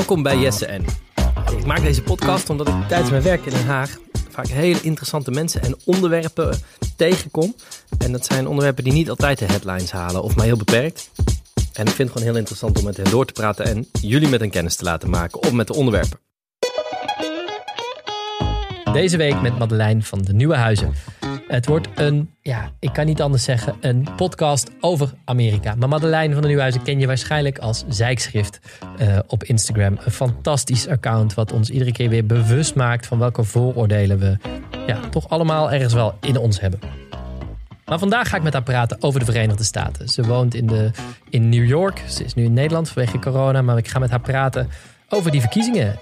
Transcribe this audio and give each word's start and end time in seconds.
Welkom 0.00 0.22
bij 0.22 0.38
Jesse 0.38 0.66
en. 0.66 0.84
Ik 1.58 1.66
maak 1.66 1.82
deze 1.82 2.02
podcast 2.02 2.50
omdat 2.50 2.68
ik 2.68 2.74
tijdens 2.88 3.10
mijn 3.10 3.22
werk 3.22 3.44
in 3.44 3.52
Den 3.52 3.66
Haag 3.66 3.98
vaak 4.30 4.46
hele 4.46 4.80
interessante 4.80 5.30
mensen 5.30 5.62
en 5.62 5.76
onderwerpen 5.84 6.58
tegenkom. 6.96 7.54
En 7.98 8.12
dat 8.12 8.24
zijn 8.24 8.46
onderwerpen 8.46 8.84
die 8.84 8.92
niet 8.92 9.10
altijd 9.10 9.38
de 9.38 9.44
headlines 9.44 9.90
halen 9.90 10.22
of 10.22 10.36
maar 10.36 10.44
heel 10.44 10.56
beperkt. 10.56 11.10
En 11.72 11.86
ik 11.86 11.92
vind 11.92 11.98
het 11.98 12.10
gewoon 12.10 12.26
heel 12.26 12.36
interessant 12.36 12.78
om 12.78 12.84
met 12.84 12.96
hen 12.96 13.10
door 13.10 13.26
te 13.26 13.32
praten 13.32 13.64
en 13.64 13.86
jullie 14.00 14.28
met 14.28 14.40
hen 14.40 14.50
kennis 14.50 14.76
te 14.76 14.84
laten 14.84 15.10
maken 15.10 15.42
of 15.42 15.52
met 15.52 15.66
de 15.66 15.74
onderwerpen. 15.74 16.18
Deze 18.92 19.16
week 19.16 19.40
met 19.40 19.58
Madeleine 19.58 20.02
van 20.02 20.22
de 20.22 20.32
Nieuwe 20.32 20.56
Huizen. 20.56 20.94
Het 21.50 21.66
wordt 21.66 21.88
een, 21.94 22.30
ja, 22.42 22.70
ik 22.78 22.92
kan 22.92 23.06
niet 23.06 23.22
anders 23.22 23.44
zeggen, 23.44 23.76
een 23.80 24.08
podcast 24.16 24.70
over 24.80 25.12
Amerika. 25.24 25.74
Maar 25.74 25.88
Madeleine 25.88 26.32
van 26.32 26.42
de 26.42 26.48
Nieuwhuizen 26.48 26.82
ken 26.82 27.00
je 27.00 27.06
waarschijnlijk 27.06 27.58
als 27.58 27.84
zijkschrift 27.88 28.60
uh, 29.00 29.18
op 29.26 29.44
Instagram. 29.44 29.98
Een 30.04 30.12
fantastisch 30.12 30.88
account 30.88 31.34
wat 31.34 31.52
ons 31.52 31.70
iedere 31.70 31.92
keer 31.92 32.08
weer 32.08 32.26
bewust 32.26 32.74
maakt 32.74 33.06
van 33.06 33.18
welke 33.18 33.44
vooroordelen 33.44 34.18
we 34.18 34.36
ja, 34.86 35.00
toch 35.08 35.28
allemaal 35.28 35.72
ergens 35.72 35.92
wel 35.92 36.14
in 36.20 36.36
ons 36.36 36.60
hebben. 36.60 36.80
Maar 37.84 37.98
vandaag 37.98 38.28
ga 38.28 38.36
ik 38.36 38.42
met 38.42 38.52
haar 38.52 38.62
praten 38.62 38.96
over 39.02 39.20
de 39.20 39.26
Verenigde 39.26 39.64
Staten. 39.64 40.08
Ze 40.08 40.22
woont 40.22 40.54
in, 40.54 40.66
de, 40.66 40.90
in 41.30 41.48
New 41.48 41.66
York. 41.66 42.02
Ze 42.08 42.24
is 42.24 42.34
nu 42.34 42.44
in 42.44 42.52
Nederland 42.52 42.88
vanwege 42.88 43.18
corona. 43.18 43.62
Maar 43.62 43.78
ik 43.78 43.88
ga 43.88 43.98
met 43.98 44.10
haar 44.10 44.20
praten 44.20 44.68
over 45.08 45.30
die 45.30 45.40
verkiezingen. 45.40 45.98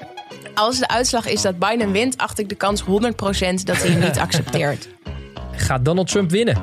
Als 0.54 0.78
de 0.78 0.88
uitslag 0.88 1.26
is 1.26 1.42
dat 1.42 1.58
Biden 1.58 1.92
wint, 1.92 2.18
acht 2.18 2.38
ik 2.38 2.48
de 2.48 2.54
kans 2.54 2.82
100% 2.82 2.86
dat 3.64 3.82
hij 3.82 3.90
hem 3.90 4.00
niet 4.00 4.18
accepteert. 4.26 4.88
Gaat 5.58 5.84
Donald 5.84 6.08
Trump 6.08 6.30
winnen? 6.30 6.56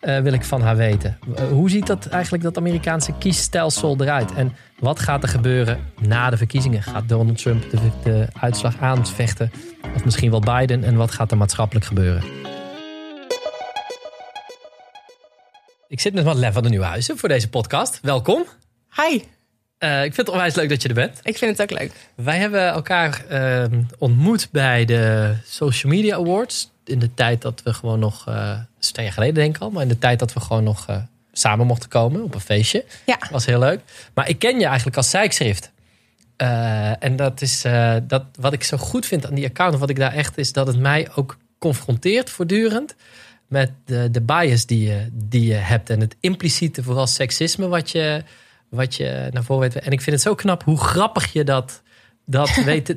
Uh, 0.00 0.18
wil 0.18 0.32
ik 0.32 0.44
van 0.44 0.62
haar 0.62 0.76
weten. 0.76 1.18
Uh, 1.28 1.48
hoe 1.48 1.70
ziet 1.70 1.86
dat 1.86 2.06
eigenlijk 2.06 2.42
dat 2.42 2.56
Amerikaanse 2.56 3.12
kiesstelsel 3.18 3.96
eruit? 4.00 4.34
En 4.34 4.56
wat 4.78 4.98
gaat 4.98 5.22
er 5.22 5.28
gebeuren 5.28 5.80
na 6.00 6.30
de 6.30 6.36
verkiezingen? 6.36 6.82
Gaat 6.82 7.08
Donald 7.08 7.38
Trump 7.38 7.70
de, 7.70 7.78
de 8.02 8.26
uitslag 8.40 8.78
aanvechten? 8.80 9.52
Of 9.94 10.04
misschien 10.04 10.30
wel 10.30 10.40
Biden? 10.40 10.84
En 10.84 10.96
wat 10.96 11.10
gaat 11.10 11.30
er 11.30 11.36
maatschappelijk 11.36 11.86
gebeuren? 11.86 12.22
Ik 15.88 16.00
zit 16.00 16.14
met 16.14 16.24
Madeleine 16.24 16.54
van 16.54 16.62
de 16.62 16.68
Nieuwhuizen 16.68 17.18
voor 17.18 17.28
deze 17.28 17.48
podcast. 17.48 17.98
Welkom. 18.02 18.44
Hi. 18.96 19.20
Uh, 19.78 20.04
ik 20.04 20.14
vind 20.14 20.16
het 20.16 20.28
onwijs 20.28 20.54
leuk 20.54 20.68
dat 20.68 20.82
je 20.82 20.88
er 20.88 20.94
bent. 20.94 21.20
Ik 21.22 21.38
vind 21.38 21.58
het 21.58 21.72
ook 21.72 21.78
leuk. 21.78 21.92
Wij 22.14 22.38
hebben 22.38 22.68
elkaar 22.68 23.24
ontmoet 23.98 24.48
bij 24.52 24.84
de 24.84 25.34
Social 25.44 25.92
Media 25.92 26.16
Awards 26.16 26.70
in 26.88 26.98
de 26.98 27.14
tijd 27.14 27.42
dat 27.42 27.62
we 27.62 27.72
gewoon 27.72 27.98
nog, 27.98 28.28
uh, 28.28 28.58
twee 28.78 29.04
jaar 29.04 29.14
geleden 29.14 29.34
denk 29.34 29.56
ik 29.56 29.62
al, 29.62 29.70
maar 29.70 29.82
in 29.82 29.88
de 29.88 29.98
tijd 29.98 30.18
dat 30.18 30.32
we 30.32 30.40
gewoon 30.40 30.64
nog 30.64 30.88
uh, 30.90 30.96
samen 31.32 31.66
mochten 31.66 31.88
komen 31.88 32.22
op 32.22 32.34
een 32.34 32.40
feestje. 32.40 32.84
Ja. 33.06 33.18
Was 33.30 33.46
heel 33.46 33.58
leuk. 33.58 33.80
Maar 34.14 34.28
ik 34.28 34.38
ken 34.38 34.58
je 34.58 34.66
eigenlijk 34.66 34.96
als 34.96 35.10
zijkschrift. 35.10 35.70
Uh, 36.42 37.04
en 37.04 37.16
dat 37.16 37.40
is 37.40 37.64
dat, 38.02 38.24
wat 38.40 38.52
ik 38.52 38.64
zo 38.64 38.76
goed 38.76 39.06
vind 39.06 39.26
aan 39.26 39.34
die 39.34 39.46
account, 39.46 39.74
of 39.74 39.80
wat 39.80 39.90
ik 39.90 39.98
daar 39.98 40.12
echt 40.12 40.38
is, 40.38 40.52
dat 40.52 40.66
het 40.66 40.78
mij 40.78 41.08
ook 41.14 41.36
confronteert 41.58 42.30
voortdurend 42.30 42.94
met 43.46 43.70
de, 43.84 44.10
de 44.10 44.20
bias 44.20 44.66
die 44.66 44.88
je, 44.88 45.08
die 45.12 45.46
je 45.46 45.54
hebt. 45.54 45.90
En 45.90 46.00
het 46.00 46.16
impliciete, 46.20 46.82
vooral 46.82 47.06
seksisme, 47.06 47.68
wat 47.68 47.90
je, 47.90 48.22
wat 48.68 48.94
je 48.94 49.28
naar 49.32 49.44
voren 49.44 49.72
weet. 49.72 49.82
En 49.82 49.92
ik 49.92 50.00
vind 50.00 50.16
het 50.16 50.24
zo 50.24 50.34
knap 50.34 50.62
hoe 50.64 50.78
grappig 50.78 51.32
je 51.32 51.44
dat 51.44 51.82
dat 52.30 52.54
weet 52.64 52.94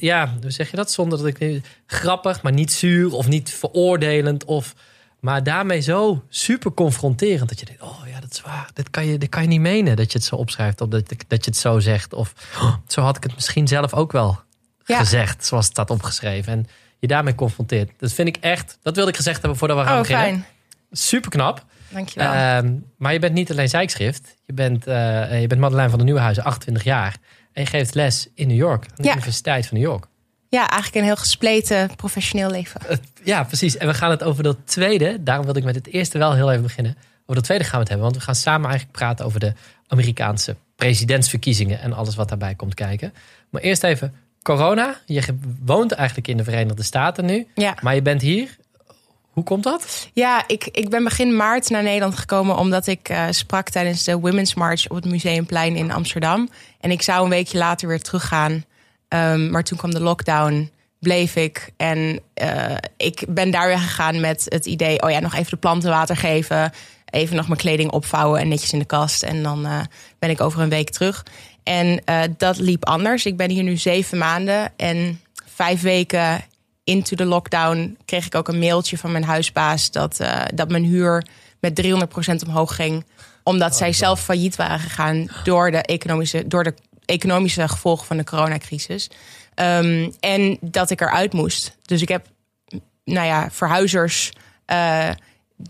ja, 0.00 0.34
hoe 0.40 0.50
zeg 0.50 0.70
je 0.70 0.76
dat? 0.76 0.92
Zonder 0.92 1.18
dat 1.18 1.26
ik 1.26 1.60
grappig, 1.86 2.42
maar 2.42 2.52
niet 2.52 2.72
zuur 2.72 3.12
of 3.12 3.28
niet 3.28 3.50
veroordelend. 3.50 4.44
Of, 4.44 4.74
maar 5.20 5.42
daarmee 5.42 5.80
zo 5.80 6.24
super 6.28 6.72
confronterend 6.72 7.48
dat 7.48 7.60
je 7.60 7.66
denkt: 7.66 7.82
oh 7.82 8.00
ja, 8.06 8.20
dat 8.20 8.32
is 8.32 8.40
waar. 8.40 8.70
Dit 8.74 8.90
kan 8.90 9.06
je, 9.06 9.18
dit 9.18 9.28
kan 9.28 9.42
je 9.42 9.48
niet 9.48 9.60
menen 9.60 9.96
dat 9.96 10.12
je 10.12 10.18
het 10.18 10.26
zo 10.26 10.36
opschrijft 10.36 10.80
of 10.80 10.88
dat, 10.88 11.08
dat 11.28 11.44
je 11.44 11.50
het 11.50 11.60
zo 11.60 11.78
zegt. 11.78 12.12
Of 12.12 12.34
oh, 12.56 12.74
zo 12.86 13.00
had 13.00 13.16
ik 13.16 13.22
het 13.22 13.34
misschien 13.34 13.68
zelf 13.68 13.94
ook 13.94 14.12
wel 14.12 14.40
gezegd, 14.84 15.46
zoals 15.46 15.64
het 15.64 15.74
staat 15.74 15.90
opgeschreven. 15.90 16.52
En 16.52 16.66
je 16.98 17.06
daarmee 17.06 17.34
confronteert. 17.34 17.90
Dat 17.98 18.12
vind 18.12 18.28
ik 18.28 18.36
echt, 18.36 18.78
dat 18.82 18.94
wilde 18.94 19.10
ik 19.10 19.16
gezegd 19.16 19.38
hebben 19.38 19.58
voordat 19.58 19.76
we 19.76 19.84
gaan 19.84 19.94
oh, 19.94 20.00
beginnen. 20.00 20.26
Fijn. 20.26 20.44
Super 20.92 21.30
knap. 21.30 21.64
Dankjewel. 21.88 22.64
Uh, 22.64 22.70
maar 22.96 23.12
je 23.12 23.18
bent 23.18 23.34
niet 23.34 23.50
alleen 23.50 23.68
zijkschrift. 23.68 24.36
Je 24.46 24.52
bent, 24.52 24.88
uh, 24.88 25.40
je 25.40 25.46
bent 25.46 25.60
Madeleine 25.60 25.90
van 25.90 25.98
de 25.98 26.04
Nieuwenhuizen, 26.04 26.44
28 26.44 26.84
jaar. 26.84 27.16
En 27.52 27.62
je 27.62 27.68
geeft 27.68 27.94
les 27.94 28.28
in 28.34 28.48
New 28.48 28.56
York, 28.56 28.84
aan 28.84 29.04
de 29.04 29.10
Universiteit 29.10 29.66
van 29.66 29.78
New 29.78 29.86
York. 29.86 30.06
Ja, 30.48 30.68
eigenlijk 30.68 30.94
een 30.94 31.04
heel 31.04 31.16
gespleten 31.16 31.90
professioneel 31.96 32.50
leven. 32.50 32.80
Ja, 33.24 33.44
precies. 33.44 33.76
En 33.76 33.86
we 33.86 33.94
gaan 33.94 34.10
het 34.10 34.22
over 34.22 34.42
dat 34.42 34.56
tweede. 34.64 35.22
Daarom 35.22 35.44
wilde 35.44 35.58
ik 35.58 35.64
met 35.64 35.74
het 35.74 35.86
eerste 35.86 36.18
wel 36.18 36.34
heel 36.34 36.50
even 36.50 36.62
beginnen. 36.62 36.96
Over 37.22 37.34
dat 37.34 37.44
tweede 37.44 37.64
gaan 37.64 37.72
we 37.72 37.78
het 37.78 37.88
hebben. 37.88 38.06
Want 38.06 38.16
we 38.16 38.22
gaan 38.22 38.34
samen 38.34 38.68
eigenlijk 38.68 38.98
praten 38.98 39.24
over 39.24 39.40
de 39.40 39.52
Amerikaanse 39.86 40.56
presidentsverkiezingen. 40.76 41.80
En 41.80 41.92
alles 41.92 42.14
wat 42.14 42.28
daarbij 42.28 42.54
komt 42.54 42.74
kijken. 42.74 43.12
Maar 43.50 43.62
eerst 43.62 43.84
even 43.84 44.14
corona. 44.42 45.00
Je 45.06 45.22
woont 45.64 45.92
eigenlijk 45.92 46.28
in 46.28 46.36
de 46.36 46.44
Verenigde 46.44 46.82
Staten 46.82 47.24
nu. 47.24 47.46
Ja. 47.54 47.76
Maar 47.80 47.94
je 47.94 48.02
bent 48.02 48.20
hier 48.20 48.56
hoe 49.32 49.44
komt 49.44 49.62
dat? 49.62 50.08
Ja, 50.12 50.44
ik, 50.46 50.68
ik 50.72 50.88
ben 50.88 51.04
begin 51.04 51.36
maart 51.36 51.70
naar 51.70 51.82
Nederland 51.82 52.16
gekomen 52.16 52.56
omdat 52.56 52.86
ik 52.86 53.08
uh, 53.10 53.24
sprak 53.30 53.68
tijdens 53.68 54.04
de 54.04 54.18
Women's 54.18 54.54
March 54.54 54.88
op 54.88 54.96
het 54.96 55.04
Museumplein 55.04 55.76
in 55.76 55.92
Amsterdam. 55.92 56.48
En 56.80 56.90
ik 56.90 57.02
zou 57.02 57.24
een 57.24 57.30
weekje 57.30 57.58
later 57.58 57.88
weer 57.88 58.02
teruggaan. 58.02 58.64
Um, 59.08 59.50
maar 59.50 59.64
toen 59.64 59.78
kwam 59.78 59.90
de 59.90 60.00
lockdown, 60.00 60.70
bleef 60.98 61.36
ik. 61.36 61.70
En 61.76 62.20
uh, 62.42 62.76
ik 62.96 63.24
ben 63.28 63.50
daar 63.50 63.66
weer 63.66 63.78
gegaan 63.78 64.20
met 64.20 64.46
het 64.48 64.66
idee: 64.66 65.02
oh 65.02 65.10
ja, 65.10 65.20
nog 65.20 65.34
even 65.34 65.50
de 65.50 65.56
planten 65.56 65.90
water 65.90 66.16
geven. 66.16 66.72
Even 67.10 67.36
nog 67.36 67.46
mijn 67.46 67.60
kleding 67.60 67.90
opvouwen 67.90 68.40
en 68.40 68.48
netjes 68.48 68.72
in 68.72 68.78
de 68.78 68.84
kast. 68.84 69.22
En 69.22 69.42
dan 69.42 69.66
uh, 69.66 69.80
ben 70.18 70.30
ik 70.30 70.40
over 70.40 70.60
een 70.60 70.68
week 70.68 70.90
terug. 70.90 71.24
En 71.62 72.02
dat 72.36 72.58
liep 72.58 72.84
anders. 72.84 73.26
Ik 73.26 73.36
ben 73.36 73.50
hier 73.50 73.62
nu 73.62 73.76
zeven 73.76 74.18
maanden 74.18 74.72
en 74.76 75.20
vijf 75.46 75.80
weken 75.80 76.44
into 76.84 77.16
de 77.16 77.24
lockdown 77.24 77.98
kreeg 78.04 78.26
ik 78.26 78.34
ook 78.34 78.48
een 78.48 78.58
mailtje 78.58 78.98
van 78.98 79.12
mijn 79.12 79.24
huisbaas 79.24 79.90
dat, 79.90 80.20
uh, 80.20 80.42
dat 80.54 80.70
mijn 80.70 80.84
huur 80.84 81.26
met 81.60 81.82
300% 81.82 82.46
omhoog 82.46 82.74
ging. 82.74 83.04
Omdat 83.42 83.70
oh, 83.70 83.76
zij 83.76 83.92
zelf 83.92 84.20
failliet 84.20 84.56
waren 84.56 84.78
gegaan 84.78 85.28
door 85.44 85.70
de 85.70 85.82
economische, 85.82 86.46
door 86.46 86.64
de 86.64 86.74
economische 87.04 87.68
gevolgen 87.68 88.06
van 88.06 88.16
de 88.16 88.24
coronacrisis. 88.24 89.10
Um, 89.54 90.12
en 90.20 90.58
dat 90.60 90.90
ik 90.90 91.00
eruit 91.00 91.32
moest. 91.32 91.76
Dus 91.82 92.02
ik 92.02 92.08
heb, 92.08 92.26
nou 93.04 93.26
ja, 93.26 93.50
verhuizers. 93.50 94.32
Uh, 94.66 95.10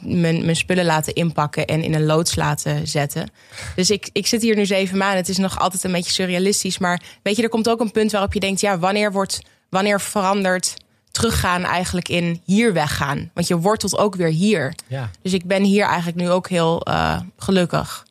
mijn, 0.01 0.45
mijn 0.45 0.57
spullen 0.57 0.85
laten 0.85 1.15
inpakken 1.15 1.67
en 1.67 1.83
in 1.83 1.95
een 1.95 2.05
loods 2.05 2.35
laten 2.37 2.89
zetten. 2.89 3.31
Dus 3.75 3.91
ik, 3.91 4.09
ik 4.13 4.27
zit 4.27 4.43
hier 4.43 4.57
nu 4.57 4.67
zeven 4.67 4.99
maanden. 4.99 5.17
Het 5.17 5.29
is 5.29 5.37
nog 5.37 5.59
altijd 5.59 5.85
een 5.85 5.93
beetje 5.93 6.13
surrealistisch. 6.13 6.79
Maar 6.79 7.03
weet 7.23 7.37
je, 7.37 7.43
er 7.43 7.49
komt 7.49 7.69
ook 7.69 7.81
een 7.81 7.91
punt 7.91 8.13
waarop 8.13 8.33
je 8.33 8.41
denkt: 8.41 8.61
ja, 8.61 8.79
wanneer 8.79 9.13
wordt, 9.13 9.41
wanneer 9.69 10.01
verandert 10.01 10.75
teruggaan 11.13 11.65
eigenlijk 11.65 12.09
in 12.09 12.41
hier 12.45 12.73
weggaan. 12.73 13.31
Want 13.35 13.47
je 13.47 13.59
wortelt 13.59 13.99
ook 13.99 14.15
weer 14.15 14.29
hier. 14.29 14.75
Ja. 14.87 15.11
Dus 15.23 15.33
ik 15.33 15.45
ben 15.45 15.63
hier 15.63 15.85
eigenlijk 15.85 16.17
nu 16.17 16.31
ook 16.31 16.49
heel 16.49 16.89
uh, 16.89 17.21
gelukkig. 17.37 18.07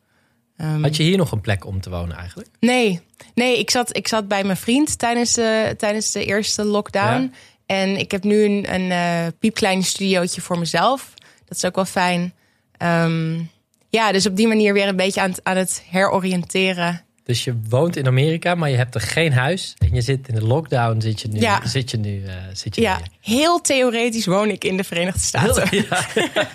Um, 0.56 0.82
Had 0.82 0.96
je 0.96 1.02
hier 1.02 1.16
nog 1.16 1.32
een 1.32 1.40
plek 1.40 1.66
om 1.66 1.80
te 1.80 1.90
wonen 1.90 2.16
eigenlijk? 2.16 2.48
Nee, 2.60 3.00
nee 3.34 3.58
ik, 3.58 3.70
zat, 3.70 3.96
ik 3.96 4.08
zat 4.08 4.28
bij 4.28 4.44
mijn 4.44 4.56
vriend 4.56 4.98
tijdens 4.98 5.32
de, 5.32 5.74
tijdens 5.78 6.10
de 6.10 6.24
eerste 6.24 6.64
lockdown. 6.64 7.22
Ja. 7.22 7.30
En 7.66 7.96
ik 7.96 8.10
heb 8.10 8.24
nu 8.24 8.44
een, 8.44 8.74
een 8.74 8.90
uh, 8.90 9.32
piepklein 9.38 9.82
studiootje 9.82 10.40
voor 10.40 10.58
mezelf. 10.58 11.14
Dat 11.44 11.56
is 11.56 11.64
ook 11.64 11.74
wel 11.74 11.84
fijn. 11.84 12.34
Um, 12.78 13.50
ja, 13.88 14.12
dus 14.12 14.26
op 14.26 14.36
die 14.36 14.48
manier 14.48 14.72
weer 14.72 14.88
een 14.88 14.96
beetje 14.96 15.20
aan, 15.20 15.34
aan 15.42 15.56
het 15.56 15.82
heroriënteren 15.90 17.04
dus 17.24 17.44
je 17.44 17.54
woont 17.68 17.96
in 17.96 18.06
Amerika, 18.06 18.54
maar 18.54 18.70
je 18.70 18.76
hebt 18.76 18.94
er 18.94 19.00
geen 19.00 19.32
huis. 19.32 19.74
En 19.78 19.94
je 19.94 20.00
zit 20.00 20.28
in 20.28 20.34
de 20.34 20.44
lockdown, 20.46 21.00
zit 21.00 21.20
je 21.20 21.28
nu. 21.28 21.40
Ja. 21.40 21.66
Zit 21.66 21.90
je 21.90 21.96
nu, 21.96 22.22
uh, 22.22 22.32
zit 22.52 22.74
je 22.74 22.80
ja, 22.80 23.00
heel 23.20 23.60
theoretisch 23.60 24.26
woon 24.26 24.48
ik 24.48 24.64
in 24.64 24.76
de 24.76 24.84
Verenigde 24.84 25.20
Staten. 25.20 25.68
Heel, 25.68 25.82
ja. 25.90 26.06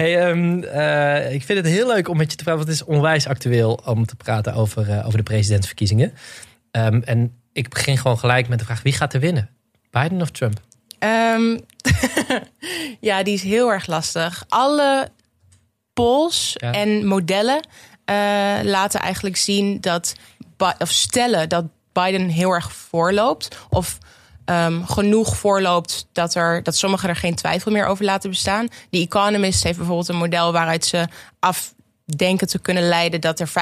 hey, 0.00 0.30
um, 0.30 0.62
uh, 0.62 1.32
ik 1.32 1.42
vind 1.42 1.58
het 1.58 1.68
heel 1.68 1.86
leuk 1.86 2.08
om 2.08 2.16
met 2.16 2.30
je 2.30 2.36
te 2.36 2.44
praten, 2.44 2.64
want 2.64 2.78
het 2.78 2.88
is 2.88 2.94
onwijs 2.94 3.26
actueel 3.26 3.80
om 3.84 4.06
te 4.06 4.16
praten 4.16 4.54
over, 4.54 4.88
uh, 4.88 5.06
over 5.06 5.18
de 5.18 5.24
presidentsverkiezingen. 5.24 6.12
Um, 6.72 7.02
en 7.02 7.32
ik 7.52 7.68
begin 7.68 7.98
gewoon 7.98 8.18
gelijk 8.18 8.48
met 8.48 8.58
de 8.58 8.64
vraag: 8.64 8.82
wie 8.82 8.92
gaat 8.92 9.14
er 9.14 9.20
winnen? 9.20 9.50
Biden 9.90 10.20
of 10.20 10.30
Trump? 10.30 10.60
Um, 10.98 11.60
ja, 13.08 13.22
die 13.22 13.34
is 13.34 13.42
heel 13.42 13.72
erg 13.72 13.86
lastig. 13.86 14.44
Alle 14.48 15.08
polls 15.92 16.52
ja. 16.56 16.72
en 16.72 17.06
modellen 17.06 17.60
laten 18.62 19.00
eigenlijk 19.00 19.36
zien 19.36 19.80
dat, 19.80 20.14
of 20.78 20.90
stellen 20.90 21.48
dat 21.48 21.64
Biden 21.92 22.28
heel 22.28 22.50
erg 22.50 22.72
voorloopt. 22.72 23.56
Of 23.68 23.98
um, 24.50 24.86
genoeg 24.86 25.36
voorloopt 25.36 26.06
dat, 26.12 26.34
er, 26.34 26.62
dat 26.62 26.76
sommigen 26.76 27.08
er 27.08 27.16
geen 27.16 27.34
twijfel 27.34 27.72
meer 27.72 27.86
over 27.86 28.04
laten 28.04 28.30
bestaan. 28.30 28.68
The 28.68 28.98
Economist 28.98 29.62
heeft 29.62 29.76
bijvoorbeeld 29.76 30.08
een 30.08 30.16
model 30.16 30.52
waaruit 30.52 30.84
ze 30.84 31.06
afdenken 31.38 32.46
te 32.46 32.58
kunnen 32.58 32.88
leiden 32.88 33.20
dat 33.20 33.40
er 33.40 33.48
95% 33.48 33.52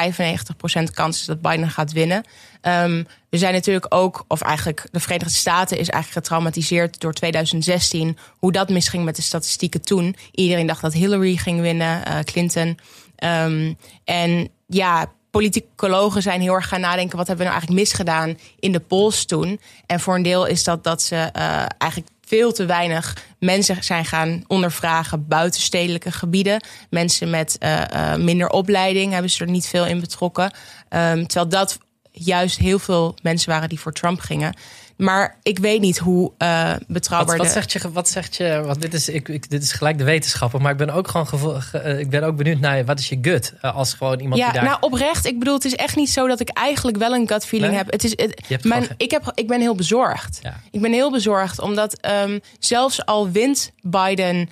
kans 0.95 1.21
is 1.21 1.27
dat 1.27 1.41
Biden 1.41 1.71
gaat 1.71 1.93
winnen. 1.93 2.25
Um, 2.63 3.07
we 3.31 3.39
zijn 3.39 3.55
natuurlijk 3.55 3.87
ook, 3.89 4.25
of 4.29 4.41
eigenlijk 4.41 4.89
de 4.91 5.01
Verenigde 5.01 5.33
Staten 5.33 5.79
is 5.79 5.89
eigenlijk 5.89 6.25
getraumatiseerd 6.25 7.01
door 7.01 7.13
2016. 7.13 8.19
Hoe 8.39 8.53
dat 8.53 8.69
misging 8.69 9.05
met 9.05 9.17
de 9.17 9.23
statistieken 9.23 9.83
toen. 9.83 10.17
Iedereen 10.33 10.67
dacht 10.67 10.83
dat 10.83 10.93
Hillary 10.93 11.37
ging 11.37 11.61
winnen, 11.61 12.03
uh, 12.09 12.19
Clinton. 12.19 12.79
Um, 13.25 13.77
en 14.05 14.49
ja, 14.67 15.13
politicologen 15.31 16.23
zijn 16.23 16.41
heel 16.41 16.55
erg 16.55 16.69
gaan 16.69 16.81
nadenken: 16.81 17.17
wat 17.17 17.27
hebben 17.27 17.47
we 17.47 17.53
nou 17.53 17.63
eigenlijk 17.63 17.89
misgedaan 17.89 18.39
in 18.59 18.73
de 18.73 18.81
polls 18.81 19.25
toen? 19.25 19.61
En 19.87 20.01
voor 20.01 20.15
een 20.15 20.23
deel 20.23 20.47
is 20.47 20.65
dat 20.65 20.85
dat 20.85 21.03
ze 21.03 21.15
uh, 21.15 21.67
eigenlijk 21.79 22.13
veel 22.27 22.53
te 22.53 22.67
weinig 22.67 23.17
mensen 23.39 23.85
zijn 23.85 24.05
gaan 24.05 24.45
ondervragen 24.47 25.27
buitenstedelijke 25.29 26.13
gebieden. 26.13 26.65
Mensen 26.91 27.31
met 27.31 27.57
uh, 27.61 27.83
uh, 27.93 28.15
minder 28.15 28.49
opleiding 28.49 29.13
hebben 29.13 29.31
ze 29.31 29.45
er 29.45 29.51
niet 29.51 29.67
veel 29.67 29.87
in 29.87 30.01
betrokken. 30.01 30.45
Um, 30.45 31.27
terwijl 31.27 31.49
dat 31.49 31.79
juist 32.13 32.59
heel 32.59 32.79
veel 32.79 33.15
mensen 33.23 33.51
waren 33.51 33.69
die 33.69 33.81
voor 33.81 33.93
Trump 33.93 34.21
gingen. 34.21 34.55
Maar 34.97 35.39
ik 35.43 35.59
weet 35.59 35.81
niet 35.81 35.99
hoe 35.99 36.33
uh, 36.39 36.73
betrouwbaar. 36.87 37.37
Wat, 37.37 37.47
wat, 37.47 37.55
zegt 37.55 37.73
je? 37.73 37.93
Wat 37.93 38.09
zegt 38.09 38.37
je? 38.37 38.63
Want 38.65 38.83
dit 38.83 38.95
is, 38.95 39.09
ik, 39.09 39.29
ik, 39.29 39.51
dit 39.51 39.63
is 39.63 39.73
gelijk 39.73 39.99
de 39.99 40.05
wetenschapper. 40.05 40.61
Maar 40.61 40.73
ik 40.73 40.77
ben 40.79 40.91
ook 40.91 41.09
gewoon 41.09 41.27
gevo, 41.27 41.57
ge, 41.59 41.99
ik 41.99 42.11
ben 42.11 42.23
ook 42.23 42.37
benieuwd 42.37 42.59
naar 42.59 42.85
wat 42.85 42.99
is 42.99 43.09
je 43.09 43.19
gut 43.23 43.55
uh, 43.63 43.77
als 43.77 43.95
gewoon 43.95 44.21
iemand 44.21 44.41
ja, 44.41 44.51
die 44.51 44.55
daar. 44.55 44.65
Nou, 44.69 44.77
oprecht. 44.81 45.27
Ik 45.27 45.39
bedoel, 45.39 45.55
het 45.55 45.65
is 45.65 45.75
echt 45.75 45.97
niet 45.97 46.11
zo 46.11 46.27
dat 46.27 46.41
ik 46.41 46.49
eigenlijk 46.49 46.97
wel 46.97 47.15
een 47.15 47.29
gut 47.29 47.47
feeling 47.47 47.73
Nee? 47.73 47.83
heb. 47.83 47.93
Het 47.93 48.05
is, 48.05 48.11
het, 48.11 48.65
mijn, 48.65 48.83
gewoon- 48.83 48.97
ik, 48.97 49.11
heb, 49.11 49.33
ik 49.35 49.47
ben 49.47 49.61
heel 49.61 49.75
bezorgd. 49.75 50.39
Ja. 50.43 50.61
Ik 50.71 50.81
ben 50.81 50.93
heel 50.93 51.11
bezorgd 51.11 51.61
omdat 51.61 51.99
um, 52.25 52.41
zelfs 52.59 53.05
al 53.07 53.31
wint 53.31 53.73
Biden 53.83 54.49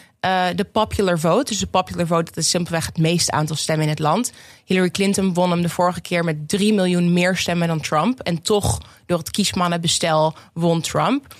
de 0.55 0.67
popular 0.73 1.19
vote. 1.19 1.51
Dus 1.51 1.59
de 1.59 1.67
popular 1.67 2.07
vote, 2.07 2.25
dat 2.25 2.45
is 2.45 2.51
simpelweg 2.51 2.87
het 2.87 2.99
meeste 2.99 3.31
aantal 3.31 3.57
stemmen 3.57 3.85
in 3.85 3.91
het 3.91 3.99
land. 3.99 4.33
Hillary 4.65 4.91
Clinton 4.91 5.35
won 5.35 5.51
hem 5.51 5.63
de 5.63 5.69
vorige 5.69 6.01
keer 6.01 6.25
met 6.25 6.49
3 6.49 6.75
miljoen 6.75 7.13
meer 7.13 7.37
stemmen 7.37 7.69
dan 7.69 7.81
Trump. 7.81 8.21
En 8.21 8.43
toch, 8.43 8.81
door 9.07 9.19
het 9.19 9.31
kiesmannenbestel, 9.31 10.35
won 10.53 10.81
Trump. 10.81 11.35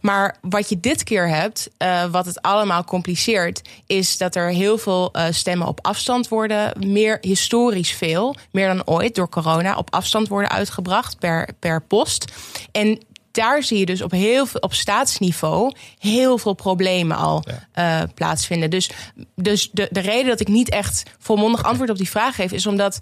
Maar 0.00 0.36
wat 0.40 0.68
je 0.68 0.80
dit 0.80 1.04
keer 1.04 1.28
hebt, 1.28 1.70
uh, 1.78 2.04
wat 2.04 2.26
het 2.26 2.42
allemaal 2.42 2.84
compliceert, 2.84 3.62
is 3.86 4.18
dat 4.18 4.34
er 4.34 4.48
heel 4.48 4.78
veel 4.78 5.10
uh, 5.12 5.24
stemmen 5.30 5.66
op 5.66 5.86
afstand 5.86 6.28
worden, 6.28 6.86
meer 6.86 7.18
historisch 7.20 7.92
veel, 7.92 8.36
meer 8.50 8.68
dan 8.68 8.86
ooit 8.86 9.14
door 9.14 9.28
corona, 9.28 9.76
op 9.76 9.94
afstand 9.94 10.28
worden 10.28 10.50
uitgebracht 10.50 11.18
per, 11.18 11.48
per 11.58 11.82
post. 11.82 12.32
En 12.72 13.00
daar 13.36 13.62
zie 13.62 13.78
je 13.78 13.86
dus 13.86 14.02
op, 14.02 14.10
heel 14.10 14.46
veel, 14.46 14.60
op 14.60 14.74
staatsniveau 14.74 15.74
heel 15.98 16.38
veel 16.38 16.54
problemen 16.54 17.16
al 17.16 17.44
ja. 17.74 18.02
uh, 18.02 18.08
plaatsvinden. 18.14 18.70
Dus, 18.70 18.90
dus 19.34 19.70
de, 19.72 19.88
de 19.90 20.00
reden 20.00 20.26
dat 20.26 20.40
ik 20.40 20.48
niet 20.48 20.70
echt 20.70 21.02
volmondig 21.18 21.64
antwoord 21.64 21.90
op 21.90 21.96
die 21.96 22.10
vraag 22.10 22.34
geef, 22.34 22.52
is 22.52 22.66
omdat 22.66 22.98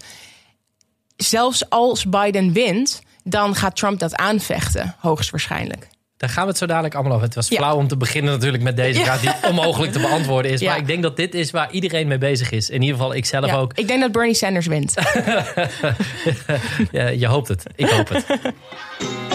zelfs 1.17 1.69
als 1.69 2.05
Biden 2.05 2.51
wint, 2.53 3.01
dan 3.23 3.55
gaat 3.55 3.75
Trump 3.75 3.99
dat 3.99 4.15
aanvechten, 4.15 4.95
hoogstwaarschijnlijk. 4.99 5.87
Daar 6.17 6.29
gaan 6.29 6.43
we 6.43 6.49
het 6.49 6.57
zo 6.57 6.65
dadelijk 6.65 6.93
allemaal 6.93 7.13
over. 7.13 7.25
Het 7.25 7.35
was 7.35 7.47
ja. 7.47 7.57
flauw 7.57 7.75
om 7.75 7.87
te 7.87 7.97
beginnen 7.97 8.33
natuurlijk 8.33 8.63
met 8.63 8.75
deze 8.75 9.01
vraag 9.01 9.21
die 9.21 9.31
onmogelijk 9.49 9.91
te 9.91 9.99
beantwoorden 9.99 10.51
is. 10.51 10.59
Ja. 10.59 10.69
Maar 10.69 10.77
ik 10.77 10.87
denk 10.87 11.03
dat 11.03 11.15
dit 11.15 11.33
is 11.33 11.51
waar 11.51 11.71
iedereen 11.71 12.07
mee 12.07 12.17
bezig 12.17 12.51
is. 12.51 12.69
In 12.69 12.81
ieder 12.81 12.97
geval 12.97 13.15
ik 13.15 13.25
zelf 13.25 13.45
ja, 13.45 13.55
ook. 13.55 13.73
Ik 13.73 13.87
denk 13.87 14.01
dat 14.01 14.11
Bernie 14.11 14.33
Sanders 14.33 14.65
wint. 14.65 14.93
ja, 16.91 17.07
je 17.07 17.27
hoopt 17.27 17.47
het. 17.47 17.65
Ik 17.75 17.89
hoop 17.89 18.09
het. 18.09 18.25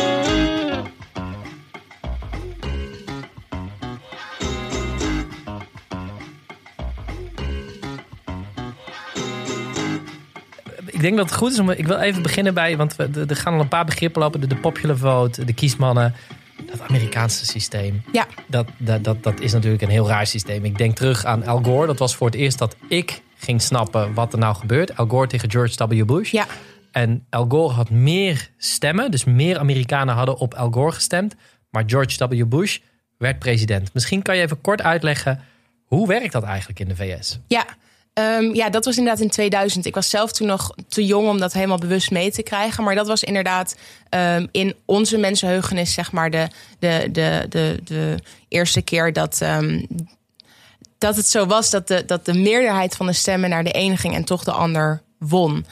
ik 11.00 11.06
denk 11.06 11.16
dat 11.16 11.30
het 11.30 11.38
goed 11.38 11.52
is 11.52 11.58
om. 11.58 11.70
Ik 11.70 11.86
wil 11.86 11.98
even 11.98 12.22
beginnen 12.22 12.54
bij. 12.54 12.76
Want 12.76 12.96
we, 12.96 13.24
er 13.28 13.36
gaan 13.36 13.54
al 13.54 13.60
een 13.60 13.68
paar 13.68 13.84
begrippen 13.84 14.22
lopen: 14.22 14.40
de, 14.40 14.46
de 14.46 14.56
popular 14.56 14.96
vote, 14.96 15.44
de 15.44 15.52
kiesmannen. 15.52 16.14
Dat 16.70 16.80
Amerikaanse 16.80 17.46
systeem. 17.46 18.02
Ja. 18.12 18.26
Dat, 18.46 18.68
dat, 18.76 19.04
dat, 19.04 19.22
dat 19.22 19.40
is 19.40 19.52
natuurlijk 19.52 19.82
een 19.82 19.88
heel 19.88 20.08
raar 20.08 20.26
systeem. 20.26 20.64
Ik 20.64 20.78
denk 20.78 20.96
terug 20.96 21.24
aan 21.24 21.46
Al 21.46 21.62
Gore. 21.62 21.86
Dat 21.86 21.98
was 21.98 22.16
voor 22.16 22.26
het 22.26 22.36
eerst 22.36 22.58
dat 22.58 22.76
ik 22.88 23.22
ging 23.36 23.62
snappen 23.62 24.14
wat 24.14 24.32
er 24.32 24.38
nou 24.38 24.54
gebeurt. 24.54 24.96
Al 24.96 25.06
Gore 25.06 25.26
tegen 25.26 25.50
George 25.50 25.86
W. 25.86 26.04
Bush. 26.04 26.30
Ja. 26.30 26.46
En 26.90 27.26
Al 27.30 27.46
Gore 27.48 27.74
had 27.74 27.90
meer 27.90 28.50
stemmen. 28.56 29.10
Dus 29.10 29.24
meer 29.24 29.58
Amerikanen 29.58 30.14
hadden 30.14 30.36
op 30.36 30.54
Al 30.54 30.70
Gore 30.70 30.92
gestemd. 30.92 31.34
Maar 31.70 31.82
George 31.86 32.28
W. 32.28 32.44
Bush 32.46 32.78
werd 33.18 33.38
president. 33.38 33.94
Misschien 33.94 34.22
kan 34.22 34.36
je 34.36 34.42
even 34.42 34.60
kort 34.60 34.82
uitleggen. 34.82 35.40
Hoe 35.84 36.06
werkt 36.06 36.32
dat 36.32 36.42
eigenlijk 36.42 36.80
in 36.80 36.88
de 36.88 36.96
VS? 36.96 37.38
Ja. 37.46 37.64
Um, 38.20 38.54
ja, 38.54 38.70
dat 38.70 38.84
was 38.84 38.96
inderdaad 38.96 39.22
in 39.22 39.30
2000. 39.30 39.86
Ik 39.86 39.94
was 39.94 40.10
zelf 40.10 40.32
toen 40.32 40.46
nog 40.46 40.74
te 40.88 41.04
jong 41.04 41.28
om 41.28 41.38
dat 41.38 41.52
helemaal 41.52 41.78
bewust 41.78 42.10
mee 42.10 42.30
te 42.30 42.42
krijgen. 42.42 42.84
Maar 42.84 42.94
dat 42.94 43.06
was 43.06 43.22
inderdaad 43.22 43.76
um, 44.10 44.48
in 44.50 44.74
onze 44.84 45.18
mensenheugenis, 45.18 45.92
zeg 45.92 46.12
maar, 46.12 46.30
de, 46.30 46.48
de, 46.78 47.08
de, 47.12 47.46
de, 47.48 47.80
de 47.84 48.18
eerste 48.48 48.82
keer 48.82 49.12
dat. 49.12 49.40
Um, 49.42 49.86
dat 50.98 51.16
het 51.16 51.28
zo 51.28 51.46
was 51.46 51.70
dat 51.70 51.88
de, 51.88 52.04
dat 52.04 52.24
de 52.24 52.34
meerderheid 52.34 52.96
van 52.96 53.06
de 53.06 53.12
stemmen 53.12 53.50
naar 53.50 53.64
de 53.64 53.72
ene 53.72 53.96
ging 53.96 54.14
en 54.14 54.24
toch 54.24 54.44
de 54.44 54.52
ander 54.52 55.02
won. 55.18 55.66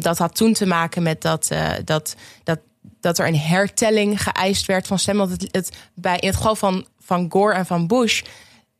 dat 0.00 0.18
had 0.18 0.34
toen 0.34 0.52
te 0.52 0.66
maken 0.66 1.02
met 1.02 1.22
dat, 1.22 1.48
uh, 1.52 1.70
dat, 1.84 2.16
dat, 2.44 2.58
dat 3.00 3.18
er 3.18 3.26
een 3.26 3.38
hertelling 3.38 4.22
geëist 4.22 4.66
werd 4.66 4.86
van 4.86 4.98
stemmen. 4.98 5.28
Want 5.28 5.46
het, 5.50 5.70
bij, 5.94 6.18
in 6.18 6.28
het 6.28 6.36
geval 6.36 6.56
van, 6.56 6.86
van 7.00 7.26
Gore 7.30 7.54
en 7.54 7.66
van 7.66 7.86
Bush 7.86 8.22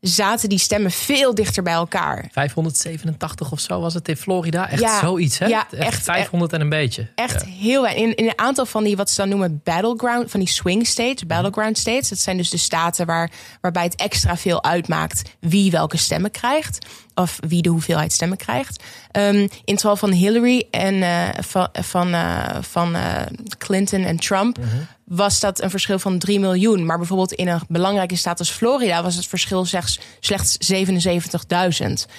zaten 0.03 0.49
die 0.49 0.57
stemmen 0.57 0.91
veel 0.91 1.35
dichter 1.35 1.63
bij 1.63 1.73
elkaar. 1.73 2.27
587 2.31 3.51
of 3.51 3.59
zo 3.59 3.79
was 3.79 3.93
het 3.93 4.07
in 4.07 4.17
Florida. 4.17 4.69
Echt 4.69 4.81
ja, 4.81 4.99
zoiets, 4.99 5.39
hè? 5.39 5.45
Ja, 5.45 5.67
echt, 5.71 5.73
echt 5.73 6.03
500 6.03 6.53
en 6.53 6.61
een 6.61 6.69
beetje. 6.69 7.07
Echt 7.15 7.45
ja. 7.45 7.51
heel 7.51 7.81
weinig. 7.81 8.03
In, 8.03 8.15
in 8.15 8.25
een 8.25 8.39
aantal 8.39 8.65
van 8.65 8.83
die, 8.83 8.95
wat 8.95 9.09
ze 9.09 9.15
dan 9.15 9.29
noemen 9.29 9.61
battleground, 9.63 10.31
van 10.31 10.39
die 10.39 10.49
swing 10.49 10.87
states, 10.87 11.25
battleground 11.25 11.77
states. 11.77 12.09
Dat 12.09 12.19
zijn 12.19 12.37
dus 12.37 12.49
de 12.49 12.57
staten 12.57 13.05
waar, 13.05 13.31
waarbij 13.61 13.83
het 13.83 13.95
extra 13.95 14.37
veel 14.37 14.63
uitmaakt 14.63 15.21
wie 15.39 15.71
welke 15.71 15.97
stemmen 15.97 16.31
krijgt. 16.31 16.85
Of 17.15 17.39
wie 17.47 17.61
de 17.61 17.69
hoeveelheid 17.69 18.11
stemmen 18.11 18.37
krijgt. 18.37 18.83
Um, 19.11 19.35
in 19.35 19.49
het 19.65 19.81
geval 19.81 19.95
van 19.95 20.11
Hillary 20.11 20.67
en 20.71 20.93
uh, 20.93 21.29
van, 21.39 21.69
van, 21.71 22.07
uh, 22.07 22.47
van 22.61 22.95
uh, 22.95 23.21
Clinton 23.57 24.03
en 24.03 24.17
Trump. 24.17 24.57
-hmm. 24.57 24.87
Was 25.15 25.39
dat 25.39 25.61
een 25.61 25.69
verschil 25.69 25.99
van 25.99 26.17
3 26.17 26.39
miljoen. 26.39 26.85
Maar 26.85 26.97
bijvoorbeeld 26.97 27.33
in 27.33 27.47
een 27.47 27.61
belangrijke 27.67 28.15
staat 28.15 28.39
als 28.39 28.51
Florida 28.51 29.03
was 29.03 29.15
het 29.15 29.27
verschil 29.27 29.65
slechts, 29.65 29.99
slechts 30.19 30.57
77.000. 30.73 30.79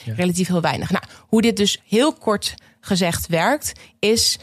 Ja. 0.04 0.14
Relatief 0.16 0.48
heel 0.48 0.60
weinig. 0.60 0.90
Nou, 0.90 1.04
hoe 1.28 1.42
dit 1.42 1.56
dus 1.56 1.82
heel 1.88 2.12
kort 2.12 2.54
gezegd 2.80 3.26
werkt, 3.26 3.72
is. 3.98 4.38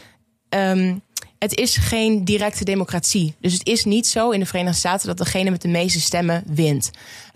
Um, 0.48 1.02
het 1.42 1.54
is 1.54 1.76
geen 1.76 2.24
directe 2.24 2.64
democratie. 2.64 3.34
Dus 3.40 3.52
het 3.52 3.66
is 3.66 3.84
niet 3.84 4.06
zo 4.06 4.30
in 4.30 4.40
de 4.40 4.46
Verenigde 4.46 4.78
Staten 4.78 5.06
dat 5.06 5.18
degene 5.18 5.50
met 5.50 5.62
de 5.62 5.68
meeste 5.68 6.00
stemmen 6.00 6.42
wint. 6.46 6.90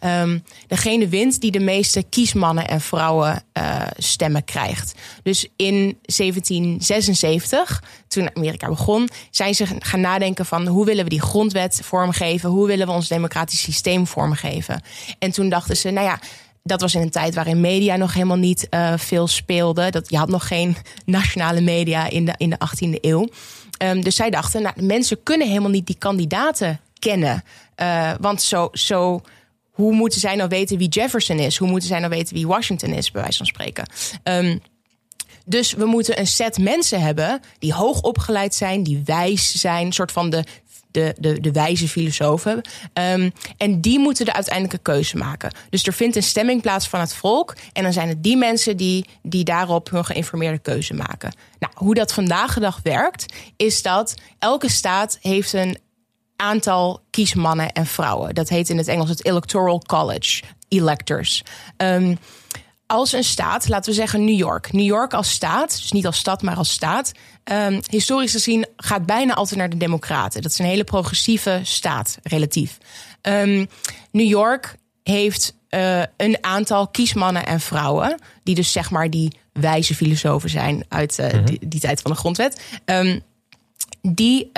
Um, 0.04 0.44
degene 0.66 1.08
wint 1.08 1.40
die 1.40 1.50
de 1.50 1.60
meeste 1.60 2.02
kiesmannen 2.02 2.68
en 2.68 2.80
vrouwen 2.80 3.42
uh, 3.58 3.82
stemmen 3.96 4.44
krijgt. 4.44 4.94
Dus 5.22 5.48
in 5.56 5.98
1776, 6.02 7.82
toen 8.08 8.36
Amerika 8.36 8.68
begon, 8.68 9.08
zijn 9.30 9.54
ze 9.54 9.66
gaan 9.78 10.00
nadenken 10.00 10.46
van 10.46 10.66
hoe 10.66 10.84
willen 10.84 11.04
we 11.04 11.10
die 11.10 11.22
grondwet 11.22 11.80
vormgeven? 11.82 12.50
Hoe 12.50 12.66
willen 12.66 12.86
we 12.86 12.92
ons 12.92 13.08
democratisch 13.08 13.60
systeem 13.60 14.06
vormgeven? 14.06 14.82
En 15.18 15.30
toen 15.30 15.48
dachten 15.48 15.76
ze, 15.76 15.90
nou 15.90 16.06
ja, 16.06 16.18
dat 16.66 16.80
was 16.80 16.94
in 16.94 17.00
een 17.00 17.10
tijd 17.10 17.34
waarin 17.34 17.60
media 17.60 17.96
nog 17.96 18.12
helemaal 18.12 18.36
niet 18.36 18.66
uh, 18.70 18.92
veel 18.96 19.26
speelde. 19.26 19.90
Dat, 19.90 20.10
je 20.10 20.16
had 20.16 20.28
nog 20.28 20.46
geen 20.46 20.76
nationale 21.04 21.60
media 21.60 22.08
in 22.08 22.24
de, 22.24 22.34
in 22.36 22.50
de 22.50 22.58
18e 22.58 23.00
eeuw. 23.00 23.28
Um, 23.82 24.02
dus 24.04 24.16
zij 24.16 24.30
dachten, 24.30 24.62
nou, 24.62 24.82
mensen 24.82 25.22
kunnen 25.22 25.48
helemaal 25.48 25.70
niet 25.70 25.86
die 25.86 25.98
kandidaten 25.98 26.80
kennen. 26.98 27.44
Uh, 27.76 28.12
want 28.20 28.42
zo, 28.42 28.68
zo, 28.72 29.20
hoe 29.70 29.92
moeten 29.92 30.20
zij 30.20 30.36
nou 30.36 30.48
weten 30.48 30.78
wie 30.78 30.88
Jefferson 30.88 31.38
is? 31.38 31.56
Hoe 31.56 31.68
moeten 31.68 31.88
zij 31.88 31.98
nou 31.98 32.10
weten 32.10 32.34
wie 32.34 32.46
Washington 32.46 32.92
is, 32.92 33.10
bij 33.10 33.22
wijze 33.22 33.36
van 33.36 33.46
spreken? 33.46 33.88
Um, 34.22 34.60
dus 35.44 35.72
we 35.72 35.84
moeten 35.84 36.18
een 36.18 36.26
set 36.26 36.58
mensen 36.58 37.00
hebben 37.00 37.40
die 37.58 37.72
hoog 37.74 38.00
opgeleid 38.00 38.54
zijn, 38.54 38.82
die 38.82 39.02
wijs 39.04 39.60
zijn, 39.60 39.86
een 39.86 39.92
soort 39.92 40.12
van 40.12 40.30
de 40.30 40.44
de, 40.96 41.14
de, 41.18 41.40
de 41.40 41.52
wijze 41.52 41.88
filosofen. 41.88 42.60
Um, 42.92 43.32
en 43.56 43.80
die 43.80 43.98
moeten 43.98 44.24
de 44.24 44.32
uiteindelijke 44.32 44.82
keuze 44.82 45.16
maken. 45.16 45.54
Dus 45.70 45.86
er 45.86 45.92
vindt 45.92 46.16
een 46.16 46.22
stemming 46.22 46.62
plaats 46.62 46.88
van 46.88 47.00
het 47.00 47.14
volk. 47.14 47.56
En 47.72 47.82
dan 47.82 47.92
zijn 47.92 48.08
het 48.08 48.22
die 48.22 48.36
mensen 48.36 48.76
die, 48.76 49.06
die 49.22 49.44
daarop 49.44 49.90
hun 49.90 50.04
geïnformeerde 50.04 50.58
keuze 50.58 50.94
maken. 50.94 51.34
Nou, 51.58 51.72
hoe 51.76 51.94
dat 51.94 52.12
vandaag 52.12 52.54
de 52.54 52.60
dag 52.60 52.80
werkt, 52.82 53.34
is 53.56 53.82
dat 53.82 54.14
elke 54.38 54.70
staat 54.70 55.18
heeft 55.20 55.52
een 55.52 55.78
aantal 56.36 57.00
kiesmannen 57.10 57.72
en 57.72 57.86
vrouwen. 57.86 58.34
Dat 58.34 58.48
heet 58.48 58.68
in 58.68 58.78
het 58.78 58.88
Engels 58.88 59.08
het 59.08 59.24
Electoral 59.24 59.82
College, 59.86 60.42
electors. 60.68 61.42
Um, 61.76 62.18
als 62.86 63.12
een 63.12 63.24
staat, 63.24 63.68
laten 63.68 63.90
we 63.90 63.96
zeggen 63.96 64.24
New 64.24 64.38
York. 64.38 64.72
New 64.72 64.84
York 64.84 65.14
als 65.14 65.30
staat, 65.30 65.80
dus 65.80 65.92
niet 65.92 66.06
als 66.06 66.18
stad, 66.18 66.42
maar 66.42 66.56
als 66.56 66.70
staat. 66.70 67.12
Um, 67.52 67.80
historisch 67.90 68.32
gezien 68.32 68.66
gaat 68.76 69.06
bijna 69.06 69.34
altijd 69.34 69.58
naar 69.58 69.70
de 69.70 69.76
Democraten. 69.76 70.42
Dat 70.42 70.50
is 70.50 70.58
een 70.58 70.64
hele 70.64 70.84
progressieve 70.84 71.60
staat, 71.62 72.18
relatief. 72.22 72.78
Um, 73.22 73.68
New 74.10 74.28
York 74.28 74.76
heeft 75.02 75.54
uh, 75.70 76.02
een 76.16 76.38
aantal 76.40 76.88
kiesmannen 76.88 77.46
en 77.46 77.60
vrouwen. 77.60 78.18
Die 78.42 78.54
dus 78.54 78.72
zeg 78.72 78.90
maar 78.90 79.10
die 79.10 79.32
wijze 79.52 79.94
filosofen 79.94 80.50
zijn 80.50 80.84
uit 80.88 81.18
uh, 81.18 81.26
mm-hmm. 81.26 81.44
die, 81.44 81.68
die, 81.68 81.80
tijd 81.80 82.00
van 82.00 82.10
de 82.10 82.16
grondwet. 82.16 82.62
Um, 82.84 83.22
die, 84.02 84.50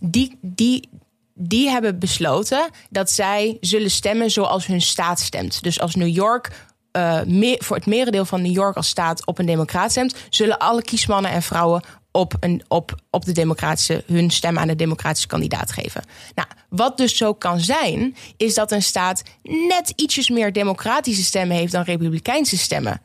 die, 0.00 0.38
die, 0.40 0.88
die 1.34 1.68
hebben 1.70 1.98
besloten 1.98 2.70
dat 2.90 3.10
zij 3.10 3.56
zullen 3.60 3.90
stemmen 3.90 4.30
zoals 4.30 4.66
hun 4.66 4.80
staat 4.80 5.20
stemt. 5.20 5.62
Dus 5.62 5.80
als 5.80 5.94
New 5.94 6.14
York 6.14 6.50
uh, 6.96 7.22
meer, 7.22 7.62
voor 7.64 7.76
het 7.76 7.86
merendeel 7.86 8.24
van 8.24 8.42
New 8.42 8.52
York 8.52 8.76
als 8.76 8.88
staat 8.88 9.26
op 9.26 9.38
een 9.38 9.46
democraat 9.46 9.90
stemt, 9.90 10.14
zullen 10.30 10.58
alle 10.58 10.82
kiesmannen 10.82 11.30
en 11.30 11.42
vrouwen 11.42 11.82
op, 12.16 12.36
een, 12.40 12.62
op, 12.68 12.94
op 13.10 13.24
de 13.24 13.32
democratische, 13.32 14.04
hun 14.06 14.30
stem 14.30 14.58
aan 14.58 14.66
de 14.66 14.76
democratische 14.76 15.28
kandidaat 15.28 15.72
geven. 15.72 16.04
Nou, 16.34 16.48
wat 16.68 16.96
dus 16.96 17.16
zo 17.16 17.34
kan 17.34 17.60
zijn, 17.60 18.16
is 18.36 18.54
dat 18.54 18.72
een 18.72 18.82
staat 18.82 19.22
net 19.42 19.92
ietsjes 19.96 20.28
meer 20.30 20.52
democratische 20.52 21.24
stemmen 21.24 21.56
heeft 21.56 21.72
dan 21.72 21.82
republikeinse 21.82 22.58
stemmen. 22.58 23.00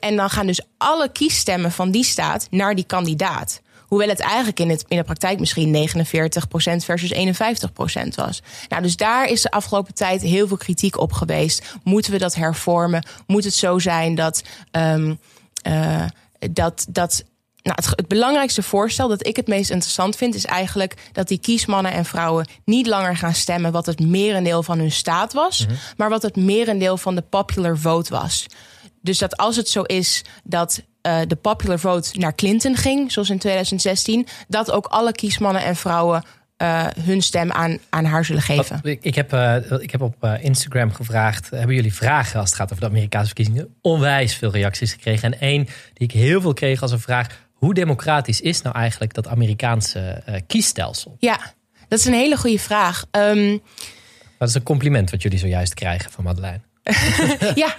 en 0.00 0.16
dan 0.16 0.30
gaan 0.30 0.46
dus 0.46 0.60
alle 0.78 1.12
kiesstemmen 1.12 1.72
van 1.72 1.90
die 1.90 2.04
staat 2.04 2.46
naar 2.50 2.74
die 2.74 2.84
kandidaat. 2.84 3.60
Hoewel 3.86 4.08
het 4.08 4.20
eigenlijk 4.20 4.60
in, 4.60 4.70
in 4.70 4.96
de 4.96 5.02
praktijk 5.02 5.38
misschien 5.38 5.88
49% 5.88 6.84
versus 6.84 7.14
51% 7.14 8.08
was. 8.14 8.42
Nou, 8.68 8.82
dus 8.82 8.96
daar 8.96 9.28
is 9.28 9.42
de 9.42 9.50
afgelopen 9.50 9.94
tijd 9.94 10.22
heel 10.22 10.48
veel 10.48 10.56
kritiek 10.56 10.98
op 10.98 11.12
geweest. 11.12 11.74
Moeten 11.84 12.12
we 12.12 12.18
dat 12.18 12.34
hervormen? 12.34 13.06
Moet 13.26 13.44
het 13.44 13.54
zo 13.54 13.78
zijn 13.78 14.14
dat. 14.14 14.42
Um, 14.72 15.18
uh, 15.66 16.04
dat, 16.50 16.86
dat 16.88 17.24
nou, 17.62 17.76
het, 17.76 17.86
het, 17.96 18.08
belangrijkste 18.08 18.62
voorstel 18.62 19.08
dat 19.08 19.26
ik 19.26 19.36
het 19.36 19.46
meest 19.46 19.70
interessant 19.70 20.16
vind, 20.16 20.34
is 20.34 20.44
eigenlijk 20.44 20.94
dat 21.12 21.28
die 21.28 21.40
kiesmannen 21.40 21.92
en 21.92 22.04
vrouwen 22.04 22.46
niet 22.64 22.86
langer 22.86 23.16
gaan 23.16 23.34
stemmen 23.34 23.72
wat 23.72 23.86
het 23.86 24.00
merendeel 24.00 24.62
van 24.62 24.78
hun 24.78 24.92
staat 24.92 25.32
was, 25.32 25.66
mhm. 25.66 25.74
maar 25.96 26.08
wat 26.08 26.22
het 26.22 26.36
merendeel 26.36 26.96
van 26.96 27.14
de 27.14 27.22
popular 27.22 27.78
vote 27.78 28.10
was. 28.10 28.46
Dus 29.02 29.18
dat 29.18 29.36
als 29.36 29.56
het 29.56 29.68
zo 29.68 29.82
is 29.82 30.24
dat 30.44 30.82
uh, 31.02 31.20
de 31.26 31.36
popular 31.36 31.78
vote 31.78 32.18
naar 32.18 32.34
Clinton 32.34 32.76
ging, 32.76 33.12
zoals 33.12 33.30
in 33.30 33.38
2016, 33.38 34.26
dat 34.48 34.70
ook 34.70 34.86
alle 34.86 35.12
kiesmannen 35.12 35.62
en 35.62 35.76
vrouwen 35.76 36.24
uh, 36.62 36.86
hun 37.00 37.22
stem 37.22 37.50
aan, 37.50 37.78
aan 37.90 38.04
haar 38.04 38.24
zullen 38.24 38.42
geven. 38.42 38.80
Ik 38.82 39.14
heb, 39.14 39.32
uh, 39.32 39.56
ik 39.78 39.90
heb 39.90 40.00
op 40.00 40.38
Instagram 40.40 40.92
gevraagd: 40.92 41.50
hebben 41.50 41.74
jullie 41.74 41.94
vragen 41.94 42.40
als 42.40 42.48
het 42.48 42.58
gaat 42.58 42.72
over 42.72 42.84
de 42.84 42.90
Amerikaanse 42.90 43.26
verkiezingen? 43.26 43.74
Onwijs 43.80 44.34
veel 44.34 44.50
reacties 44.50 44.92
gekregen. 44.92 45.32
En 45.32 45.40
één 45.40 45.64
die 45.64 46.08
ik 46.08 46.12
heel 46.12 46.40
veel 46.40 46.52
kreeg 46.52 46.82
als 46.82 46.92
een 46.92 47.00
vraag: 47.00 47.48
hoe 47.60 47.74
democratisch 47.74 48.40
is 48.40 48.62
nou 48.62 48.76
eigenlijk 48.76 49.14
dat 49.14 49.28
Amerikaanse 49.28 50.22
kiesstelsel? 50.46 51.16
Ja, 51.18 51.54
dat 51.88 51.98
is 51.98 52.04
een 52.04 52.12
hele 52.12 52.36
goede 52.36 52.58
vraag. 52.58 53.04
Um, 53.10 53.62
dat 54.38 54.48
is 54.48 54.54
een 54.54 54.62
compliment 54.62 55.10
wat 55.10 55.22
jullie 55.22 55.38
zojuist 55.38 55.74
krijgen 55.74 56.10
van 56.10 56.24
Madeleine. 56.24 56.60
ja. 57.54 57.74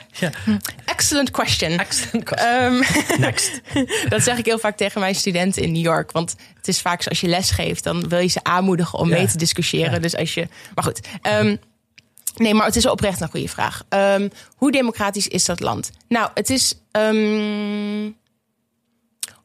excellent 0.85 1.31
question. 1.31 1.79
Excellent 1.79 2.23
question. 2.23 2.63
Um, 2.63 2.83
Next. 3.25 3.61
dat 4.09 4.21
zeg 4.21 4.38
ik 4.38 4.45
heel 4.45 4.59
vaak 4.59 4.77
tegen 4.77 5.01
mijn 5.01 5.15
studenten 5.15 5.61
in 5.61 5.71
New 5.71 5.83
York. 5.83 6.11
Want 6.11 6.35
het 6.55 6.67
is 6.67 6.81
vaak 6.81 7.07
als 7.07 7.21
je 7.21 7.27
les 7.27 7.51
geeft, 7.51 7.83
dan 7.83 8.09
wil 8.09 8.19
je 8.19 8.27
ze 8.27 8.43
aanmoedigen 8.43 9.00
om 9.00 9.09
mee 9.09 9.27
te 9.27 9.38
discussiëren. 9.38 10.01
Dus 10.01 10.15
als 10.15 10.33
je. 10.33 10.47
Maar 10.75 10.83
goed. 10.83 11.07
Um, 11.21 11.59
nee, 12.35 12.53
maar 12.53 12.65
het 12.65 12.75
is 12.75 12.85
oprecht 12.85 13.21
een 13.21 13.29
goede 13.29 13.47
vraag. 13.50 13.83
Um, 13.89 14.29
hoe 14.55 14.71
democratisch 14.71 15.27
is 15.27 15.45
dat 15.45 15.59
land? 15.59 15.91
Nou, 16.07 16.29
het 16.33 16.50
is. 16.50 16.75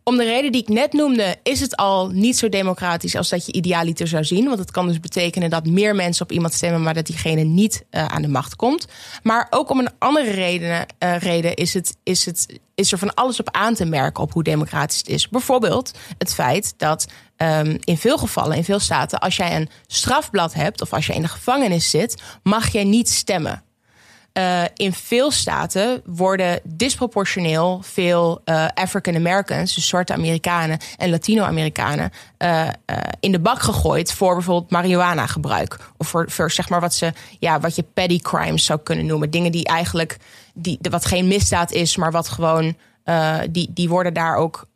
Om 0.09 0.17
de 0.17 0.25
reden 0.25 0.53
die 0.53 0.61
ik 0.61 0.69
net 0.69 0.93
noemde, 0.93 1.37
is 1.43 1.61
het 1.61 1.77
al 1.77 2.09
niet 2.09 2.39
zo 2.39 2.49
democratisch 2.49 3.17
als 3.17 3.29
dat 3.29 3.47
je 3.47 3.53
idealiter 3.53 4.09
zou 4.09 4.25
zien. 4.25 4.47
Want 4.47 4.59
het 4.59 4.71
kan 4.71 4.87
dus 4.87 5.01
betekenen 5.01 5.51
dat 5.51 5.67
meer 5.67 5.95
mensen 5.95 6.25
op 6.25 6.33
iemand 6.33 6.53
stemmen, 6.53 6.83
maar 6.83 6.95
dat 6.95 7.07
diegene 7.07 7.43
niet 7.43 7.85
uh, 7.91 8.07
aan 8.07 8.23
de 8.23 8.29
macht 8.29 8.57
komt. 8.57 8.87
Maar 9.23 9.47
ook 9.51 9.71
om 9.71 9.79
een 9.79 9.91
andere 9.99 10.31
reden, 10.31 10.87
uh, 10.99 11.19
reden 11.19 11.55
is, 11.55 11.75
het, 11.75 11.97
is, 12.03 12.25
het, 12.25 12.61
is 12.75 12.93
er 12.93 12.99
van 12.99 13.15
alles 13.15 13.41
op 13.41 13.51
aan 13.51 13.75
te 13.75 13.85
merken 13.85 14.23
op 14.23 14.33
hoe 14.33 14.43
democratisch 14.43 14.99
het 14.99 15.09
is. 15.09 15.29
Bijvoorbeeld 15.29 15.91
het 16.19 16.35
feit 16.35 16.75
dat 16.77 17.07
um, 17.37 17.79
in 17.85 17.99
veel 17.99 18.19
gevallen, 18.19 18.57
in 18.57 18.65
veel 18.65 18.81
staten, 18.81 19.19
als 19.19 19.37
jij 19.37 19.57
een 19.57 19.69
strafblad 19.87 20.55
hebt 20.55 20.83
of 20.83 20.93
als 20.93 21.07
je 21.07 21.15
in 21.15 21.23
de 21.23 21.29
gevangenis 21.29 21.91
zit, 21.91 22.23
mag 22.43 22.69
jij 22.73 22.85
niet 22.85 23.09
stemmen. 23.09 23.63
Uh, 24.39 24.63
in 24.75 24.93
veel 24.93 25.31
staten 25.31 26.03
worden 26.05 26.61
disproportioneel 26.65 27.81
veel 27.83 28.41
uh, 28.45 28.67
African 28.75 29.15
Americans, 29.15 29.75
dus 29.75 29.89
zwarte 29.89 30.13
Amerikanen 30.13 30.79
en 30.97 31.11
Latino-Amerikanen, 31.11 32.11
uh, 32.39 32.69
in 33.21 33.33
de 33.33 33.41
bak 33.41 33.61
gegooid 33.61 34.13
voor 34.13 34.35
bijvoorbeeld 34.35 34.71
marihuana 34.71 35.27
gebruik. 35.27 35.79
Of 35.97 36.09
voor, 36.09 36.31
voor 36.31 36.51
zeg 36.51 36.69
maar 36.69 36.81
wat, 36.81 36.95
ze, 36.95 37.13
ja, 37.39 37.61
wat 37.61 37.77
je 37.77 37.85
petty 37.95 38.19
crimes 38.19 38.65
zou 38.65 38.79
kunnen 38.83 39.07
noemen. 39.07 39.31
Dingen 39.31 39.53
die 39.53 39.65
eigenlijk 39.65 40.17
die, 40.55 40.79
wat 40.91 41.05
geen 41.05 41.27
misdaad 41.27 41.73
is, 41.73 41.97
maar 41.97 42.13
wat 42.13 42.29
gewoon. 42.29 42.77
die, 43.51 43.71
die 43.73 43.89
worden 43.89 44.15
daar 44.15 44.37
ook 44.37 44.67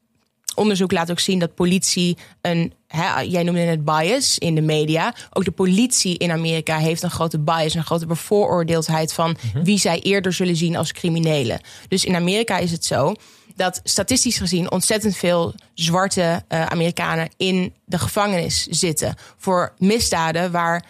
onderzoek 0.61 0.93
laat 0.93 1.11
ook 1.11 1.21
zien 1.21 1.39
dat 1.39 1.55
politie 1.55 2.17
een, 2.41 2.73
hè, 2.87 3.21
jij 3.21 3.43
noemde 3.43 3.61
het 3.61 3.85
bias 3.85 4.39
in 4.39 4.55
de 4.55 4.61
media. 4.61 5.15
Ook 5.33 5.45
de 5.45 5.51
politie 5.51 6.19
in 6.19 6.31
Amerika 6.31 6.79
heeft 6.79 7.03
een 7.03 7.11
grote 7.11 7.39
bias, 7.39 7.75
een 7.75 7.85
grote 7.85 8.07
bevooroordeeldheid 8.07 9.13
van 9.13 9.37
mhm. 9.53 9.65
wie 9.65 9.79
zij 9.79 10.01
eerder 10.01 10.33
zullen 10.33 10.57
zien 10.57 10.77
als 10.77 10.93
criminelen. 10.93 11.61
Dus 11.89 12.05
in 12.05 12.15
Amerika 12.15 12.59
is 12.59 12.71
het 12.71 12.85
zo 12.85 13.15
dat 13.55 13.81
statistisch 13.85 14.39
gezien 14.39 14.71
ontzettend 14.71 15.17
veel 15.17 15.55
zwarte 15.75 16.43
uh, 16.49 16.67
Amerikanen 16.67 17.29
in 17.37 17.75
de 17.85 17.99
gevangenis 17.99 18.67
zitten 18.67 19.15
voor 19.37 19.75
misdaden 19.79 20.51
waar 20.51 20.85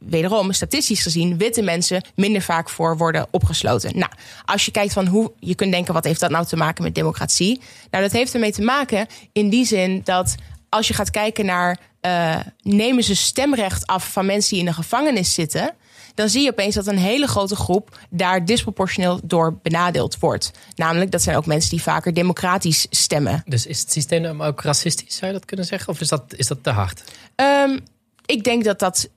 wederom, 0.00 0.52
statistisch 0.52 1.02
gezien, 1.02 1.38
witte 1.38 1.62
mensen 1.62 2.04
minder 2.14 2.42
vaak 2.42 2.68
voor 2.68 2.96
worden 2.96 3.26
opgesloten. 3.30 3.98
Nou, 3.98 4.12
als 4.44 4.64
je 4.64 4.70
kijkt 4.70 4.92
van 4.92 5.06
hoe 5.06 5.32
je 5.38 5.54
kunt 5.54 5.72
denken, 5.72 5.94
wat 5.94 6.04
heeft 6.04 6.20
dat 6.20 6.30
nou 6.30 6.46
te 6.46 6.56
maken 6.56 6.84
met 6.84 6.94
democratie? 6.94 7.60
Nou, 7.90 8.04
dat 8.04 8.12
heeft 8.12 8.34
ermee 8.34 8.52
te 8.52 8.62
maken 8.62 9.06
in 9.32 9.48
die 9.48 9.64
zin 9.64 10.00
dat 10.04 10.34
als 10.68 10.88
je 10.88 10.94
gaat 10.94 11.10
kijken 11.10 11.46
naar 11.46 11.78
uh, 12.02 12.40
nemen 12.62 13.04
ze 13.04 13.16
stemrecht 13.16 13.86
af 13.86 14.12
van 14.12 14.26
mensen 14.26 14.50
die 14.50 14.58
in 14.58 14.64
de 14.64 14.72
gevangenis 14.72 15.34
zitten, 15.34 15.74
dan 16.14 16.28
zie 16.28 16.42
je 16.42 16.50
opeens 16.50 16.74
dat 16.74 16.86
een 16.86 16.98
hele 16.98 17.26
grote 17.26 17.56
groep 17.56 17.98
daar 18.10 18.44
disproportioneel 18.44 19.20
door 19.22 19.58
benadeeld 19.62 20.18
wordt. 20.18 20.50
Namelijk, 20.74 21.10
dat 21.10 21.22
zijn 21.22 21.36
ook 21.36 21.46
mensen 21.46 21.70
die 21.70 21.82
vaker 21.82 22.14
democratisch 22.14 22.86
stemmen. 22.90 23.42
Dus 23.46 23.66
is 23.66 23.80
het 23.80 23.92
systeem 23.92 24.42
ook 24.42 24.62
racistisch, 24.62 25.16
zou 25.16 25.32
je 25.32 25.38
dat 25.38 25.46
kunnen 25.46 25.66
zeggen? 25.66 25.88
Of 25.88 26.00
is 26.00 26.08
dat, 26.08 26.34
is 26.36 26.46
dat 26.46 26.62
te 26.62 26.70
hard? 26.70 27.02
Um, 27.36 27.80
ik 28.26 28.44
denk 28.44 28.64
dat 28.64 28.78
dat 28.78 29.08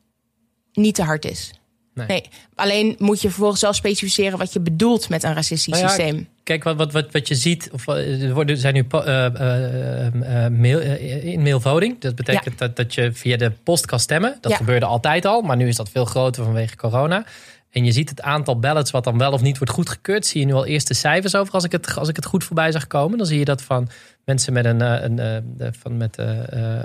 niet 0.74 0.96
te 0.96 1.04
hard 1.04 1.26
is. 1.26 1.54
Nee. 1.94 2.24
Alleen 2.56 2.96
moet 3.00 3.22
je 3.22 3.28
vervolgens 3.28 3.60
zelf 3.60 3.76
specificeren 3.76 4.38
wat 4.38 4.54
je 4.54 4.60
bedoelt 4.60 5.10
met 5.10 5.24
een 5.24 5.34
racistisch 5.34 5.74
nou 5.74 5.88
systeem. 5.88 6.28
Kijk, 6.44 6.64
wat, 6.64 6.92
wat, 6.92 7.12
wat, 7.12 7.28
je 7.28 7.36
ziet, 7.36 7.70
of, 7.72 7.88
eh, 7.88 8.24
er 8.24 8.34
worden, 8.34 8.58
zijn 8.58 8.74
nu 8.74 8.86
uh, 8.92 9.02
uh, 9.06 10.48
mail, 10.48 10.80
in 11.22 11.42
mailvoting. 11.42 12.00
Dat 12.00 12.16
betekent 12.16 12.58
dat, 12.58 12.76
dat 12.76 12.94
je 12.94 13.14
via 13.14 13.38
de 13.38 13.52
post 13.64 13.86
kan 13.86 14.00
stemmen. 14.00 14.38
Dat 14.42 14.54
gebeurde 14.54 14.86
altijd 14.86 15.26
al, 15.26 15.42
maar 15.42 15.58
nu 15.58 15.68
is 15.68 15.76
dat 15.76 15.90
veel 15.90 16.06
groter 16.06 16.44
vanwege 16.44 16.76
corona. 16.76 17.26
En 17.70 17.86
je 17.86 17.92
ziet 17.92 18.10
het 18.10 18.22
aantal 18.22 18.60
ballots 18.60 18.92
wat 18.92 19.04
dan 19.04 19.18
wel 19.18 19.32
of 19.32 19.42
niet 19.42 19.58
wordt 19.58 19.74
goedgekeurd. 19.74 20.26
Zie 20.26 20.40
je 20.40 20.46
nu 20.46 20.54
al 20.54 20.66
eerste 20.66 20.94
cijfers 20.94 21.36
over 21.36 21.54
als 21.54 21.64
ik 21.64 21.72
het, 21.72 21.98
als 21.98 22.10
ik 22.10 22.16
het 22.16 22.26
goed 22.26 22.44
voorbij 22.44 22.72
zag 22.72 22.88
komen. 22.88 23.18
Dan 23.18 23.28
zie 23.28 23.40
je 23.40 23.46
dat 23.46 23.62
van 23.62 23.90
mensen 24.26 24.54
met, 24.54 24.66
een, 24.66 24.82
een, 24.82 25.74
van 25.80 25.98
met 25.98 26.18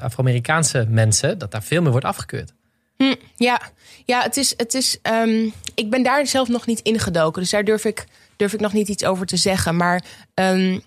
Afro-Amerikaanse 0.01 0.87
mensen, 0.89 1.39
dat 1.39 1.51
daar 1.51 1.63
veel 1.63 1.83
meer 1.83 1.91
wordt 1.91 2.07
afgekeurd. 2.07 2.53
Hm, 2.99 3.15
ja. 3.37 3.61
ja, 4.05 4.23
het 4.23 4.37
is. 4.37 4.55
Het 4.57 4.75
is 4.75 4.99
um, 5.03 5.53
ik 5.75 5.91
ben 5.91 6.03
daar 6.03 6.27
zelf 6.27 6.49
nog 6.49 6.67
niet 6.67 6.81
ingedoken. 6.81 7.43
Dus 7.43 7.51
daar 7.51 7.65
durf 7.65 7.85
ik, 7.85 8.07
durf 8.37 8.53
ik 8.53 8.61
nog 8.61 8.73
niet 8.73 8.89
iets 8.89 9.05
over 9.05 9.27
te 9.27 9.37
zeggen. 9.37 9.77
Maar 9.77 10.05
um, 10.35 10.83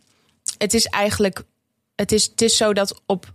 het 0.58 0.74
is 0.74 0.86
eigenlijk. 0.86 1.44
Het 1.96 2.12
is, 2.12 2.24
het 2.24 2.42
is 2.42 2.58
zo 2.58 2.74
dat 2.74 3.02
op. 3.06 3.34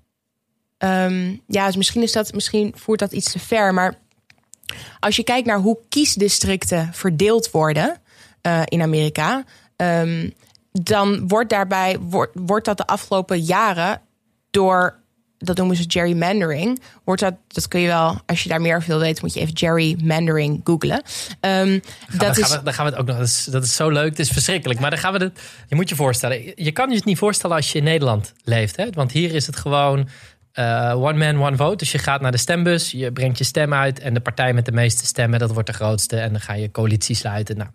Um, 0.78 1.42
ja, 1.46 1.66
dus 1.66 1.76
misschien, 1.76 2.02
is 2.02 2.12
dat, 2.12 2.32
misschien 2.32 2.72
voert 2.76 2.98
dat 2.98 3.12
iets 3.12 3.32
te 3.32 3.38
ver. 3.38 3.74
Maar 3.74 3.98
als 5.00 5.16
je 5.16 5.24
kijkt 5.24 5.46
naar 5.46 5.58
hoe 5.58 5.78
kiesdistricten 5.88 6.90
verdeeld 6.92 7.50
worden 7.50 8.00
uh, 8.42 8.62
in 8.64 8.82
Amerika. 8.82 9.44
dan 10.72 11.28
wordt 11.28 11.50
daarbij 11.50 11.98
wordt, 11.98 12.32
wordt 12.34 12.64
dat 12.64 12.76
de 12.76 12.86
afgelopen 12.86 13.40
jaren 13.40 14.00
door 14.50 15.00
dat 15.38 15.56
noemen 15.56 15.76
ze 15.76 15.84
gerrymandering. 15.86 16.82
Wordt 17.04 17.20
dat, 17.20 17.34
dat 17.48 17.68
kun 17.68 17.80
je 17.80 17.86
wel, 17.86 18.20
als 18.26 18.42
je 18.42 18.48
daar 18.48 18.60
meer 18.60 18.76
over 18.76 18.88
wil 18.88 18.98
weten, 18.98 19.24
moet 19.24 19.34
je 19.34 19.40
even 19.40 19.56
gerrymandering 19.56 20.60
googlen. 20.64 21.02
Um, 21.40 21.82
dat 22.16 22.38
is, 22.38 22.44
gaan 22.44 22.58
we, 22.58 22.64
dan 22.64 22.74
gaan 22.74 22.84
we 22.84 22.90
het 22.90 23.00
ook 23.00 23.06
nog. 23.06 23.16
Dat 23.16 23.26
is, 23.26 23.44
dat 23.44 23.64
is 23.64 23.76
zo 23.76 23.90
leuk. 23.90 24.10
Het 24.10 24.18
is 24.18 24.30
verschrikkelijk. 24.30 24.80
Maar 24.80 24.90
dan 24.90 24.98
gaan 24.98 25.12
we 25.12 25.18
het. 25.18 25.40
Je 25.68 25.74
moet 25.74 25.88
je 25.88 25.94
voorstellen. 25.94 26.52
Je 26.54 26.72
kan 26.72 26.90
je 26.90 26.96
het 26.96 27.04
niet 27.04 27.18
voorstellen 27.18 27.56
als 27.56 27.72
je 27.72 27.78
in 27.78 27.84
Nederland 27.84 28.32
leeft. 28.44 28.76
Hè? 28.76 28.90
Want 28.90 29.12
hier 29.12 29.34
is 29.34 29.46
het 29.46 29.56
gewoon. 29.56 30.08
Uh, 30.58 30.94
one 30.96 31.32
man, 31.32 31.46
one 31.46 31.56
vote. 31.56 31.76
Dus 31.76 31.92
je 31.92 31.98
gaat 31.98 32.20
naar 32.20 32.30
de 32.30 32.38
stembus, 32.38 32.90
je 32.90 33.12
brengt 33.12 33.38
je 33.38 33.44
stem 33.44 33.74
uit 33.74 34.00
en 34.00 34.14
de 34.14 34.20
partij 34.20 34.52
met 34.52 34.64
de 34.64 34.72
meeste 34.72 35.06
stemmen, 35.06 35.38
dat 35.38 35.50
wordt 35.50 35.68
de 35.68 35.74
grootste. 35.74 36.16
En 36.16 36.32
dan 36.32 36.40
ga 36.40 36.52
je 36.54 36.70
coalitie 36.70 37.14
sluiten. 37.14 37.56
Nou, 37.56 37.70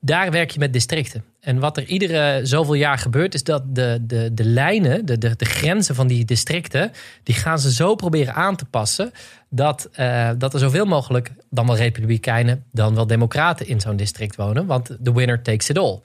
daar 0.00 0.30
werk 0.30 0.50
je 0.50 0.58
met 0.58 0.72
districten. 0.72 1.24
En 1.40 1.58
wat 1.58 1.76
er 1.76 1.84
iedere 1.84 2.40
zoveel 2.42 2.74
jaar 2.74 2.98
gebeurt, 2.98 3.34
is 3.34 3.44
dat 3.44 3.74
de, 3.74 3.98
de, 4.02 4.34
de 4.34 4.44
lijnen, 4.44 5.06
de, 5.06 5.18
de, 5.18 5.36
de 5.36 5.44
grenzen 5.44 5.94
van 5.94 6.06
die 6.06 6.24
districten, 6.24 6.92
die 7.22 7.34
gaan 7.34 7.58
ze 7.58 7.72
zo 7.72 7.94
proberen 7.94 8.34
aan 8.34 8.56
te 8.56 8.64
passen. 8.64 9.12
Dat, 9.48 9.88
uh, 9.96 10.30
dat 10.38 10.54
er 10.54 10.60
zoveel 10.60 10.84
mogelijk, 10.84 11.30
dan 11.50 11.66
wel 11.66 11.76
republikeinen, 11.76 12.64
dan 12.72 12.94
wel 12.94 13.06
democraten 13.06 13.66
in 13.66 13.80
zo'n 13.80 13.96
district 13.96 14.36
wonen. 14.36 14.66
Want 14.66 14.96
de 15.00 15.12
winner 15.12 15.42
takes 15.42 15.68
it 15.68 15.78
all. 15.78 16.00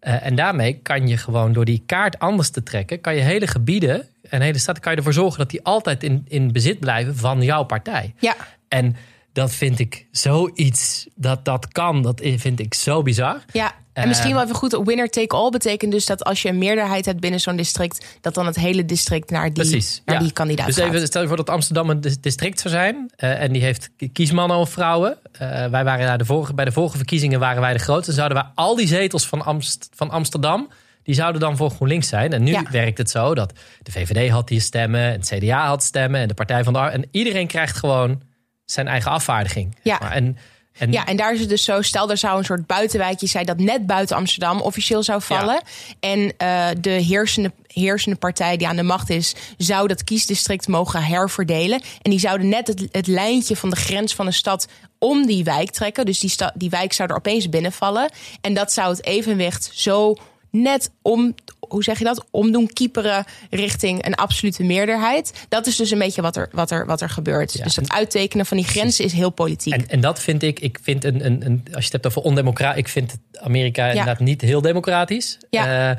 Uh, 0.00 0.26
en 0.26 0.34
daarmee 0.34 0.74
kan 0.82 1.08
je 1.08 1.16
gewoon 1.16 1.52
door 1.52 1.64
die 1.64 1.82
kaart 1.86 2.18
anders 2.18 2.50
te 2.50 2.62
trekken, 2.62 3.00
kan 3.00 3.14
je 3.14 3.20
hele 3.20 3.46
gebieden 3.46 4.06
en 4.22 4.40
hele 4.40 4.58
stad, 4.58 4.78
kan 4.78 4.92
je 4.92 4.98
ervoor 4.98 5.12
zorgen 5.12 5.38
dat 5.38 5.50
die 5.50 5.62
altijd 5.62 6.02
in, 6.02 6.24
in 6.28 6.52
bezit 6.52 6.78
blijven 6.78 7.16
van 7.16 7.42
jouw 7.42 7.62
partij. 7.62 8.14
Ja. 8.18 8.36
En 8.68 8.96
dat 9.38 9.52
vind 9.54 9.78
ik 9.78 10.06
zoiets 10.10 11.06
dat 11.14 11.44
dat 11.44 11.68
kan. 11.68 12.02
Dat 12.02 12.20
vind 12.36 12.60
ik 12.60 12.74
zo 12.74 13.02
bizar. 13.02 13.44
Ja. 13.52 13.72
En 13.92 14.08
misschien 14.08 14.32
wel 14.34 14.42
even 14.42 14.54
goed, 14.54 14.80
winner 14.84 15.10
take 15.10 15.36
all 15.36 15.50
betekent 15.50 15.92
dus 15.92 16.06
dat 16.06 16.24
als 16.24 16.42
je 16.42 16.48
een 16.48 16.58
meerderheid 16.58 17.04
hebt 17.04 17.20
binnen 17.20 17.40
zo'n 17.40 17.56
district, 17.56 18.06
dat 18.20 18.34
dan 18.34 18.46
het 18.46 18.56
hele 18.56 18.84
district 18.84 19.30
naar 19.30 19.44
die, 19.44 19.52
Precies, 19.52 20.02
naar 20.04 20.16
ja. 20.16 20.22
die 20.22 20.32
kandidaat 20.32 20.66
Dus 20.66 20.76
gaat. 20.76 20.86
even, 20.94 21.06
stel 21.06 21.22
je 21.22 21.28
voor 21.28 21.36
dat 21.36 21.50
Amsterdam 21.50 21.90
een 21.90 22.00
dis- 22.00 22.20
district 22.20 22.60
zou 22.60 22.74
zijn. 22.74 23.10
eh, 23.16 23.42
en 23.42 23.52
die 23.52 23.62
heeft 23.62 23.90
kiesmannen 24.12 24.56
of 24.56 24.70
vrouwen. 24.70 25.16
Eh, 25.32 25.48
wij 25.66 25.84
waren 25.84 26.06
daar 26.06 26.18
de 26.18 26.24
vorige, 26.24 26.54
bij 26.54 26.64
de 26.64 26.72
vorige 26.72 26.96
verkiezingen 26.96 27.40
waren 27.40 27.60
wij 27.60 27.72
de 27.72 27.78
grootste. 27.78 28.12
Zouden 28.12 28.36
wij 28.38 28.46
al 28.54 28.76
die 28.76 28.86
zetels 28.86 29.26
van, 29.26 29.42
Amst, 29.44 29.88
van 29.94 30.10
Amsterdam. 30.10 30.68
Die 31.02 31.14
zouden 31.14 31.40
dan 31.40 31.56
voor 31.56 31.70
GroenLinks 31.70 32.08
zijn. 32.08 32.32
En 32.32 32.42
nu 32.42 32.50
Ja. 32.50 32.62
werkt 32.70 32.98
het 32.98 33.10
zo 33.10 33.34
dat 33.34 33.52
de 33.82 33.92
VVD 33.92 34.30
had 34.30 34.48
die 34.48 34.60
stemmen. 34.60 35.00
En 35.00 35.12
het 35.20 35.28
CDA 35.34 35.66
had 35.66 35.82
stemmen. 35.82 36.20
En 36.20 36.28
de 36.28 36.34
Partij 36.34 36.64
van 36.64 36.72
de 36.72 36.78
Ar- 36.78 36.92
En 36.92 37.04
iedereen 37.10 37.46
krijgt 37.46 37.76
gewoon 37.76 38.22
zijn 38.70 38.88
eigen 38.88 39.10
afvaardiging. 39.10 39.76
Ja. 39.82 39.98
Maar 40.00 40.12
En, 40.12 40.38
en 40.78 40.92
Ja, 40.92 41.06
en 41.06 41.16
daar 41.16 41.32
is 41.32 41.40
het 41.40 41.48
dus 41.48 41.64
zo. 41.64 41.82
Stel, 41.82 42.10
er 42.10 42.16
zou 42.16 42.38
een 42.38 42.44
soort 42.44 42.66
buitenwijkje 42.66 43.26
zijn 43.26 43.46
dat 43.46 43.58
net 43.58 43.86
buiten 43.86 44.16
Amsterdam 44.16 44.60
officieel 44.60 45.02
zou 45.02 45.22
vallen. 45.22 45.62
En 46.00 46.32
eh, 46.36 46.66
de 46.80 46.90
heersende, 46.90 47.52
heersende 47.66 48.16
partij 48.16 48.56
die 48.56 48.68
aan 48.68 48.76
de 48.76 48.82
macht 48.82 49.10
is, 49.10 49.34
zou 49.56 49.88
dat 49.88 50.04
kiesdistrict 50.04 50.68
mogen 50.68 51.04
herverdelen. 51.04 51.80
En 52.02 52.10
die 52.10 52.20
zouden 52.20 52.48
net 52.48 52.66
het, 52.66 52.88
het 52.92 53.06
lijntje 53.06 53.56
van 53.56 53.70
de 53.70 53.76
grens 53.76 54.14
van 54.14 54.26
de 54.26 54.32
stad 54.32 54.68
om 54.98 55.26
die 55.26 55.44
wijk 55.44 55.70
trekken. 55.70 56.06
Dus 56.06 56.18
die, 56.18 56.30
sta, 56.30 56.52
die 56.54 56.70
wijk 56.70 56.92
zou 56.92 57.08
er 57.08 57.16
opeens 57.16 57.48
binnenvallen. 57.48 58.10
En 58.40 58.54
dat 58.54 58.72
zou 58.72 58.90
het 58.90 59.04
evenwicht 59.04 59.70
zo 59.72 60.16
net 60.50 60.90
om, 61.02 61.34
hoe 61.58 61.82
zeg 61.82 61.98
je 61.98 62.04
dat? 62.04 62.24
Omdoen 62.30 62.72
kieperen 62.72 63.24
richting 63.50 64.06
een 64.06 64.14
absolute 64.14 64.62
meerderheid. 64.62 65.46
Dat 65.48 65.66
is 65.66 65.76
dus 65.76 65.90
een 65.90 65.98
beetje 65.98 66.22
wat 66.22 66.36
er, 66.36 66.48
wat 66.52 66.70
er, 66.70 66.86
wat 66.86 67.00
er 67.00 67.10
gebeurt. 67.10 67.52
Ja, 67.52 67.64
dus 67.64 67.74
dat 67.74 67.88
en- 67.88 67.96
uittekenen 67.96 68.46
van 68.46 68.56
die 68.56 68.66
grenzen 68.66 69.04
is 69.04 69.12
heel 69.12 69.30
politiek. 69.30 69.72
En, 69.72 69.88
en 69.88 70.00
dat 70.00 70.20
vind 70.20 70.42
ik, 70.42 70.60
ik 70.60 70.78
vind 70.82 71.04
een, 71.04 71.26
een, 71.26 71.46
een 71.46 71.62
als 71.64 71.84
je 71.84 71.92
het 71.92 71.92
hebt 71.92 72.06
over 72.06 72.22
ondemocratisch, 72.22 72.80
ik 72.80 72.88
vind 72.88 73.18
Amerika 73.40 73.88
inderdaad 73.88 74.18
niet 74.18 74.40
heel 74.40 74.60
democratisch. 74.60 75.38
Ja. 75.50 75.90
Eh, 75.90 75.98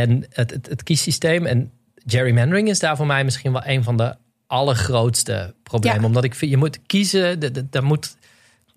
en 0.00 0.26
het, 0.30 0.50
het, 0.50 0.66
het 0.68 0.82
kiessysteem 0.82 1.46
en 1.46 1.72
gerrymandering 2.06 2.68
is 2.68 2.78
daar 2.78 2.96
voor 2.96 3.06
mij 3.06 3.24
misschien 3.24 3.52
wel 3.52 3.62
een 3.64 3.82
van 3.82 3.96
de 3.96 4.16
allergrootste 4.46 5.54
problemen. 5.62 6.00
Ja. 6.00 6.06
Omdat 6.06 6.24
ik 6.24 6.34
vind, 6.34 6.50
je 6.50 6.56
moet 6.56 6.78
kiezen, 6.86 7.68
daar 7.70 7.84
moet, 7.84 8.16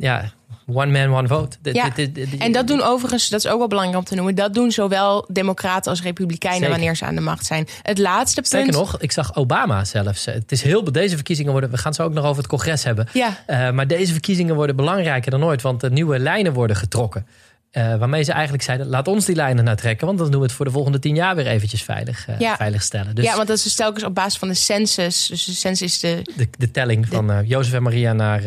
ja, 0.01 0.31
one 0.67 0.91
man, 1.07 1.17
one 1.17 1.27
vote. 1.27 1.57
De- 1.61 1.73
Ja, 1.73 1.89
de- 1.89 2.11
de- 2.11 2.29
de- 2.29 2.37
En 2.37 2.51
dat 2.51 2.67
doen 2.67 2.81
overigens, 2.81 3.29
dat 3.29 3.39
is 3.45 3.51
ook 3.51 3.57
wel 3.57 3.67
belangrijk 3.67 3.97
om 3.99 4.05
te 4.05 4.15
noemen, 4.15 4.35
dat 4.35 4.53
doen 4.53 4.71
zowel 4.71 5.25
democraten 5.27 5.91
als 5.91 6.01
republikeinen 6.01 6.59
Zeker. 6.59 6.75
wanneer 6.75 6.95
ze 6.95 7.05
aan 7.05 7.15
de 7.15 7.21
macht 7.21 7.45
zijn. 7.45 7.67
Het 7.81 7.97
laatste 7.97 8.41
punt. 8.49 8.71
nog, 8.71 8.99
ik 8.99 9.11
zag 9.11 9.35
Obama 9.35 9.85
zelfs. 9.85 10.25
Het 10.25 10.51
is 10.51 10.61
heel, 10.61 10.91
deze 10.91 11.15
verkiezingen 11.15 11.51
worden, 11.51 11.69
we 11.69 11.77
gaan 11.77 11.93
zo 11.93 12.03
ook 12.03 12.13
nog 12.13 12.23
over 12.25 12.37
het 12.37 12.47
congres 12.47 12.83
hebben. 12.83 13.07
Ja. 13.13 13.37
Eh, 13.45 13.71
maar 13.71 13.87
deze 13.87 14.11
verkiezingen 14.11 14.55
worden 14.55 14.75
belangrijker 14.75 15.31
dan 15.31 15.43
ooit, 15.43 15.61
want 15.61 15.81
de 15.81 15.89
nieuwe 15.91 16.19
lijnen 16.19 16.53
worden 16.53 16.75
getrokken. 16.75 17.25
Eh, 17.71 17.95
waarmee 17.95 18.23
ze 18.23 18.31
eigenlijk 18.31 18.63
zeiden, 18.63 18.87
laat 18.87 19.07
ons 19.07 19.25
die 19.25 19.35
lijnen 19.35 19.63
nou 19.63 19.77
trekken, 19.77 20.05
want 20.07 20.19
dan 20.19 20.31
doen 20.31 20.39
we 20.39 20.45
het 20.45 20.55
voor 20.55 20.65
de 20.65 20.71
volgende 20.71 20.99
tien 20.99 21.15
jaar 21.15 21.35
weer 21.35 21.47
eventjes 21.47 21.83
veilig, 21.83 22.27
eh, 22.27 22.39
Ja. 22.39 22.55
veilig 22.55 22.81
stellen. 22.83 23.15
Dus 23.15 23.25
Ja, 23.25 23.35
want 23.35 23.47
dat 23.47 23.57
is 23.57 23.63
dus 23.63 23.75
telkens 23.75 24.03
op 24.03 24.15
basis 24.15 24.39
van 24.39 24.47
de 24.47 24.53
census. 24.53 25.27
Dus 25.27 25.45
de 25.45 25.51
census 25.53 25.93
is 25.93 25.99
de. 25.99 26.21
de, 26.35 26.47
de 26.57 26.71
telling 26.71 27.07
van 27.07 27.43
Jozef 27.45 27.73
en 27.73 27.83
Maria 27.83 28.13
naar, 28.13 28.41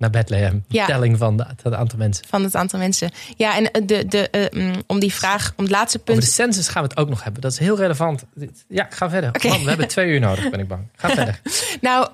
naar 0.00 0.10
Bethlehem. 0.10 0.64
Ja. 0.68 0.86
telling 0.86 1.18
van 1.18 1.36
de- 1.36 1.46
het 1.62 1.74
aantal 1.74 1.98
mensen. 1.98 2.24
van 2.28 2.42
het 2.44 2.54
aantal 2.54 2.78
mensen. 2.78 3.10
Ja, 3.36 3.56
en 3.56 3.86
de, 3.86 4.06
de, 4.06 4.30
eh, 4.30 4.60
mm, 4.62 4.72
om 4.86 4.98
die 5.00 5.12
vraag, 5.14 5.52
om 5.56 5.64
het 5.64 5.72
laatste 5.72 5.98
Over 6.00 6.12
punt. 6.12 6.26
de 6.26 6.32
census 6.32 6.68
gaan 6.68 6.82
we 6.82 6.88
het 6.88 6.98
ook 6.98 7.08
nog 7.08 7.22
hebben. 7.22 7.42
Dat 7.42 7.52
is 7.52 7.58
heel 7.58 7.76
relevant. 7.76 8.24
Ja, 8.68 8.86
ga 8.90 9.10
verder. 9.10 9.30
Man, 9.48 9.62
we 9.62 9.68
hebben 9.68 9.88
twee 9.88 10.08
uur 10.08 10.20
nodig, 10.20 10.50
ben 10.50 10.60
ik 10.60 10.68
bang. 10.68 10.86
Ga 10.96 11.08
verder. 11.08 11.40
Nou, 11.80 12.08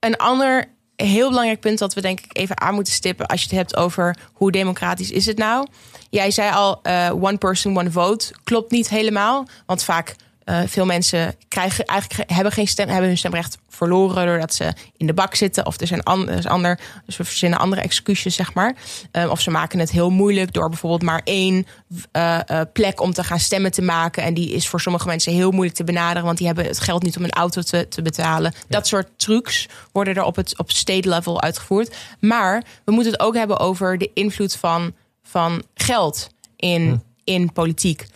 een 0.00 0.16
ander 0.16 0.64
heel 0.96 1.28
belangrijk 1.28 1.60
punt 1.60 1.78
dat 1.78 1.94
we 1.94 2.00
denk 2.00 2.20
ik 2.20 2.36
even 2.36 2.60
aan 2.60 2.74
moeten 2.74 2.92
stippen 2.92 3.26
als 3.26 3.40
je 3.40 3.46
het 3.48 3.56
hebt 3.56 3.76
over 3.76 4.16
hoe 4.32 4.50
democratisch 4.52 5.10
is 5.10 5.26
het 5.26 5.38
nou. 5.38 5.66
Jij 6.10 6.30
zei 6.30 6.52
al, 6.52 6.82
eh, 6.82 7.10
one 7.12 7.36
person, 7.36 7.78
one 7.78 7.90
vote. 7.90 8.32
Klopt 8.44 8.70
niet 8.70 8.88
helemaal, 8.88 9.46
want 9.66 9.82
vaak 9.84 10.16
eh, 10.48 10.60
veel 10.66 10.84
mensen 10.86 11.34
krijgen 11.48 11.84
eigenlijk 11.84 12.20
ge- 12.28 12.34
hebben 12.34 12.52
geen 12.52 12.66
stem, 12.66 12.88
hebben 12.88 13.08
hun 13.08 13.18
stemrecht 13.18 13.58
verloren 13.68 14.26
doordat 14.26 14.54
ze 14.54 14.72
in 14.96 15.06
de 15.06 15.12
bak 15.14 15.34
zitten 15.34 15.66
of 15.66 15.80
er 15.80 15.86
zijn 15.86 16.02
an- 16.02 16.28
er 16.28 16.38
is 16.38 16.46
ander, 16.46 16.80
dus 17.06 17.16
we 17.16 17.24
verzinnen 17.24 17.58
andere 17.58 17.80
excuses 17.82 18.34
zeg 18.34 18.54
maar. 18.54 18.74
Eh, 19.10 19.30
of 19.30 19.40
ze 19.40 19.50
maken 19.50 19.78
het 19.78 19.90
heel 19.90 20.10
moeilijk 20.10 20.52
door 20.52 20.68
bijvoorbeeld 20.68 21.02
maar 21.02 21.20
één 21.24 21.66
eh, 22.12 22.40
plek 22.72 23.00
om 23.00 23.12
te 23.12 23.24
gaan 23.24 23.38
stemmen 23.40 23.70
te 23.72 23.82
maken 23.82 24.22
en 24.22 24.34
die 24.34 24.50
is 24.52 24.68
voor 24.68 24.80
sommige 24.80 25.06
mensen 25.06 25.32
heel 25.32 25.50
moeilijk 25.50 25.76
te 25.76 25.84
benaderen, 25.84 26.24
want 26.24 26.38
die 26.38 26.46
hebben 26.46 26.64
het 26.66 26.80
geld 26.80 27.02
niet 27.02 27.16
om 27.16 27.24
een 27.24 27.30
auto 27.30 27.62
te, 27.62 27.88
te 27.88 28.02
betalen. 28.02 28.52
Dat 28.68 28.86
soort 28.86 29.08
trucs 29.16 29.66
worden 29.92 30.14
er 30.14 30.22
op 30.24 30.36
het 30.36 30.58
op 30.58 30.70
state 30.70 31.08
level 31.08 31.42
uitgevoerd. 31.42 31.96
Maar 32.20 32.64
we 32.84 32.92
moeten 32.92 33.12
het 33.12 33.20
ook 33.20 33.34
hebben 33.34 33.58
over 33.58 33.98
de 33.98 34.10
invloed 34.14 34.56
van, 34.56 34.92
van 35.22 35.62
geld 35.74 36.28
in, 36.56 37.02
in 37.24 37.52
politiek. 37.52 38.06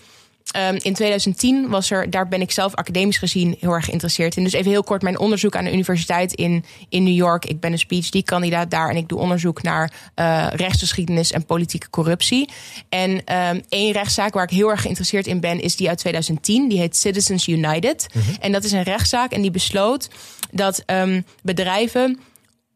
Ehm, 0.50 0.78
in 0.82 0.94
2010 0.94 1.68
was 1.68 1.90
er, 1.90 2.10
daar 2.10 2.28
ben 2.28 2.40
ik 2.40 2.50
zelf 2.50 2.74
academisch 2.74 3.18
gezien 3.18 3.56
heel 3.60 3.72
erg 3.72 3.84
geïnteresseerd 3.84 4.36
in. 4.36 4.42
Dus 4.42 4.52
even 4.52 4.70
heel 4.70 4.84
kort 4.84 5.02
mijn 5.02 5.18
onderzoek 5.18 5.56
aan 5.56 5.64
de 5.64 5.72
universiteit 5.72 6.32
in, 6.32 6.64
in 6.88 7.02
New 7.02 7.14
York. 7.14 7.44
Ik 7.44 7.60
ben 7.60 7.72
een 7.72 7.86
PhD-kandidaat 7.86 8.70
daar 8.70 8.90
en 8.90 8.96
ik 8.96 9.08
doe 9.08 9.18
onderzoek 9.18 9.62
naar 9.62 9.92
eh, 10.14 10.46
rechtsgeschiedenis 10.50 11.32
en 11.32 11.46
politieke 11.46 11.90
corruptie. 11.90 12.48
En 12.88 13.24
ehm 13.24 13.60
één 13.68 13.92
rechtszaak 13.92 14.34
waar 14.34 14.44
ik 14.44 14.50
heel 14.50 14.70
erg 14.70 14.80
geïnteresseerd 14.80 15.26
in 15.26 15.40
ben, 15.40 15.60
is 15.60 15.76
die 15.76 15.88
uit 15.88 15.98
2010. 15.98 16.68
Die 16.68 16.78
heet 16.78 16.96
Citizens 16.96 17.46
United. 17.46 18.06
En 18.40 18.52
dat 18.52 18.64
is 18.64 18.72
een 18.72 18.82
rechtszaak 18.82 19.32
en 19.32 19.42
die 19.42 19.50
besloot 19.50 20.08
dat 20.50 20.82
ehm, 20.86 21.20
bedrijven 21.42 22.20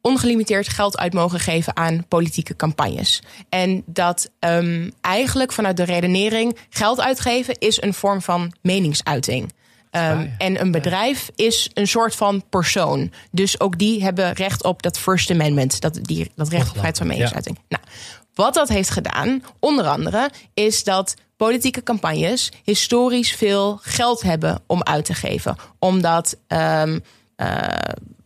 ongelimiteerd 0.07 0.69
geld 0.69 0.99
uit 0.99 1.13
mogen 1.13 1.41
geven 1.41 1.77
aan 1.77 2.05
politieke 2.09 2.57
campagnes. 2.57 3.23
En 3.49 3.83
dat 3.87 4.31
ehm, 4.39 4.91
eigenlijk 5.01 5.53
vanuit 5.53 5.77
de 5.77 5.83
redenering 5.83 6.59
geld 6.71 7.01
uitgeven 7.01 7.59
is 7.59 7.83
een 7.83 7.95
vorm 7.95 8.23
van 8.23 8.53
meningsuiting. 8.63 9.53
Ehm, 9.91 10.21
ja. 10.21 10.29
En 10.39 10.61
een 10.61 10.71
bedrijf 10.71 11.31
is 11.35 11.71
een 11.75 11.89
soort 11.89 12.15
van 12.15 12.45
persoon. 12.49 13.13
Dus 13.31 13.61
ook 13.61 13.79
die 13.79 14.03
hebben 14.03 14.33
recht 14.33 14.65
op 14.65 14.83
dat 14.83 14.99
First 14.99 15.31
Amendment, 15.31 15.81
dat, 15.81 15.99
die, 16.03 16.31
dat 16.35 16.49
recht 16.49 16.67
op 16.67 16.71
vrijheid 16.71 16.97
van 16.97 17.07
ja. 17.07 17.13
meningsuiting. 17.13 17.59
Nou, 17.69 17.83
wat 18.35 18.55
dat 18.55 18.69
heeft 18.69 18.91
gedaan, 18.91 19.43
onder 19.59 19.87
andere, 19.87 20.31
is 20.55 20.85
dat 20.85 21.15
politieke 21.37 21.83
campagnes 21.83 22.53
historisch 22.65 23.33
veel 23.33 23.79
geld 23.83 24.23
hebben 24.23 24.63
om 24.67 24.83
uit 24.83 25.05
te 25.05 25.15
geven. 25.15 25.57
Omdat 25.79 26.37
ehm, 26.47 26.99
eh, 27.37 27.69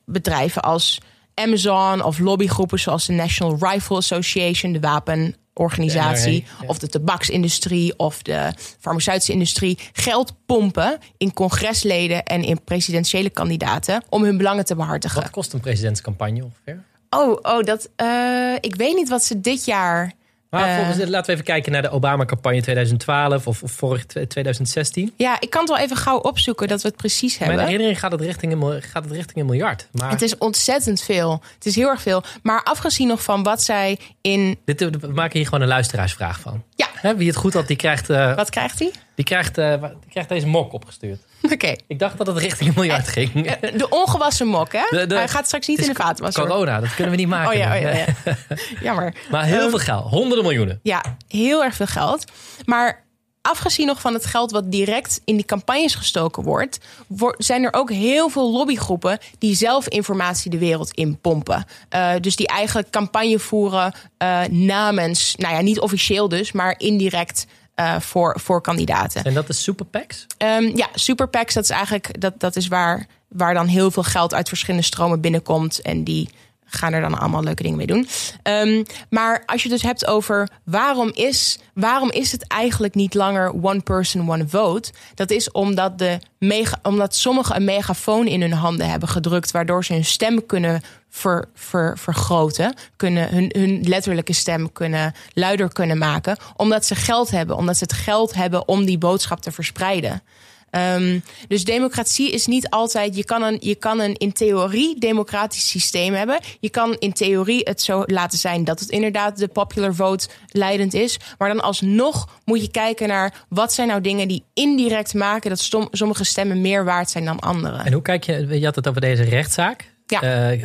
bedrijven 0.04 0.62
als 0.62 1.00
Amazon 1.40 2.02
of 2.02 2.18
lobbygroepen 2.18 2.78
zoals 2.78 3.06
de 3.06 3.12
National 3.12 3.56
Rifle 3.60 3.96
Association, 3.96 4.72
de 4.72 4.80
wapenorganisatie, 4.80 6.40
De 6.40 6.46
NRA, 6.46 6.62
ja. 6.62 6.68
of 6.68 6.78
de 6.78 6.88
tabaksindustrie 6.88 7.98
of 7.98 8.22
de 8.22 8.52
farmaceutische 8.80 9.32
industrie 9.32 9.78
geld 9.92 10.32
pompen 10.46 10.98
in 11.16 11.32
congresleden 11.32 12.24
en 12.24 12.42
in 12.42 12.64
presidentiële 12.64 13.30
kandidaten 13.30 14.02
om 14.08 14.22
hun 14.22 14.36
belangen 14.36 14.64
te 14.64 14.74
behartigen. 14.74 15.22
Wat 15.22 15.30
kost 15.30 15.52
een 15.52 15.60
presidentscampagne 15.60 16.44
ongeveer? 16.44 16.82
Oh, 17.10 17.38
oh, 17.42 17.62
dat. 17.62 17.88
eh, 17.96 18.54
ik 18.60 18.74
weet 18.74 18.94
niet 18.94 19.08
wat 19.08 19.24
ze 19.24 19.40
dit 19.40 19.64
jaar. 19.64 20.12
Maar 20.50 20.68
Eh. 20.68 20.76
volgens, 20.76 20.98
laten 21.08 21.26
we 21.26 21.32
even 21.32 21.44
kijken 21.44 21.72
naar 21.72 21.82
de 21.82 21.90
Obama-campagne 21.90 22.62
2012 22.62 23.46
of, 23.46 23.62
of 23.62 23.70
vorig 23.72 24.06
2016. 24.06 25.12
Ja, 25.16 25.40
ik 25.40 25.50
kan 25.50 25.60
het 25.60 25.70
wel 25.70 25.78
even 25.78 25.96
gauw 25.96 26.18
opzoeken 26.18 26.68
dat 26.68 26.82
we 26.82 26.88
het 26.88 26.96
precies 26.96 27.32
In 27.32 27.38
mijn 27.38 27.50
hebben. 27.50 27.66
herinnering 27.66 28.00
gaat 28.00 28.12
het 28.12 28.20
richting 28.20 28.52
een, 28.52 28.82
gaat 28.82 29.04
het 29.04 29.12
richting 29.12 29.38
een 29.38 29.46
miljard. 29.46 29.88
Maar 29.92 30.10
Het 30.10 30.22
is 30.22 30.38
ontzettend 30.38 31.02
veel. 31.02 31.42
Het 31.54 31.66
is 31.66 31.74
heel 31.76 31.88
erg 31.88 32.02
veel. 32.02 32.22
Maar 32.42 32.62
afgezien 32.62 33.08
nog 33.08 33.22
van 33.22 33.42
wat 33.42 33.62
zij 33.62 33.98
in. 34.20 34.58
dit, 34.64 34.80
we 35.00 35.06
maken 35.12 35.36
hier 35.38 35.44
gewoon 35.44 35.60
een 35.60 35.68
luisteraarsvraag 35.68 36.40
van. 36.40 36.62
Ja, 37.02 37.16
wie 37.16 37.26
het 37.28 37.36
goed 37.36 37.54
had, 37.54 37.66
die 37.66 37.76
krijgt, 37.76 38.10
eh, 38.10 38.34
wat 38.36 38.50
krijgt 38.50 38.78
hij? 38.78 38.90
die, 39.14 39.24
krijgt, 39.24 39.58
eh, 39.58 39.80
die 39.82 40.10
krijgt 40.10 40.28
deze 40.28 40.46
mok 40.46 40.72
opgestuurd. 40.72 41.20
Oké. 41.42 41.74
Ik 41.86 41.98
dacht 41.98 42.18
dat 42.18 42.26
het 42.26 42.36
richting 42.38 42.68
een 42.68 42.74
miljard 42.76 43.08
ging. 43.08 43.46
Eh, 43.46 43.78
De 43.78 43.88
ongewassen 43.88 44.46
mok, 44.46 44.72
hè? 44.72 44.82
De- 44.90 45.06
de- 45.06 45.14
Hij 45.14 45.28
gaat 45.28 45.46
straks 45.46 45.66
niet 45.66 45.78
in 45.78 45.86
de 45.88 45.94
vaatwasser. 45.94 46.46
Corona, 46.46 46.80
dat 46.80 46.94
kunnen 46.94 47.10
we 47.12 47.18
niet 47.18 47.28
maken. 47.28 47.50
Oh 47.50 47.56
ja, 47.56 47.76
oh 47.76 47.80
ja. 47.82 48.04
Jammer. 48.88 49.14
Maar 49.30 49.44
heel 49.44 49.60
Ehm, 49.60 49.68
veel 49.68 49.78
geld, 49.78 50.10
honderden 50.10 50.44
miljoenen. 50.44 50.80
Ja, 50.82 51.02
heel 51.28 51.64
erg 51.64 51.74
veel 51.74 51.86
geld. 51.86 52.24
Maar 52.64 53.04
afgezien 53.42 53.86
nog 53.86 54.00
van 54.00 54.14
het 54.14 54.26
geld 54.26 54.50
wat 54.50 54.70
direct 54.72 55.20
in 55.24 55.36
die 55.36 55.44
campagnes 55.44 55.94
gestoken 55.94 56.42
wordt, 56.42 56.78
wo- 57.06 57.34
zijn 57.38 57.62
er 57.64 57.72
ook 57.72 57.90
heel 57.90 58.28
veel 58.28 58.50
lobbygroepen 58.52 59.18
die 59.38 59.54
zelf 59.54 59.88
informatie 59.88 60.50
de 60.50 60.58
wereld 60.58 60.90
in 60.94 61.18
pompen. 61.20 61.64
Eh, 61.88 62.12
dus 62.20 62.36
die 62.36 62.46
eigenlijk 62.46 62.90
campagne 62.90 63.38
voeren 63.38 63.92
eh, 64.18 64.40
namens, 64.48 65.34
nou 65.36 65.54
ja, 65.54 65.60
niet 65.60 65.80
officieel 65.80 66.28
dus, 66.28 66.52
maar 66.52 66.74
indirect. 66.78 67.46
Eh, 67.80 68.00
voor, 68.00 68.40
voor 68.40 68.60
kandidaten. 68.60 69.24
En 69.24 69.34
dat 69.34 69.48
is 69.48 69.62
super 69.62 69.86
PACs? 69.86 70.26
Ehm, 70.36 70.76
ja, 70.76 70.88
super 70.94 71.28
PACs, 71.28 71.54
dat 71.54 71.64
is 71.64 71.70
eigenlijk 71.70 72.20
dat, 72.20 72.40
dat 72.40 72.56
is 72.56 72.68
waar, 72.68 73.06
waar 73.28 73.54
dan 73.54 73.66
heel 73.66 73.90
veel 73.90 74.02
geld 74.02 74.34
uit 74.34 74.48
verschillende 74.48 74.86
stromen 74.86 75.20
binnenkomt. 75.20 75.80
En 75.80 76.04
die 76.04 76.28
gaan 76.64 76.92
er 76.92 77.00
dan 77.00 77.18
allemaal 77.18 77.42
leuke 77.42 77.62
dingen 77.62 77.76
mee 77.76 77.86
doen. 77.86 78.08
Ehm, 78.42 78.84
maar 79.10 79.42
als 79.46 79.62
je 79.62 79.68
dus 79.68 79.82
hebt 79.82 80.06
over 80.06 80.48
waarom 80.64 81.10
is, 81.14 81.58
waarom 81.74 82.10
is 82.10 82.32
het 82.32 82.46
eigenlijk 82.46 82.94
niet 82.94 83.14
langer 83.14 83.62
one 83.62 83.80
person, 83.80 84.30
one 84.30 84.48
vote? 84.48 84.92
Dat 85.14 85.30
is 85.30 85.50
omdat, 85.50 85.98
de 85.98 86.18
mega, 86.38 86.78
omdat 86.82 87.14
sommigen 87.14 87.56
een 87.56 87.64
megafoon 87.64 88.26
in 88.26 88.40
hun 88.40 88.52
handen 88.52 88.90
hebben 88.90 89.08
gedrukt, 89.08 89.50
waardoor 89.50 89.84
ze 89.84 89.92
hun 89.92 90.04
stem 90.04 90.46
kunnen 90.46 90.82
ver, 91.10 91.48
ver, 91.54 91.98
vergroten, 91.98 92.74
kunnen 92.96 93.28
hun, 93.28 93.54
hun 93.58 93.80
letterlijke 93.88 94.32
stem 94.32 94.72
kunnen 94.72 95.14
luider 95.32 95.72
kunnen 95.72 95.98
maken, 95.98 96.36
omdat 96.56 96.86
ze 96.86 96.94
geld 96.94 97.30
hebben, 97.30 97.56
omdat 97.56 97.76
ze 97.76 97.84
het 97.84 97.92
geld 97.92 98.34
hebben 98.34 98.68
om 98.68 98.84
die 98.84 98.98
boodschap 98.98 99.40
te 99.40 99.52
verspreiden. 99.52 100.22
Um, 100.70 101.22
dus 101.48 101.64
democratie 101.64 102.30
is 102.30 102.46
niet 102.46 102.68
altijd. 102.68 103.16
Je 103.16 103.24
kan, 103.24 103.42
een, 103.42 103.56
je 103.60 103.74
kan 103.74 104.00
een 104.00 104.14
in 104.14 104.32
theorie 104.32 104.98
democratisch 104.98 105.68
systeem 105.68 106.14
hebben. 106.14 106.38
Je 106.60 106.70
kan 106.70 106.96
in 106.98 107.12
theorie 107.12 107.60
het 107.64 107.82
zo 107.82 108.02
laten 108.06 108.38
zijn 108.38 108.64
dat 108.64 108.80
het 108.80 108.88
inderdaad 108.88 109.38
de 109.38 109.48
popular 109.48 109.94
vote 109.94 110.28
leidend 110.48 110.94
is. 110.94 111.18
Maar 111.38 111.48
dan 111.48 111.60
alsnog 111.60 112.28
moet 112.44 112.60
je 112.60 112.70
kijken 112.70 113.08
naar 113.08 113.44
wat 113.48 113.72
zijn 113.72 113.88
nou 113.88 114.00
dingen 114.00 114.28
die 114.28 114.44
indirect 114.54 115.14
maken 115.14 115.50
dat 115.50 115.70
sommige 115.90 116.24
stemmen 116.24 116.60
meer 116.60 116.84
waard 116.84 117.10
zijn 117.10 117.24
dan 117.24 117.38
andere. 117.38 117.82
En 117.82 117.92
hoe 117.92 118.02
kijk 118.02 118.24
je, 118.24 118.58
je 118.58 118.64
had 118.64 118.74
het 118.74 118.88
over 118.88 119.00
deze 119.00 119.22
rechtszaak. 119.22 119.89
Ja. 120.10 120.52
Uh, 120.52 120.64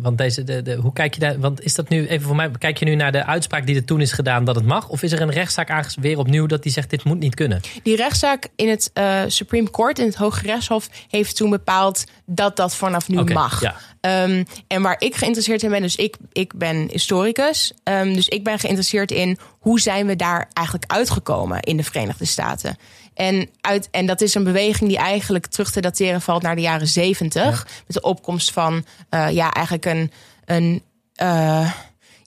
want 0.00 0.18
deze, 0.18 0.44
de, 0.44 0.62
de, 0.62 0.74
hoe 0.74 0.92
kijk 0.92 1.14
je 1.14 1.20
daar? 1.20 1.38
Want 1.40 1.64
is 1.64 1.74
dat 1.74 1.88
nu 1.88 2.06
even 2.06 2.26
voor 2.26 2.36
mij? 2.36 2.50
Kijk 2.58 2.78
je 2.78 2.84
nu 2.84 2.94
naar 2.94 3.12
de 3.12 3.24
uitspraak 3.24 3.66
die 3.66 3.76
er 3.76 3.84
toen 3.84 4.00
is 4.00 4.12
gedaan 4.12 4.44
dat 4.44 4.54
het 4.54 4.64
mag? 4.64 4.88
Of 4.88 5.02
is 5.02 5.12
er 5.12 5.20
een 5.20 5.30
rechtszaak 5.30 5.70
aanges 5.70 5.96
weer 6.00 6.18
opnieuw 6.18 6.46
dat 6.46 6.62
die 6.62 6.72
zegt 6.72 6.90
dit 6.90 7.04
moet 7.04 7.18
niet 7.18 7.34
kunnen? 7.34 7.60
Die 7.82 7.96
rechtszaak 7.96 8.48
in 8.56 8.68
het 8.68 8.90
uh, 8.94 9.22
Supreme 9.26 9.70
Court, 9.70 9.98
in 9.98 10.06
het 10.06 10.14
Hoge 10.14 10.46
Rechtshof, 10.46 10.88
heeft 11.08 11.36
toen 11.36 11.50
bepaald 11.50 12.04
dat 12.26 12.56
dat 12.56 12.74
vanaf 12.74 13.08
nu 13.08 13.24
mag. 13.24 13.60
Ja. 13.60 13.74
Um, 14.24 14.44
en 14.66 14.82
waar 14.82 14.96
ik 14.98 15.14
geïnteresseerd 15.14 15.62
in 15.62 15.70
ben, 15.70 15.82
dus 15.82 15.96
ik, 15.96 16.16
ik 16.32 16.52
ben 16.56 16.88
historicus. 16.90 17.72
Um, 17.84 18.14
dus 18.14 18.28
ik 18.28 18.44
ben 18.44 18.58
geïnteresseerd 18.58 19.10
in 19.10 19.38
hoe 19.58 19.80
zijn 19.80 20.06
we 20.06 20.16
daar 20.16 20.48
eigenlijk 20.52 20.92
uitgekomen 20.92 21.60
in 21.60 21.76
de 21.76 21.82
Verenigde 21.84 22.24
Staten. 22.24 22.76
En, 23.18 23.48
uit, 23.60 23.88
en 23.90 24.06
dat 24.06 24.20
is 24.20 24.34
een 24.34 24.44
beweging 24.44 24.88
die 24.88 24.98
eigenlijk 24.98 25.46
terug 25.46 25.70
te 25.70 25.80
dateren 25.80 26.20
valt 26.20 26.42
naar 26.42 26.54
de 26.54 26.60
jaren 26.60 26.88
zeventig. 26.88 27.66
Met 27.86 27.96
de 27.96 28.00
opkomst 28.00 28.52
van 28.52 28.84
uh, 29.10 29.30
ja, 29.30 29.52
eigenlijk 29.52 29.84
een, 29.84 30.12
een 30.44 30.82
uh, 31.22 31.72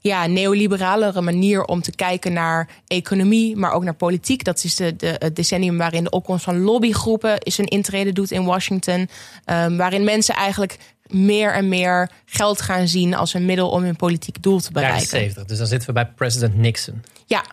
ja, 0.00 0.26
neoliberalere 0.26 1.20
manier 1.20 1.64
om 1.64 1.82
te 1.82 1.90
kijken 1.90 2.32
naar 2.32 2.68
economie, 2.86 3.56
maar 3.56 3.72
ook 3.72 3.84
naar 3.84 3.94
politiek. 3.94 4.44
Dat 4.44 4.64
is 4.64 4.74
de, 4.74 4.96
de, 4.96 5.16
het 5.18 5.36
decennium 5.36 5.78
waarin 5.78 6.04
de 6.04 6.10
opkomst 6.10 6.44
van 6.44 6.60
lobbygroepen 6.60 7.38
is 7.38 7.58
een 7.58 7.66
intrede 7.68 8.12
doet 8.12 8.30
in 8.30 8.44
Washington. 8.44 9.08
Um, 9.46 9.76
waarin 9.76 10.04
mensen 10.04 10.34
eigenlijk 10.34 10.78
meer 11.06 11.52
en 11.52 11.68
meer 11.68 12.10
geld 12.24 12.60
gaan 12.60 12.88
zien 12.88 13.14
als 13.14 13.34
een 13.34 13.44
middel 13.44 13.70
om 13.70 13.82
hun 13.82 13.96
politiek 13.96 14.42
doel 14.42 14.60
te 14.60 14.72
bereiken. 14.72 15.00
Ja, 15.00 15.06
70. 15.06 15.44
Dus 15.44 15.58
dan 15.58 15.66
zitten 15.66 15.88
we 15.88 15.94
bij 15.94 16.06
president 16.06 16.56
Nixon. 16.56 17.02
Ja, 17.26 17.44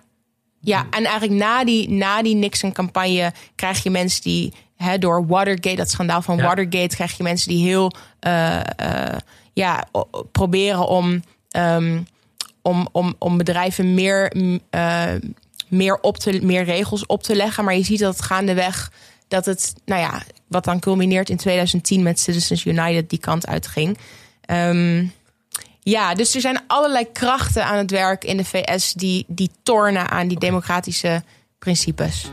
ja, 0.60 0.88
en 0.90 1.06
eigenlijk 1.06 1.40
na 1.40 1.64
die, 1.64 1.90
na 1.90 2.22
die 2.22 2.36
Nixon-campagne 2.36 3.34
krijg 3.56 3.84
je 3.84 3.90
mensen 3.90 4.22
die 4.22 4.54
hè, 4.76 4.98
door 4.98 5.28
Watergate, 5.28 5.76
dat 5.76 5.90
schandaal 5.90 6.22
van 6.22 6.42
Watergate, 6.42 6.96
krijg 6.96 7.18
je 7.18 7.24
mensen 7.24 7.50
die 7.50 7.66
heel 7.66 7.92
uh, 8.28 8.60
uh, 8.82 9.18
ja, 9.54 9.88
proberen 10.32 10.88
om, 10.88 11.24
um, 11.52 12.08
om, 12.62 12.88
om, 12.92 13.16
om 13.20 13.38
bedrijven 13.38 13.94
meer, 13.94 14.36
uh, 14.72 15.12
meer, 15.68 16.00
op 16.02 16.18
te, 16.18 16.40
meer 16.44 16.64
regels 16.64 17.06
op 17.06 17.24
te 17.24 17.36
leggen. 17.36 17.64
Maar 17.64 17.76
je 17.76 17.84
ziet 17.84 18.00
dat 18.00 18.14
het 18.16 18.26
gaandeweg 18.26 18.92
dat 19.28 19.46
het, 19.46 19.74
nou 19.86 20.02
ja, 20.02 20.22
wat 20.48 20.64
dan 20.64 20.80
culmineert 20.80 21.30
in 21.30 21.38
2010 21.38 22.04
met 22.04 22.20
Citizens 22.20 22.66
United 22.66 23.10
die 23.10 23.20
kant 23.20 23.48
uitging. 23.48 23.98
Um, 24.52 25.12
ja, 25.90 26.14
dus 26.14 26.36
er 26.36 26.42
zijn 26.42 26.60
allerlei 26.68 27.12
krachten 27.12 27.66
aan 27.66 27.78
het 27.78 27.92
werk 27.92 28.24
in 28.24 28.38
de 28.38 28.46
VS 28.46 28.94
die, 28.94 29.26
die 29.28 29.52
tornen 29.64 30.10
aan 30.10 30.28
die 30.28 30.40
democratische 30.40 31.24
principes. 31.60 32.32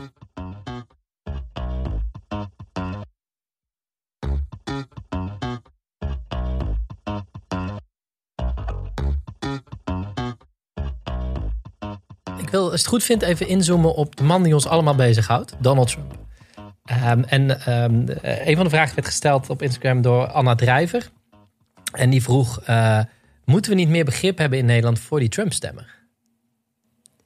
Ik 12.37 12.53
wil, 12.53 12.71
als 12.71 12.79
het 12.79 12.89
goed 12.89 13.03
vindt, 13.03 13.23
even 13.23 13.47
inzoomen 13.47 13.95
op 13.95 14.15
de 14.15 14.23
man 14.23 14.43
die 14.43 14.53
ons 14.53 14.67
allemaal 14.67 14.95
bezighoudt, 14.95 15.55
Donald 15.59 15.87
Trump. 15.87 16.15
Um, 17.05 17.23
en 17.23 17.73
um, 17.73 18.05
een 18.21 18.55
van 18.55 18.63
de 18.63 18.69
vragen 18.69 18.95
werd 18.95 19.07
gesteld 19.07 19.49
op 19.49 19.61
Instagram 19.61 20.01
door 20.01 20.27
Anna 20.27 20.55
Drijver. 20.55 21.09
En 21.91 22.09
die 22.09 22.23
vroeg: 22.23 22.61
uh, 22.69 22.99
Moeten 23.47 23.71
we 23.71 23.77
niet 23.77 23.89
meer 23.89 24.05
begrip 24.05 24.37
hebben 24.37 24.59
in 24.59 24.65
Nederland 24.65 24.99
voor 24.99 25.19
die 25.19 25.29
Trump-stemmer? 25.29 25.95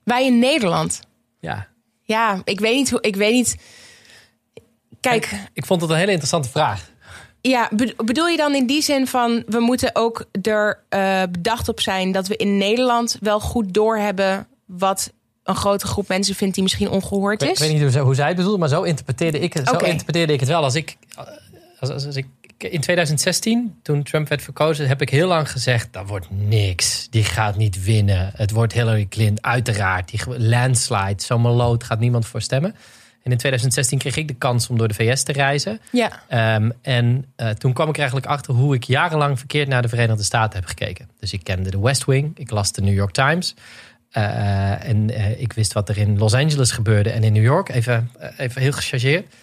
Wij 0.04 0.26
in 0.26 0.40
Nederland? 0.40 1.02
Ja. 1.40 1.68
Ja, 2.02 2.42
ik 2.44 2.60
weet 2.60 2.76
niet 2.76 2.90
hoe. 2.90 3.02
Ik 3.02 3.16
weet 3.16 3.34
niet. 3.34 3.56
Kijk. 5.00 5.30
Ik, 5.54 5.66
vond 5.66 5.82
het 5.82 5.90
een 5.90 5.96
hele 5.96 6.12
interessante 6.12 6.50
vraag. 6.50 6.90
Ja, 7.42 7.70
bedoel 7.98 8.28
je 8.28 8.38
dan 8.38 8.56
in 8.56 8.66
die 8.66 8.82
zin 8.82 9.08
van 9.08 9.44
we 9.48 9.60
moeten 9.60 9.96
ook 9.96 10.26
er 10.42 10.84
uh, 10.90 11.22
bedacht 11.32 11.70
op 11.70 11.80
zijn 11.80 12.12
dat 12.12 12.28
we 12.28 12.36
in 12.36 12.58
Nederland 12.58 13.18
wel 13.20 13.40
goed 13.40 13.74
doorhebben 13.74 14.48
wat 14.66 15.12
een 15.44 15.56
grote 15.56 15.88
groep 15.88 16.08
mensen 16.08 16.36
vindt 16.36 16.54
die 16.54 16.64
misschien 16.64 16.90
ongehoord 16.90 17.42
is? 17.42 17.50
Ik, 17.50 17.58
weet 17.58 17.82
niet 17.82 17.96
hoe 17.96 18.16
zij 18.16 18.28
het 18.28 18.36
bedoelt, 18.36 18.60
maar 18.60 18.70
zo 18.70 18.84
interpreteerde 18.84 19.40
ik 19.40 19.54
het, 19.54 19.68
zo 19.68 19.78
interpreteerde 19.78 20.34
ik 20.34 20.40
het 20.40 20.50
wel. 20.50 20.64
Als 20.64 20.76
ik, 20.76 20.98
als, 21.80 21.90
als, 21.90 22.06
als 22.06 22.16
ik 22.16 22.28
in 22.64 22.82
2016, 22.82 23.80
toen 23.82 24.04
Trump 24.04 24.28
werd 24.28 24.42
verkozen, 24.42 24.88
heb 24.88 25.02
ik 25.02 25.10
heel 25.10 25.28
lang 25.28 25.52
gezegd: 25.52 25.94
dat 25.94 26.08
wordt 26.08 26.28
niks. 26.30 27.08
Die 27.10 27.24
gaat 27.24 27.58
niet 27.58 27.84
winnen. 27.84 28.32
Het 28.36 28.52
wordt 28.52 28.74
Hillary 28.74 29.06
Clinton, 29.10 29.46
uiteraard. 29.46 30.10
Die 30.10 30.40
landslide, 30.40 31.24
zo'n 31.24 31.42
lood 31.42 31.84
gaat 31.84 32.00
niemand 32.00 32.26
voor 32.26 32.42
stemmen. 32.42 32.76
En 33.24 33.32
in 33.32 33.38
2016 33.38 33.98
kreeg 33.98 34.16
ik 34.16 34.28
de 34.28 34.34
kans 34.34 34.70
om 34.70 34.78
door 34.78 34.88
de 34.88 34.94
VS 34.94 35.24
te 35.24 35.32
reizen. 35.32 35.80
Ja. 35.92 36.56
Um, 36.56 36.74
en 36.82 37.26
uh, 37.38 37.50
toen 37.50 37.74
kwam 37.74 37.90
ik 37.90 37.98
eigenlijk 37.98 38.28
achter 38.28 38.54
hoe 38.54 38.76
ik 38.76 38.84
jarenlang 38.84 39.38
verkeerd 39.38 39.68
naar 39.68 39.82
de 39.82 39.88
Verenigde 39.88 40.24
Staten 40.24 40.60
heb 40.60 40.68
gekeken. 40.68 41.10
Dus 41.20 41.34
ik 41.34 41.44
kende 41.44 41.72
de 41.72 41.80
West 41.80 42.06
Wing, 42.06 42.38
ik 42.38 42.52
las 42.52 42.72
de 42.72 42.82
New 42.82 42.94
York 42.94 43.12
Times. 43.12 43.56
Uh, 44.18 44.88
en 44.88 45.10
uh, 45.10 45.42
ik 45.42 45.54
wist 45.54 45.74
wat 45.74 45.90
er 45.90 45.98
in 45.98 46.18
Los 46.18 46.34
Angeles 46.34 46.72
gebeurde 46.72 47.10
en 47.10 47.24
in 47.24 47.34
New 47.34 47.44
York. 47.44 47.70
Even, 47.70 48.12
even 48.38 48.62
heel 48.62 48.72
gechargeerd. 48.72 49.34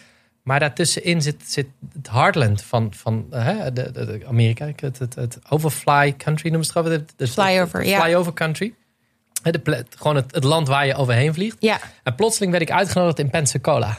Maar 0.49 0.61
daartussenin 0.61 1.23
zit, 1.23 1.43
zit 1.47 1.67
het 1.93 2.11
heartland 2.11 2.63
van, 2.63 2.95
van 2.95 3.27
uh, 3.33 3.59
de, 3.73 3.91
de, 3.93 4.21
Amerika. 4.27 4.71
Het, 4.77 4.99
het, 4.99 5.15
het, 5.15 5.39
overfly 5.49 6.15
country 6.17 6.49
noemen 6.51 6.67
ze 6.67 6.79
het. 6.79 7.13
De, 7.17 7.27
flyover, 7.27 7.87
ja. 7.87 8.01
Flyover 8.01 8.33
country. 8.33 8.75
De, 9.43 9.85
gewoon 9.97 10.17
het, 10.17 10.35
het 10.35 10.45
land 10.45 10.69
waar 10.69 10.87
je 10.87 10.95
overheen 10.95 11.35
vliegt. 11.35 11.57
Ja. 11.61 11.81
En 12.03 12.15
plotseling 12.15 12.51
werd 12.51 12.65
ik 12.65 12.71
uitgenodigd 12.71 13.19
in 13.19 13.31
Pensacola. 13.31 13.99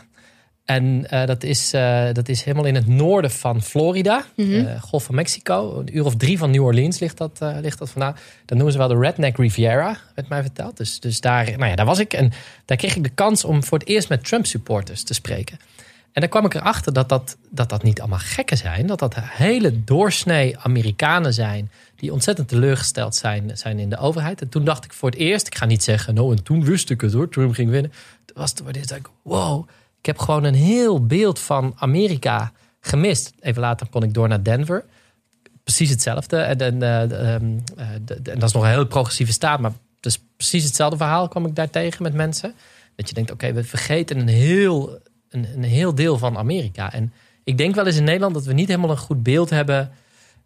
En 0.65 1.07
uh, 1.13 1.25
dat, 1.25 1.43
is, 1.43 1.73
uh, 1.73 2.07
dat 2.13 2.29
is 2.29 2.43
helemaal 2.43 2.65
in 2.65 2.75
het 2.75 2.87
noorden 2.87 3.31
van 3.31 3.61
Florida. 3.61 4.25
Mm 4.35 4.45
-hmm. 4.45 4.79
Golf 4.79 5.03
van 5.03 5.15
Mexico. 5.15 5.79
Een 5.79 5.97
uur 5.97 6.05
of 6.05 6.15
drie 6.15 6.37
van 6.37 6.51
New 6.51 6.63
Orleans 6.63 6.99
ligt 6.99 7.17
dat, 7.17 7.39
ligt 7.61 7.79
dat 7.79 7.89
vandaan. 7.89 8.15
Dat 8.45 8.57
noemen 8.57 8.71
ze 8.71 8.77
wel 8.77 8.87
de 8.87 8.99
Redneck 8.99 9.37
Riviera, 9.37 9.97
werd 10.15 10.29
mij 10.29 10.41
verteld. 10.41 10.77
Dus, 10.77 10.99
dus 10.99 11.21
daar, 11.21 11.45
nou 11.45 11.69
ja, 11.69 11.75
daar 11.75 11.85
was 11.85 11.99
ik. 11.99 12.13
En 12.13 12.31
daar 12.65 12.77
kreeg 12.77 12.95
ik 12.95 13.03
de 13.03 13.09
kans 13.09 13.43
om 13.43 13.63
voor 13.63 13.79
het 13.79 13.87
eerst 13.87 14.09
met 14.09 14.25
Trump 14.25 14.45
supporters 14.45 15.03
te 15.03 15.13
spreken. 15.13 15.57
En 16.11 16.21
dan 16.21 16.29
kwam 16.29 16.45
ik 16.45 16.53
erachter 16.53 16.93
dat 16.93 17.09
dat, 17.09 17.37
dat 17.49 17.69
dat 17.69 17.83
niet 17.83 17.99
allemaal 17.99 18.19
gekken 18.19 18.57
zijn. 18.57 18.87
Dat 18.87 18.99
dat 18.99 19.15
hele 19.17 19.83
doorsnee 19.83 20.57
Amerikanen 20.57 21.33
zijn. 21.33 21.71
Die 21.95 22.13
ontzettend 22.13 22.47
teleurgesteld 22.47 23.15
zijn, 23.15 23.57
zijn 23.57 23.79
in 23.79 23.89
de 23.89 23.97
overheid. 23.97 24.41
En 24.41 24.49
toen 24.49 24.63
dacht 24.63 24.85
ik 24.85 24.93
voor 24.93 25.09
het 25.09 25.19
eerst, 25.19 25.47
ik 25.47 25.55
ga 25.55 25.65
niet 25.65 25.83
zeggen, 25.83 26.13
nou 26.13 26.35
en 26.35 26.43
toen 26.43 26.63
wist 26.63 26.89
ik 26.89 27.01
het 27.01 27.13
hoor, 27.13 27.29
Trump 27.29 27.53
ging 27.53 27.69
winnen. 27.69 27.91
Toen 28.25 28.37
was 28.37 28.49
het 28.49 28.61
voor 28.63 28.97
ik, 28.97 29.09
wow, 29.21 29.67
ik 29.99 30.05
heb 30.05 30.17
gewoon 30.17 30.43
een 30.43 30.53
heel 30.53 31.05
beeld 31.05 31.39
van 31.39 31.73
Amerika 31.75 32.51
gemist. 32.79 33.33
Even 33.39 33.61
later 33.61 33.87
kon 33.89 34.03
ik 34.03 34.13
door 34.13 34.27
naar 34.27 34.43
Denver. 34.43 34.85
Precies 35.63 35.89
hetzelfde. 35.89 36.37
En, 36.37 36.59
en, 36.59 36.81
ehm, 36.81 37.57
en 37.75 38.03
dat 38.23 38.43
is 38.43 38.51
nog 38.51 38.63
een 38.63 38.69
heel 38.69 38.87
progressieve 38.87 39.31
staat, 39.31 39.59
maar 39.59 39.71
dus 39.99 40.19
precies 40.37 40.63
hetzelfde 40.63 40.97
verhaal 40.97 41.27
kwam 41.27 41.45
ik 41.45 41.55
daar 41.55 41.69
tegen 41.69 42.03
met 42.03 42.13
mensen. 42.13 42.53
Dat 42.95 43.07
je 43.09 43.13
denkt, 43.13 43.31
oké, 43.31 43.53
we 43.53 43.63
vergeten 43.63 44.19
een 44.19 44.27
heel 44.27 44.99
een, 45.29 45.47
een 45.55 45.63
heel 45.63 45.95
deel 45.95 46.17
van 46.17 46.37
Amerika. 46.37 46.93
En 46.93 47.13
ik 47.43 47.57
denk 47.57 47.75
wel 47.75 47.85
eens 47.85 47.95
in 47.95 48.03
Nederland 48.03 48.33
dat 48.33 48.45
we 48.45 48.53
niet 48.53 48.67
helemaal 48.67 48.89
een 48.89 48.97
goed 48.97 49.23
beeld 49.23 49.49
hebben 49.49 49.91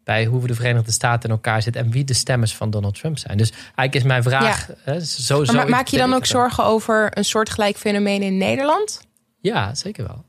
bij 0.04 0.26
hoe 0.26 0.42
we 0.42 0.48
de 0.48 0.56
Verenigde 0.56 0.92
Staten 0.92 1.30
in 1.30 1.36
elkaar 1.36 1.62
zitten 1.62 1.82
en 1.82 1.92
wie 1.92 2.04
de 2.04 2.14
stemmers 2.14 2.56
van 2.56 2.70
Donald 2.70 3.00
Trump 3.00 3.18
zijn. 3.18 3.38
Dus 3.38 3.52
eigenlijk 3.52 3.96
is 3.96 4.04
mijn 4.04 4.24
vraag. 4.24 4.70
Hè, 4.78 5.00
zo, 5.00 5.44
maar 5.44 5.70
maak 5.70 5.88
je 5.88 5.98
dan 5.98 6.14
ook 6.14 6.26
zorgen 6.26 6.64
over 6.64 7.18
een 7.18 7.26
soortgelijk 7.26 7.78
fenomeen 7.78 8.22
in 8.22 8.38
Nederland? 8.38 9.08
Ja, 9.40 9.76
zeker 9.76 10.08
wel. 10.08 10.26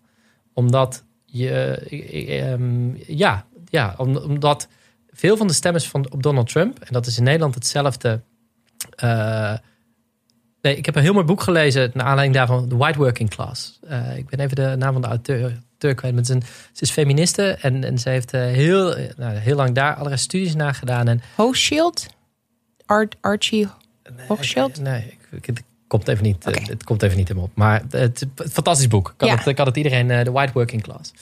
Omdat 0.52 1.04
je. 1.24 2.52
Um, 2.58 2.98
ja, 3.06 3.46
ja, 3.68 3.94
omdat 3.98 4.68
veel 5.12 5.36
van 5.36 5.46
de 5.46 5.52
stemmers 5.52 5.88
van, 5.88 6.12
op 6.12 6.22
Donald 6.22 6.48
Trump, 6.48 6.78
en 6.78 6.92
dat 6.92 7.06
is 7.06 7.18
in 7.18 7.24
Nederland 7.24 7.54
hetzelfde. 7.54 8.20
Uh, 9.04 9.54
Nee, 10.64 10.76
ik 10.76 10.84
heb 10.84 10.96
een 10.96 11.02
heel 11.02 11.12
mooi 11.12 11.24
boek 11.24 11.42
gelezen 11.42 11.90
naar 11.94 12.06
aanleiding 12.06 12.36
daarvan, 12.36 12.68
The 12.68 12.76
White 12.76 12.98
Working 12.98 13.30
Class. 13.30 13.78
Uh, 13.90 14.16
ik 14.16 14.28
ben 14.28 14.40
even 14.40 14.56
de 14.56 14.74
naam 14.78 14.92
van 14.92 15.02
de 15.02 15.08
auteur, 15.08 15.94
kwijt. 15.94 16.14
Met 16.14 16.26
zijn, 16.26 16.42
ze 16.72 16.82
is 16.82 16.90
feministe 16.90 17.42
en, 17.42 17.84
en 17.84 17.98
ze 17.98 18.08
heeft 18.08 18.34
uh, 18.34 18.40
heel, 18.40 18.96
nou, 19.16 19.34
heel 19.36 19.56
lang 19.56 19.74
daar 19.74 19.94
allerlei 19.94 20.16
studies 20.16 20.54
naar 20.54 20.74
gedaan. 20.74 21.08
En, 21.08 21.22
Hochschild? 21.34 22.06
Art, 22.86 23.16
Archie 23.20 23.68
Hochschild? 24.28 24.80
Nee, 24.80 24.92
nee 24.92 25.18
ik, 25.30 25.46
het 25.46 25.62
komt 25.86 26.08
even 26.08 26.24
niet, 26.24 26.46
okay. 26.46 26.64
het 26.66 26.84
komt 26.84 27.02
even 27.02 27.16
niet 27.16 27.28
helemaal 27.28 27.48
op. 27.48 27.56
Maar 27.56 27.82
het, 27.90 28.20
het 28.34 28.52
fantastisch 28.52 28.88
boek. 28.88 29.08
Ik 29.08 29.14
kan, 29.16 29.28
ja. 29.28 29.36
het, 29.36 29.58
had 29.58 29.66
het 29.66 29.76
iedereen, 29.76 30.24
The 30.24 30.32
White 30.32 30.52
Working 30.52 30.82
Class. 30.82 31.12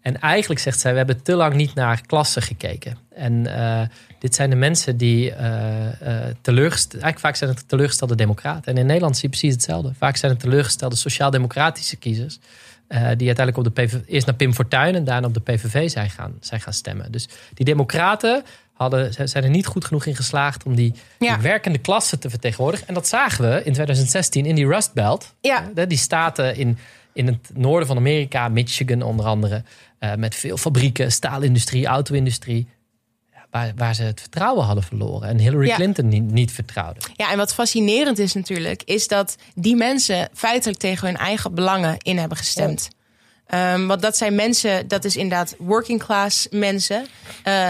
En 0.00 0.20
eigenlijk 0.20 0.60
zegt 0.60 0.80
zij, 0.80 0.90
we 0.90 0.96
hebben 0.96 1.22
te 1.22 1.34
lang 1.34 1.54
niet 1.54 1.74
naar 1.74 2.06
klassen 2.06 2.42
gekeken. 2.42 2.96
En 3.14 3.32
uh, 3.32 3.82
dit 4.18 4.34
zijn 4.34 4.50
de 4.50 4.56
mensen 4.56 4.96
die 4.96 5.30
uh, 5.30 5.36
uh, 5.36 6.24
teleurgesteld... 6.40 7.02
Eigenlijk 7.02 7.18
vaak 7.18 7.36
zijn 7.36 7.50
het 7.50 7.68
teleurgestelde 7.68 8.14
democraten. 8.14 8.72
En 8.72 8.78
in 8.78 8.86
Nederland 8.86 9.14
zie 9.14 9.22
je 9.22 9.36
precies 9.36 9.54
hetzelfde. 9.54 9.92
Vaak 9.98 10.16
zijn 10.16 10.32
het 10.32 10.40
teleurgestelde 10.40 10.96
sociaal-democratische 10.96 11.96
kiezers... 11.96 12.38
die 12.88 13.26
uiteindelijk 13.26 13.56
op 13.56 13.64
de 13.64 13.70
PVV, 13.70 14.00
eerst 14.06 14.26
naar 14.26 14.34
Pim 14.34 14.54
Fortuyn 14.54 14.94
en 14.94 15.04
daarna 15.04 15.26
op 15.26 15.34
de 15.34 15.40
PVV 15.40 15.90
zijn 15.90 16.10
gaan, 16.10 16.34
zijn 16.40 16.60
gaan 16.60 16.72
stemmen. 16.72 17.12
Dus 17.12 17.28
die 17.54 17.64
democraten 17.64 18.44
hadden, 18.72 19.28
zijn 19.28 19.44
er 19.44 19.50
niet 19.50 19.66
goed 19.66 19.84
genoeg 19.84 20.06
in 20.06 20.16
geslaagd 20.16 20.64
om 20.64 20.74
die, 20.74 20.94
die, 21.18 21.36
werkende 21.40 21.78
klasse 21.78 22.18
te 22.18 22.30
vertegenwoordigen. 22.30 22.88
En 22.88 22.94
dat 22.94 23.08
zagen 23.08 23.44
we 23.44 23.56
in 23.56 23.72
2016 23.72 24.46
in 24.46 24.54
die 24.54 24.66
Rust 24.66 24.92
Belt. 24.92 25.34
Ja. 25.40 25.70
Die 25.86 25.98
staten 25.98 26.56
in, 26.56 26.78
in 27.12 27.26
het 27.26 27.50
noorden 27.54 27.86
van 27.86 27.96
Amerika, 27.96 28.48
Michigan 28.48 29.02
onder 29.02 29.26
andere, 29.26 29.62
uh, 30.00 30.14
met 30.14 30.34
veel 30.34 30.56
fabrieken, 30.56 31.12
staalindustrie, 31.12 31.86
auto-industrie. 31.86 32.68
Waar, 33.52 33.72
waar, 33.76 33.94
ze 33.94 34.02
het 34.02 34.20
vertrouwen 34.20 34.64
hadden 34.64 34.84
verloren. 34.84 35.28
En 35.28 35.38
Hillary 35.38 35.66
ja. 35.66 35.74
Clinton 35.74 36.08
niet, 36.08 36.30
niet 36.30 36.52
vertrouwde. 36.52 37.00
Ja, 37.16 37.30
en 37.30 37.36
wat 37.36 37.54
fascinerend 37.54 38.18
is 38.18 38.34
natuurlijk, 38.34 38.82
is 38.84 39.08
dat 39.08 39.36
die 39.54 39.76
mensen 39.76 40.28
feitelijk 40.34 40.78
tegen 40.78 41.06
hun 41.06 41.16
eigen 41.16 41.54
belangen 41.54 41.98
in 41.98 42.18
hebben 42.18 42.38
gestemd. 42.38 42.88
Um, 43.54 43.86
want 43.86 44.02
dat 44.02 44.16
zijn 44.16 44.34
mensen, 44.34 44.88
dat 44.88 45.04
is 45.04 45.16
inderdaad 45.16 45.54
working 45.58 46.02
class 46.04 46.46
mensen. 46.50 47.00
Uh, 47.00 47.04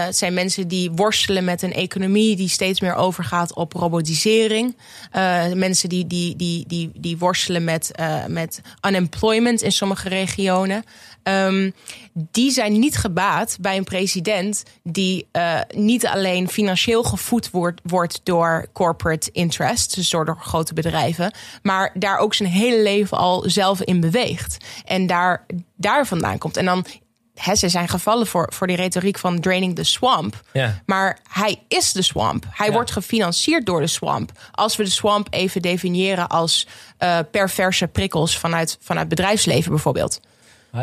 het 0.05 0.17
zijn 0.17 0.33
mensen 0.33 0.67
die 0.67 0.91
worstelen 0.91 1.43
met 1.43 1.61
een 1.61 1.73
economie 1.73 2.35
die 2.35 2.49
steeds 2.49 2.81
meer 2.81 2.95
overgaat 2.95 3.53
op 3.53 3.73
robotisering. 3.73 4.75
Uh, 5.15 5.51
mensen 5.51 5.89
die, 5.89 6.07
die, 6.07 6.35
die, 6.35 6.67
die, 6.67 6.91
die 6.95 7.17
worstelen 7.17 7.63
met, 7.63 7.91
uh, 7.99 8.25
met 8.25 8.61
unemployment 8.87 9.61
in 9.61 9.71
sommige 9.71 10.09
regionen. 10.09 10.83
Um, 11.23 11.73
die 12.13 12.51
zijn 12.51 12.79
niet 12.79 12.97
gebaat 12.97 13.57
bij 13.61 13.77
een 13.77 13.83
president 13.83 14.63
die 14.83 15.27
uh, 15.31 15.59
niet 15.75 16.07
alleen 16.07 16.49
financieel 16.49 17.03
gevoed 17.03 17.49
wordt, 17.49 17.81
wordt 17.83 18.19
door 18.23 18.67
corporate 18.73 19.29
interests, 19.31 19.95
dus 19.95 20.09
door, 20.09 20.25
door 20.25 20.39
grote 20.39 20.73
bedrijven, 20.73 21.33
maar 21.61 21.91
daar 21.93 22.17
ook 22.17 22.33
zijn 22.33 22.49
hele 22.49 22.81
leven 22.81 23.17
al 23.17 23.43
zelf 23.47 23.81
in 23.81 23.99
beweegt. 23.99 24.65
En 24.85 25.07
daar, 25.07 25.45
daar 25.75 26.07
vandaan 26.07 26.37
komt. 26.37 26.57
En 26.57 26.65
dan 26.65 26.85
He, 27.33 27.55
ze 27.55 27.69
zijn 27.69 27.87
gevallen 27.87 28.27
voor, 28.27 28.51
voor 28.53 28.67
die 28.67 28.75
retoriek 28.75 29.19
van 29.19 29.39
draining 29.39 29.75
the 29.75 29.83
swamp. 29.83 30.41
Ja. 30.51 30.81
Maar 30.85 31.19
hij 31.29 31.61
is 31.67 31.91
de 31.91 32.01
swamp. 32.01 32.45
Hij 32.49 32.67
Ja. 32.67 32.73
wordt 32.73 32.91
gefinancierd 32.91 33.65
door 33.65 33.79
de 33.79 33.87
swamp. 33.87 34.31
Als 34.51 34.75
we 34.75 34.83
de 34.83 34.89
swamp 34.89 35.27
even 35.29 35.61
definiëren 35.61 36.27
als 36.27 36.67
uh, 36.99 37.19
perverse 37.31 37.87
prikkels 37.87 38.37
vanuit, 38.37 38.77
vanuit 38.81 39.07
bedrijfsleven 39.07 39.71
bijvoorbeeld. 39.71 40.19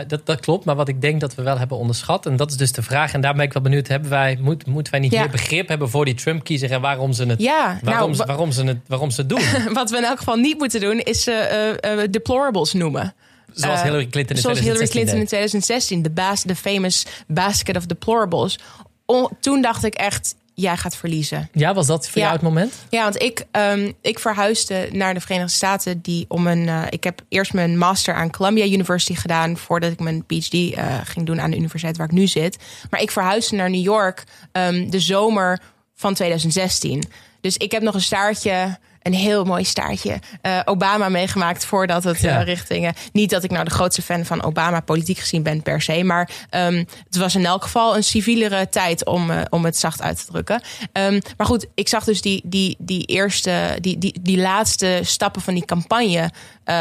Dat, 0.07 0.27
dat 0.27 0.41
klopt, 0.41 0.65
maar 0.65 0.75
wat 0.77 0.89
ik 0.89 1.01
denk 1.01 1.21
dat 1.21 1.35
we 1.35 1.43
wel 1.43 1.59
hebben 1.59 1.77
onderschat, 1.79 2.27
en 2.27 2.37
dat 2.37 2.51
is 2.51 2.57
dus 2.57 2.73
de 2.73 2.83
vraag, 2.83 3.13
en 3.13 3.21
daar 3.21 3.35
ben 3.35 3.45
ik 3.45 3.53
wel 3.53 3.63
benieuwd, 3.63 3.89
hebben 3.89 4.11
wij, 4.11 4.39
moet, 4.41 4.67
moeten 4.67 4.93
wij 4.93 5.01
niet 5.01 5.13
Ja. 5.13 5.21
meer 5.21 5.31
begrip 5.31 5.69
hebben 5.69 5.91
voor 5.91 6.05
die 6.05 6.15
Trump-kiezer 6.15 6.71
en 6.71 6.81
waarom 6.81 7.13
ze 7.13 7.25
het, 7.27 7.41
Ja, 7.43 7.79
waarom, 7.83 8.03
nou, 8.03 8.13
ze, 8.13 8.19
wa- 8.19 8.27
waarom, 8.27 8.53
ze 8.53 8.65
het, 8.65 8.79
waarom 8.87 9.11
ze 9.11 9.21
het 9.21 9.29
doen? 9.29 9.41
Wat 9.73 9.91
we 9.91 9.97
in 9.97 10.05
elk 10.05 10.19
geval 10.19 10.37
niet 10.37 10.59
moeten 10.59 10.81
doen, 10.81 10.99
is 10.99 11.27
eh, 11.27 12.01
deplorables 12.11 12.73
noemen. 12.73 13.15
Zoals 13.53 13.83
Hillary 13.83 14.07
Clinton 14.07 14.37
in 14.37 14.43
Zoals 14.43 14.59
Hillary 14.59 14.87
2016 14.87 14.91
Clinton 14.91 15.15
in 15.15 15.21
deed. 15.21 15.29
2016, 15.29 16.03
de, 16.03 16.11
bas, 16.11 16.43
de 16.43 16.57
famous 16.57 17.07
basket 17.27 17.77
of 17.77 17.87
deplorables. 17.87 18.59
O- 19.07 19.29
toen 19.41 19.63
dacht 19.63 19.85
ik 19.85 19.95
echt, 19.95 20.35
jij 20.61 20.77
gaat 20.77 20.97
verliezen. 20.97 21.49
Ja, 21.53 21.75
was 21.75 21.87
dat 21.87 22.05
voor 22.09 22.19
Ja. 22.19 22.23
jou 22.23 22.33
het 22.33 22.43
moment? 22.43 22.75
Ja, 22.91 23.03
want 23.03 23.23
ik, 23.23 23.45
ehm, 23.51 23.93
ik 24.03 24.19
verhuisde 24.19 24.89
naar 24.93 25.15
de 25.15 25.21
Verenigde 25.21 25.53
Staten. 25.53 26.01
Die 26.01 26.25
om 26.29 26.47
een, 26.47 26.69
eh, 26.69 26.83
ik 26.91 27.05
heb 27.05 27.23
eerst 27.29 27.53
mijn 27.53 27.79
master 27.79 28.15
aan 28.15 28.31
Columbia 28.31 28.65
University 28.65 29.15
gedaan. 29.15 29.57
voordat 29.57 29.93
ik 29.93 30.01
mijn 30.01 30.25
PhD 30.27 30.55
eh, 30.75 30.99
ging 31.05 31.27
doen 31.27 31.41
aan 31.41 31.51
de 31.51 31.57
universiteit 31.57 31.97
waar 31.97 32.07
ik 32.07 32.13
nu 32.13 32.27
zit. 32.27 32.59
Maar 32.91 33.01
ik 33.01 33.11
verhuisde 33.11 33.57
naar 33.57 33.71
New 33.71 33.83
York 33.85 34.25
ehm, 34.53 34.91
de 34.91 35.01
zomer 35.01 35.61
van 35.95 36.15
2016. 36.15 37.03
Dus 37.41 37.57
ik 37.57 37.73
heb 37.73 37.83
nog 37.83 37.95
een 37.95 38.01
staartje. 38.01 38.79
Een 39.03 39.15
heel 39.15 39.45
mooi 39.45 39.65
staartje. 39.65 40.19
eh, 40.43 40.61
Obama 40.65 41.09
meegemaakt 41.09 41.65
voordat 41.65 42.05
het 42.05 42.21
Ja. 42.21 42.39
eh, 42.41 42.45
richting. 42.45 42.87
eh, 42.87 42.93
niet 43.13 43.31
dat 43.31 43.45
ik 43.45 43.51
nou 43.51 43.65
de 43.65 43.71
grootste 43.71 44.03
fan 44.03 44.25
van 44.25 44.43
Obama 44.43 44.81
politiek 44.81 45.19
gezien 45.19 45.43
ben 45.43 45.63
per 45.63 45.81
se. 45.83 46.05
Maar 46.05 46.31
ehm, 46.51 46.85
het 47.05 47.17
was 47.17 47.35
in 47.35 47.47
elk 47.47 47.63
geval 47.63 47.97
een 47.97 48.05
civielere 48.05 48.69
tijd 48.69 49.05
om, 49.07 49.31
om 49.51 49.65
het 49.65 49.77
zacht 49.79 50.03
uit 50.03 50.17
te 50.25 50.33
drukken. 50.33 50.63
Ehm, 50.93 51.21
maar 51.37 51.47
goed, 51.47 51.67
ik 51.75 51.89
zag 51.89 52.05
dus 52.05 52.21
die, 52.21 52.41
die, 52.45 52.77
die 52.79 53.05
eerste, 53.05 53.79
die, 53.81 53.99
die, 53.99 54.19
die 54.21 54.39
laatste 54.39 55.01
stappen 55.03 55.43
van 55.43 55.55
die 55.55 55.65
campagne 55.65 56.31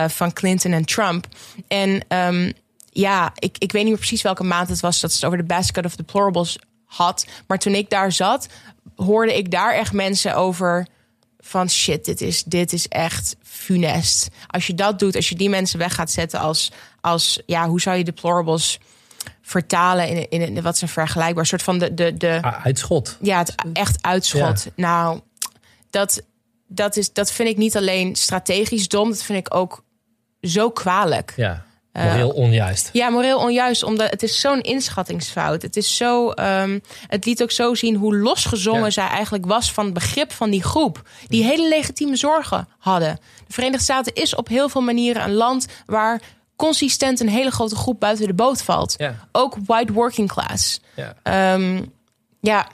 van 0.07 0.33
Clinton 0.33 0.71
en 0.71 0.85
Trump. 0.85 1.27
En 1.67 2.01
ehm, 2.07 2.51
ja, 2.91 3.31
ik, 3.35 3.55
ik 3.57 3.71
weet 3.71 3.81
niet 3.81 3.91
meer 3.91 3.99
precies 4.01 4.21
welke 4.21 4.43
maand 4.43 4.69
het 4.69 4.79
was 4.79 4.99
dat 4.99 5.09
ze 5.11 5.15
het 5.15 5.25
over 5.25 5.37
de 5.37 5.43
basket 5.43 5.85
of 5.85 5.95
deplorables 5.95 6.57
had. 6.85 7.25
Maar 7.47 7.57
toen 7.59 7.73
ik 7.75 7.89
daar 7.89 8.11
zat, 8.11 8.47
hoorde 8.95 9.37
ik 9.37 9.51
daar 9.51 9.73
echt 9.73 9.93
mensen 9.93 10.35
over 10.35 10.87
van 11.39 11.69
shit, 11.69 12.05
dit 12.05 12.21
is, 12.21 12.43
dit 12.43 12.73
is 12.73 12.87
echt 12.87 13.35
funest. 13.43 14.27
Als 14.47 14.67
je 14.67 14.73
dat 14.73 14.99
doet, 14.99 15.15
als 15.15 15.29
je 15.29 15.35
die 15.35 15.49
mensen 15.49 15.79
weg 15.79 15.95
gaat 15.95 16.11
zetten 16.11 16.39
als, 16.39 16.71
als 17.01 17.41
ja, 17.45 17.67
hoe 17.67 17.81
zou 17.81 17.97
je 17.97 18.03
deplorables 18.03 18.79
vertalen 19.41 20.07
in, 20.07 20.29
in, 20.29 20.41
in 20.55 20.61
wat 20.61 20.75
is 20.75 20.81
een 20.81 20.87
vergelijkbaar 20.87 21.45
soort 21.45 21.63
van 21.63 21.79
de, 21.79 21.93
de, 21.93 22.17
de 22.17 22.37
Ah, 22.41 22.65
uitschot. 22.65 23.17
ja, 23.21 23.37
het 23.37 23.55
echt 23.73 23.97
uitschot. 24.05 24.67
Nou, 24.75 25.19
dat, 25.89 26.21
dat, 26.67 26.97
is, 26.97 27.13
dat 27.13 27.31
vind 27.31 27.49
ik 27.49 27.57
niet 27.57 27.77
alleen 27.77 28.15
strategisch 28.15 28.87
dom, 28.87 29.09
dat 29.09 29.23
vind 29.23 29.47
ik 29.47 29.55
ook 29.55 29.83
zo 30.41 30.69
kwalijk. 30.71 31.33
Ja, 31.35 31.65
moreel 32.03 32.29
onjuist. 32.29 32.89
Ja, 32.93 33.09
moreel 33.09 33.39
onjuist, 33.39 33.83
omdat 33.83 34.09
het 34.09 34.23
is 34.23 34.39
zo'n 34.39 34.61
inschattingsfout. 34.61 35.61
Het 35.61 35.75
is 35.75 35.97
zo, 35.97 36.29
ehm, 36.31 36.79
het 37.07 37.25
liet 37.25 37.41
ook 37.43 37.51
zo 37.51 37.75
zien 37.75 37.95
hoe 37.95 38.17
losgezongen 38.17 38.83
Ja. 38.83 38.89
zij 38.89 39.07
eigenlijk 39.07 39.45
was 39.45 39.71
van 39.71 39.85
het 39.85 39.93
begrip 39.93 40.31
van 40.31 40.49
die 40.49 40.63
groep, 40.63 41.01
die 41.27 41.43
hele 41.43 41.67
legitieme 41.67 42.15
zorgen 42.15 42.67
hadden. 42.77 43.19
De 43.47 43.53
Verenigde 43.53 43.83
Staten 43.83 44.13
is 44.13 44.35
op 44.35 44.47
heel 44.47 44.69
veel 44.69 44.81
manieren 44.81 45.23
een 45.23 45.33
land 45.33 45.67
waar 45.85 46.21
consistent 46.55 47.19
een 47.19 47.29
hele 47.29 47.51
grote 47.51 47.75
groep 47.75 47.99
buiten 47.99 48.27
de 48.27 48.33
boot 48.33 48.61
valt. 48.63 48.95
Ja. 48.97 49.15
Ook 49.31 49.57
white 49.65 49.93
working 49.93 50.27
class. 50.29 50.79
Ja. 50.95 51.13
Ehm, 51.23 51.81
ja, 52.41 52.67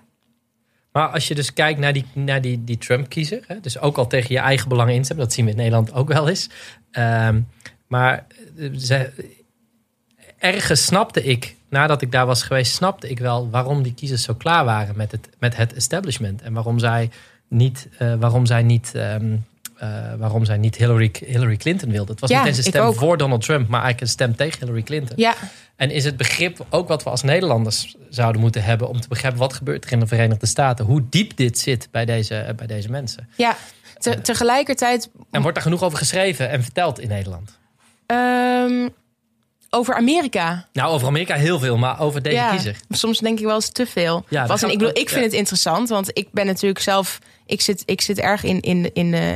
Maar 0.92 1.08
als 1.08 1.28
je 1.28 1.36
dus 1.36 1.54
kijkt 1.54 1.80
naar 1.80 1.94
die, 1.94 2.06
naar 2.14 2.42
die, 2.42 2.64
die 2.64 2.78
Trump-kiezer, 2.78 3.46
dus 3.62 3.80
ook 3.80 3.98
al 3.98 4.08
tegen 4.08 4.34
je 4.36 4.40
eigen 4.40 4.70
belangen 4.70 4.94
instemmen, 4.94 5.26
dat 5.26 5.34
zien 5.34 5.46
we 5.46 5.52
in 5.52 5.58
Nederland 5.58 5.94
ook 5.94 6.08
wel 6.08 6.30
eens. 6.30 6.50
Ehm, 6.92 7.42
maar 8.00 8.26
eh, 8.58 8.70
ze, 8.78 9.12
ergens 10.38 10.86
snapte 10.86 11.24
ik, 11.24 11.56
nadat 11.70 12.02
ik 12.02 12.12
daar 12.12 12.26
was 12.26 12.44
geweest, 12.44 12.74
snapte 12.74 13.10
ik 13.10 13.20
wel 13.20 13.50
waarom 13.50 13.84
die 13.84 13.94
kiezers 13.94 14.24
zo 14.24 14.34
klaar 14.34 14.66
waren 14.66 14.98
met 14.98 15.12
het, 15.12 15.30
met 15.40 15.56
het 15.56 15.74
establishment. 15.74 16.42
En 16.42 16.54
waarom 16.54 16.80
zij 16.80 17.10
niet, 17.48 17.88
eh, 17.98 18.14
waarom 18.20 18.46
zij 18.46 18.64
niet, 18.64 18.92
ehm, 18.96 19.36
eh, 19.78 20.14
waarom 20.18 20.46
zij 20.46 20.58
niet 20.58 20.76
Hillary, 20.76 21.12
Hillary 21.26 21.58
Clinton 21.58 21.90
wilden. 21.90 22.12
Het 22.12 22.20
was 22.20 22.30
Ja, 22.30 22.38
niet 22.38 22.48
eens 22.48 22.58
een 22.58 22.64
stem 22.64 22.94
voor 22.94 23.18
Donald 23.18 23.42
Trump, 23.42 23.68
maar 23.68 23.82
eigenlijk 23.82 24.02
een 24.02 24.14
stem 24.18 24.36
tegen 24.36 24.60
Hillary 24.60 24.84
Clinton. 24.84 25.18
ja. 25.18 25.34
En 25.76 25.92
is 25.92 26.04
het 26.06 26.18
begrip 26.18 26.66
ook 26.70 26.88
wat 26.88 27.04
we 27.04 27.10
als 27.10 27.24
Nederlanders 27.24 27.96
zouden 28.10 28.42
moeten 28.42 28.64
hebben 28.64 28.90
om 28.90 29.02
te 29.02 29.08
begrijpen 29.08 29.40
wat 29.40 29.54
gebeurt 29.54 29.86
er 29.86 29.92
in 29.92 30.00
de 30.00 30.08
Verenigde 30.08 30.46
Staten? 30.46 30.86
Hoe 30.86 31.04
diep 31.10 31.38
dit 31.38 31.60
zit 31.60 31.88
bij 31.92 32.06
deze, 32.06 32.54
bij 32.56 32.68
deze 32.68 32.90
mensen? 32.90 33.30
Ja, 33.38 33.56
te- 33.98 34.22
tegelijkertijd 34.22 35.10
En 35.32 35.40
wordt 35.42 35.56
daar 35.56 35.64
genoeg 35.64 35.84
over 35.84 35.98
geschreven 35.98 36.50
en 36.50 36.64
verteld 36.64 37.00
in 37.00 37.08
Nederland? 37.08 37.60
Ehm, 38.06 38.90
over 39.70 39.96
Amerika. 39.96 40.68
Nou, 40.74 40.94
over 40.94 41.08
Amerika 41.08 41.36
heel 41.36 41.60
veel, 41.60 41.78
maar 41.78 42.00
over 42.00 42.22
deze 42.22 42.36
ja, 42.36 42.50
kiezer. 42.50 42.78
soms 42.90 43.20
denk 43.20 43.40
ik 43.40 43.46
wel 43.46 43.56
eens 43.56 43.70
te 43.70 43.86
veel. 43.86 44.26
Ja, 44.30 44.46
Was, 44.48 44.62
dat 44.62 44.70
en 44.70 44.76
ik, 44.76 44.80
bedoel, 44.80 44.98
ik 45.02 45.10
vind 45.10 45.20
ja. 45.22 45.28
het 45.28 45.34
interessant, 45.34 45.90
want 45.90 46.10
ik 46.14 46.28
ben 46.32 46.46
natuurlijk 46.46 46.82
zelf... 46.82 47.20
Ik 47.46 47.62
zit, 47.62 47.84
ik 47.86 48.02
zit 48.02 48.20
erg 48.20 48.44
in, 48.44 48.60
in, 48.62 48.94
in, 48.94 49.12
de 49.12 49.36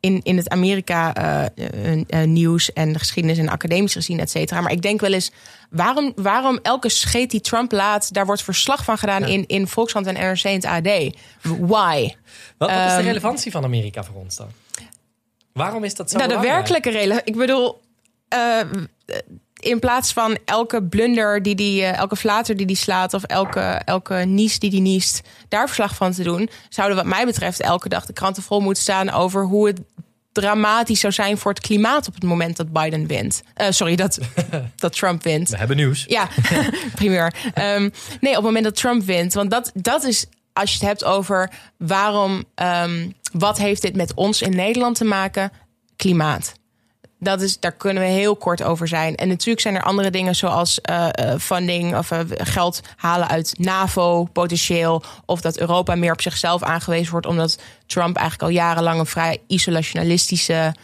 in, 0.00 0.20
in 0.22 0.36
het 0.36 0.48
Amerika 0.48 1.14
eh, 1.14 1.44
eh, 1.44 2.00
eh, 2.08 2.28
nieuws 2.28 2.72
en 2.72 2.92
de 2.92 2.98
geschiedenis 2.98 3.38
en 3.38 3.48
academisch 3.48 3.92
gezien, 3.92 4.20
et 4.20 4.30
cetera. 4.30 4.60
Maar 4.60 4.72
ik 4.72 4.82
denk 4.82 5.00
wel 5.00 5.12
eens, 5.12 5.30
waarom, 5.70 6.12
waarom 6.16 6.58
elke 6.62 6.88
scheet 6.88 7.30
die 7.30 7.40
Trump 7.40 7.72
laat... 7.72 8.12
daar 8.12 8.26
wordt 8.26 8.42
verslag 8.42 8.84
van 8.84 8.98
gedaan 8.98 9.20
Ja. 9.20 9.26
in, 9.26 9.44
in 9.46 9.68
Volkskrant 9.68 10.06
en 10.06 10.14
NRC 10.14 10.42
en 10.42 10.52
het 10.54 10.64
AD. 10.64 10.84
Why? 11.42 12.14
Wat, 12.56 12.70
wat 12.70 12.70
is 12.70 12.74
de 12.74 12.92
Ehm, 12.92 13.00
relevantie 13.00 13.50
van 13.50 13.64
Amerika 13.64 14.04
voor 14.04 14.16
ons 14.20 14.36
dan? 14.36 14.48
Waarom 15.56 15.84
is 15.84 15.94
dat 15.94 16.10
zo 16.10 16.16
Nou, 16.16 16.28
de 16.28 16.36
belangrijk? 16.36 16.68
werkelijke 16.68 16.98
reden. 16.98 17.20
Ik 17.24 17.36
bedoel, 17.36 17.80
eh, 18.28 18.60
in 19.56 19.78
plaats 19.78 20.12
van 20.12 20.38
elke 20.44 20.82
blunder 20.82 21.42
die 21.42 21.54
die, 21.54 21.82
eh, 21.82 21.96
elke 21.98 22.16
flater 22.16 22.56
die 22.56 22.66
die 22.66 22.76
slaat 22.76 23.14
of 23.14 23.22
elke, 23.22 23.60
elke 23.84 24.14
nies 24.14 24.58
die 24.58 24.70
die 24.70 24.80
niest, 24.80 25.20
daar 25.48 25.66
verslag 25.66 25.94
van 25.94 26.12
te 26.12 26.22
doen, 26.22 26.48
zouden 26.68 26.96
wat 26.96 27.06
mij 27.06 27.24
betreft 27.24 27.60
elke 27.60 27.88
dag 27.88 28.06
de 28.06 28.12
kranten 28.12 28.42
vol 28.42 28.60
moeten 28.60 28.82
staan 28.82 29.10
over 29.10 29.44
hoe 29.44 29.66
het 29.66 29.80
dramatisch 30.32 31.00
zou 31.00 31.12
zijn 31.12 31.38
voor 31.38 31.52
het 31.52 31.60
klimaat 31.60 32.08
op 32.08 32.14
het 32.14 32.22
moment 32.24 32.56
dat 32.56 32.72
Biden 32.72 33.06
wint. 33.06 33.42
Eh, 33.54 33.66
sorry, 33.70 33.96
dat, 33.96 34.18
dat 34.76 34.92
Trump 34.96 35.22
wint. 35.22 35.48
We 35.48 35.56
hebben 35.56 35.76
nieuws. 35.76 36.04
Ja, 36.08 36.28
primeur. 36.94 37.34
Ehm, 37.54 37.88
nee, 38.20 38.30
op 38.30 38.36
het 38.36 38.44
moment 38.44 38.64
dat 38.64 38.76
Trump 38.76 39.02
wint. 39.02 39.34
Want 39.34 39.50
dat, 39.50 39.70
dat 39.74 40.04
is, 40.04 40.26
als 40.52 40.70
je 40.70 40.78
het 40.78 40.86
hebt 40.86 41.04
over 41.04 41.50
waarom, 41.76 42.44
ehm, 42.54 43.08
wat 43.32 43.58
heeft 43.58 43.82
dit 43.82 43.96
met 43.96 44.14
ons 44.14 44.42
in 44.42 44.56
Nederland 44.56 44.96
te 44.96 45.04
maken? 45.04 45.52
Klimaat. 45.96 46.52
Dat 47.18 47.40
is, 47.40 47.60
daar 47.60 47.72
kunnen 47.72 48.02
we 48.02 48.08
heel 48.08 48.36
kort 48.36 48.62
over 48.62 48.88
zijn. 48.88 49.14
En 49.14 49.28
natuurlijk 49.28 49.60
zijn 49.60 49.74
er 49.74 49.82
andere 49.82 50.10
dingen 50.10 50.36
zoals 50.36 50.80
uh, 50.90 51.08
funding 51.38 51.96
of 51.96 52.10
uh, 52.10 52.18
geld 52.28 52.80
halen 52.96 53.28
uit 53.28 53.54
NAVO 53.58 54.24
potentieel. 54.24 55.02
Of 55.24 55.40
dat 55.40 55.58
Europa 55.58 55.94
meer 55.94 56.12
op 56.12 56.20
zichzelf 56.20 56.62
aangewezen 56.62 57.12
wordt. 57.12 57.26
Omdat 57.26 57.58
Trump 57.86 58.16
eigenlijk 58.16 58.50
al 58.50 58.56
jarenlang 58.56 58.98
een 58.98 59.06
vrij 59.06 59.38
isolationalistische. 59.46 60.74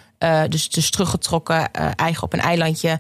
Dus, 0.49 0.69
dus 0.69 0.91
teruggetrokken, 0.91 1.71
eigen 1.97 2.23
op 2.23 2.33
een 2.33 2.41
eilandje 2.41 2.99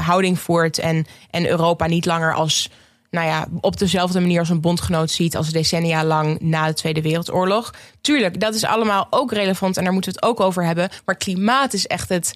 houding 0.00 0.38
voert. 0.38 0.78
En, 0.78 1.06
en 1.30 1.46
Europa 1.46 1.86
niet 1.86 2.06
langer 2.06 2.34
als 2.34 2.70
nou 3.14 3.26
ja, 3.26 3.46
op 3.60 3.78
dezelfde 3.78 4.20
manier 4.20 4.38
als 4.38 4.48
een 4.48 4.60
bondgenoot 4.60 5.10
ziet 5.10 5.36
als 5.36 5.50
decennia 5.50 6.04
lang 6.04 6.40
na 6.40 6.66
de 6.66 6.74
Tweede 6.74 7.02
Wereldoorlog. 7.02 7.74
Tuurlijk, 8.00 8.40
dat 8.40 8.54
is 8.54 8.64
allemaal 8.64 9.06
ook 9.10 9.32
relevant 9.32 9.76
en 9.76 9.84
daar 9.84 9.92
moeten 9.92 10.12
we 10.12 10.18
het 10.20 10.28
ook 10.28 10.40
over 10.40 10.64
hebben. 10.64 10.88
Maar 11.04 11.16
klimaat 11.16 11.72
is 11.72 11.86
echt 11.86 12.08
het. 12.08 12.34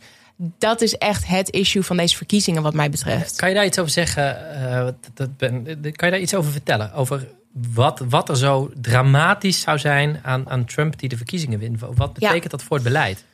Dat 0.58 0.80
is 0.80 0.94
echt 0.94 1.26
het 1.26 1.50
issue 1.50 1.82
van 1.82 1.96
deze 1.96 2.16
verkiezingen, 2.16 2.62
wat 2.62 2.74
mij 2.74 2.90
betreft. 2.90 3.36
Kan 3.36 3.48
je 3.48 3.54
daar 3.54 3.64
iets 3.64 3.78
over 3.78 3.92
zeggen? 3.92 4.36
Uh, 4.54 4.88
dat 5.14 5.36
ben, 5.36 5.64
kan 5.64 6.08
je 6.08 6.14
daar 6.14 6.18
iets 6.18 6.34
over 6.34 6.52
vertellen? 6.52 6.92
Over 6.92 7.28
wat, 7.74 8.02
wat 8.08 8.28
er 8.28 8.36
zo 8.36 8.70
dramatisch 8.80 9.60
zou 9.60 9.78
zijn 9.78 10.20
aan, 10.22 10.50
aan 10.50 10.64
Trump 10.64 10.98
die 10.98 11.08
de 11.08 11.16
verkiezingen 11.16 11.58
wint? 11.58 11.80
Wat 11.80 12.12
betekent 12.12 12.50
dat 12.50 12.62
voor 12.62 12.76
het 12.76 12.84
beleid? 12.84 13.24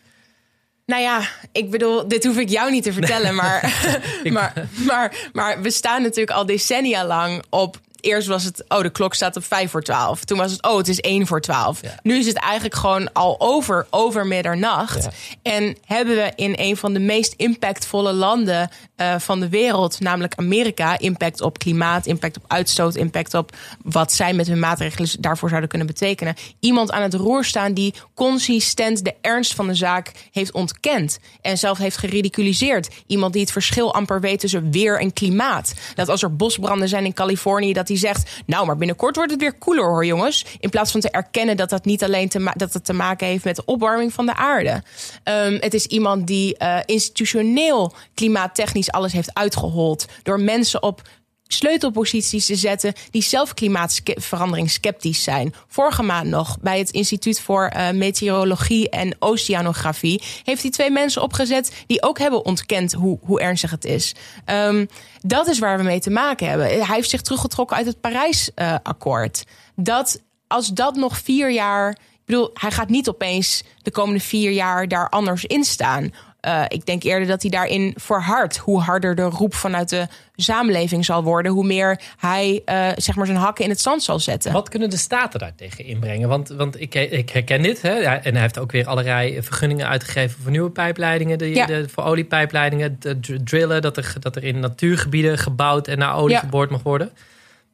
Nou 0.87 1.03
ja, 1.03 1.29
ik 1.53 1.71
bedoel, 1.71 2.09
dit 2.09 2.25
hoef 2.25 2.37
ik 2.37 2.49
jou 2.49 2.71
niet 2.71 2.83
te 2.83 2.93
vertellen, 2.93 3.35
maar, 3.43 3.75
maar, 4.33 4.69
maar, 4.87 5.31
maar 5.33 5.63
we 5.63 5.71
staan 5.71 6.03
natuurlijk 6.03 6.37
al 6.37 6.47
decennia 6.47 7.07
lang 7.07 7.43
op 7.51 7.77
eerst 8.05 8.29
was 8.29 8.45
het, 8.45 8.65
oh, 8.69 8.81
de 8.81 8.91
klok 8.91 9.15
staat 9.15 9.37
op 9.37 9.45
5 9.45 9.71
voor 9.71 9.83
12. 9.83 10.25
Toen 10.25 10.39
was 10.39 10.53
het, 10.53 10.63
oh, 10.63 10.77
het 10.77 10.89
is 10.89 11.01
1 11.01 11.27
voor 11.27 11.41
12. 11.41 11.81
Nu 12.03 12.19
is 12.19 12.27
het 12.27 12.37
eigenlijk 12.37 12.75
gewoon 12.75 13.13
al 13.13 13.37
over, 13.39 13.87
over 13.91 14.27
middernacht. 14.27 15.09
En 15.43 15.77
hebben 15.85 16.15
we 16.15 16.33
in 16.35 16.55
een 16.57 16.77
van 16.77 16.93
de 16.93 17.01
meest 17.01 17.35
impactvolle 17.37 18.13
landen 18.13 18.71
uh, 18.97 19.15
van 19.19 19.41
de 19.41 19.49
wereld, 19.49 20.01
namelijk 20.01 20.33
Amerika, 20.37 20.99
impact 20.99 21.41
op 21.41 21.59
klimaat, 21.59 22.07
impact 22.07 22.37
op 22.37 22.45
uitstoot, 22.47 22.95
impact 22.95 23.35
op 23.35 23.57
wat 23.83 24.13
zij 24.13 24.33
met 24.33 24.47
hun 24.47 24.59
maatregelen 24.59 25.09
daarvoor 25.19 25.49
zouden 25.49 25.69
kunnen 25.69 25.87
betekenen. 25.87 26.35
Iemand 26.61 26.93
aan 26.93 27.03
het 27.03 27.15
roer 27.15 27.45
staan 27.45 27.75
die 27.75 27.95
consistent 28.15 29.05
de 29.05 29.15
ernst 29.21 29.55
van 29.55 29.67
de 29.67 29.75
zaak 29.75 30.13
heeft 30.33 30.53
ontkend 30.53 31.19
en 31.41 31.59
zelf 31.59 31.79
heeft 31.79 31.97
geridiculiseerd. 31.97 32.89
Iemand 33.07 33.33
die 33.33 33.43
het 33.43 33.53
verschil 33.53 33.95
amper 33.95 34.21
weet 34.21 34.41
tussen 34.41 34.71
weer 34.71 35.01
en 35.01 35.13
klimaat. 35.13 35.75
Dat 35.95 36.09
als 36.09 36.23
er 36.23 36.37
bosbranden 36.37 36.89
zijn 36.89 37.05
in 37.05 37.15
Californië, 37.15 37.73
dat 37.73 37.87
die 37.87 37.94
zegt: 37.97 38.43
Nou, 38.47 38.67
maar 38.67 38.77
binnenkort 38.77 39.17
wordt 39.17 39.31
het 39.31 39.41
weer 39.41 39.59
koeler 39.59 39.85
hoor, 39.85 40.07
jongens. 40.07 40.45
In 40.61 40.71
plaats 40.71 40.91
van 40.91 41.01
te 41.01 41.11
erkennen 41.11 41.57
dat 41.57 41.71
dat 41.71 41.85
niet 41.85 42.05
alleen 42.05 42.29
te, 42.29 42.53
dat 42.57 42.73
het 42.73 42.85
te 42.85 42.93
maken 42.93 43.27
heeft 43.27 43.45
met 43.45 43.57
de 43.57 43.65
opwarming 43.65 44.13
van 44.13 44.27
de 44.27 44.35
aarde. 44.35 44.83
Um, 45.25 45.57
het 45.61 45.75
is 45.75 45.87
iemand 45.87 46.27
die 46.27 46.57
uh, 46.59 46.79
institutioneel 46.85 47.95
klimaattechnisch 48.15 48.91
alles 48.91 49.13
heeft 49.13 49.35
uitgehold. 49.35 50.07
Door 50.23 50.41
mensen 50.41 50.83
op 50.83 51.03
sleutelposities 51.47 52.47
te 52.47 52.57
zetten 52.57 52.93
die 53.11 53.23
zelf 53.23 53.55
klimaatverandering 53.55 54.71
sceptisch 54.71 55.23
zijn. 55.23 55.55
Vorige 55.69 56.03
maand 56.03 56.29
nog 56.29 56.59
bij 56.61 56.79
het 56.79 56.91
Instituut 56.91 57.41
voor 57.41 57.73
uh, 57.77 57.91
Meteorologie 57.91 58.91
en 58.91 59.17
Oceanografie 59.19 60.23
heeft 60.45 60.63
hij 60.63 60.71
twee 60.71 60.91
mensen 60.91 61.23
opgezet 61.23 61.85
die 61.87 62.03
ook 62.03 62.19
hebben 62.19 62.45
ontkend 62.45 62.93
hoe, 62.93 63.19
hoe 63.23 63.41
ernstig 63.41 63.71
het 63.71 63.85
is. 63.85 64.15
Um, 64.47 64.89
dat 65.21 65.47
is 65.47 65.59
waar 65.59 65.79
we 65.79 65.85
mee 65.85 66.01
te 66.01 66.11
maken 66.11 66.49
hebben. 66.49 66.67
Hij 66.67 66.95
heeft 66.95 67.11
zich 67.11 67.23
teruggetrokken 67.23 67.77
uit 67.77 67.87
het 67.87 68.01
Parijsakkoord. 68.01 69.45
Uh, 69.47 69.85
dat 69.85 70.23
als 70.47 70.69
dat 70.69 70.95
nog 70.95 71.19
vier 71.19 71.51
jaar. 71.51 71.91
Ik 71.91 72.31
bedoel, 72.31 72.51
hij 72.55 72.71
gaat 72.71 72.89
niet 72.89 73.09
opeens 73.09 73.63
de 73.83 73.91
komende 73.91 74.21
vier 74.21 74.51
jaar 74.51 74.89
daar 74.89 75.09
anders 75.09 75.45
in 75.45 75.65
staan. 75.65 76.13
Uh, 76.47 76.65
ik 76.69 76.87
denk 76.87 77.03
eerder 77.03 77.29
dat 77.29 77.43
hij 77.43 77.51
daarin 77.51 77.95
verhardt. 77.97 78.57
Hoe 78.57 78.81
harder 78.81 79.15
de 79.15 79.23
roep 79.23 79.55
vanuit 79.55 79.89
de 79.89 80.07
samenleving 80.37 81.05
zal 81.05 81.23
worden, 81.23 81.53
hoe 81.53 81.67
meer 81.67 82.01
hij 82.19 82.63
uh, 82.67 82.89
zeg 82.97 83.17
maar 83.17 83.27
zijn 83.27 83.39
hakken 83.39 83.65
in 83.65 83.71
het 83.71 83.81
zand 83.81 84.03
zal 84.03 84.19
zetten. 84.19 84.53
Wat 84.53 84.69
kunnen 84.69 84.91
de 84.91 84.97
staten 84.97 85.41
daar 85.41 85.55
tegen 85.55 85.85
inbrengen? 85.85 86.29
Want, 86.29 86.49
want 86.49 86.81
ik, 86.81 86.95
ik 86.95 87.31
herken 87.31 87.63
dit. 87.63 87.83
Hè? 87.83 87.93
Ja, 87.93 88.23
en 88.23 88.33
hij 88.33 88.43
heeft 88.43 88.59
ook 88.59 88.73
weer 88.73 88.87
allerlei 88.87 89.43
vergunningen 89.43 89.89
uitgegeven 89.89 90.43
voor 90.43 90.51
nieuwe 90.51 90.71
pijpleidingen. 90.71 91.39
De, 91.39 91.55
ja. 91.55 91.67
de, 91.67 91.89
voor 91.89 92.05
oliepijpleidingen, 92.05 92.97
de 93.01 93.43
drillen, 93.45 93.83
dat 93.83 93.97
er, 93.97 94.15
dat 94.21 94.37
er 94.37 94.45
in 94.45 94.61
natuurgebieden 94.61 95.39
gebouwd 95.39 95.89
en 95.89 95.99
naar 95.99 96.17
olie 96.17 96.35
ja. 96.35 96.41
geboord 96.41 96.71
mag 96.71 96.83
worden. 96.83 97.11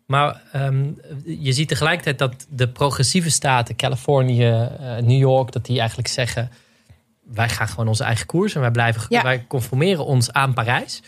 Maar 0.07 0.41
um, 0.57 1.01
je 1.25 1.53
ziet 1.53 1.69
tegelijkertijd 1.69 2.19
dat 2.19 2.47
de 2.49 2.69
progressieve 2.69 3.31
staten, 3.31 3.77
Californië, 3.77 4.49
uh, 4.49 4.97
New 4.97 5.19
York, 5.19 5.53
dat 5.53 5.65
die 5.67 5.79
eigenlijk 5.79 6.09
zeggen 6.09 6.51
wij 7.33 7.49
gaan 7.49 7.69
gewoon 7.69 7.89
onze 7.89 8.05
eigen 8.05 8.27
koers 8.27 8.55
en 8.55 8.61
wij 8.61 8.71
blijven, 8.71 9.03
ja. 9.09 9.23
wij 9.23 9.45
conformeren 9.49 10.05
ons 10.05 10.33
aan 10.33 10.55
Parijs. 10.55 11.03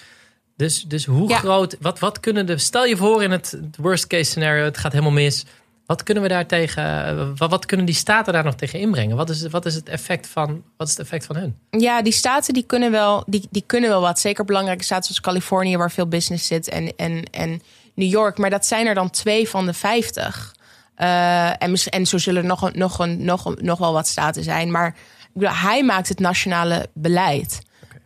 Dus, 0.57 0.83
dus 0.83 1.05
hoe 1.05 1.29
ja. 1.29 1.39
groot, 1.39 1.77
wat, 1.81 1.99
wat 1.99 2.21
kunnen 2.21 2.47
de, 2.47 2.59
stel 2.59 2.85
je 2.85 2.97
voor 2.97 3.23
in 3.23 3.31
het 3.31 3.59
worst 3.79 4.07
case 4.07 4.31
scenario, 4.31 4.65
het 4.65 4.79
gaat 4.79 4.93
helemaal 4.93 5.13
mis. 5.13 5.45
Wat 5.87 6.03
kunnen 6.03 6.23
we 6.23 6.29
daar 6.29 6.47
tegen, 6.47 7.37
wat, 7.37 7.51
wat 7.51 7.67
kunnen 7.67 7.87
die 7.87 7.95
staten 7.95 8.33
daar 8.33 8.45
nog 8.45 8.55
tegen 8.55 8.79
inbrengen? 8.79 9.17
Wat 9.17 9.31
is, 9.31 9.47
wat 9.47 9.67
is 9.67 9.75
het 9.75 9.89
effect 9.89 10.27
van, 10.27 10.63
wat 10.77 10.87
is 10.87 10.93
het 10.93 11.03
effect 11.03 11.27
van 11.27 11.37
hun? 11.37 11.57
Ja, 11.71 12.03
die 12.03 12.13
staten 12.13 12.55
die 12.55 12.63
kunnen 12.63 12.91
wel, 12.91 13.23
die, 13.27 13.49
die 13.51 13.65
kunnen 13.67 13.91
wel 13.91 14.01
wat. 14.01 14.19
Zeker 14.19 14.45
belangrijke 14.45 14.85
staten 14.85 15.05
zoals 15.05 15.21
Californië, 15.21 15.77
waar 15.77 15.91
veel 15.91 16.07
business 16.07 16.47
zit, 16.47 16.69
en, 16.69 16.97
en, 16.97 17.23
en 17.31 17.63
New 17.95 18.11
York. 18.11 18.39
Maar 18.39 18.51
dat 18.51 18.67
zijn 18.67 18.87
er 18.87 18.95
dan 18.95 19.11
twee 19.11 19.49
van 19.49 19.67
de 19.67 19.75
vijftig. 19.75 20.55
Uh, 20.99 21.63
en, 21.63 21.75
en 21.75 22.07
zo 22.07 22.19
zullen 22.19 22.43
er 22.43 22.49
nog, 22.49 22.73
nog, 22.73 22.99
een, 22.99 23.25
nog, 23.25 23.61
nog 23.61 23.79
wel 23.79 23.93
wat 23.93 24.09
staten 24.09 24.43
zijn. 24.43 24.71
Maar 24.71 24.97
bedoel, 25.33 25.55
hij 25.55 25.85
maakt 25.85 26.09
het 26.09 26.19
nationale 26.19 26.87
beleid. 26.95 27.63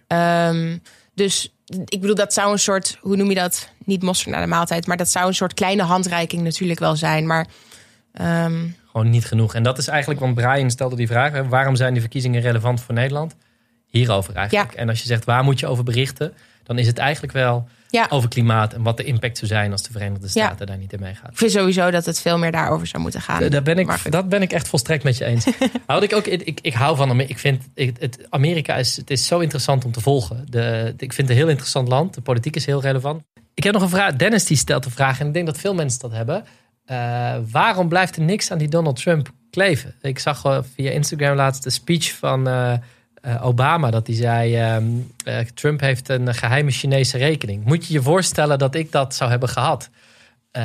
Okay. 0.08 0.48
Um, 0.48 0.82
dus 1.14 1.54
ik 1.84 2.00
bedoel, 2.00 2.14
dat 2.14 2.32
zou 2.32 2.52
een 2.52 2.58
soort, 2.58 2.98
hoe 3.00 3.16
noem 3.16 3.28
je 3.28 3.34
dat? 3.34 3.68
Niet 3.84 4.02
mosterd 4.02 4.30
naar 4.30 4.42
de 4.42 4.48
maaltijd, 4.48 4.86
maar 4.86 4.96
dat 4.96 5.10
zou 5.10 5.26
een 5.26 5.34
soort 5.34 5.54
kleine 5.54 5.82
handreiking 5.82 6.42
natuurlijk 6.42 6.78
wel 6.78 6.96
zijn. 6.96 7.26
Maar. 7.26 7.46
Um... 8.20 8.76
Gewoon 8.90 9.10
niet 9.10 9.24
genoeg. 9.24 9.54
En 9.54 9.62
dat 9.62 9.78
is 9.78 9.88
eigenlijk, 9.88 10.20
want 10.20 10.34
Brian 10.34 10.70
stelde 10.70 10.96
die 10.96 11.06
vraag: 11.06 11.42
waarom 11.48 11.76
zijn 11.76 11.92
die 11.92 12.00
verkiezingen 12.00 12.40
relevant 12.40 12.80
voor 12.80 12.94
Nederland? 12.94 13.36
Hierover 13.86 14.34
eigenlijk. 14.34 14.72
Ja. 14.72 14.78
En 14.78 14.88
als 14.88 15.00
je 15.00 15.06
zegt 15.06 15.24
waar 15.24 15.44
moet 15.44 15.60
je 15.60 15.66
over 15.66 15.84
berichten, 15.84 16.34
dan 16.62 16.78
is 16.78 16.86
het 16.86 16.98
eigenlijk 16.98 17.32
wel 17.32 17.68
ja. 17.90 18.06
over 18.10 18.28
klimaat 18.28 18.72
en 18.72 18.82
wat 18.82 18.96
de 18.96 19.04
impact 19.04 19.38
zou 19.38 19.50
zijn 19.50 19.72
als 19.72 19.82
de 19.82 19.92
Verenigde 19.92 20.28
Staten 20.28 20.56
ja. 20.58 20.64
daar 20.64 20.76
niet 20.76 20.92
in 20.92 21.00
meegaat. 21.00 21.30
Ik 21.30 21.38
vind 21.38 21.50
sowieso 21.50 21.90
dat 21.90 22.06
het 22.06 22.20
veel 22.20 22.38
meer 22.38 22.52
daarover 22.52 22.86
zou 22.86 23.02
moeten 23.02 23.20
gaan. 23.20 23.48
Daar 23.48 23.62
ben 23.62 23.78
ik, 23.78 24.10
dat 24.10 24.28
ben 24.28 24.42
ik 24.42 24.52
echt 24.52 24.68
volstrekt 24.68 25.04
met 25.04 25.16
je 25.16 25.24
eens. 25.24 25.46
Houd 25.86 26.02
ik, 26.02 26.14
ook, 26.14 26.26
ik, 26.26 26.58
ik 26.60 26.74
hou 26.74 26.96
van 26.96 27.20
Ik 27.20 27.38
vind 27.38 27.62
het, 27.74 28.26
Amerika 28.30 28.76
is, 28.76 28.96
het 28.96 29.10
is 29.10 29.26
zo 29.26 29.38
interessant 29.38 29.84
om 29.84 29.92
te 29.92 30.00
volgen. 30.00 30.46
De, 30.50 30.94
ik 30.96 31.12
vind 31.12 31.28
het 31.28 31.36
een 31.36 31.42
heel 31.42 31.52
interessant 31.52 31.88
land. 31.88 32.14
De 32.14 32.20
politiek 32.20 32.56
is 32.56 32.66
heel 32.66 32.80
relevant. 32.80 33.22
Ik 33.54 33.64
heb 33.64 33.72
nog 33.72 33.82
een 33.82 33.88
vraag. 33.88 34.16
Dennis 34.16 34.44
die 34.44 34.56
stelt 34.56 34.84
de 34.84 34.90
vraag, 34.90 35.20
en 35.20 35.26
ik 35.26 35.32
denk 35.32 35.46
dat 35.46 35.58
veel 35.58 35.74
mensen 35.74 36.00
dat 36.00 36.12
hebben. 36.12 36.44
Uh, 36.90 37.34
waarom 37.50 37.88
blijft 37.88 38.16
er 38.16 38.22
niks 38.22 38.50
aan 38.50 38.58
die 38.58 38.68
Donald 38.68 39.02
Trump 39.02 39.30
kleven? 39.50 39.94
Ik 40.00 40.18
zag 40.18 40.64
via 40.74 40.90
Instagram 40.90 41.36
laatst 41.36 41.62
de 41.62 41.70
speech 41.70 42.12
van. 42.12 42.48
Uh, 42.48 42.72
Obama, 43.40 43.90
dat 43.90 44.06
hij 44.06 44.16
zei: 44.16 44.74
um, 44.76 45.12
uh, 45.24 45.38
Trump 45.54 45.80
heeft 45.80 46.08
een 46.08 46.34
geheime 46.34 46.70
Chinese 46.70 47.18
rekening. 47.18 47.64
Moet 47.64 47.86
je 47.86 47.92
je 47.92 48.02
voorstellen 48.02 48.58
dat 48.58 48.74
ik 48.74 48.92
dat 48.92 49.14
zou 49.14 49.30
hebben 49.30 49.48
gehad? 49.48 49.90
Uh, 50.56 50.62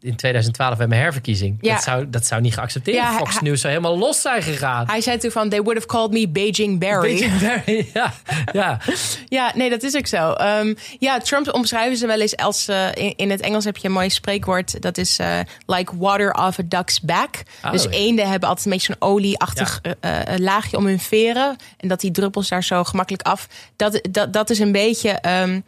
in 0.00 0.16
2012 0.16 0.76
bij 0.76 0.86
mijn 0.86 1.00
herverkiezing. 1.00 1.58
Ja. 1.60 1.74
Dat, 1.74 1.82
zou, 1.82 2.10
dat 2.10 2.26
zou 2.26 2.40
niet 2.40 2.54
geaccepteerd 2.54 2.96
ja, 2.96 3.16
Fox 3.16 3.40
News 3.40 3.60
zou 3.60 3.72
helemaal 3.72 3.98
los 3.98 4.20
zijn 4.20 4.42
gegaan. 4.42 4.86
Hij 4.86 5.00
zei 5.00 5.18
toen 5.18 5.30
van, 5.30 5.48
they 5.48 5.62
would 5.62 5.74
have 5.74 5.86
called 5.86 6.10
me 6.10 6.28
Beijing 6.28 6.80
Barry. 6.80 7.18
Beijing 7.18 7.40
Barry, 7.40 7.90
ja. 7.94 8.12
ja. 8.52 8.80
ja, 9.28 9.52
nee, 9.54 9.70
dat 9.70 9.82
is 9.82 9.96
ook 9.96 10.06
zo. 10.06 10.34
Um, 10.40 10.76
ja, 10.98 11.18
Trump 11.18 11.52
omschrijven 11.54 11.96
ze 11.96 12.06
wel 12.06 12.20
eens 12.20 12.36
als... 12.36 12.68
Uh, 12.68 12.86
in, 12.94 13.12
in, 13.16 13.30
het 13.30 13.40
Engels 13.40 13.64
heb 13.64 13.76
je 13.76 13.86
een 13.86 13.94
mooi 13.94 14.10
spreekwoord. 14.10 14.82
Dat 14.82 14.98
is 14.98 15.18
uh, 15.18 15.38
like 15.66 15.92
water 15.96 16.32
off 16.32 16.58
a 16.58 16.62
duck's 16.68 17.00
back. 17.00 17.42
Oh, 17.64 17.70
dus 17.70 17.82
ja. 17.82 17.90
eenden 17.90 18.28
hebben 18.28 18.48
altijd 18.48 18.66
een 18.66 18.72
beetje 18.72 18.96
zo'n 18.98 19.08
olieachtig 19.08 19.80
ja. 20.00 20.24
laagje 20.38 20.76
om 20.76 20.86
hun 20.86 21.00
veren. 21.00 21.56
En 21.76 21.88
dat 21.88 22.00
die 22.00 22.10
druppels 22.10 22.48
daar 22.48 22.64
zo 22.64 22.84
gemakkelijk 22.84 23.22
af. 23.22 23.48
Dat, 23.76 24.00
dat, 24.10 24.32
dat 24.32 24.50
is 24.50 24.58
een 24.58 24.72
beetje... 24.72 25.22
Um, 25.42 25.64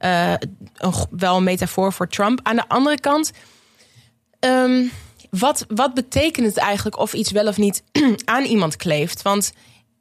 een, 0.00 0.92
wel 1.10 1.36
een 1.36 1.44
metafoor 1.44 1.92
voor 1.92 2.08
Trump. 2.08 2.40
Aan 2.42 2.56
de 2.56 2.68
andere 2.68 3.00
kant, 3.00 3.30
um, 4.40 4.90
wat, 5.30 5.64
wat 5.68 5.94
betekent 5.94 6.46
het 6.46 6.56
eigenlijk 6.56 6.98
of 6.98 7.12
iets 7.12 7.30
wel 7.30 7.46
of 7.46 7.56
niet 7.56 7.82
aan 8.24 8.44
iemand 8.44 8.76
kleeft? 8.76 9.22
Want 9.22 9.52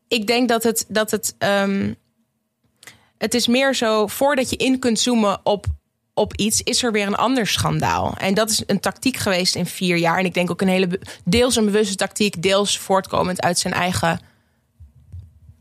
ik 0.08 0.28
denk 0.28 0.50
dat 0.50 0.64
het, 0.64 0.86
dat 0.88 1.12
het, 1.12 1.36
um, 1.39 1.95
het 3.18 3.34
is 3.34 3.47
meer 3.47 3.76
zo, 3.76 4.08
voordat 4.08 4.50
je 4.50 4.56
in 4.56 4.80
kunt 4.80 5.00
zoomen 5.00 5.39
op, 5.43 5.66
op 6.14 6.36
iets, 6.36 6.62
is 6.62 6.84
er 6.84 6.91
weer 6.91 7.08
een 7.08 7.16
ander 7.16 7.47
schandaal. 7.47 8.16
En 8.18 8.34
dat 8.34 8.50
is 8.50 8.64
een 8.66 8.80
tactiek 8.80 9.18
geweest 9.18 9.56
in 9.56 9.66
vier 9.66 9.97
jaar. 9.97 10.18
En 10.18 10.26
ik 10.26 10.34
denk 10.34 10.52
ook 10.52 10.62
een 10.62 10.68
hele, 10.68 11.00
deels 11.26 11.56
een 11.56 11.66
bewuste 11.66 11.95
tactiek, 11.95 12.41
deels 12.41 12.78
voortkomend 12.78 13.41
uit 13.41 13.60
zijn 13.60 13.74
eigen 13.74 14.20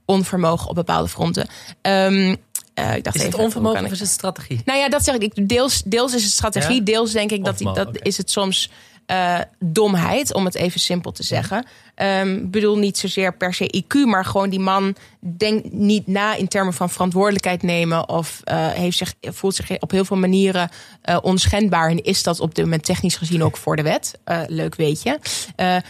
onvermogen 0.04 0.68
op 0.68 0.74
bepaalde 0.74 1.08
fronten. 1.08 1.48
Um, 1.82 2.36
uh, 2.78 2.96
ik 2.96 3.04
dacht 3.04 3.16
is 3.16 3.22
het 3.22 3.34
onvermogen 3.34 3.84
of 3.84 3.90
is 3.90 4.00
het 4.00 4.08
strategie? 4.08 4.60
Nou 4.64 4.78
ja, 4.78 4.88
dat 4.88 5.04
zeg 5.04 5.14
ik. 5.14 5.48
Deels, 5.48 5.82
deels 5.84 6.14
is 6.14 6.22
het 6.22 6.32
strategie. 6.32 6.76
Ja? 6.76 6.84
Deels 6.84 7.12
denk 7.12 7.30
ik 7.30 7.44
dat, 7.44 7.58
dat 7.58 7.88
is 8.02 8.16
het 8.16 8.30
soms 8.30 8.70
eh, 9.06 9.38
domheid, 9.58 10.34
om 10.34 10.44
het 10.44 10.54
even 10.54 10.80
simpel 10.80 11.12
te 11.12 11.22
zeggen. 11.22 11.66
Um, 12.02 12.50
bedoel 12.50 12.78
niet 12.78 12.98
zozeer 12.98 13.36
per 13.36 13.54
se 13.54 13.82
IQ, 13.84 13.94
maar 14.04 14.24
gewoon 14.24 14.50
die 14.50 14.60
man 14.60 14.96
denkt 15.20 15.72
niet 15.72 16.06
na 16.06 16.34
in 16.34 16.48
termen 16.48 16.72
van 16.72 16.90
verantwoordelijkheid 16.90 17.62
nemen. 17.62 18.08
Of 18.08 18.40
uh, 18.44 18.68
heeft 18.68 18.96
zich, 18.96 19.14
voelt 19.20 19.54
zich 19.54 19.80
op 19.80 19.90
heel 19.90 20.04
veel 20.04 20.16
manieren 20.16 20.70
uh, 21.04 21.18
onschendbaar. 21.22 21.90
En 21.90 22.02
is 22.02 22.22
dat 22.22 22.40
op 22.40 22.54
dit 22.54 22.64
moment 22.64 22.84
technisch 22.84 23.16
gezien 23.16 23.44
ook 23.44 23.56
voor 23.56 23.76
de 23.76 23.82
wet. 23.82 24.18
Uh, 24.26 24.40
leuk 24.46 24.74
weet 24.74 25.02
je. 25.02 25.18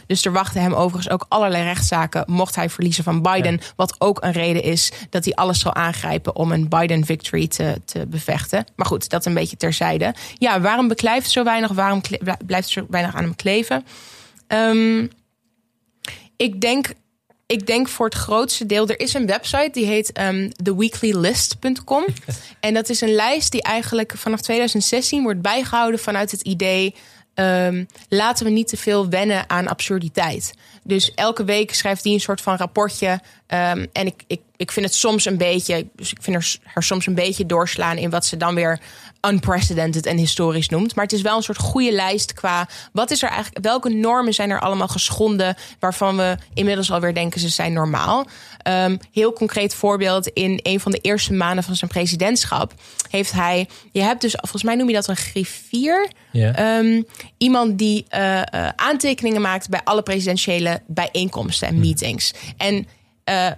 dus 0.06 0.24
er 0.24 0.32
wachten 0.32 0.60
hem 0.60 0.74
overigens 0.74 1.10
ook 1.12 1.26
allerlei 1.28 1.64
rechtszaken. 1.64 2.24
Mocht 2.26 2.54
hij 2.54 2.70
verliezen 2.70 3.04
van 3.04 3.22
Biden. 3.22 3.52
Ja. 3.52 3.66
Wat 3.76 3.94
ook 3.98 4.22
een 4.22 4.32
reden 4.32 4.62
is 4.62 4.92
dat 5.10 5.24
hij 5.24 5.34
alles 5.34 5.60
zal 5.60 5.74
aangrijpen 5.74 6.36
om 6.36 6.52
een 6.52 6.68
Biden 6.68 7.04
victory 7.04 7.48
te, 7.48 7.80
te 7.84 8.06
bevechten. 8.06 8.64
Maar 8.76 8.86
goed, 8.86 9.08
dat 9.08 9.26
een 9.26 9.34
beetje 9.34 9.56
terzijde. 9.56 10.14
Ja, 10.34 10.60
waarom 10.60 10.88
beklijft 10.88 11.30
zo 11.30 11.44
weinig? 11.44 11.72
Waarom 11.72 12.00
blijft 12.46 12.68
zo 12.68 12.86
weinig 12.88 13.14
aan 13.14 13.22
hem 13.22 13.36
kleven? 13.36 13.84
Um, 14.48 15.10
ik 16.38 16.60
denk, 16.60 16.92
ik 17.46 17.66
denk 17.66 17.88
voor 17.88 18.06
het 18.06 18.14
grootste 18.14 18.66
deel. 18.66 18.88
Er 18.88 19.00
is 19.00 19.14
een 19.14 19.26
website 19.26 19.70
die 19.72 19.86
heet 19.86 20.18
um, 20.20 20.52
theweeklylist.com. 20.62 22.04
en 22.60 22.74
dat 22.74 22.88
is 22.88 23.00
een 23.00 23.14
lijst 23.14 23.52
die 23.52 23.62
eigenlijk 23.62 24.12
vanaf 24.16 24.40
2016 24.40 25.22
wordt 25.22 25.42
bijgehouden 25.42 26.00
vanuit 26.00 26.30
het 26.30 26.40
idee. 26.40 26.94
Um, 27.34 27.86
laten 28.08 28.44
we 28.44 28.50
niet 28.52 28.68
te 28.68 28.76
veel 28.76 29.08
wennen 29.08 29.50
aan 29.50 29.68
absurditeit. 29.68 30.54
Dus 30.82 31.14
elke 31.14 31.44
week 31.44 31.74
schrijft 31.74 32.02
die 32.02 32.12
een 32.12 32.20
soort 32.20 32.40
van 32.40 32.56
rapportje. 32.56 33.10
Um, 33.10 33.86
en 33.92 34.06
ik, 34.06 34.22
ik, 34.26 34.40
ik 34.56 34.72
vind 34.72 34.86
het 34.86 34.94
soms 34.94 35.24
een 35.24 35.36
beetje. 35.36 35.86
Dus 35.96 36.10
ik 36.10 36.22
vind 36.22 36.36
er, 36.36 36.56
er 36.74 36.82
soms 36.82 37.06
een 37.06 37.14
beetje 37.14 37.46
doorslaan 37.46 37.96
in 37.96 38.10
wat 38.10 38.26
ze 38.26 38.36
dan 38.36 38.54
weer 38.54 38.80
unprecedented 39.20 40.06
en 40.06 40.16
historisch 40.16 40.68
noemt. 40.68 40.94
Maar 40.94 41.04
het 41.04 41.12
is 41.12 41.22
wel 41.22 41.36
een 41.36 41.42
soort 41.42 41.58
goede 41.58 41.92
lijst 41.92 42.32
qua 42.32 42.68
wat 42.92 43.10
is 43.10 43.22
er 43.22 43.28
eigenlijk, 43.28 43.64
welke 43.64 43.88
normen 43.88 44.34
zijn 44.34 44.50
er 44.50 44.60
allemaal 44.60 44.88
geschonden 44.88 45.56
waarvan 45.78 46.16
we 46.16 46.36
inmiddels 46.54 46.90
alweer 46.90 47.14
denken 47.14 47.40
ze 47.40 47.48
zijn 47.48 47.72
normaal. 47.72 48.26
Um, 48.68 48.98
heel 49.12 49.32
concreet 49.32 49.74
voorbeeld 49.74 50.26
in 50.26 50.60
een 50.62 50.80
van 50.80 50.92
de 50.92 50.98
eerste 50.98 51.32
maanden 51.32 51.64
van 51.64 51.76
zijn 51.76 51.90
presidentschap 51.90 52.74
heeft 53.10 53.32
hij, 53.32 53.68
je 53.92 54.02
hebt 54.02 54.20
dus 54.20 54.32
volgens 54.32 54.62
mij 54.62 54.74
noem 54.74 54.88
je 54.88 54.94
dat 54.94 55.08
een 55.08 55.16
griffier, 55.16 56.10
yeah. 56.32 56.78
um, 56.78 57.06
iemand 57.36 57.78
die 57.78 58.06
uh, 58.14 58.36
uh, 58.36 58.68
aantekeningen 58.76 59.40
maakt 59.40 59.68
bij 59.68 59.80
alle 59.84 60.02
presidentiële 60.02 60.82
bijeenkomsten 60.86 61.68
en 61.68 61.74
hm. 61.74 61.80
meetings. 61.80 62.32
En 62.56 62.86
uh, 63.24 63.50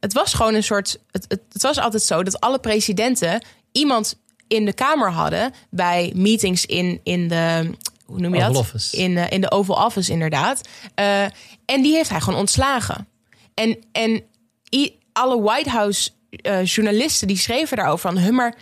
het 0.00 0.12
was 0.12 0.34
gewoon 0.34 0.54
een 0.54 0.62
soort. 0.62 0.98
Het, 1.10 1.24
het, 1.28 1.40
het, 1.52 1.62
was 1.62 1.78
altijd 1.78 2.02
zo 2.02 2.22
dat 2.22 2.40
alle 2.40 2.58
presidenten 2.58 3.44
iemand 3.72 4.22
in 4.54 4.64
de 4.64 4.72
Kamer 4.72 5.10
hadden 5.10 5.52
bij 5.70 6.12
meetings 6.14 6.66
in, 6.66 7.00
in 7.02 7.28
de. 7.28 7.70
Hoe 8.04 8.20
noem 8.20 8.34
je 8.34 8.40
Oval 8.40 8.52
dat? 8.52 8.62
Office. 8.62 8.96
In, 8.96 9.14
de, 9.14 9.28
in 9.28 9.40
de 9.40 9.50
Oval 9.50 9.84
Office, 9.84 10.12
inderdaad. 10.12 10.68
Uh, 11.00 11.22
en 11.64 11.82
die 11.82 11.94
heeft 11.94 12.10
hij 12.10 12.20
gewoon 12.20 12.38
ontslagen. 12.38 13.08
En, 13.54 13.76
en 13.92 14.22
i, 14.74 14.98
alle 15.12 15.40
White 15.40 15.70
House 15.70 16.10
uh, 16.30 16.64
journalisten 16.64 17.28
die 17.28 17.38
schreven 17.38 17.76
daarover 17.76 18.12
van... 18.12 18.18
Huh, 18.18 18.30
maar 18.30 18.54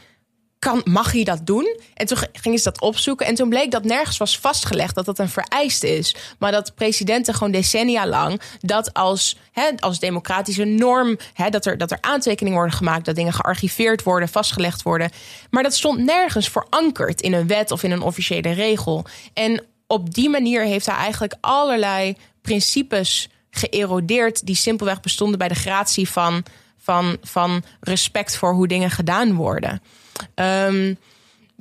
kan, 0.63 0.81
mag 0.85 1.13
hij 1.13 1.25
dat 1.25 1.47
doen? 1.47 1.77
En 1.95 2.07
toen 2.07 2.19
gingen 2.33 2.59
ze 2.59 2.65
dat 2.65 2.81
opzoeken. 2.81 3.27
En 3.27 3.35
toen 3.35 3.49
bleek 3.49 3.71
dat 3.71 3.85
nergens 3.85 4.17
was 4.17 4.39
vastgelegd 4.39 4.95
dat 4.95 5.05
dat 5.05 5.19
een 5.19 5.29
vereiste 5.29 5.97
is. 5.97 6.17
Maar 6.39 6.53
dat 6.53 6.75
presidenten 6.75 7.35
gewoon 7.35 7.53
decennia 7.53 8.07
lang 8.07 8.41
dat 8.61 8.95
als, 8.95 9.37
als 9.79 9.99
democratische 9.99 10.65
norm, 10.65 11.19
dat, 11.51 11.67
er, 11.67 11.79
dat 11.79 11.91
er 11.91 11.99
aantekeningen 12.01 12.59
worden 12.59 12.77
gemaakt, 12.77 13.05
dat 13.05 13.15
dingen 13.15 13.33
gearchiveerd 13.33 14.03
worden, 14.03 14.29
vastgelegd 14.29 14.83
worden. 14.83 15.11
Maar 15.51 15.63
dat 15.63 15.75
stond 15.75 15.99
nergens 15.99 16.49
verankerd 16.49 17.21
in 17.21 17.33
een 17.33 17.47
wet 17.47 17.71
of 17.71 17.83
in 17.83 17.91
een 17.91 18.03
officiële 18.03 18.53
regel. 18.53 19.05
En 19.33 19.65
op 19.87 20.15
die 20.15 20.29
manier 20.29 20.65
heeft 20.65 20.87
hij 20.87 20.97
eigenlijk 20.97 21.35
allerlei 21.41 22.17
principes 22.43 23.29
geërodeerd 23.51 24.47
die 24.47 24.57
simpelweg 24.57 25.01
bestonden 25.01 25.39
bij 25.39 25.49
de 25.49 25.55
gratie 25.55 26.09
van, 26.09 26.45
van, 26.79 27.17
van 27.23 27.63
respect 27.81 28.37
voor 28.37 28.53
hoe 28.53 28.69
dingen 28.69 28.91
gedaan 28.91 29.35
worden. 29.35 29.83
Um, 30.35 30.99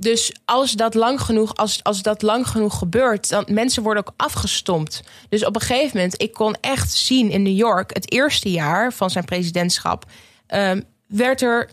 dus 0.02 0.34
als 0.46 0.72
dat 0.72 0.94
lang 0.94 1.22
genoeg, 1.22 1.56
als, 1.56 1.84
als 1.84 2.02
dat 2.02 2.22
lang 2.22 2.48
genoeg 2.48 2.78
gebeurt, 2.78 3.30
dan 3.30 3.46
mensen 3.50 3.84
worden 3.84 4.08
ook 4.08 4.14
afgestompt. 4.18 5.04
Dus 5.30 5.46
op 5.46 5.56
een 5.56 5.62
gegeven 5.62 5.98
moment, 5.98 6.22
ik 6.22 6.34
kon 6.34 6.56
echt 6.62 6.92
zien 6.92 7.32
in 7.32 7.42
New 7.42 7.58
York, 7.58 7.94
het 7.94 8.12
eerste 8.12 8.52
jaar 8.52 8.94
van 8.94 9.10
zijn 9.10 9.26
presidentschap, 9.26 10.06
um, 10.48 10.84
werd 11.08 11.42
er. 11.42 11.70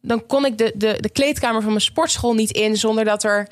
Dan 0.00 0.26
kon 0.26 0.44
ik 0.44 0.58
de, 0.58 0.72
de, 0.76 0.96
de 1.00 1.08
kleedkamer 1.08 1.60
van 1.60 1.70
mijn 1.70 1.84
sportschool 1.84 2.34
niet 2.34 2.50
in 2.50 2.76
zonder 2.76 3.04
dat 3.04 3.24
er 3.24 3.48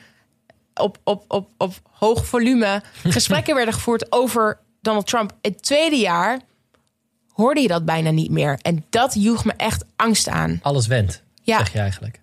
op, 0.74 0.98
op, 1.05 1.24
op, 1.28 1.48
op 1.57 1.74
hoog 1.90 2.26
volume 2.26 2.82
gesprekken 3.05 3.55
werden 3.55 3.74
gevoerd 3.74 4.12
over 4.12 4.59
Donald 4.80 5.07
Trump. 5.07 5.32
Het 5.42 5.62
tweede 5.62 5.96
jaar 5.96 6.40
hoorde 7.32 7.61
je 7.61 7.68
dat 7.68 7.84
bijna 7.84 8.11
niet 8.11 8.30
meer. 8.30 8.59
En 8.62 8.84
dat 8.90 9.14
joeg 9.14 9.44
me 9.44 9.53
echt 9.57 9.84
angst 9.96 10.28
aan. 10.28 10.59
Alles 10.62 10.86
went, 10.86 11.22
ja. 11.42 11.59
zeg 11.59 11.72
je 11.72 11.78
eigenlijk. 11.78 12.21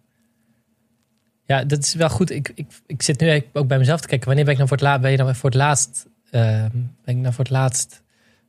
Ja, 1.50 1.64
dat 1.64 1.84
is 1.84 1.94
wel 1.94 2.10
goed. 2.10 2.32
Ik, 2.32 2.52
ik, 2.56 2.68
ik 2.86 3.02
zit 3.02 3.20
nu 3.20 3.44
ook 3.54 3.68
bij 3.68 3.78
mezelf 3.78 4.02
te 4.02 4.08
kijken. 4.08 4.28
Wanneer 4.28 4.46
ben 4.46 4.54
ik 4.54 4.60
nou 4.60 4.70
voor 4.70 4.78
het, 4.78 4.88
laat, 4.88 5.02
ben 5.02 5.12
je 5.12 5.18
nou 5.18 5.36
voor 5.36 5.50
het 5.50 5.60
laatst, 5.60 6.06
uh, 6.32 6.42
ben 6.72 6.92
ik 7.06 7.16
nou 7.16 7.34
voor 7.34 7.44
het 7.44 7.54
laatst 7.54 8.04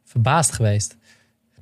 verbaasd 0.04 0.52
geweest? 0.52 0.96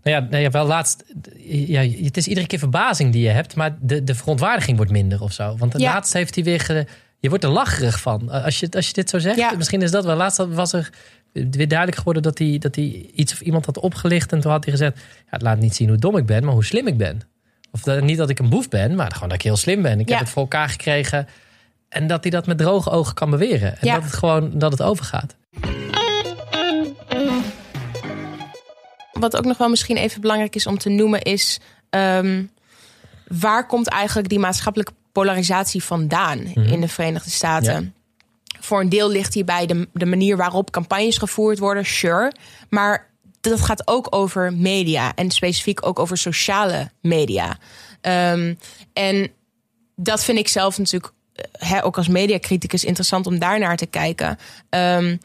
Nou 0.03 0.17
ja, 0.17 0.29
nou 0.31 0.43
ja, 0.43 0.51
wel 0.51 0.67
laatst. 0.67 1.05
Ja, 1.47 1.83
het 1.83 2.17
is 2.17 2.27
iedere 2.27 2.47
keer 2.47 2.59
verbazing 2.59 3.13
die 3.13 3.23
je 3.23 3.29
hebt, 3.29 3.55
maar 3.55 3.77
de, 3.81 4.05
de 4.05 4.15
verontwaardiging 4.15 4.77
wordt 4.77 4.93
minder 4.93 5.23
of 5.23 5.33
zo. 5.33 5.57
Want 5.57 5.73
de 5.73 5.79
ja. 5.79 5.93
laatst 5.93 6.13
heeft 6.13 6.35
hij 6.35 6.45
weer. 6.45 6.61
Ge, 6.61 6.87
je 7.19 7.29
wordt 7.29 7.45
er 7.45 7.51
lacherig 7.51 8.01
van. 8.01 8.31
Als 8.31 8.61
je, 8.61 8.69
als 8.71 8.87
je 8.87 8.93
dit 8.93 9.11
zo 9.11 9.19
zegt, 9.19 9.37
ja. 9.37 9.53
misschien 9.57 9.83
is 9.83 9.91
dat 9.91 10.05
wel. 10.05 10.17
Laatst 10.17 10.47
was 10.47 10.73
er 10.73 10.91
weer 11.33 11.69
duidelijk 11.69 11.99
geworden 11.99 12.23
dat 12.23 12.39
hij, 12.39 12.59
dat 12.59 12.75
hij 12.75 13.11
iets 13.15 13.33
of 13.33 13.41
iemand 13.41 13.67
had 13.67 13.79
opgelicht. 13.79 14.33
En 14.33 14.41
toen 14.41 14.51
had 14.51 14.65
hij 14.65 14.73
gezegd: 14.73 14.97
ja, 14.97 15.25
Het 15.27 15.43
laat 15.43 15.59
niet 15.59 15.75
zien 15.75 15.89
hoe 15.89 15.99
dom 15.99 16.17
ik 16.17 16.27
ben, 16.27 16.45
maar 16.45 16.55
hoe 16.55 16.65
slim 16.65 16.87
ik 16.87 16.97
ben. 16.97 17.21
Of 17.73 17.81
dat, 17.83 18.03
niet 18.03 18.17
dat 18.17 18.31
ik 18.31 18.39
een 18.39 18.49
boef 18.49 18.69
ben, 18.69 18.95
maar 18.95 19.13
gewoon 19.13 19.29
dat 19.29 19.39
ik 19.39 19.45
heel 19.45 19.57
slim 19.57 19.83
ben. 19.83 20.01
Ik 20.01 20.09
ja. 20.09 20.15
heb 20.15 20.25
het 20.25 20.33
voor 20.33 20.43
elkaar 20.43 20.69
gekregen. 20.69 21.29
En 21.89 22.07
dat 22.07 22.23
hij 22.23 22.31
dat 22.31 22.47
met 22.47 22.59
droge 22.59 22.91
ogen 22.91 23.15
kan 23.15 23.31
beweren. 23.31 23.73
En 23.73 23.87
ja. 23.87 23.95
dat 23.95 24.05
het 24.05 24.13
gewoon 24.13 24.51
dat 24.59 24.73
het 24.73 24.83
overgaat. 24.83 25.37
Wat 29.13 29.37
ook 29.37 29.45
nog 29.45 29.59
wel 29.59 29.69
misschien 29.69 29.97
even 29.97 30.21
belangrijk 30.21 30.55
is 30.55 30.67
om 30.67 30.79
te 30.79 30.89
noemen 30.89 31.23
is... 31.23 31.61
Um, 31.91 32.51
waar 33.29 33.67
komt 33.67 33.89
eigenlijk 33.89 34.29
die 34.29 34.39
maatschappelijke 34.39 34.93
polarisatie 35.13 35.85
vandaan 35.85 36.39
mm 36.39 36.53
-hmm. 36.55 36.65
in 36.65 36.81
de 36.81 36.89
Verenigde 36.89 37.31
Staten? 37.31 37.95
Ja. 38.45 38.61
Voor 38.61 38.81
een 38.81 38.89
deel 38.89 39.11
ligt 39.11 39.35
hierbij 39.35 39.67
de, 39.67 39.89
de 39.93 40.07
manier 40.07 40.37
waarop 40.37 40.71
campagnes 40.71 41.19
gevoerd 41.19 41.59
worden, 41.59 41.85
sure. 41.85 42.33
Maar 42.69 43.07
dat 43.41 43.61
gaat 43.61 43.89
ook 43.89 44.07
over 44.11 44.53
media 44.53 45.15
en 45.15 45.31
specifiek 45.31 45.87
ook 45.87 45.99
over 45.99 46.19
sociale 46.19 46.91
media. 47.01 47.59
Um, 48.03 48.59
en 48.93 49.31
dat 49.97 50.25
vind 50.25 50.39
ik 50.39 50.49
zelf 50.49 50.79
natuurlijk 50.79 51.13
he, 51.53 51.85
ook 51.85 51.97
als 51.97 52.09
mediacriticus 52.09 52.85
interessant 52.85 53.27
om 53.27 53.39
daar 53.39 53.59
naar 53.59 53.77
te 53.77 53.87
kijken. 53.87 54.39
Um, 54.71 55.21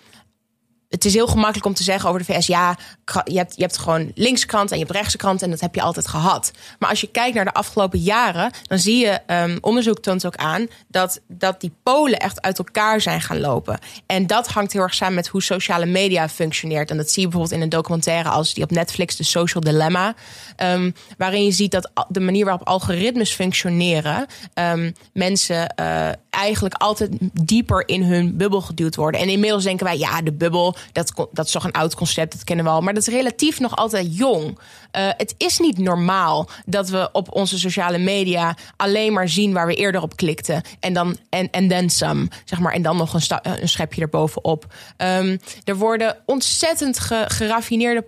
het 0.94 1.06
is 1.06 1.14
heel 1.14 1.28
gemakkelijk 1.28 1.66
om 1.66 1.74
te 1.74 1.84
zeggen 1.84 2.10
over 2.10 2.26
de 2.26 2.34
VS: 2.34 2.48
ja, 2.48 2.78
je 3.24 3.38
hebt, 3.38 3.56
je 3.56 3.62
hebt 3.62 3.78
gewoon 3.78 4.12
linkse 4.16 4.46
krant 4.46 4.72
en 4.72 4.78
je 4.78 4.84
hebt 4.84 4.96
rechtse 4.96 5.18
krant 5.18 5.41
en 5.41 5.50
dat 5.50 5.60
heb 5.60 5.76
je 5.76 5.82
altijd 5.82 6.08
gehad. 6.08 6.52
Maar 6.80 6.89
als 6.89 7.02
je 7.02 7.08
kijkt 7.08 7.36
naar 7.36 7.46
de 7.46 7.54
afgelopen 7.54 8.00
jaren, 8.00 8.52
dan 8.64 8.80
zie 8.80 8.98
je, 8.98 9.20
um, 9.28 9.58
onderzoek 9.62 10.00
toont 10.00 10.26
ook 10.26 10.36
aan 10.36 10.68
dat, 10.88 11.22
dat 11.28 11.62
die 11.62 11.74
polen 11.84 12.20
echt 12.20 12.41
uit 12.41 12.58
elkaar 12.58 13.02
zijn 13.02 13.22
gaan 13.22 13.39
lopen. 13.39 13.80
En 14.06 14.28
dat 14.28 14.48
hangt 14.48 14.74
heel 14.74 14.82
erg 14.82 14.94
samen 14.94 15.16
met 15.16 15.28
hoe 15.28 15.41
sociale 15.41 15.86
media 15.86 16.30
functioneert. 16.30 16.91
En 16.91 16.98
dat 16.98 17.12
zie 17.12 17.22
je 17.22 17.28
bijvoorbeeld 17.28 17.60
in 17.60 17.64
een 17.64 17.70
documentaire 17.70 18.30
als 18.30 18.54
die 18.54 18.64
op 18.64 18.72
Netflix, 18.72 19.16
The 19.16 19.24
Social 19.24 19.64
Dilemma, 19.64 20.16
um, 20.58 20.94
waarin 21.18 21.46
je 21.46 21.52
ziet 21.52 21.72
dat 21.72 21.91
de 22.08 22.20
manier 22.20 22.46
waarop 22.46 22.68
algoritmes 22.68 23.34
functioneren, 23.34 24.26
um, 24.54 24.94
mensen 25.14 25.74
uh, 25.80 26.10
eigenlijk 26.30 26.76
altijd 26.76 27.12
dieper 27.44 27.88
in 27.88 28.04
hun 28.04 28.38
bubbel 28.38 28.62
geduwd 28.62 28.96
worden. 28.96 29.22
En 29.22 29.30
inmiddels 29.30 29.64
denken 29.64 29.86
wij, 29.86 29.98
ja, 29.98 30.22
de 30.22 30.34
bubbel, 30.34 30.76
dat, 30.92 31.28
dat 31.32 31.46
is 31.46 31.52
toch 31.52 31.64
een 31.64 31.72
oud 31.72 31.96
concept, 31.96 32.32
dat 32.32 32.44
kennen 32.44 32.66
we 32.66 32.72
al. 32.72 32.82
Maar 32.82 32.94
dat 32.94 33.08
is 33.08 33.14
relatief 33.14 33.60
nog 33.60 33.76
altijd 33.76 34.18
jong. 34.18 34.46
Uh, 34.48 35.10
het 35.18 35.36
is 35.38 35.60
niet 35.60 35.78
normaal 35.78 36.50
dat 36.66 36.90
we 36.90 37.10
op 37.12 37.36
onze 37.36 37.60
sociale 37.60 37.98
media 37.98 38.58
alleen 38.76 39.14
maar 39.14 39.30
zien 39.30 39.54
waar 39.54 39.68
we 39.68 39.76
eerder 39.76 40.02
op 40.02 40.16
klikten. 40.16 40.62
En 40.80 40.94
dan 40.94 41.18
en, 41.30 41.50
en 41.50 41.68
then 41.68 41.90
some, 41.90 42.28
zeg 42.46 42.60
maar. 42.60 42.74
En 42.74 42.82
dan 42.82 42.98
nog 42.98 43.14
een 43.14 43.70
schepje 43.70 44.02
erbovenop. 44.02 44.74
Um, 44.98 45.40
er 45.64 45.76
worden 45.76 46.18
ontzettend 46.26 47.00
ge, 47.00 47.24
geraffineerde 47.28 48.06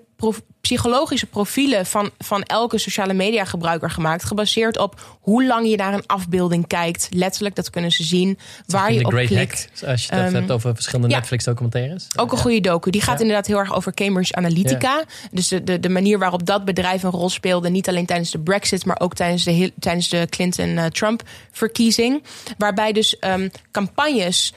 psychologische 0.65 1.25
profielen 1.25 1.85
van, 1.85 2.09
van 2.17 2.43
elke 2.43 2.77
sociale 2.77 3.13
media 3.13 3.45
gebruiker 3.45 3.89
gemaakt. 3.89 4.23
Gebaseerd 4.23 4.77
op 4.77 5.17
hoe 5.21 5.45
lang 5.45 5.69
je 5.69 5.75
naar 5.75 5.93
een 5.93 6.05
afbeelding 6.05 6.67
kijkt. 6.67 7.07
Letterlijk, 7.11 7.55
dat 7.55 7.69
kunnen 7.69 7.91
ze 7.91 8.03
zien. 8.03 8.39
Waar 8.67 8.93
je 8.93 9.05
op 9.05 9.11
Great 9.11 9.27
klikt. 9.27 9.69
Hack, 9.73 9.89
als 9.89 10.05
je 10.05 10.15
het 10.15 10.27
um, 10.27 10.33
hebt 10.33 10.51
over 10.51 10.73
verschillende 10.73 11.09
ja, 11.09 11.17
Netflix 11.17 11.43
documentaires. 11.43 12.07
Ook 12.15 12.31
een 12.31 12.37
goede 12.37 12.59
docu. 12.61 12.89
Die 12.89 13.01
gaat 13.01 13.15
ja. 13.15 13.21
inderdaad 13.21 13.47
heel 13.47 13.57
erg 13.57 13.75
over 13.75 13.93
Cambridge 13.93 14.35
Analytica. 14.35 14.95
Ja. 14.97 15.03
Dus 15.31 15.47
de, 15.47 15.63
de, 15.63 15.79
de 15.79 15.89
manier 15.89 16.19
waarop 16.19 16.45
dat 16.45 16.65
bedrijf 16.65 17.03
een 17.03 17.11
rol 17.11 17.29
speelde. 17.29 17.69
Niet 17.69 17.89
alleen 17.89 18.05
tijdens 18.05 18.31
de 18.31 18.39
Brexit, 18.39 18.85
maar 18.85 18.99
ook 18.99 19.13
tijdens 19.13 19.43
de, 19.43 19.73
tijdens 19.79 20.09
de 20.09 20.27
Clinton-Trump 20.29 21.23
verkiezing. 21.51 22.23
Waarbij 22.57 22.91
dus 22.91 23.17
um, 23.19 23.51
campagnes 23.71 24.53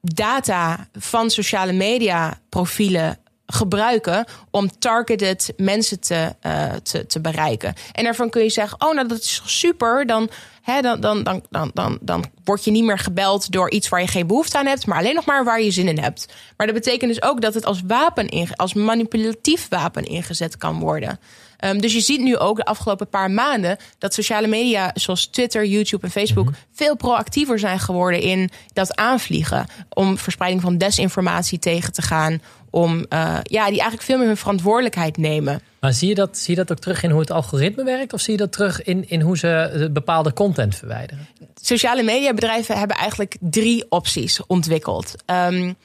data 0.00 0.88
van 0.98 1.30
sociale 1.30 1.72
media 1.72 2.38
profielen 2.48 3.18
gebruiken 3.52 4.24
om 4.50 4.78
targeted 4.78 5.52
mensen 5.56 6.00
te, 6.00 6.34
uh, 6.46 6.72
te, 6.82 7.06
te 7.06 7.20
bereiken. 7.20 7.74
En 7.92 8.04
daarvan 8.04 8.30
kun 8.30 8.42
je 8.42 8.50
zeggen: 8.50 8.80
Oh, 8.80 8.94
nou 8.94 9.08
dat 9.08 9.18
is 9.18 9.42
super. 9.44 10.06
Dan, 10.06 10.30
hè, 10.62 10.80
dan, 10.80 11.00
dan, 11.00 11.22
dan, 11.22 11.42
dan, 11.50 11.70
dan, 11.74 11.98
dan 12.00 12.24
word 12.44 12.64
je 12.64 12.70
niet 12.70 12.84
meer 12.84 12.98
gebeld 12.98 13.52
door 13.52 13.70
iets 13.70 13.88
waar 13.88 14.00
je 14.00 14.06
geen 14.06 14.26
behoefte 14.26 14.58
aan 14.58 14.66
hebt, 14.66 14.86
maar 14.86 14.98
alleen 14.98 15.14
nog 15.14 15.26
maar 15.26 15.44
waar 15.44 15.62
je 15.62 15.70
zin 15.70 15.88
in 15.88 15.98
hebt. 15.98 16.32
Maar 16.56 16.66
dat 16.66 16.76
betekent 16.76 17.10
dus 17.10 17.22
ook 17.22 17.40
dat 17.40 17.54
het 17.54 17.64
als 17.64 17.82
wapen, 17.86 18.28
in, 18.28 18.56
als 18.56 18.74
manipulatief 18.74 19.66
wapen 19.68 20.04
ingezet 20.04 20.56
kan 20.56 20.78
worden. 20.78 21.18
Um, 21.64 21.80
dus 21.80 21.92
je 21.92 22.00
ziet 22.00 22.20
nu 22.20 22.36
ook 22.36 22.56
de 22.56 22.64
afgelopen 22.64 23.08
paar 23.08 23.30
maanden 23.30 23.76
dat 23.98 24.14
sociale 24.14 24.46
media 24.46 24.90
zoals 24.94 25.26
Twitter, 25.26 25.66
YouTube 25.66 26.04
en 26.04 26.10
Facebook 26.10 26.44
mm 26.44 26.52
-hmm. 26.52 26.62
veel 26.72 26.96
proactiever 26.96 27.58
zijn 27.58 27.78
geworden 27.78 28.20
in 28.20 28.50
dat 28.72 28.96
aanvliegen. 28.96 29.66
Om 29.88 30.18
verspreiding 30.18 30.62
van 30.62 30.78
desinformatie 30.78 31.58
tegen 31.58 31.92
te 31.92 32.02
gaan 32.02 32.42
om 32.70 32.92
uh, 32.96 33.38
ja, 33.42 33.66
die 33.66 33.80
eigenlijk 33.80 34.02
veel 34.02 34.18
meer 34.18 34.26
hun 34.26 34.36
verantwoordelijkheid 34.36 35.16
nemen. 35.16 35.60
Maar 35.80 35.92
zie 35.92 36.08
je, 36.08 36.14
dat, 36.14 36.38
zie 36.38 36.54
je 36.54 36.60
dat 36.60 36.70
ook 36.72 36.78
terug 36.78 37.02
in 37.02 37.10
hoe 37.10 37.20
het 37.20 37.30
algoritme 37.30 37.84
werkt? 37.84 38.12
Of 38.12 38.20
zie 38.20 38.32
je 38.32 38.38
dat 38.38 38.52
terug 38.52 38.82
in, 38.82 39.08
in 39.08 39.20
hoe 39.20 39.38
ze 39.38 39.88
bepaalde 39.92 40.32
content 40.32 40.76
verwijderen? 40.76 41.28
Sociale 41.62 42.02
mediabedrijven 42.02 42.78
hebben 42.78 42.96
eigenlijk 42.96 43.36
drie 43.40 43.86
opties 43.88 44.46
ontwikkeld. 44.46 45.14
Um, 45.26 45.76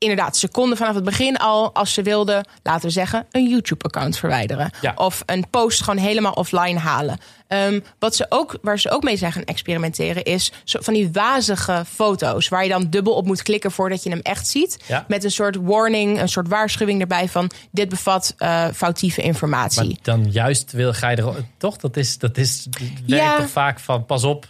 inderdaad, 0.00 0.36
ze 0.36 0.48
konden 0.48 0.76
vanaf 0.76 0.94
het 0.94 1.04
begin 1.04 1.36
al, 1.36 1.74
als 1.74 1.94
ze 1.94 2.02
wilden, 2.02 2.46
laten 2.62 2.86
we 2.86 2.90
zeggen, 2.90 3.26
een 3.30 3.48
YouTube-account 3.48 4.18
verwijderen. 4.18 4.70
Ja. 4.80 4.92
Of 4.96 5.22
een 5.26 5.50
post 5.50 5.82
gewoon 5.82 6.04
helemaal 6.04 6.32
offline 6.32 6.78
halen. 6.78 7.18
Um, 7.48 7.84
wat 7.98 8.16
ze 8.16 8.26
ook, 8.28 8.58
waar 8.62 8.78
ze 8.78 8.90
ook 8.90 9.02
mee 9.02 9.16
zijn 9.16 9.32
gaan 9.32 9.44
experimenteren, 9.44 10.24
is 10.24 10.52
van 10.64 10.94
die 10.94 11.10
wazige 11.12 11.84
foto's. 11.88 12.48
Waar 12.48 12.62
je 12.62 12.68
dan 12.68 12.90
dubbel 12.90 13.14
op 13.14 13.26
moet 13.26 13.42
klikken 13.42 13.70
voordat 13.70 14.02
je 14.02 14.10
hem 14.10 14.20
echt 14.22 14.46
ziet. 14.46 14.78
Ja. 14.86 15.04
Met 15.08 15.24
een 15.24 15.30
soort 15.30 15.56
warning, 15.56 16.20
een 16.20 16.28
soort 16.28 16.48
waarschuwing 16.48 17.00
erbij 17.00 17.28
van 17.28 17.50
dit 17.70 17.88
bevat 17.88 18.34
uh, 18.38 18.66
foutieve 18.74 19.22
informatie. 19.22 19.86
Maar 19.86 19.96
dan 20.02 20.30
juist 20.30 20.72
wil 20.72 20.92
ga 20.92 21.08
je 21.08 21.16
er 21.16 21.44
toch? 21.58 21.76
Dat 21.76 21.96
is, 21.96 22.18
dat 22.18 22.36
is 22.36 22.66
werkt 23.06 23.24
ja. 23.24 23.36
toch 23.36 23.50
vaak 23.50 23.80
van 23.80 24.06
pas 24.06 24.24
op. 24.24 24.46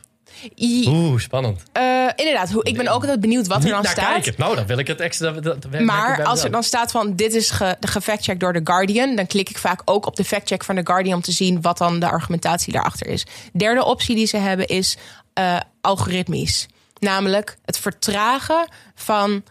Oeh, 0.57 1.20
spannend. 1.20 1.62
Uh, 1.76 2.09
inderdaad, 2.16 2.51
ik 2.62 2.76
ben 2.76 2.88
ook 2.88 3.01
altijd 3.01 3.20
benieuwd 3.20 3.47
wat 3.47 3.64
er 3.64 3.70
dan 3.70 3.84
staat. 3.84 4.12
Kijken. 4.12 4.34
Nou, 4.36 4.57
dan 4.57 4.66
wil 4.66 4.78
ik 4.78 4.86
het 4.86 5.01
extra. 5.01 5.30
Dat, 5.30 5.80
maar 5.80 6.24
als 6.24 6.45
er 6.45 6.51
dan 6.51 6.62
staat 6.62 6.91
van 6.91 7.16
dit 7.16 7.34
is 7.34 7.51
ge, 7.51 7.76
gefactcheckt 7.80 8.41
door 8.41 8.53
The 8.53 8.61
Guardian, 8.64 9.16
dan 9.16 9.26
klik 9.26 9.51
ik 9.51 9.59
vaak 9.59 9.82
ook 9.84 10.07
op 10.07 10.16
de 10.16 10.24
factcheck 10.24 10.64
van 10.64 10.74
The 10.74 10.86
Guardian 10.86 11.14
om 11.14 11.22
te 11.22 11.32
zien 11.32 11.61
wat 11.61 11.78
dan 11.78 12.01
de 12.01 12.09
argumentatie 12.11 12.72
daarachter 12.72 13.07
is. 13.07 13.26
Derde 13.53 13.84
optie 13.84 14.14
die 14.14 14.26
ze 14.26 14.36
hebben 14.36 14.66
is 14.66 14.97
uh, 15.38 15.61
algoritmisch. 15.80 16.66
Namelijk 16.99 17.59
het 17.64 17.78
vertragen 17.78 18.68
van 18.95 19.43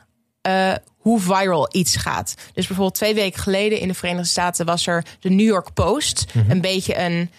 uh, 0.47 0.73
hoe 0.97 1.19
viral 1.19 1.67
iets 1.71 1.95
gaat. 1.95 2.33
Dus 2.53 2.67
bijvoorbeeld 2.67 2.95
twee 2.95 3.13
weken 3.13 3.41
geleden 3.41 3.79
in 3.79 3.87
de 3.87 3.93
Verenigde 3.93 4.27
Staten 4.27 4.65
was 4.65 4.87
er 4.87 5.05
de 5.19 5.29
New 5.29 5.47
York 5.47 5.73
Post. 5.73 6.25
Mm 6.33 6.41
-hmm. 6.41 6.51
Een 6.51 6.61
beetje 6.61 6.99
een 6.99 7.31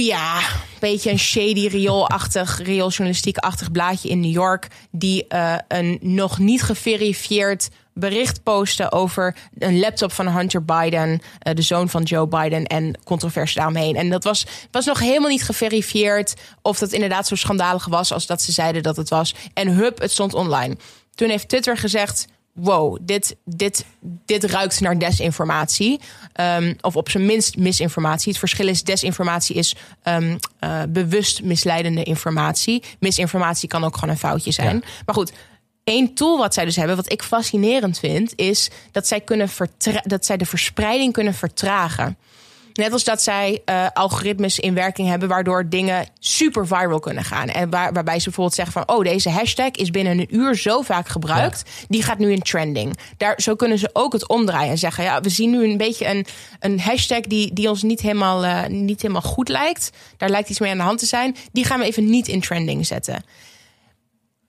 ja, 0.00 0.38
een 0.38 0.78
beetje 0.80 1.10
een 1.10 1.18
shady 1.18 1.66
rioolachtig, 1.66 2.58
riooljournalistiek-achtig 2.62 3.70
blaadje 3.70 4.08
in 4.08 4.20
New 4.20 4.32
York. 4.32 4.68
Die 4.90 5.24
uh, 5.28 5.54
een 5.68 5.98
nog 6.00 6.38
niet 6.38 6.62
geverifieerd 6.62 7.68
bericht 7.94 8.42
posten 8.42 8.92
over 8.92 9.36
een 9.58 9.78
laptop 9.78 10.12
van 10.12 10.28
Hunter 10.28 10.64
Biden, 10.64 11.10
uh, 11.10 11.54
de 11.54 11.62
zoon 11.62 11.88
van 11.88 12.02
Joe 12.02 12.26
Biden, 12.26 12.66
en 12.66 12.98
controversie 13.04 13.56
daaromheen. 13.56 13.96
En 13.96 14.10
dat 14.10 14.24
was, 14.24 14.46
was 14.70 14.84
nog 14.86 14.98
helemaal 14.98 15.28
niet 15.28 15.44
geverifieerd 15.44 16.34
of 16.62 16.78
dat 16.78 16.92
inderdaad 16.92 17.26
zo 17.26 17.34
schandalig 17.34 17.86
was 17.86 18.12
als 18.12 18.26
dat 18.26 18.42
ze 18.42 18.52
zeiden 18.52 18.82
dat 18.82 18.96
het 18.96 19.08
was. 19.08 19.34
En 19.54 19.68
hup, 19.68 20.00
het 20.00 20.10
stond 20.10 20.34
online. 20.34 20.76
Toen 21.14 21.28
heeft 21.28 21.48
Twitter 21.48 21.76
gezegd: 21.76 22.26
wow, 22.52 22.98
dit, 23.00 23.36
dit, 23.44 23.84
dit 24.24 24.44
ruikt 24.44 24.80
naar 24.80 24.98
desinformatie. 24.98 26.00
Um, 26.40 26.76
of 26.80 26.96
op 26.96 27.10
zijn 27.10 27.26
minst 27.26 27.56
misinformatie. 27.56 28.28
Het 28.28 28.38
verschil 28.38 28.68
is, 28.68 28.82
desinformatie 28.82 29.56
is 29.56 29.76
um, 30.04 30.38
uh, 30.60 30.82
bewust 30.88 31.42
misleidende 31.42 32.02
informatie. 32.02 32.82
Misinformatie 32.98 33.68
kan 33.68 33.84
ook 33.84 33.94
gewoon 33.94 34.10
een 34.10 34.18
foutje 34.20 34.50
zijn. 34.50 34.76
Ja. 34.76 34.88
Maar 35.06 35.14
goed, 35.14 35.32
één 35.84 36.14
tool 36.14 36.38
wat 36.38 36.54
zij 36.54 36.64
dus 36.64 36.76
hebben, 36.76 36.96
wat 36.96 37.12
ik 37.12 37.22
fascinerend 37.22 37.98
vind, 37.98 38.32
is 38.36 38.70
dat 38.90 39.06
zij, 39.06 39.20
kunnen 39.20 39.48
dat 40.02 40.24
zij 40.24 40.36
de 40.36 40.46
verspreiding 40.46 41.12
kunnen 41.12 41.34
vertragen. 41.34 42.16
Net 42.72 42.92
als 42.92 43.04
dat 43.04 43.22
zij 43.22 43.62
uh, 43.66 43.86
algoritmes 43.92 44.58
in 44.58 44.74
werking 44.74 45.08
hebben, 45.08 45.28
waardoor 45.28 45.68
dingen 45.68 46.06
super 46.18 46.66
viral 46.66 46.98
kunnen 46.98 47.24
gaan. 47.24 47.48
En 47.48 47.70
waar, 47.70 47.92
waarbij 47.92 48.18
ze 48.18 48.24
bijvoorbeeld 48.24 48.54
zeggen 48.56 48.72
van: 48.72 48.96
oh, 48.96 49.04
deze 49.04 49.30
hashtag 49.30 49.70
is 49.70 49.90
binnen 49.90 50.18
een 50.18 50.36
uur 50.36 50.56
zo 50.56 50.80
vaak 50.80 51.08
gebruikt, 51.08 51.62
ja. 51.66 51.86
die 51.88 52.02
gaat 52.02 52.18
nu 52.18 52.32
in 52.32 52.42
trending. 52.42 52.96
Daar, 53.16 53.40
zo 53.40 53.54
kunnen 53.54 53.78
ze 53.78 53.90
ook 53.92 54.12
het 54.12 54.28
omdraaien 54.28 54.70
en 54.70 54.78
zeggen: 54.78 55.04
ja, 55.04 55.20
we 55.20 55.28
zien 55.28 55.50
nu 55.50 55.64
een 55.64 55.76
beetje 55.76 56.06
een, 56.06 56.26
een 56.60 56.80
hashtag 56.80 57.20
die, 57.20 57.52
die 57.52 57.68
ons 57.68 57.82
niet 57.82 58.00
helemaal, 58.00 58.44
uh, 58.44 58.66
niet 58.66 59.02
helemaal 59.02 59.22
goed 59.22 59.48
lijkt. 59.48 59.90
Daar 60.16 60.30
lijkt 60.30 60.50
iets 60.50 60.60
mee 60.60 60.70
aan 60.70 60.76
de 60.76 60.82
hand 60.82 60.98
te 60.98 61.06
zijn. 61.06 61.36
Die 61.52 61.64
gaan 61.64 61.78
we 61.78 61.84
even 61.84 62.10
niet 62.10 62.28
in 62.28 62.40
trending 62.40 62.86
zetten. 62.86 63.24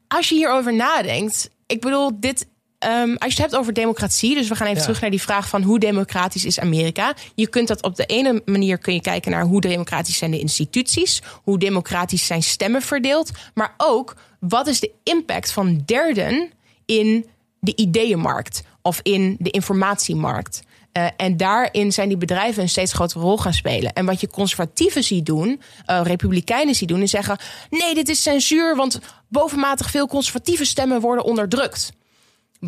Als 0.07 0.29
je 0.29 0.35
hierover 0.35 0.73
nadenkt, 0.73 1.49
ik 1.67 1.81
bedoel, 1.81 2.19
dit, 2.19 2.47
Um, 2.87 3.17
als 3.17 3.33
je 3.33 3.41
het 3.41 3.51
hebt 3.51 3.55
over 3.55 3.73
democratie, 3.73 4.35
dus 4.35 4.47
we 4.47 4.55
gaan 4.55 4.67
even 4.67 4.77
ja. 4.77 4.83
terug 4.83 5.01
naar 5.01 5.09
die 5.09 5.21
vraag 5.21 5.49
van 5.49 5.61
hoe 5.61 5.79
democratisch 5.79 6.45
is 6.45 6.59
Amerika. 6.59 7.13
Je 7.35 7.47
kunt 7.47 7.67
dat 7.67 7.83
op 7.83 7.95
de 7.95 8.05
ene 8.05 8.41
manier 8.45 8.77
kun 8.77 8.93
je 8.93 9.01
kijken 9.01 9.31
naar 9.31 9.43
hoe 9.43 9.61
democratisch 9.61 10.17
zijn 10.17 10.31
de 10.31 10.39
instituties, 10.39 11.21
hoe 11.43 11.59
democratisch 11.59 12.25
zijn 12.25 12.43
stemmen 12.43 12.81
verdeeld, 12.81 13.31
maar 13.53 13.73
ook 13.77 14.15
wat 14.39 14.67
is 14.67 14.79
de 14.79 14.91
impact 15.03 15.51
van 15.51 15.81
derden 15.85 16.51
in 16.85 17.25
de 17.59 17.75
ideeënmarkt 17.75 18.63
of 18.81 18.99
in 19.03 19.35
de 19.39 19.49
informatiemarkt. 19.49 20.63
Uh, 20.93 21.07
en 21.17 21.37
daarin 21.37 21.91
zijn 21.91 22.07
die 22.07 22.17
bedrijven 22.17 22.63
een 22.63 22.69
steeds 22.69 22.93
grotere 22.93 23.19
rol 23.19 23.37
gaan 23.37 23.53
spelen. 23.53 23.93
En 23.93 24.05
wat 24.05 24.21
je 24.21 24.27
conservatieven 24.27 25.03
ziet 25.03 25.25
doen, 25.25 25.61
uh, 25.87 26.01
republikeinen 26.03 26.75
ziet 26.75 26.87
doen, 26.87 27.01
is 27.01 27.11
zeggen: 27.11 27.37
nee, 27.69 27.93
dit 27.93 28.09
is 28.09 28.21
censuur, 28.21 28.75
want 28.75 28.99
bovenmatig 29.27 29.89
veel 29.89 30.07
conservatieve 30.07 30.65
stemmen 30.65 31.01
worden 31.01 31.23
onderdrukt 31.23 31.91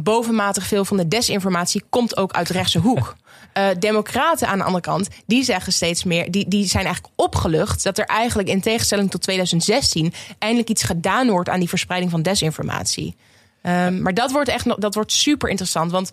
bovenmatig 0.04 0.68
veel 0.68 0.86
van 0.86 0.98
de 0.98 1.08
desinformatie 1.08 1.84
komt 1.90 2.18
ook 2.18 2.34
uit 2.34 2.48
de 2.48 2.54
rechtse 2.54 2.80
hoek. 2.80 3.16
Uh, 3.58 3.68
democraten 3.80 4.48
aan 4.48 4.58
de 4.58 4.64
andere 4.64 4.84
kant, 4.84 5.08
die 5.26 5.44
zeggen 5.44 5.74
steeds 5.74 6.04
meer, 6.04 6.32
die, 6.32 6.48
die 6.48 6.68
zijn 6.68 6.86
eigenlijk 6.86 7.14
opgelucht 7.16 7.84
dat 7.84 7.98
er 7.98 8.06
eigenlijk 8.06 8.50
in 8.50 8.62
tegenstelling 8.62 9.12
tot 9.12 9.22
2016 9.22 10.14
eindelijk 10.40 10.70
iets 10.70 10.84
gedaan 10.84 11.30
wordt 11.30 11.50
aan 11.50 11.60
die 11.60 11.70
verspreiding 11.70 12.12
van 12.12 12.22
desinformatie. 12.22 13.16
Um, 13.64 14.02
maar 14.02 14.14
dat 14.14 14.32
wordt 14.32 14.50
echt 14.50 14.82
dat 14.82 14.96
wordt 14.96 15.12
super 15.12 15.50
interessant. 15.50 15.92
Want 15.92 16.10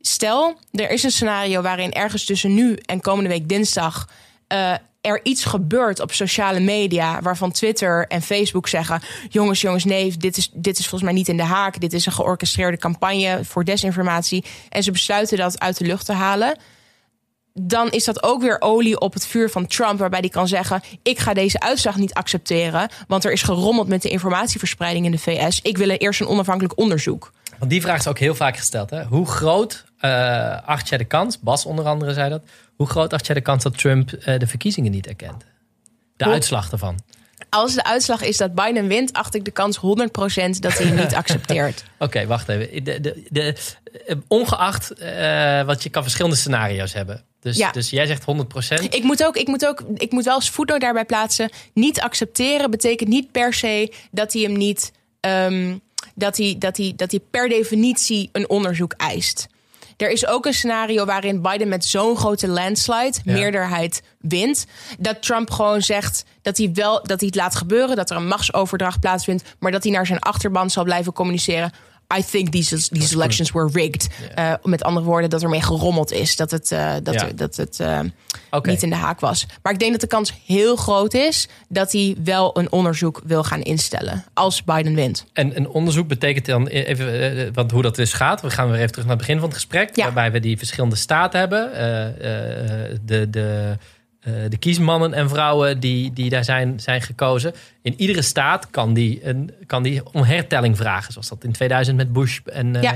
stel, 0.00 0.58
er 0.70 0.90
is 0.90 1.02
een 1.02 1.10
scenario 1.10 1.62
waarin 1.62 1.92
ergens 1.92 2.24
tussen 2.24 2.54
nu 2.54 2.78
en 2.86 3.00
komende 3.00 3.30
week 3.30 3.48
dinsdag 3.48 4.08
uh, 4.54 4.74
er 5.00 5.20
iets 5.22 5.44
gebeurt 5.44 6.00
op 6.00 6.12
sociale 6.12 6.60
media 6.60 7.20
waarvan 7.22 7.52
Twitter 7.52 8.06
en 8.06 8.22
Facebook 8.22 8.68
zeggen: 8.68 9.02
jongens, 9.28 9.60
jongens, 9.60 9.84
nee, 9.84 10.16
dit 10.16 10.36
is, 10.36 10.50
dit 10.52 10.78
is 10.78 10.88
volgens 10.88 11.02
mij 11.02 11.12
niet 11.12 11.28
in 11.28 11.36
de 11.36 11.42
haak. 11.42 11.80
Dit 11.80 11.92
is 11.92 12.06
een 12.06 12.12
georchestreerde 12.12 12.76
campagne 12.76 13.44
voor 13.44 13.64
desinformatie. 13.64 14.44
En 14.68 14.82
ze 14.82 14.90
besluiten 14.90 15.38
dat 15.38 15.60
uit 15.60 15.78
de 15.78 15.84
lucht 15.84 16.06
te 16.06 16.12
halen. 16.12 16.58
Dan 17.52 17.90
is 17.90 18.04
dat 18.04 18.22
ook 18.22 18.42
weer 18.42 18.60
olie 18.60 19.00
op 19.00 19.12
het 19.12 19.26
vuur 19.26 19.50
van 19.50 19.66
Trump, 19.66 19.98
waarbij 19.98 20.20
hij 20.20 20.28
kan 20.28 20.48
zeggen: 20.48 20.82
Ik 21.02 21.18
ga 21.18 21.34
deze 21.34 21.60
uitslag 21.60 21.96
niet 21.96 22.14
accepteren, 22.14 22.88
want 23.08 23.24
er 23.24 23.32
is 23.32 23.42
gerommeld 23.42 23.88
met 23.88 24.02
de 24.02 24.08
informatieverspreiding 24.08 25.04
in 25.04 25.10
de 25.10 25.18
VS. 25.18 25.60
Ik 25.62 25.78
wil 25.78 25.88
eerst 25.88 26.20
een 26.20 26.26
onafhankelijk 26.26 26.78
onderzoek. 26.78 27.32
Want 27.58 27.70
die 27.70 27.80
vraag 27.80 27.98
is 27.98 28.08
ook 28.08 28.18
heel 28.18 28.34
vaak 28.34 28.56
gesteld. 28.56 28.90
Hè? 28.90 29.04
Hoe 29.04 29.26
groot 29.26 29.84
uh, 30.00 30.62
acht 30.66 30.88
jij 30.88 30.98
de 30.98 31.04
kans, 31.04 31.40
Bas 31.40 31.66
onder 31.66 31.84
andere 31.84 32.12
zei 32.12 32.30
dat, 32.30 32.42
hoe 32.76 32.86
groot 32.86 33.12
acht 33.12 33.26
jij 33.26 33.34
de 33.34 33.40
kans 33.40 33.62
dat 33.62 33.78
Trump 33.78 34.12
uh, 34.12 34.38
de 34.38 34.46
verkiezingen 34.46 34.90
niet 34.90 35.06
erkent? 35.06 35.44
De 36.16 36.24
uitslag 36.24 36.72
ervan. 36.72 36.98
Als 37.48 37.74
de 37.74 37.84
uitslag 37.84 38.22
is 38.22 38.36
dat 38.36 38.54
Biden 38.54 38.86
wint, 38.86 39.12
acht 39.12 39.34
ik 39.34 39.44
de 39.44 39.50
kans 39.50 39.76
100% 39.76 39.80
dat 39.80 40.78
hij 40.78 40.86
hem 40.86 40.96
niet 40.96 41.14
accepteert. 41.22 41.84
Oké, 41.94 42.04
okay, 42.04 42.26
wacht 42.26 42.48
even. 42.48 42.84
De, 42.84 43.00
de, 43.00 43.24
de, 43.30 43.56
ongeacht, 44.28 44.92
uh, 45.02 45.62
wat 45.62 45.82
je 45.82 45.90
kan 45.90 46.02
verschillende 46.02 46.36
scenario's 46.36 46.92
hebben. 46.92 47.24
Dus, 47.40 47.56
ja. 47.56 47.70
dus 47.70 47.90
jij 47.90 48.06
zegt 48.06 48.22
100%. 48.22 48.84
Ik 48.88 49.02
moet 49.02 49.24
ook, 49.24 49.36
ik 49.36 49.46
moet 49.46 49.66
ook, 49.66 49.84
ik 49.94 50.10
moet 50.12 50.24
wel 50.24 50.34
als 50.34 50.50
voetnoot 50.50 50.80
daarbij 50.80 51.04
plaatsen. 51.04 51.50
Niet 51.74 52.00
accepteren 52.00 52.70
betekent 52.70 53.08
niet 53.08 53.32
per 53.32 53.54
se 53.54 53.92
dat 54.10 54.32
hij 54.32 54.42
hem 54.42 54.56
niet, 54.56 54.92
um, 55.20 55.80
dat 56.14 56.36
hij, 56.36 56.56
dat 56.58 56.76
hij, 56.76 56.92
dat 56.96 57.10
hij 57.10 57.20
per 57.30 57.48
definitie 57.48 58.28
een 58.32 58.48
onderzoek 58.48 58.92
eist. 58.92 59.46
Er 59.96 60.10
is 60.10 60.26
ook 60.26 60.46
een 60.46 60.54
scenario 60.54 61.04
waarin 61.04 61.42
Biden 61.42 61.68
met 61.68 61.84
zo'n 61.84 62.16
grote 62.16 62.48
landslide 62.48 63.18
ja. 63.24 63.32
meerderheid 63.32 64.02
wint. 64.18 64.66
Dat 64.98 65.22
Trump 65.22 65.50
gewoon 65.50 65.82
zegt 65.82 66.24
dat 66.42 66.56
hij 66.56 66.70
wel 66.72 67.02
dat 67.02 67.20
hij 67.20 67.26
het 67.26 67.34
laat 67.34 67.54
gebeuren, 67.54 67.96
dat 67.96 68.10
er 68.10 68.16
een 68.16 68.26
machtsoverdracht 68.26 69.00
plaatsvindt, 69.00 69.54
maar 69.58 69.72
dat 69.72 69.82
hij 69.82 69.92
naar 69.92 70.06
zijn 70.06 70.18
achterban 70.18 70.70
zal 70.70 70.84
blijven 70.84 71.12
communiceren. 71.12 71.72
I 72.18 72.22
think 72.22 72.48
these, 72.48 72.88
these 72.88 73.14
elections 73.14 73.52
were 73.52 73.68
rigged. 73.72 74.08
Uh, 74.38 74.52
met 74.62 74.82
andere 74.82 75.06
woorden, 75.06 75.30
dat 75.30 75.42
er 75.42 75.48
mee 75.48 75.62
gerommeld 75.62 76.12
is. 76.12 76.36
Dat 76.36 76.50
het, 76.50 76.70
uh, 76.70 76.94
dat, 77.02 77.14
Ja. 77.14 77.28
dat 77.34 77.56
het 77.56 77.78
uh, 77.80 78.00
niet 78.62 78.82
in 78.82 78.90
de 78.90 78.96
haak 78.96 79.20
was. 79.20 79.46
Maar 79.62 79.72
ik 79.72 79.78
denk 79.78 79.92
dat 79.92 80.00
de 80.00 80.06
kans 80.06 80.32
heel 80.46 80.76
groot 80.76 81.14
is 81.14 81.48
dat 81.68 81.92
hij 81.92 82.16
wel 82.24 82.58
een 82.58 82.72
onderzoek 82.72 83.20
wil 83.24 83.44
gaan 83.44 83.62
instellen. 83.62 84.24
Als 84.34 84.64
Biden 84.64 84.94
wint. 84.94 85.24
En 85.32 85.56
een 85.56 85.68
onderzoek 85.68 86.08
betekent 86.08 86.46
dan 86.46 86.66
even, 86.66 87.20
eh, 87.20 87.48
want 87.52 87.70
hoe 87.70 87.82
dat 87.82 87.96
dus 87.96 88.12
gaat. 88.12 88.40
We 88.40 88.50
gaan 88.50 88.70
weer 88.70 88.78
even 88.78 88.90
terug 88.90 89.06
naar 89.06 89.16
het 89.16 89.26
begin 89.26 89.38
van 89.40 89.48
het 89.48 89.56
gesprek. 89.56 89.96
Ja. 89.96 90.04
Waarbij 90.04 90.32
we 90.32 90.40
die 90.40 90.58
verschillende 90.58 90.96
staten 90.96 91.40
hebben. 91.40 91.72
Eh, 91.74 92.06
eh, 92.06 92.98
de, 93.04 93.30
de, 93.30 93.68
eh, 93.70 93.86
de 94.24 94.56
kiesmannen 94.56 95.12
en 95.12 95.28
vrouwen 95.28 95.80
die, 95.80 96.12
die 96.12 96.30
daar 96.30 96.44
zijn, 96.44 96.80
zijn 96.80 97.02
gekozen. 97.02 97.54
In 97.82 97.94
iedere 97.96 98.22
staat 98.22 98.70
kan 98.70 98.94
die, 98.94 99.26
een, 99.26 99.50
kan 99.66 99.82
die 99.82 100.02
om 100.12 100.22
hertelling 100.22 100.76
vragen. 100.76 101.12
Zoals 101.12 101.28
dat 101.28 101.44
in 101.44 101.52
2000 101.52 101.96
met 101.96 102.12
Bush 102.12 102.40
en, 102.44 102.76
eh, 102.76 102.92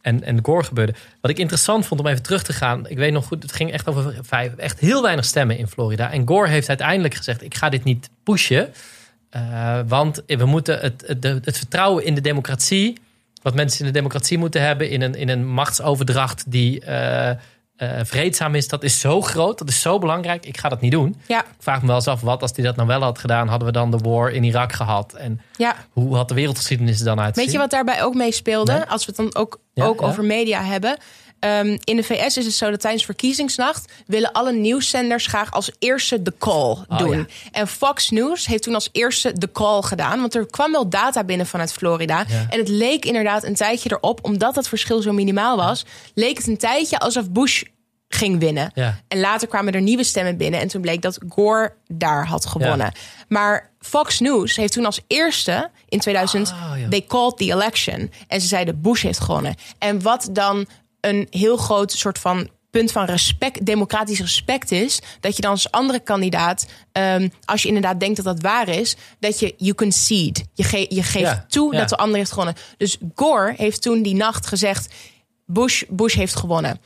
en, 0.00 0.24
en 0.24 0.44
Gore 0.44 0.64
gebeurde. 0.64 0.94
Wat 1.20 1.30
ik 1.30 1.38
interessant 1.38 1.86
vond 1.86 2.00
om 2.00 2.06
even 2.06 2.22
terug 2.22 2.42
te 2.42 2.52
gaan. 2.52 2.88
Ik 2.88 2.96
weet 2.96 3.12
nog 3.12 3.26
goed, 3.26 3.42
het 3.42 3.52
ging 3.52 3.72
echt 3.72 3.88
over 3.88 4.14
vijf, 4.22 4.54
echt 4.54 4.80
heel 4.80 5.02
weinig 5.02 5.24
stemmen 5.24 5.58
in 5.58 5.68
Florida. 5.68 6.12
En 6.12 6.28
Gore 6.28 6.48
heeft 6.48 6.68
uiteindelijk 6.68 7.14
gezegd: 7.14 7.42
ik 7.42 7.54
ga 7.54 7.68
dit 7.68 7.84
niet 7.84 8.10
pushen. 8.22 8.72
Eh, 9.30 9.78
want 9.86 10.22
we 10.26 10.44
moeten 10.44 10.78
het, 10.78 11.04
het, 11.06 11.24
het 11.44 11.58
vertrouwen 11.58 12.04
in 12.04 12.14
de 12.14 12.20
democratie, 12.20 12.98
wat 13.42 13.54
mensen 13.54 13.80
in 13.80 13.86
de 13.86 13.92
democratie 13.92 14.38
moeten 14.38 14.62
hebben, 14.62 14.90
in 14.90 15.02
een, 15.02 15.14
in 15.14 15.28
een 15.28 15.46
machtsoverdracht 15.46 16.50
die 16.50 16.80
eh, 16.80 17.36
eh, 17.78 17.90
vreedzaam 18.02 18.54
is, 18.54 18.68
dat 18.68 18.82
is 18.82 19.00
zo 19.00 19.20
groot, 19.20 19.58
dat 19.58 19.68
is 19.68 19.80
zo 19.80 19.98
belangrijk. 19.98 20.46
Ik 20.46 20.58
ga 20.58 20.68
dat 20.68 20.80
niet 20.80 20.92
doen. 20.92 21.16
Ja, 21.26 21.40
Ik 21.40 21.46
vraag 21.58 21.80
me 21.80 21.86
wel 21.86 21.96
eens 21.96 22.06
af, 22.06 22.20
wat 22.20 22.42
als 22.42 22.52
hij 22.54 22.64
dat 22.64 22.76
nou 22.76 22.88
wel 22.88 23.02
had 23.02 23.18
gedaan, 23.18 23.48
hadden 23.48 23.66
we 23.68 23.74
dan 23.74 23.90
de 23.90 23.98
war 23.98 24.30
in 24.30 24.44
Irak 24.44 24.72
gehad? 24.72 25.12
En 25.12 25.40
ja. 25.56 25.74
hoe 25.92 26.16
had 26.16 26.28
de 26.28 26.34
wereldgeschiedenis 26.34 26.98
er 26.98 27.04
dan 27.04 27.18
uitgezien? 27.20 27.44
Weet 27.44 27.52
je 27.52 27.58
wat 27.60 27.70
daarbij 27.70 28.02
ook 28.02 28.14
mee 28.14 28.32
speelde? 28.32 28.72
Nee. 28.72 28.82
Als 28.82 29.06
we 29.06 29.12
het 29.16 29.32
dan 29.32 29.42
ook, 29.42 29.60
Ja, 29.74 29.84
ook 29.84 30.02
over 30.02 30.24
media 30.24 30.62
hebben. 30.62 30.96
Ehm, 31.40 31.76
in 31.84 31.96
de 31.96 32.02
VS 32.02 32.36
is 32.36 32.44
het 32.44 32.54
zo 32.54 32.70
dat 32.70 32.80
tijdens 32.80 33.04
verkiezingsnacht 33.04 33.92
willen 34.06 34.32
alle 34.32 34.52
nieuwszenders 34.52 35.26
graag 35.26 35.52
als 35.52 35.70
eerste 35.78 36.22
de 36.22 36.34
call 36.38 36.76
Oh, 36.88 36.98
doen. 36.98 37.16
ja. 37.16 37.26
En 37.52 37.68
Fox 37.68 38.10
News 38.10 38.46
heeft 38.46 38.62
toen 38.62 38.74
als 38.74 38.88
eerste 38.92 39.32
de 39.32 39.52
call 39.52 39.82
gedaan. 39.82 40.20
Want 40.20 40.34
er 40.34 40.46
kwam 40.46 40.72
wel 40.72 40.88
data 40.88 41.24
binnen 41.24 41.46
vanuit 41.46 41.72
Florida. 41.72 42.24
Ja. 42.28 42.46
En 42.50 42.58
het 42.58 42.68
leek 42.68 43.04
inderdaad 43.04 43.44
een 43.44 43.54
tijdje 43.54 43.90
erop, 43.92 44.24
omdat 44.24 44.54
dat 44.54 44.68
verschil 44.68 45.02
zo 45.02 45.12
minimaal 45.12 45.56
was, 45.56 45.84
leek 46.14 46.36
het 46.36 46.46
een 46.46 46.56
tijdje 46.58 46.98
alsof 46.98 47.30
Bush 47.30 47.62
ging 48.08 48.38
winnen. 48.40 48.70
Ja. 48.74 49.00
En 49.08 49.20
later 49.20 49.48
kwamen 49.48 49.72
er 49.72 49.80
nieuwe 49.80 50.04
stemmen 50.04 50.36
binnen. 50.36 50.60
En 50.60 50.68
toen 50.68 50.80
bleek 50.80 51.02
dat 51.02 51.18
Gore 51.28 51.72
daar 51.86 52.26
had 52.26 52.46
gewonnen. 52.46 52.92
Maar 53.28 53.70
Fox 53.80 54.20
News 54.20 54.56
heeft 54.56 54.72
toen 54.72 54.84
als 54.84 55.00
eerste 55.06 55.70
in 55.88 55.98
2000... 56.00 56.50
Ah, 56.52 56.80
ja. 56.80 56.88
they 56.88 57.04
called 57.06 57.36
the 57.36 57.44
election. 57.44 58.12
En 58.28 58.40
ze 58.40 58.46
zeiden 58.46 58.80
Bush 58.80 59.02
heeft 59.02 59.20
gewonnen. 59.20 59.54
En 59.78 60.02
wat 60.02 60.28
dan 60.32 60.66
een 61.00 61.26
heel 61.30 61.56
groot 61.56 61.92
soort 61.92 62.18
van 62.18 62.48
punt 62.70 62.92
van 62.92 63.04
respect, 63.04 63.66
democratisch 63.66 64.20
respect 64.20 64.70
is... 64.70 65.00
dat 65.20 65.36
je 65.36 65.42
dan 65.42 65.50
als 65.50 65.70
andere 65.70 66.00
kandidaat, 66.00 66.66
ehm, 66.92 67.28
als 67.44 67.62
je 67.62 67.68
inderdaad 67.68 68.00
denkt 68.00 68.16
dat 68.16 68.24
dat 68.24 68.40
waar 68.40 68.68
is... 68.68 68.96
dat 69.18 69.38
je 69.40 69.54
you 69.56 69.74
concede. 69.74 70.40
Je, 70.54 70.62
ge- 70.64 70.86
je 70.88 71.02
geeft 71.02 71.24
Ja, 71.24 71.44
toe 71.48 71.72
ja. 71.72 71.78
dat 71.78 71.88
de 71.88 71.96
ander 71.96 72.16
heeft 72.16 72.30
gewonnen. 72.30 72.54
Dus 72.76 72.96
Gore 73.14 73.54
heeft 73.56 73.82
toen 73.82 74.02
die 74.02 74.14
nacht 74.14 74.46
gezegd... 74.46 74.94
Bush, 75.50 75.82
Bush 75.88 76.14
heeft 76.14 76.36
gewonnen. 76.36 76.80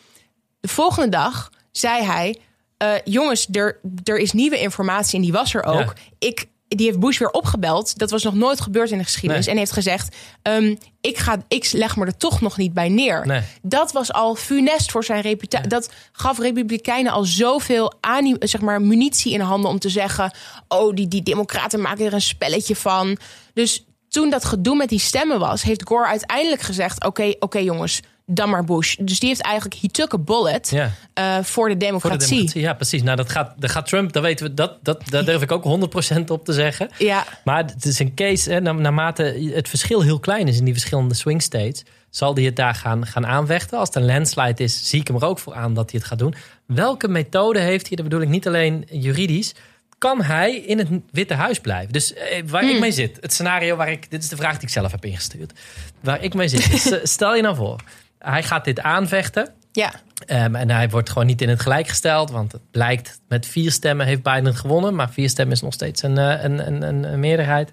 De 0.61 0.69
volgende 0.69 1.09
dag 1.09 1.51
zei 1.73 2.05
hij: 2.05 2.37
eh, 2.77 2.91
Jongens, 3.05 3.47
er, 3.53 3.81
er 4.05 4.19
is 4.19 4.33
nieuwe 4.33 4.59
informatie 4.61 5.17
en 5.17 5.23
die 5.23 5.33
was 5.33 5.55
er 5.55 5.63
ook. 5.65 5.79
Ja. 5.79 5.93
Ik, 6.19 6.47
die 6.77 6.87
heeft 6.87 7.01
Bush 7.01 7.18
weer 7.18 7.31
opgebeld. 7.31 7.99
Dat 7.99 8.11
was 8.11 8.23
nog 8.23 8.35
nooit 8.35 8.61
gebeurd 8.61 8.91
in 8.91 8.99
de 8.99 9.05
geschiedenis. 9.05 9.45
Nee. 9.45 9.55
En 9.55 9.61
heeft 9.61 9.73
gezegd: 9.73 10.16
ehm, 10.43 10.75
ik, 11.01 11.18
ga, 11.18 11.37
ik 11.49 11.73
leg 11.73 11.97
me 11.97 12.07
er 12.07 12.16
toch 12.16 12.41
nog 12.41 12.57
niet 12.57 12.73
bij 12.73 12.89
neer. 12.89 13.27
Nee. 13.27 13.43
Dat 13.62 13.93
was 13.93 14.12
al 14.12 14.35
funest 14.35 14.91
voor 14.91 15.05
zijn 15.05 15.20
reputatie. 15.20 15.68
Dat 15.68 15.91
gaf 16.12 16.39
Republikeinen 16.39 17.12
al 17.12 17.25
zoveel 17.25 17.93
ani- 18.01 18.37
zeg 18.39 18.61
maar, 18.61 18.83
munitie 18.83 19.33
in 19.33 19.41
handen 19.41 19.70
om 19.70 19.79
te 19.79 19.89
zeggen: 19.89 20.35
Oh, 20.68 20.95
die, 20.95 21.09
die 21.09 21.23
Democraten 21.23 21.81
maken 21.81 22.07
er 22.07 22.12
een 22.12 22.20
spelletje 22.20 22.77
van. 22.77 23.16
Dus 23.55 23.85
toen 24.09 24.31
dat 24.31 24.45
gedoe 24.45 24.77
met 24.77 24.89
die 24.89 24.99
stemmen 24.99 25.39
was, 25.39 25.62
heeft 25.62 25.87
Gore 25.89 26.07
uiteindelijk 26.07 26.62
gezegd: 26.62 27.05
Oké, 27.05 27.35
oké 27.39 27.59
jongens, 27.59 28.01
dan 28.35 28.51
maar 28.51 28.64
Bush. 28.64 28.97
Dus 29.01 29.18
die 29.18 29.28
heeft 29.28 29.41
eigenlijk, 29.43 29.74
he 29.80 29.89
took 29.89 30.14
a 30.14 30.18
bullet 30.18 30.70
Ja. 30.70 30.91
eh, 31.14 31.24
voor 31.24 31.41
de 31.43 31.45
Voor 31.45 31.68
de 31.68 31.76
democratie. 31.76 32.61
ja, 32.61 32.74
precies. 32.74 33.03
Nou, 33.03 33.16
dat 33.16 33.30
gaat, 33.30 33.55
dat 33.59 33.70
gaat 33.70 33.87
Trump, 33.87 34.12
dat 34.12 34.22
weten 34.22 34.47
we, 34.47 34.55
dat, 34.55 34.78
dat, 34.83 35.03
daar 35.09 35.24
durf 35.24 35.43
ik 35.43 35.53
ook 35.53 35.64
100% 35.64 36.30
op 36.30 36.45
te 36.45 36.53
zeggen. 36.53 36.89
Ja, 36.99 37.24
Maar 37.45 37.64
het 37.64 37.85
is 37.85 37.99
een 37.99 38.14
case, 38.14 38.51
hè, 38.53 38.61
na- 38.61 38.72
naarmate 38.72 39.51
het 39.55 39.68
verschil 39.68 40.01
heel 40.03 40.18
klein 40.20 40.49
is 40.49 40.59
in 40.59 40.64
die 40.64 40.74
verschillende 40.74 41.14
swing 41.14 41.43
states, 41.43 41.83
zal 42.11 42.35
hij 42.35 42.45
het 42.45 42.57
daar 42.57 42.74
gaan, 42.74 43.07
gaan 43.07 43.26
aanvechten. 43.26 43.78
Als 43.78 43.89
het 43.89 43.97
een 43.97 44.05
landslide 44.07 44.62
is, 44.62 44.89
zie 44.89 45.01
ik 45.01 45.07
hem 45.07 45.16
er 45.16 45.24
ook 45.24 45.39
voor 45.39 45.55
aan 45.55 45.74
dat 45.74 45.91
hij 45.91 46.01
het 46.01 46.09
gaat 46.09 46.18
doen. 46.18 46.35
Welke 46.66 47.09
methode 47.09 47.59
heeft 47.61 47.87
hij, 47.87 47.97
dat 47.97 48.05
bedoel 48.05 48.20
ik 48.20 48.28
niet 48.28 48.47
alleen 48.47 48.87
juridisch, 48.91 49.55
kan 49.99 50.22
hij 50.22 50.55
in 50.57 50.78
het 50.78 50.89
Witte 51.11 51.35
Huis 51.35 51.61
blijven? 51.61 51.93
Dus 51.93 52.14
eh, 52.14 52.43
waar 52.47 52.70
ik 52.70 52.78
mee 52.80 52.93
zit, 52.93 53.18
het 53.20 53.33
scenario 53.33 53.76
waar 53.76 53.91
ik, 53.91 54.11
dit 54.11 54.22
is 54.22 54.28
de 54.28 54.37
vraag 54.37 54.53
die 54.53 54.62
ik 54.62 54.68
zelf 54.68 54.91
heb 54.91 55.05
ingestuurd, 55.05 55.53
waar 56.01 56.22
ik 56.22 56.35
mee 56.35 56.49
zit. 56.49 57.01
stel 57.09 57.35
je 57.37 57.43
nou 57.43 57.57
voor, 57.57 57.80
hij 58.25 58.43
gaat 58.43 58.64
dit 58.64 58.81
aanvechten. 58.81 59.49
ja, 59.73 59.93
Ehm, 60.27 60.55
en 60.55 60.70
hij 60.70 60.89
wordt 60.89 61.09
gewoon 61.11 61.27
niet 61.27 61.43
in 61.43 61.49
het 61.49 61.61
gelijk 61.61 61.89
gesteld. 61.89 62.31
Want 62.31 62.53
het 62.53 62.70
blijkt 62.70 63.20
met 63.29 63.47
vier 63.47 63.70
stemmen 63.73 64.07
heeft 64.07 64.23
Biden 64.23 64.55
gewonnen. 64.55 64.95
Maar 64.95 65.11
vier 65.11 65.29
stemmen 65.29 65.55
is 65.55 65.62
nog 65.62 65.73
steeds 65.73 66.03
een, 66.03 66.18
eh, 66.18 66.43
een, 66.43 66.83
een, 66.83 67.20
meerderheid. 67.20 67.73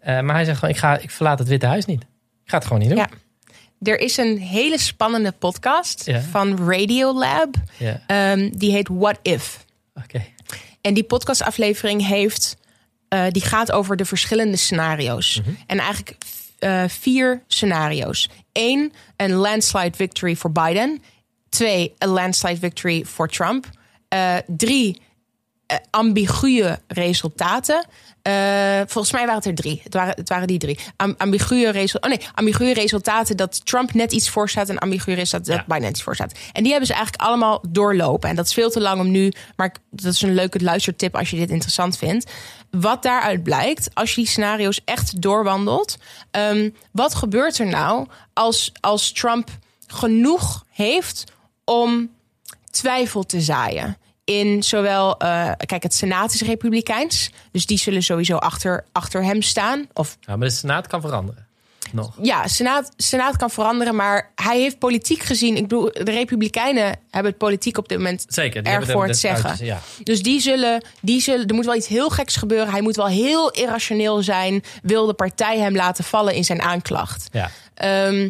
Eh, 0.00 0.20
maar 0.20 0.34
hij 0.34 0.44
zegt 0.44 0.58
gewoon, 0.58 0.74
ik, 0.74 0.80
ga, 0.80 0.98
ik 0.98 1.10
verlaat 1.10 1.38
het 1.38 1.48
Witte 1.48 1.66
Huis 1.66 1.84
niet. 1.84 2.02
Ik 2.02 2.50
ga 2.50 2.56
het 2.56 2.66
gewoon 2.66 2.78
niet 2.82 2.88
doen. 2.88 2.98
ja. 2.98 3.08
Er 3.82 4.00
is 4.00 4.16
een 4.16 4.38
hele 4.38 4.78
spannende 4.78 5.32
podcast 5.32 6.06
Ja. 6.06 6.20
van 6.20 6.68
Radiolab. 6.70 7.54
Ja, 7.78 8.00
Ehm, 8.06 8.50
die 8.54 8.72
heet 8.72 8.88
What 8.92 9.18
If. 9.22 9.64
oké. 9.94 10.24
En 10.80 10.94
die 10.94 11.04
podcastaflevering 11.04 12.06
heeft, 12.06 12.56
eh, 13.08 13.24
die 13.30 13.42
gaat 13.42 13.72
over 13.72 13.96
de 13.96 14.04
verschillende 14.04 14.56
scenario's. 14.56 15.40
Mhm. 15.40 15.50
En 15.66 15.78
eigenlijk 15.78 16.16
eh, 16.62 16.84
vier 16.88 17.42
scenario's. 17.46 18.28
Eén, 18.52 18.92
een 19.16 19.32
landslide 19.32 19.96
victory 19.96 20.36
voor 20.36 20.52
Biden. 20.52 21.02
Twee, 21.48 21.94
een 21.98 22.08
landslide 22.08 22.58
victory 22.58 23.04
voor 23.04 23.28
Trump. 23.28 23.66
Eh, 24.08 24.36
drie, 24.46 25.00
ambiguë 25.90 26.76
resultaten. 26.86 27.86
Eh, 28.22 28.80
volgens 28.86 29.12
mij 29.12 29.20
waren 29.20 29.36
het 29.36 29.46
er 29.46 29.54
drie. 29.54 29.80
Het 29.84 29.94
waren, 29.94 30.14
het 30.14 30.28
waren 30.28 30.46
die 30.46 30.58
drie. 30.58 30.78
Am, 30.96 31.14
ambiguë, 31.18 31.70
resul, 31.70 32.00
oh 32.00 32.08
nee, 32.08 32.20
ambiguë 32.34 32.72
resultaten 32.72 33.36
dat 33.36 33.66
Trump 33.66 33.94
net 33.94 34.12
iets 34.12 34.30
voorstaat... 34.30 34.68
en 34.68 34.78
ambiguë 34.78 35.14
resultaten 35.14 35.52
dat 35.52 35.56
Ja. 35.56 35.64
Biden 35.66 35.82
net 35.82 35.90
iets 35.90 36.02
voorstaat. 36.02 36.32
En 36.52 36.62
die 36.62 36.70
hebben 36.70 36.88
ze 36.88 36.94
eigenlijk 36.94 37.24
allemaal 37.24 37.64
doorlopen. 37.68 38.28
En 38.28 38.36
dat 38.36 38.46
is 38.46 38.52
veel 38.52 38.70
te 38.70 38.80
lang 38.80 39.00
om 39.00 39.10
nu... 39.10 39.32
maar 39.56 39.74
dat 39.90 40.12
is 40.12 40.22
een 40.22 40.34
leuke 40.34 40.60
luistertip 40.60 41.16
als 41.16 41.30
je 41.30 41.36
dit 41.36 41.50
interessant 41.50 41.98
vindt. 41.98 42.30
Wat 42.70 43.02
daaruit 43.02 43.42
blijkt, 43.42 43.90
als 43.94 44.10
je 44.14 44.20
die 44.20 44.30
scenario's 44.30 44.80
echt 44.84 45.22
doorwandelt... 45.22 45.98
ehm, 46.30 46.70
wat 46.92 47.14
gebeurt 47.14 47.58
er 47.58 47.66
nou 47.66 48.06
als, 48.32 48.72
als 48.80 49.12
Trump 49.12 49.50
genoeg 49.86 50.64
heeft 50.70 51.24
om 51.64 52.10
twijfel 52.70 53.22
te 53.22 53.40
zaaien. 53.40 53.96
In 54.24 54.62
zowel, 54.62 55.16
eh, 55.18 55.50
kijk, 55.66 55.82
het 55.82 55.94
Senaat 55.94 56.34
is 56.34 56.42
republikeins. 56.42 57.30
Dus 57.52 57.66
die 57.66 57.78
zullen 57.78 58.02
sowieso 58.02 58.36
achter, 58.36 58.84
achter 58.92 59.24
hem 59.24 59.42
staan. 59.42 59.86
Of 59.92 60.16
Ja, 60.20 60.36
maar 60.36 60.48
de 60.48 60.54
Senaat 60.54 60.86
kan 60.86 61.00
veranderen. 61.00 61.46
Nog. 61.92 62.14
ja, 62.22 62.48
Senaat, 62.48 62.92
Senaat 62.96 63.36
kan 63.36 63.50
veranderen. 63.50 63.94
Maar 63.94 64.30
hij 64.34 64.60
heeft 64.60 64.78
politiek 64.78 65.22
gezien. 65.22 65.56
Ik 65.56 65.62
bedoel, 65.62 65.84
de 65.92 66.10
Republikeinen 66.10 66.98
hebben 67.10 67.30
het 67.30 67.38
politiek 67.38 67.78
op 67.78 67.88
dit 67.88 67.98
moment 67.98 68.24
Zeker. 68.28 68.62
die 68.62 68.72
erg 68.72 68.84
hebben 68.86 68.94
voor 69.00 69.06
het 69.06 69.18
zeggen. 69.18 69.48
uitjes, 69.50 69.68
Ja. 69.68 69.80
Dus 70.02 70.22
die 70.22 70.40
zullen, 70.40 70.84
die 71.00 71.20
zullen, 71.20 71.46
er 71.46 71.54
moet 71.54 71.64
wel 71.64 71.74
iets 71.74 71.86
heel 71.86 72.08
geks 72.10 72.36
gebeuren. 72.36 72.70
Hij 72.70 72.82
moet 72.82 72.96
wel 72.96 73.06
heel 73.06 73.50
irrationeel 73.50 74.22
zijn. 74.22 74.62
Wil 74.82 75.06
de 75.06 75.14
partij 75.14 75.58
hem 75.58 75.76
laten 75.76 76.04
vallen 76.04 76.34
in 76.34 76.44
zijn 76.44 76.62
aanklacht. 76.62 77.28
Ja. 77.32 77.50
Ehm 77.74 78.28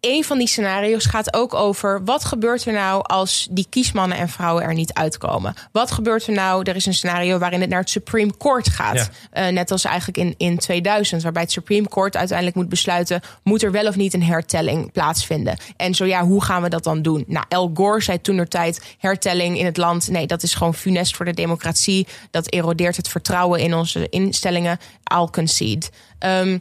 een 0.00 0.24
van 0.24 0.38
die 0.38 0.48
scenario's 0.48 1.04
gaat 1.04 1.34
ook 1.34 1.54
over 1.54 2.04
wat 2.04 2.24
gebeurt 2.24 2.64
er 2.64 2.72
nou 2.72 3.02
als 3.02 3.48
die 3.50 3.66
kiesmannen 3.68 4.18
en 4.18 4.28
vrouwen 4.28 4.62
er 4.62 4.74
niet 4.74 4.92
uitkomen? 4.92 5.54
Wat 5.72 5.90
gebeurt 5.90 6.26
er 6.26 6.32
nou? 6.32 6.62
Er 6.62 6.76
is 6.76 6.86
een 6.86 6.94
scenario 6.94 7.38
waarin 7.38 7.60
het 7.60 7.70
naar 7.70 7.80
het 7.80 7.90
Supreme 7.90 8.36
Court 8.36 8.68
gaat. 8.68 8.94
Ja. 8.94 9.46
Eh, 9.46 9.52
net 9.52 9.70
als 9.70 9.84
eigenlijk 9.84 10.18
in, 10.18 10.34
in 10.36 10.58
2000, 10.58 11.22
waarbij 11.22 11.42
het 11.42 11.52
Supreme 11.52 11.88
Court 11.88 12.16
uiteindelijk 12.16 12.56
moet 12.56 12.68
besluiten: 12.68 13.20
moet 13.42 13.62
er 13.62 13.70
wel 13.70 13.86
of 13.86 13.96
niet 13.96 14.14
een 14.14 14.22
hertelling 14.22 14.92
plaatsvinden? 14.92 15.58
En 15.76 15.94
zo 15.94 16.04
ja, 16.04 16.24
hoe 16.24 16.44
gaan 16.44 16.62
we 16.62 16.68
dat 16.68 16.84
dan 16.84 17.02
doen? 17.02 17.24
Nou, 17.26 17.44
Al 17.48 17.70
Gore 17.74 18.02
zei 18.02 18.20
toen 18.20 18.38
er 18.38 18.48
tijd: 18.48 18.96
hertelling 18.98 19.58
in 19.58 19.64
het 19.64 19.76
land. 19.76 20.08
Nee, 20.08 20.26
dat 20.26 20.42
is 20.42 20.54
gewoon 20.54 20.74
funest 20.74 21.16
voor 21.16 21.24
de 21.24 21.34
democratie. 21.34 22.06
Dat 22.30 22.52
erodeert 22.52 22.96
het 22.96 23.08
vertrouwen 23.08 23.60
in 23.60 23.74
onze 23.74 24.08
instellingen. 24.08 24.78
I'll 25.14 25.28
concede. 25.30 25.86
Ehm, 26.18 26.58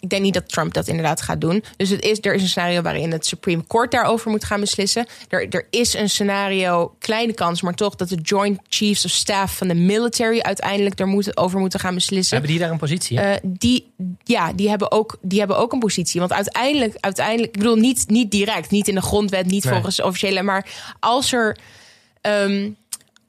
ik 0.00 0.08
denk 0.08 0.22
niet 0.22 0.34
dat 0.34 0.48
Trump 0.48 0.74
dat 0.74 0.88
inderdaad 0.88 1.20
gaat 1.20 1.40
doen. 1.40 1.64
Dus 1.76 1.88
het 1.88 2.02
is, 2.02 2.18
er 2.20 2.34
is 2.34 2.42
een 2.42 2.48
scenario 2.48 2.82
waarin 2.82 3.12
het 3.12 3.26
Supreme 3.26 3.66
Court 3.66 3.90
daarover 3.90 4.30
moet 4.30 4.44
gaan 4.44 4.60
beslissen. 4.60 5.06
Er, 5.28 5.48
er 5.48 5.66
is 5.70 5.94
een 5.94 6.10
scenario, 6.10 6.94
kleine 6.98 7.32
kans, 7.32 7.62
maar 7.62 7.74
toch 7.74 7.96
dat 7.96 8.08
de 8.08 8.14
Joint 8.22 8.60
Chiefs 8.68 9.04
of 9.04 9.10
Staff 9.10 9.56
van 9.56 9.68
de 9.68 9.74
military 9.74 10.40
uiteindelijk 10.40 10.96
daarover 10.96 11.36
over 11.36 11.58
moeten 11.58 11.80
gaan 11.80 11.94
beslissen. 11.94 12.36
Hebben 12.36 12.54
die 12.54 12.62
daar 12.62 12.70
een 12.70 12.78
positie? 12.78 13.18
Uh, 13.18 13.32
die, 13.42 13.92
ja, 14.24 14.52
die 14.52 14.68
hebben, 14.68 14.92
ook, 14.92 15.18
die 15.22 15.38
hebben 15.38 15.58
ook 15.58 15.72
een 15.72 15.78
positie. 15.78 16.20
Want 16.20 16.32
uiteindelijk, 16.32 16.96
uiteindelijk 17.00 17.52
ik 17.52 17.58
bedoel 17.58 17.76
niet, 17.76 18.04
niet 18.08 18.30
direct, 18.30 18.70
niet 18.70 18.88
in 18.88 18.94
de 18.94 19.00
grondwet, 19.02 19.46
niet 19.46 19.64
Nee. 19.64 19.72
volgens 19.72 20.02
officiële, 20.02 20.42
maar 20.42 20.66
als 21.00 21.32
er. 21.32 21.56
ehm, 22.20 22.70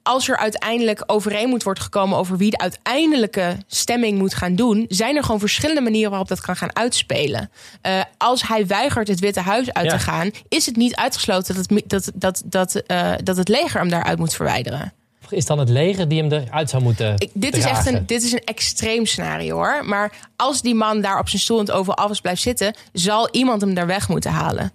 als 0.03 0.29
er 0.29 0.37
uiteindelijk 0.37 1.03
overeen 1.05 1.49
moet 1.49 1.63
worden 1.63 1.83
gekomen 1.83 2.17
over 2.17 2.37
wie 2.37 2.49
de 2.51 2.57
uiteindelijke 2.57 3.57
stemming 3.67 4.17
moet 4.17 4.33
gaan 4.33 4.55
doen, 4.55 4.85
zijn 4.87 5.15
er 5.15 5.23
gewoon 5.23 5.39
verschillende 5.39 5.81
manieren 5.81 6.09
waarop 6.09 6.27
dat 6.27 6.41
kan 6.41 6.55
gaan 6.55 6.75
uitspelen. 6.75 7.49
Eh, 7.81 8.01
als 8.17 8.47
hij 8.47 8.67
weigert 8.67 9.07
het 9.07 9.19
Witte 9.19 9.39
Huis 9.39 9.73
uit 9.73 9.85
Ja. 9.85 9.91
te 9.91 9.99
gaan, 9.99 10.31
is 10.47 10.65
het 10.65 10.75
niet 10.75 10.95
uitgesloten 10.95 11.55
dat 11.55 11.69
het, 11.69 11.89
dat, 11.89 12.11
dat, 12.13 12.41
dat, 12.45 12.75
eh, 12.75 13.11
dat 13.23 13.37
het 13.37 13.47
leger 13.47 13.79
hem 13.79 13.89
daaruit 13.89 14.17
moet 14.19 14.33
verwijderen. 14.33 14.93
Is 15.29 15.45
dan 15.45 15.59
het 15.59 15.69
leger 15.69 16.07
die 16.07 16.21
hem 16.21 16.31
eruit 16.31 16.69
zou 16.69 16.83
moeten 16.83 17.13
Ik, 17.17 17.29
dit, 17.33 17.57
is 17.57 17.63
echt 17.63 17.85
een, 17.87 18.05
dit 18.05 18.23
is 18.23 18.31
een 18.31 18.43
extreem 18.43 19.05
scenario 19.05 19.55
hoor. 19.55 19.85
Maar 19.85 20.11
als 20.35 20.61
die 20.61 20.75
man 20.75 21.01
daar 21.01 21.19
op 21.19 21.29
zijn 21.29 21.41
stoel 21.41 21.59
in 21.59 21.65
het 21.65 21.73
Oval 21.73 21.93
Office 21.93 22.21
blijft 22.21 22.41
zitten, 22.41 22.75
zal 22.93 23.29
iemand 23.31 23.61
hem 23.61 23.73
daar 23.73 23.87
weg 23.87 24.09
moeten 24.09 24.31
halen. 24.31 24.71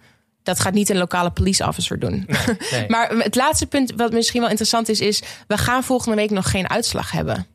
Dat 0.47 0.61
gaat 0.61 0.73
niet 0.73 0.89
een 0.89 0.97
lokale 0.97 1.31
police 1.31 1.67
officer 1.67 1.99
doen. 1.99 2.29
nee. 2.71 2.85
maar 2.95 3.11
het 3.11 3.35
laatste 3.35 3.67
punt, 3.67 3.93
wat 3.97 4.13
misschien 4.13 4.41
wel 4.41 4.49
interessant 4.49 4.89
is, 4.89 5.01
is: 5.01 5.23
we 5.47 5.59
gaan 5.59 5.83
volgende 5.85 6.17
week 6.17 6.31
nog 6.31 6.51
geen 6.51 6.71
uitslag 6.71 7.11
hebben. 7.11 7.47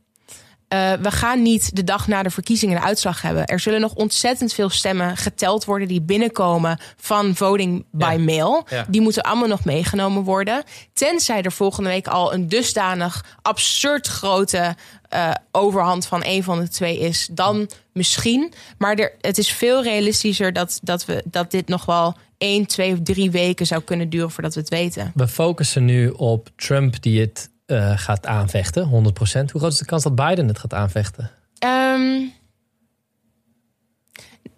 Eh, 0.68 0.92
we 0.92 1.10
gaan 1.10 1.42
niet 1.42 1.76
de 1.76 1.84
dag 1.84 2.06
na 2.08 2.22
de 2.22 2.30
verkiezingen 2.30 2.76
een 2.76 2.82
uitslag 2.82 3.22
hebben. 3.22 3.46
Er 3.46 3.60
zullen 3.60 3.80
nog 3.80 3.94
ontzettend 3.94 4.52
veel 4.52 4.70
stemmen 4.70 5.16
geteld 5.16 5.64
worden 5.64 5.88
die 5.88 6.02
binnenkomen 6.02 6.80
van 6.96 7.34
voting 7.36 7.84
by 7.90 8.14
Ja. 8.16 8.18
mail. 8.24 8.66
Ja. 8.70 8.86
Die 8.88 9.00
moeten 9.00 9.22
allemaal 9.22 9.48
nog 9.48 9.64
meegenomen 9.64 10.22
worden. 10.22 10.62
Tenzij 10.92 11.42
er 11.42 11.52
volgende 11.52 11.88
week 11.88 12.06
al 12.06 12.34
een 12.34 12.48
dusdanig 12.48 13.24
absurd 13.42 14.06
grote 14.06 14.76
eh, 15.08 15.30
overhand 15.50 16.06
van 16.06 16.22
een 16.24 16.42
van 16.42 16.58
de 16.60 16.68
twee 16.68 16.98
is, 16.98 17.28
dan 17.32 17.70
misschien. 17.92 18.52
Maar 18.78 18.94
er, 18.94 19.12
het 19.20 19.38
is 19.38 19.50
veel 19.52 19.82
realistischer 19.82 20.52
dat, 20.52 20.78
dat, 20.82 21.04
we, 21.04 21.22
dat 21.24 21.50
dit 21.50 21.68
nog 21.68 21.84
wel 21.84 22.16
één, 22.42 22.66
twee 22.66 22.92
of 22.92 22.98
drie 23.02 23.30
weken 23.30 23.66
zou 23.66 23.82
kunnen 23.82 24.08
duren 24.10 24.30
voordat 24.30 24.54
we 24.54 24.60
het 24.60 24.68
weten. 24.68 25.10
We 25.14 25.28
focussen 25.28 25.84
nu 25.84 26.08
op 26.08 26.50
Trump 26.56 27.02
die 27.02 27.20
het 27.20 27.50
eh, 27.66 27.92
gaat 27.98 28.26
aanvechten, 28.26 28.84
100%. 28.84 28.90
Hoe 28.90 29.60
groot 29.60 29.72
is 29.72 29.78
de 29.78 29.84
kans 29.84 30.02
dat 30.02 30.14
Biden 30.14 30.48
het 30.48 30.58
gaat 30.58 30.74
aanvechten? 30.74 31.30
Ehm, 31.58 32.20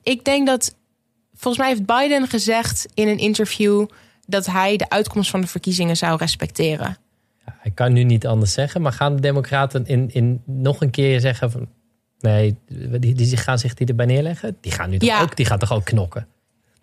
ik 0.02 0.24
denk 0.24 0.46
dat. 0.46 0.74
Volgens 1.34 1.64
mij 1.64 1.74
heeft 1.74 1.86
Biden 1.86 2.28
gezegd 2.28 2.86
in 2.94 3.08
een 3.08 3.18
interview 3.18 3.86
dat 4.26 4.46
hij 4.46 4.76
de 4.76 4.88
uitkomst 4.88 5.30
van 5.30 5.40
de 5.40 5.46
verkiezingen 5.46 5.96
zou 5.96 6.16
respecteren. 6.18 6.96
Ja, 7.46 7.56
hij 7.60 7.70
kan 7.70 7.92
nu 7.92 8.04
niet 8.04 8.26
anders 8.26 8.52
zeggen, 8.52 8.82
maar 8.82 8.92
gaan 8.92 9.14
de 9.14 9.20
Democraten 9.20 9.86
in, 9.86 10.10
in 10.12 10.42
nog 10.46 10.80
een 10.80 10.90
keer 10.90 11.20
zeggen 11.20 11.50
van 11.50 11.68
nee, 12.20 12.56
die, 13.00 13.14
die 13.14 13.36
gaan 13.36 13.58
zich 13.58 13.74
die 13.74 13.86
erbij 13.86 14.06
neerleggen? 14.06 14.56
Die 14.60 14.72
gaan 14.72 14.90
nu 14.90 14.98
toch 14.98 15.08
Ja. 15.08 15.20
ook, 15.22 15.36
die 15.36 15.46
gaan 15.46 15.58
toch 15.58 15.72
ook 15.72 15.84
knokken? 15.84 16.26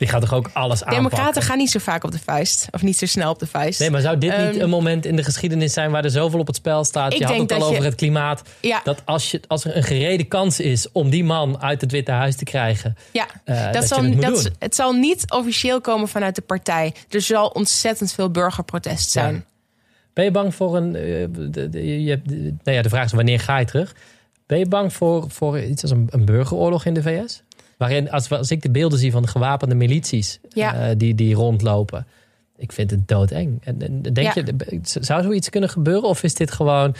Die 0.02 0.10
gaan 0.10 0.20
toch 0.20 0.34
ook 0.34 0.50
alles 0.54 0.84
aanpakken? 0.84 1.10
Democraten 1.10 1.42
gaan 1.42 1.58
niet 1.58 1.70
zo 1.72 1.80
vaak 1.80 2.04
op 2.04 2.12
de 2.12 2.20
vuist. 2.20 2.68
Of 2.72 2.82
niet 2.82 2.98
zo 2.98 3.06
snel 3.06 3.30
op 3.32 3.40
de 3.40 3.48
vuist. 3.48 3.80
Nee, 3.80 3.90
maar 3.90 4.02
zou 4.02 4.18
dit 4.18 4.38
niet 4.38 4.48
Ehm, 4.56 4.60
een 4.62 4.70
moment 4.70 5.06
in 5.06 5.16
de 5.16 5.24
geschiedenis 5.24 5.74
zijn 5.74 5.92
waar 5.92 6.04
er 6.04 6.10
zoveel 6.10 6.40
op 6.40 6.48
het 6.48 6.56
spel 6.56 6.84
staat? 6.84 7.14
Ik 7.14 7.20
Je 7.20 7.26
had 7.26 7.38
het 7.38 7.52
al 7.52 7.58
je- 7.58 7.64
over 7.66 7.84
het 7.84 7.96
klimaat. 7.96 8.42
Ja. 8.62 8.82
Dat 8.84 9.02
als, 9.06 9.32
je, 9.32 9.42
als 9.48 9.66
er 9.66 9.76
een 9.78 9.84
gerede 9.84 10.24
kans 10.24 10.60
is 10.60 10.92
om 10.92 11.10
die 11.10 11.24
man 11.24 11.62
uit 11.62 11.82
het 11.82 11.92
Witte 11.92 12.12
Huis 12.12 12.36
te 12.36 12.44
krijgen, 12.44 12.98
Ja, 13.12 13.28
eh, 13.44 13.64
dat, 13.64 13.74
dat 13.74 13.88
zal, 13.88 14.04
het 14.04 14.22
dat, 14.22 14.52
het 14.60 14.76
zal 14.76 14.92
niet 14.94 15.32
officieel 15.32 15.82
komen 15.82 16.08
vanuit 16.08 16.36
de 16.36 16.42
partij. 16.42 16.94
Er 17.10 17.22
zal 17.22 17.48
ontzettend 17.48 18.14
veel 18.14 18.30
burgerprotest 18.32 19.12
zijn. 19.12 19.34
Ja. 19.34 19.42
Ben 20.14 20.24
je 20.26 20.32
bang 20.32 20.56
voor 20.56 20.76
een. 20.78 20.96
eh, 20.96 21.02
de, 21.52 21.70
de- 21.70 22.04
je 22.04 22.10
hebt, 22.10 22.30
nou 22.30 22.54
ja, 22.78 22.82
de 22.82 22.90
vraag 22.90 23.06
is 23.06 23.12
wanneer 23.12 23.40
ga 23.40 23.58
je 23.58 23.66
terug? 23.66 23.96
Ben 24.46 24.60
je 24.60 24.68
bang 24.68 24.94
voor, 24.94 25.26
voor 25.30 25.60
iets 25.60 25.82
als 25.82 25.92
een, 25.92 26.08
een 26.10 26.26
burgeroorlog 26.26 26.86
in 26.86 26.94
de 26.94 27.02
VS? 27.02 27.42
Waarin, 27.82 28.12
als, 28.12 28.30
als 28.32 28.52
ik 28.52 28.62
de 28.62 28.72
beelden 28.72 29.00
zie 29.00 29.12
van 29.12 29.22
de 29.22 29.28
gewapende 29.28 29.76
milities 29.76 30.40
Ja. 30.50 30.74
eh, 30.90 30.96
die, 30.98 31.16
die 31.16 31.34
rondlopen. 31.36 32.08
Ik 32.58 32.72
vind 32.72 32.92
het 32.92 33.08
doodeng. 33.08 33.62
En, 33.64 33.82
en 33.82 34.02
denk 34.02 34.34
Ja. 34.34 34.44
je, 34.46 34.80
zou 34.82 35.24
zoiets 35.24 35.50
kunnen 35.50 35.70
gebeuren? 35.70 36.04
Of 36.10 36.24
is 36.24 36.34
dit 36.34 36.52
gewoon 36.52 36.96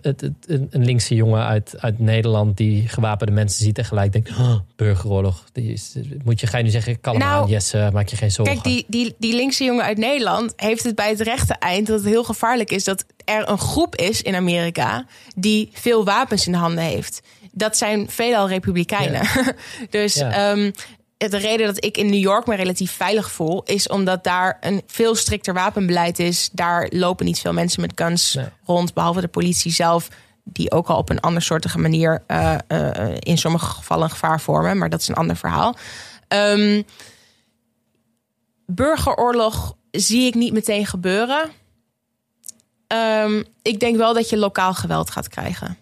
het, 0.00 0.20
het- 0.20 0.32
een, 0.46 0.84
linkse 0.84 1.14
jongen 1.14 1.44
uit, 1.46 1.74
uit 1.78 1.98
Nederland 1.98 2.56
die 2.56 2.88
gewapende 2.88 3.32
mensen 3.32 3.64
ziet 3.64 3.78
en 3.78 3.84
gelijk 3.84 4.12
denkt: 4.12 4.30
"Oh, 4.30 4.54
burgeroorlog. 4.76 5.44
Die 5.52 5.72
is, 5.72 5.94
moet 6.24 6.40
je, 6.40 6.46
ga 6.46 6.58
je 6.58 6.64
nu 6.64 6.70
zeggen: 6.70 7.00
kalm 7.00 7.18
Nou, 7.18 7.42
aan, 7.42 7.48
Jesse, 7.50 7.90
maak 7.92 8.08
je 8.08 8.16
geen 8.16 8.30
zorgen. 8.30 8.54
Kijk, 8.60 8.66
die, 8.74 8.84
die, 8.88 9.14
die 9.18 9.34
linkse 9.34 9.64
jongen 9.64 9.84
uit 9.84 9.98
Nederland 9.98 10.52
heeft 10.56 10.84
het 10.84 10.94
bij 10.94 11.08
het 11.08 11.20
rechte 11.20 11.54
eind 11.54 11.86
dat 11.86 11.98
het 12.00 12.08
heel 12.08 12.24
gevaarlijk 12.24 12.70
is 12.70 12.84
dat 12.84 13.04
er 13.24 13.48
een 13.48 13.58
groep 13.58 13.96
is 13.96 14.22
in 14.22 14.34
Amerika 14.34 15.06
die 15.36 15.68
veel 15.72 16.04
wapens 16.04 16.46
in 16.46 16.52
de 16.52 16.58
handen 16.58 16.84
heeft. 16.84 17.20
Dat 17.56 17.76
zijn 17.76 18.10
veelal 18.10 18.48
republikeinen. 18.48 19.26
dus 19.90 20.14
Ja. 20.14 20.30
ehm, 20.30 20.70
de 21.16 21.36
reden 21.36 21.66
dat 21.66 21.84
ik 21.84 21.96
in 21.96 22.06
New 22.06 22.20
York 22.20 22.46
me 22.46 22.54
relatief 22.54 22.92
veilig 22.92 23.30
voel, 23.30 23.62
is 23.62 23.88
omdat 23.88 24.24
daar 24.24 24.56
een 24.60 24.82
veel 24.86 25.14
strikter 25.14 25.54
wapenbeleid 25.54 26.18
is. 26.18 26.50
Daar 26.52 26.86
lopen 26.90 27.24
niet 27.26 27.40
veel 27.40 27.52
mensen 27.52 27.80
met 27.80 27.92
guns 27.94 28.34
Nee. 28.34 28.46
rond, 28.64 28.94
behalve 28.94 29.20
de 29.20 29.28
politie 29.28 29.72
zelf. 29.72 30.08
Die 30.44 30.70
ook 30.70 30.88
al 30.88 30.96
op 30.96 31.10
een 31.10 31.20
andersoortige 31.20 31.78
manier 31.78 32.22
eh, 32.26 32.54
eh, 32.66 33.14
in 33.18 33.38
sommige 33.38 33.66
gevallen 33.66 34.04
een 34.04 34.10
gevaar 34.10 34.40
vormen. 34.40 34.78
Maar 34.78 34.90
dat 34.90 35.00
is 35.00 35.08
een 35.08 35.14
ander 35.14 35.36
verhaal. 35.36 35.76
Ehm, 36.28 36.82
burgeroorlog 38.66 39.76
zie 39.90 40.26
ik 40.26 40.34
niet 40.34 40.52
meteen 40.52 40.86
gebeuren. 40.86 41.50
Ehm, 42.86 43.42
ik 43.62 43.80
denk 43.80 43.96
wel 43.96 44.14
dat 44.14 44.28
je 44.28 44.36
lokaal 44.36 44.74
geweld 44.74 45.10
gaat 45.10 45.28
krijgen. 45.28 45.76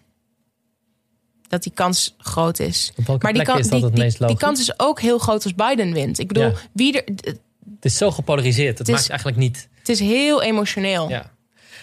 Dat 1.53 1.63
die 1.63 1.71
kans 1.73 2.15
groot 2.17 2.59
is. 2.59 2.91
Op 2.95 3.05
welke 3.07 3.23
Maar 3.23 3.33
die, 3.33 3.43
kan, 3.43 3.57
is 3.59 3.67
dat 3.67 3.79
die, 3.93 4.03
het 4.03 4.11
die, 4.11 4.19
logisch? 4.19 4.37
kans 4.39 4.59
is 4.59 4.79
ook 4.79 5.01
heel 5.01 5.17
groot 5.17 5.43
als 5.43 5.55
Biden 5.55 5.93
wint. 5.93 6.19
Ik 6.19 6.27
bedoel, 6.27 6.43
Ja. 6.43 6.53
wie 6.71 7.01
er, 7.01 7.03
Het 7.25 7.85
is 7.91 7.97
zo 7.97 8.11
gepolariseerd. 8.11 8.77
Het, 8.77 8.87
Het 8.87 8.87
is- 8.87 8.93
maakt 8.93 9.09
eigenlijk 9.09 9.37
niet. 9.39 9.67
het 9.79 9.89
is 9.89 9.99
heel 9.99 10.41
emotioneel. 10.43 11.09
Ja, 11.09 11.15
Ja. 11.15 11.31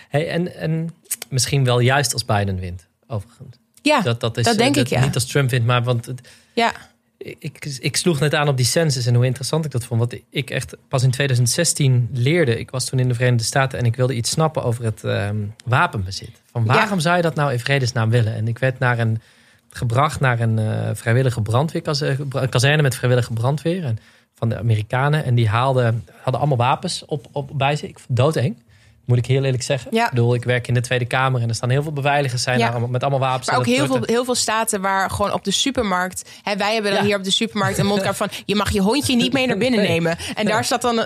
Hey, 0.08 0.28
en, 0.28 0.54
en 0.54 0.90
misschien 1.28 1.64
wel 1.64 1.78
juist 1.80 2.12
als 2.12 2.24
Biden 2.24 2.58
wint, 2.58 2.86
overigens. 3.06 3.56
Dat, 4.04 4.20
dat, 4.20 4.36
is, 4.36 4.44
dat 4.44 4.58
denk 4.58 4.74
eh, 4.76 4.82
ik, 4.82 4.88
ja. 4.88 5.04
Niet 5.04 5.14
als 5.14 5.26
Trump 5.26 5.50
wint, 5.50 5.66
maar 5.66 5.82
want 5.82 6.06
het- 6.06 6.28
ja. 6.52 6.72
ik, 7.18 7.36
ik, 7.38 7.64
ik 7.80 7.96
sloeg 7.96 8.20
net 8.20 8.34
aan 8.34 8.48
op 8.48 8.56
die 8.56 8.66
census 8.66 9.06
en 9.06 9.14
hoe 9.14 9.24
interessant 9.24 9.64
ik 9.64 9.70
dat 9.70 9.84
vond. 9.84 10.00
Wat 10.00 10.14
ik 10.30 10.50
echt 10.50 10.76
pas 10.88 11.02
in 11.02 11.10
2016 11.10 12.08
leerde. 12.12 12.58
Ik 12.58 12.70
was 12.70 12.84
toen 12.84 12.98
in 12.98 13.08
de 13.08 13.14
Verenigde 13.14 13.44
Staten 13.44 13.78
en 13.78 13.84
ik 13.84 13.96
wilde 13.96 14.14
iets 14.14 14.30
snappen 14.30 14.62
over 14.62 14.84
het 14.84 15.04
ehm, 15.04 15.36
wapenbezit. 15.64 16.30
Van 16.50 16.64
waarom 16.64 17.00
zou 17.00 17.16
je 17.16 17.22
dat 17.22 17.34
nou 17.34 17.52
in 17.52 17.58
vredesnaam 17.60 18.10
willen? 18.10 18.34
En 18.34 18.48
ik 18.48 18.58
werd 18.58 18.78
naar 18.78 18.98
een, 18.98 19.20
gebracht 19.70 20.20
naar 20.20 20.40
een 20.40 20.58
eh, 20.58 20.90
vrijwillige 20.92 21.42
brandweerkazerne, 21.42 22.48
kazerne 22.48 22.82
met 22.82 22.94
vrijwillige 22.94 23.32
brandweer. 23.32 23.84
En 23.84 23.98
van 24.34 24.48
de 24.48 24.58
Amerikanen. 24.58 25.24
En 25.24 25.34
die 25.34 25.48
haalden, 25.48 26.04
hadden 26.22 26.40
allemaal 26.40 26.66
wapens 26.66 27.04
op, 27.04 27.26
op, 27.32 27.50
bij 27.54 27.76
zich. 27.76 27.88
Ik 27.88 27.98
doodeng. 28.08 28.62
Moet 29.11 29.18
ik 29.18 29.26
heel 29.26 29.44
eerlijk 29.44 29.62
zeggen. 29.62 29.94
Ja. 29.94 30.04
Ik 30.04 30.11
bedoel, 30.11 30.34
ik 30.34 30.44
werk 30.44 30.68
in 30.68 30.74
de 30.74 30.80
Tweede 30.80 31.04
Kamer 31.04 31.42
en 31.42 31.48
er 31.48 31.54
staan 31.54 31.70
heel 31.70 31.82
veel 31.82 31.92
beveiligers 31.92 32.42
zijn 32.42 32.58
Ja. 32.58 32.70
daar 32.70 32.88
met 32.90 33.02
allemaal 33.02 33.20
wapens. 33.20 33.46
Maar 33.50 33.58
ook 33.58 33.66
heel 33.66 33.86
veel, 33.86 34.00
heel 34.02 34.24
veel 34.24 34.34
staten 34.34 34.80
waar 34.80 35.11
gewoon 35.11 35.32
op 35.32 35.44
de 35.44 35.50
supermarkt. 35.50 36.30
Hè, 36.42 36.56
wij 36.56 36.72
hebben 36.74 36.90
dan 36.92 37.00
Ja. 37.00 37.06
hier 37.06 37.16
op 37.16 37.24
de 37.24 37.30
supermarkt 37.30 37.78
een 37.78 37.86
mondkap 37.86 38.14
van. 38.14 38.28
Je 38.44 38.54
mag 38.54 38.70
je 38.70 38.80
hondje 38.80 39.16
niet 39.16 39.32
mee 39.32 39.46
naar 39.46 39.58
binnen 39.64 39.80
Nee. 39.80 39.88
nemen. 39.88 40.16
En 40.34 40.46
daar 40.46 40.64
staat 40.64 40.82
dan, 40.82 41.04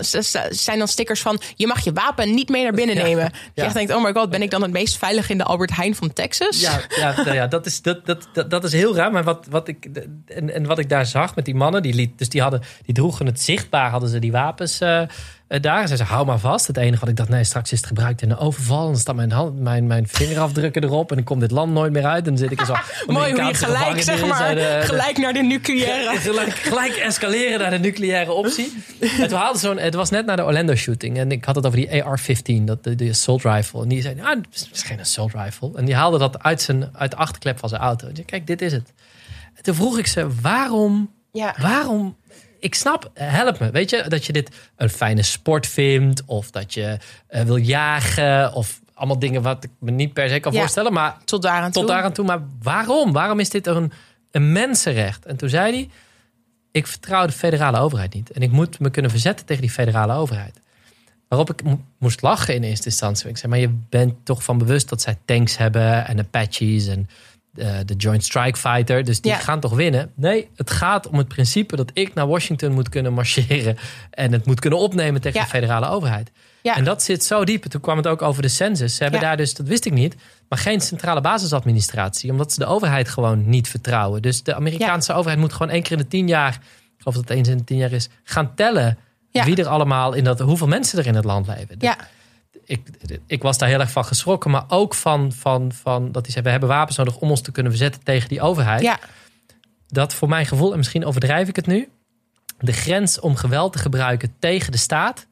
zijn 0.50 0.78
dan 0.78 0.88
stickers 0.88 1.20
van. 1.20 1.40
Je 1.54 1.66
mag 1.66 1.84
je 1.84 1.92
wapen 1.92 2.34
niet 2.34 2.48
mee 2.48 2.62
naar 2.62 2.72
binnen 2.72 2.96
nemen. 2.96 3.32
Je 3.54 3.62
echt 3.62 3.74
denkt: 3.74 3.94
oh 3.94 4.02
my 4.04 4.12
god, 4.12 4.30
ben 4.30 4.42
ik 4.42 4.50
dan 4.50 4.62
het 4.62 4.72
meest 4.72 4.96
veilig 4.98 5.30
in 5.30 5.38
de 5.38 5.44
Albert 5.44 5.74
Heijn 5.76 5.94
van 5.94 6.12
Texas? 6.12 6.60
Ja, 6.60 6.80
ja, 6.96 7.14
nou 7.16 7.32
ja 7.34 7.46
dat, 7.46 7.66
is, 7.66 7.82
dat, 7.82 8.06
dat, 8.06 8.28
dat, 8.32 8.50
dat 8.50 8.64
is 8.64 8.72
heel 8.72 8.96
raar. 8.96 9.12
Maar 9.12 9.24
wat, 9.24 9.46
wat 9.50 9.68
ik, 9.68 9.88
en, 10.26 10.54
en 10.54 10.66
wat 10.66 10.78
ik 10.78 10.88
daar 10.88 11.06
zag 11.06 11.34
met 11.34 11.44
die 11.44 11.54
mannen, 11.54 11.82
die, 11.82 11.94
liet, 11.94 12.18
dus 12.18 12.28
die, 12.28 12.42
hadden, 12.42 12.62
die 12.84 12.94
droegen 12.94 13.26
het 13.26 13.40
zichtbaar, 13.40 13.90
hadden 13.90 14.08
ze 14.08 14.18
die 14.18 14.32
wapens 14.32 14.80
eh, 14.80 15.02
eh, 15.46 15.60
daar. 15.60 15.86
Zeiden 15.88 16.06
ze, 16.06 16.12
hou 16.12 16.26
maar 16.26 16.38
vast. 16.38 16.66
Het 16.66 16.76
enige 16.76 17.00
wat 17.00 17.08
ik 17.08 17.16
dacht, 17.16 17.28
nee, 17.28 17.44
straks 17.44 17.72
is 17.72 17.78
het 17.78 17.86
gebruikt 17.86 18.22
in 18.22 18.30
een 18.30 18.36
overval. 18.36 18.80
En 18.80 18.86
dan 18.92 18.96
staat 19.00 19.14
mijn, 19.14 19.30
hand, 19.32 19.60
mijn, 19.60 19.86
mijn 19.86 20.08
vingerafdrukken 20.08 20.84
erop. 20.84 21.10
En 21.10 21.16
dan 21.16 21.24
komt 21.24 21.40
dit 21.40 21.50
land 21.50 21.72
nooit 21.72 21.92
meer 21.92 22.04
uit. 22.06 22.18
En 22.26 22.34
dan 22.34 22.38
zit 22.38 22.50
ik 22.50 22.60
in 22.60 22.66
zo'n 22.66 22.76
Mooi 23.06 23.32
hoe 23.32 23.42
je 23.42 23.54
gelijk, 23.54 24.02
zeg 24.02 24.26
maar, 24.26 24.54
de- 24.54 24.80
gelijk 24.90 25.16
naar 25.18 25.32
de 25.32 25.42
nucleaire. 25.42 26.18
gelijk, 26.30 26.50
gelijk 26.50 26.94
escaleren 26.94 27.58
naar 27.58 27.70
de 27.70 27.78
nucleaire 27.78 28.32
optie. 28.32 28.72
en 29.00 29.28
toen 29.28 29.38
haalde 29.38 29.58
zo'n, 29.58 29.78
het 29.78 29.94
was 29.94 30.10
net 30.10 30.26
na 30.26 30.36
de 30.36 30.44
Orlando 30.44 30.74
shooting. 30.74 31.18
En 31.18 31.32
ik 31.32 31.44
had 31.44 31.54
het 31.54 31.66
over 31.66 31.78
die 31.78 32.04
AR-15, 32.04 32.62
dat, 32.64 32.84
de, 32.84 32.94
de 32.94 33.08
assault 33.08 33.42
rifle. 33.42 33.82
En 33.82 33.88
die 33.88 34.02
zei, 34.02 34.20
ah, 34.20 34.28
het 34.28 34.68
is 34.72 34.82
geen 34.82 35.00
assault 35.00 35.32
rifle. 35.34 35.70
En 35.74 35.84
die 35.84 35.94
haalde 35.94 36.18
dat 36.18 36.42
uit, 36.42 36.62
zijn, 36.62 36.88
uit 36.92 37.10
de 37.10 37.16
achterklep 37.16 37.58
van 37.58 37.68
zijn 37.68 37.80
auto. 37.80 38.06
En 38.08 38.14
zei, 38.14 38.26
kijk, 38.26 38.46
dit 38.46 38.62
is 38.62 38.72
het. 38.72 38.92
En 39.54 39.62
toen 39.62 39.74
vroeg 39.74 39.98
ik 39.98 40.06
ze, 40.06 40.26
waarom, 40.40 41.10
Ja. 41.32 41.54
waarom... 41.60 42.16
Ik 42.64 42.74
snap, 42.74 43.10
help 43.14 43.58
me. 43.58 43.70
Weet 43.70 43.90
je, 43.90 44.04
dat 44.08 44.26
je 44.26 44.32
dit 44.32 44.50
een 44.76 44.90
fijne 44.90 45.22
sport 45.22 45.66
vindt. 45.66 46.22
Of 46.26 46.50
dat 46.50 46.74
je 46.74 46.98
eh, 47.26 47.42
wil 47.42 47.56
jagen. 47.56 48.52
Of 48.52 48.80
allemaal 48.94 49.18
dingen 49.18 49.42
wat 49.42 49.64
ik 49.64 49.70
me 49.78 49.90
niet 49.90 50.12
per 50.12 50.28
se 50.28 50.40
kan 50.40 50.52
Ja. 50.52 50.58
voorstellen. 50.58 50.92
Maar 50.92 51.16
Tot 51.24 51.42
daar 51.42 51.62
aan 51.62 51.70
toe. 51.72 51.82
tot 51.84 51.90
aan 51.94 52.12
toe. 52.12 52.24
Maar 52.24 52.40
waarom? 52.62 53.12
Waarom 53.12 53.40
is 53.40 53.50
dit 53.50 53.66
een, 53.66 53.92
een 54.30 54.52
mensenrecht? 54.52 55.26
En 55.26 55.36
toen 55.36 55.48
zei 55.48 55.72
hij: 55.72 55.88
ik 56.72 56.86
vertrouw 56.86 57.26
de 57.26 57.32
federale 57.32 57.78
overheid 57.78 58.14
niet. 58.14 58.30
En 58.30 58.42
ik 58.42 58.50
moet 58.50 58.78
me 58.78 58.90
kunnen 58.90 59.10
verzetten 59.10 59.46
tegen 59.46 59.62
die 59.62 59.70
federale 59.70 60.12
overheid. 60.14 60.60
Waarop 61.28 61.50
ik 61.50 61.62
moest 61.98 62.22
lachen 62.22 62.54
in 62.54 62.62
eerste 62.62 62.84
instantie. 62.86 63.28
Ik 63.28 63.36
zei, 63.36 63.52
maar 63.52 63.60
je 63.60 63.78
bent 63.88 64.14
toch 64.24 64.44
van 64.44 64.58
bewust 64.58 64.88
dat 64.88 65.02
zij 65.02 65.16
tanks 65.24 65.56
hebben 65.56 66.06
en 66.06 66.18
Apaches 66.18 66.86
en 66.86 67.08
uh, 67.54 67.76
de 67.84 67.94
Joint 67.94 68.24
Strike 68.24 68.58
Fighter. 68.58 69.04
Dus 69.04 69.20
die 69.20 69.32
gaan 69.32 69.60
toch 69.60 69.74
winnen? 69.74 70.12
Nee, 70.14 70.48
het 70.56 70.70
gaat 70.70 71.08
om 71.08 71.18
het 71.18 71.28
principe 71.28 71.76
dat 71.76 71.90
ik 71.94 72.14
naar 72.14 72.26
Washington 72.26 72.72
moet 72.72 72.88
kunnen 72.88 73.12
marcheren 73.12 73.76
en 74.10 74.32
het 74.32 74.46
moet 74.46 74.60
kunnen 74.60 74.78
opnemen 74.78 75.20
tegen 75.20 75.40
de 75.40 75.46
federale 75.46 75.88
overheid. 75.88 76.30
Ja. 76.62 76.76
En 76.76 76.84
dat 76.84 77.02
zit 77.02 77.24
zo 77.24 77.44
diep. 77.44 77.64
Toen 77.64 77.80
kwam 77.80 77.96
het 77.96 78.06
ook 78.06 78.22
over 78.22 78.42
de 78.42 78.48
census. 78.48 78.96
Ze 78.96 79.02
hebben 79.02 79.20
daar 79.20 79.36
dus, 79.36 79.54
dat 79.54 79.66
wist 79.66 79.84
ik 79.84 79.92
niet, 79.92 80.16
maar 80.48 80.58
geen 80.58 80.80
centrale 80.80 81.20
basisadministratie. 81.20 82.30
Omdat 82.30 82.52
ze 82.52 82.58
de 82.58 82.66
overheid 82.66 83.08
gewoon 83.08 83.48
niet 83.48 83.68
vertrouwen. 83.68 84.22
Dus 84.22 84.42
de 84.42 84.54
Amerikaanse 84.54 85.12
overheid 85.12 85.40
moet 85.40 85.52
gewoon 85.52 85.72
één 85.72 85.82
keer 85.82 85.92
in 85.92 85.98
de 85.98 86.08
tien 86.08 86.28
jaar, 86.28 86.58
geloof 86.98 87.14
dat 87.14 87.28
het 87.28 87.38
eens 87.38 87.48
in 87.48 87.56
de 87.56 87.64
tien 87.64 87.78
jaar 87.78 87.92
is, 87.92 88.08
gaan 88.24 88.54
tellen 88.54 88.98
wie 89.30 89.56
er 89.56 89.66
allemaal 89.66 90.12
in 90.12 90.24
dat, 90.24 90.40
hoeveel 90.40 90.66
mensen 90.66 90.98
er 90.98 91.06
in 91.06 91.14
het 91.14 91.24
land 91.24 91.46
leven. 91.46 91.76
Ja. 91.78 91.96
Ik, 92.66 92.80
ik 93.26 93.42
was 93.42 93.58
daar 93.58 93.68
heel 93.68 93.80
erg 93.80 93.90
van 93.90 94.04
geschrokken, 94.04 94.50
maar 94.50 94.64
ook 94.68 94.94
van, 94.94 95.32
van, 95.32 95.72
van 95.72 96.12
dat 96.12 96.22
hij 96.22 96.32
zei: 96.32 96.44
we 96.44 96.50
hebben 96.50 96.68
wapens 96.68 96.96
nodig 96.96 97.16
om 97.16 97.30
ons 97.30 97.40
te 97.40 97.52
kunnen 97.52 97.72
verzetten 97.72 98.02
tegen 98.02 98.28
die 98.28 98.40
overheid. 98.40 98.82
Ja. 98.82 98.98
Dat 99.88 100.14
voor 100.14 100.28
mijn 100.28 100.46
gevoel, 100.46 100.70
en 100.70 100.76
misschien 100.76 101.04
overdrijf 101.04 101.48
ik 101.48 101.56
het 101.56 101.66
nu, 101.66 101.88
de 102.58 102.72
grens 102.72 103.20
om 103.20 103.36
geweld 103.36 103.72
te 103.72 103.78
gebruiken 103.78 104.34
tegen 104.38 104.72
de 104.72 104.78
staat 104.78 105.26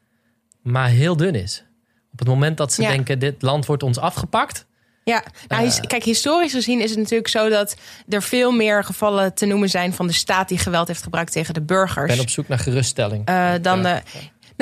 maar 0.63 0.89
heel 0.89 1.17
dun 1.17 1.35
is. 1.35 1.65
Op 2.13 2.19
het 2.19 2.29
moment 2.29 2.57
dat 2.57 2.73
ze 2.73 2.81
denken, 2.81 3.19
dit 3.19 3.43
land 3.43 3.67
wordt 3.67 3.83
ons 3.83 3.99
afgepakt. 3.99 4.67
Ja, 5.05 5.25
nou, 5.49 5.67
uh, 5.67 5.81
kijk, 5.81 6.05
historisch 6.05 6.53
gezien 6.53 6.81
is 6.81 6.91
het 6.91 6.99
natuurlijk 6.99 7.29
zo 7.29 7.49
dat 7.49 7.77
er 8.09 8.23
veel 8.23 8.53
meer 8.53 8.85
gevallen 8.85 9.35
te 9.35 9.47
noemen 9.47 9.69
zijn 9.69 9.93
van 9.93 10.07
de 10.07 10.13
staat 10.13 10.49
die 10.49 10.59
geweld 10.59 10.89
heeft 10.89 11.03
gebruikt 11.03 11.33
tegen 11.33 11.55
de 11.55 11.63
burgers. 11.63 12.11
Ik 12.11 12.17
ben 12.17 12.25
op 12.25 12.31
zoek 12.31 12.49
naar 12.49 12.59
geruststelling. 12.59 13.31
Uh, 13.31 13.53
dan 13.63 13.83
de, 13.83 14.03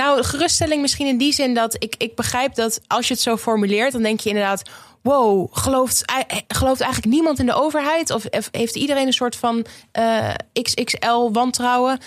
nou, 0.03 0.23
geruststelling 0.25 0.81
misschien 0.81 1.07
in 1.07 1.19
die 1.19 1.33
zin 1.33 1.55
dat 1.55 1.77
ik, 1.79 1.95
ik 1.99 2.15
begrijp 2.15 2.55
dat 2.55 2.81
als 2.87 3.09
je 3.09 3.15
het 3.15 3.23
zo 3.23 3.37
formuleert, 3.37 3.93
dan 3.93 4.03
denk 4.03 4.21
je 4.21 4.29
inderdaad, 4.29 4.63
wow, 5.03 5.49
gelooft, 5.53 6.13
gelooft 6.49 6.81
eigenlijk 6.81 7.13
niemand 7.13 7.39
in 7.39 7.47
de 7.47 7.55
overheid? 7.55 8.11
Of 8.11 8.25
heeft 8.51 8.77
iedereen 8.77 9.07
een 9.07 9.13
soort 9.13 9.37
van 9.37 9.67
uh, 9.99 10.31
XXL 10.53 11.31
wantrouwen? 11.33 11.99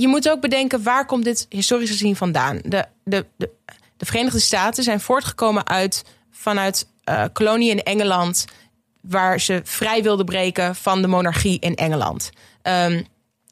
je 0.00 0.08
moet 0.08 0.28
ook 0.30 0.40
bedenken, 0.40 0.82
waar 0.82 1.06
komt 1.06 1.24
dit 1.24 1.46
historisch 1.48 1.90
gezien 1.90 2.16
vandaan? 2.16 2.60
De, 2.64 2.84
de, 3.04 3.26
de, 3.36 3.50
de 3.96 4.06
Verenigde 4.06 4.40
Staten 4.40 4.82
zijn 4.82 5.00
voortgekomen 5.00 5.66
uit, 5.66 6.04
vanuit 6.30 6.86
uh, 7.04 7.24
koloniën 7.32 7.70
in 7.70 7.82
Engeland... 7.82 8.44
waar 9.00 9.40
ze 9.40 9.60
vrij 9.64 10.02
wilden 10.02 10.26
breken 10.26 10.74
van 10.74 11.02
de 11.02 11.08
monarchie 11.08 11.60
in 11.60 11.74
Engeland. 11.74 12.30
Um, 12.62 13.06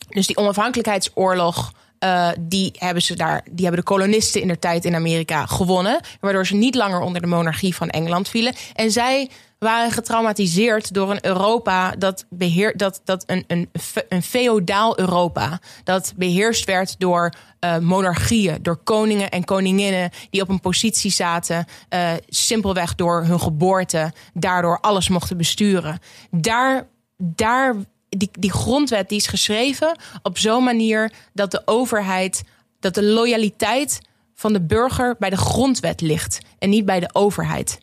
dus 0.08 0.26
die 0.26 0.36
onafhankelijkheidsoorlog... 0.36 1.72
Uh, 2.04 2.28
die 2.40 2.72
hebben 2.78 3.02
ze 3.02 3.16
daar, 3.16 3.42
die 3.50 3.64
hebben 3.64 3.84
de 3.84 3.90
kolonisten 3.90 4.40
in 4.40 4.48
de 4.48 4.58
tijd 4.58 4.84
in 4.84 4.94
Amerika 4.94 5.46
gewonnen, 5.46 6.00
waardoor 6.20 6.46
ze 6.46 6.54
niet 6.54 6.74
langer 6.74 7.00
onder 7.00 7.20
de 7.20 7.26
monarchie 7.26 7.74
van 7.74 7.88
Engeland 7.88 8.28
vielen. 8.28 8.54
En 8.74 8.90
zij 8.90 9.30
waren 9.58 9.90
getraumatiseerd 9.90 10.94
door 10.94 11.10
een 11.10 11.26
Europa 11.26 11.90
dat 11.90 12.26
beheer, 12.30 12.76
dat, 12.76 13.00
dat 13.04 13.24
een, 13.26 13.44
een, 13.46 13.70
een 14.08 14.22
feodaal 14.22 14.98
Europa. 14.98 15.60
Dat 15.84 16.12
beheerst 16.16 16.64
werd 16.64 16.98
door 16.98 17.32
uh, 17.60 17.78
monarchieën, 17.78 18.58
door 18.62 18.76
koningen 18.76 19.30
en 19.30 19.44
koninginnen 19.44 20.10
die 20.30 20.42
op 20.42 20.48
een 20.48 20.60
positie 20.60 21.10
zaten, 21.10 21.66
uh, 21.94 22.10
simpelweg 22.28 22.94
door 22.94 23.24
hun 23.24 23.40
geboorte, 23.40 24.12
daardoor 24.34 24.80
alles 24.80 25.08
mochten 25.08 25.36
besturen. 25.36 25.98
Daar, 26.30 26.86
daar 27.16 27.74
die, 28.08 28.30
die 28.32 28.52
grondwet 28.52 29.08
die 29.08 29.18
is 29.18 29.26
geschreven 29.26 29.98
op 30.22 30.38
zo'n 30.38 30.64
manier 30.64 31.12
dat 31.32 31.50
de 31.50 31.62
overheid, 31.64 32.42
dat 32.80 32.94
de 32.94 33.04
loyaliteit 33.04 34.00
van 34.34 34.52
de 34.52 34.60
burger 34.60 35.16
bij 35.18 35.30
de 35.30 35.36
grondwet 35.36 36.00
ligt 36.00 36.38
en 36.58 36.70
niet 36.70 36.84
bij 36.84 37.00
de 37.00 37.10
overheid. 37.12 37.78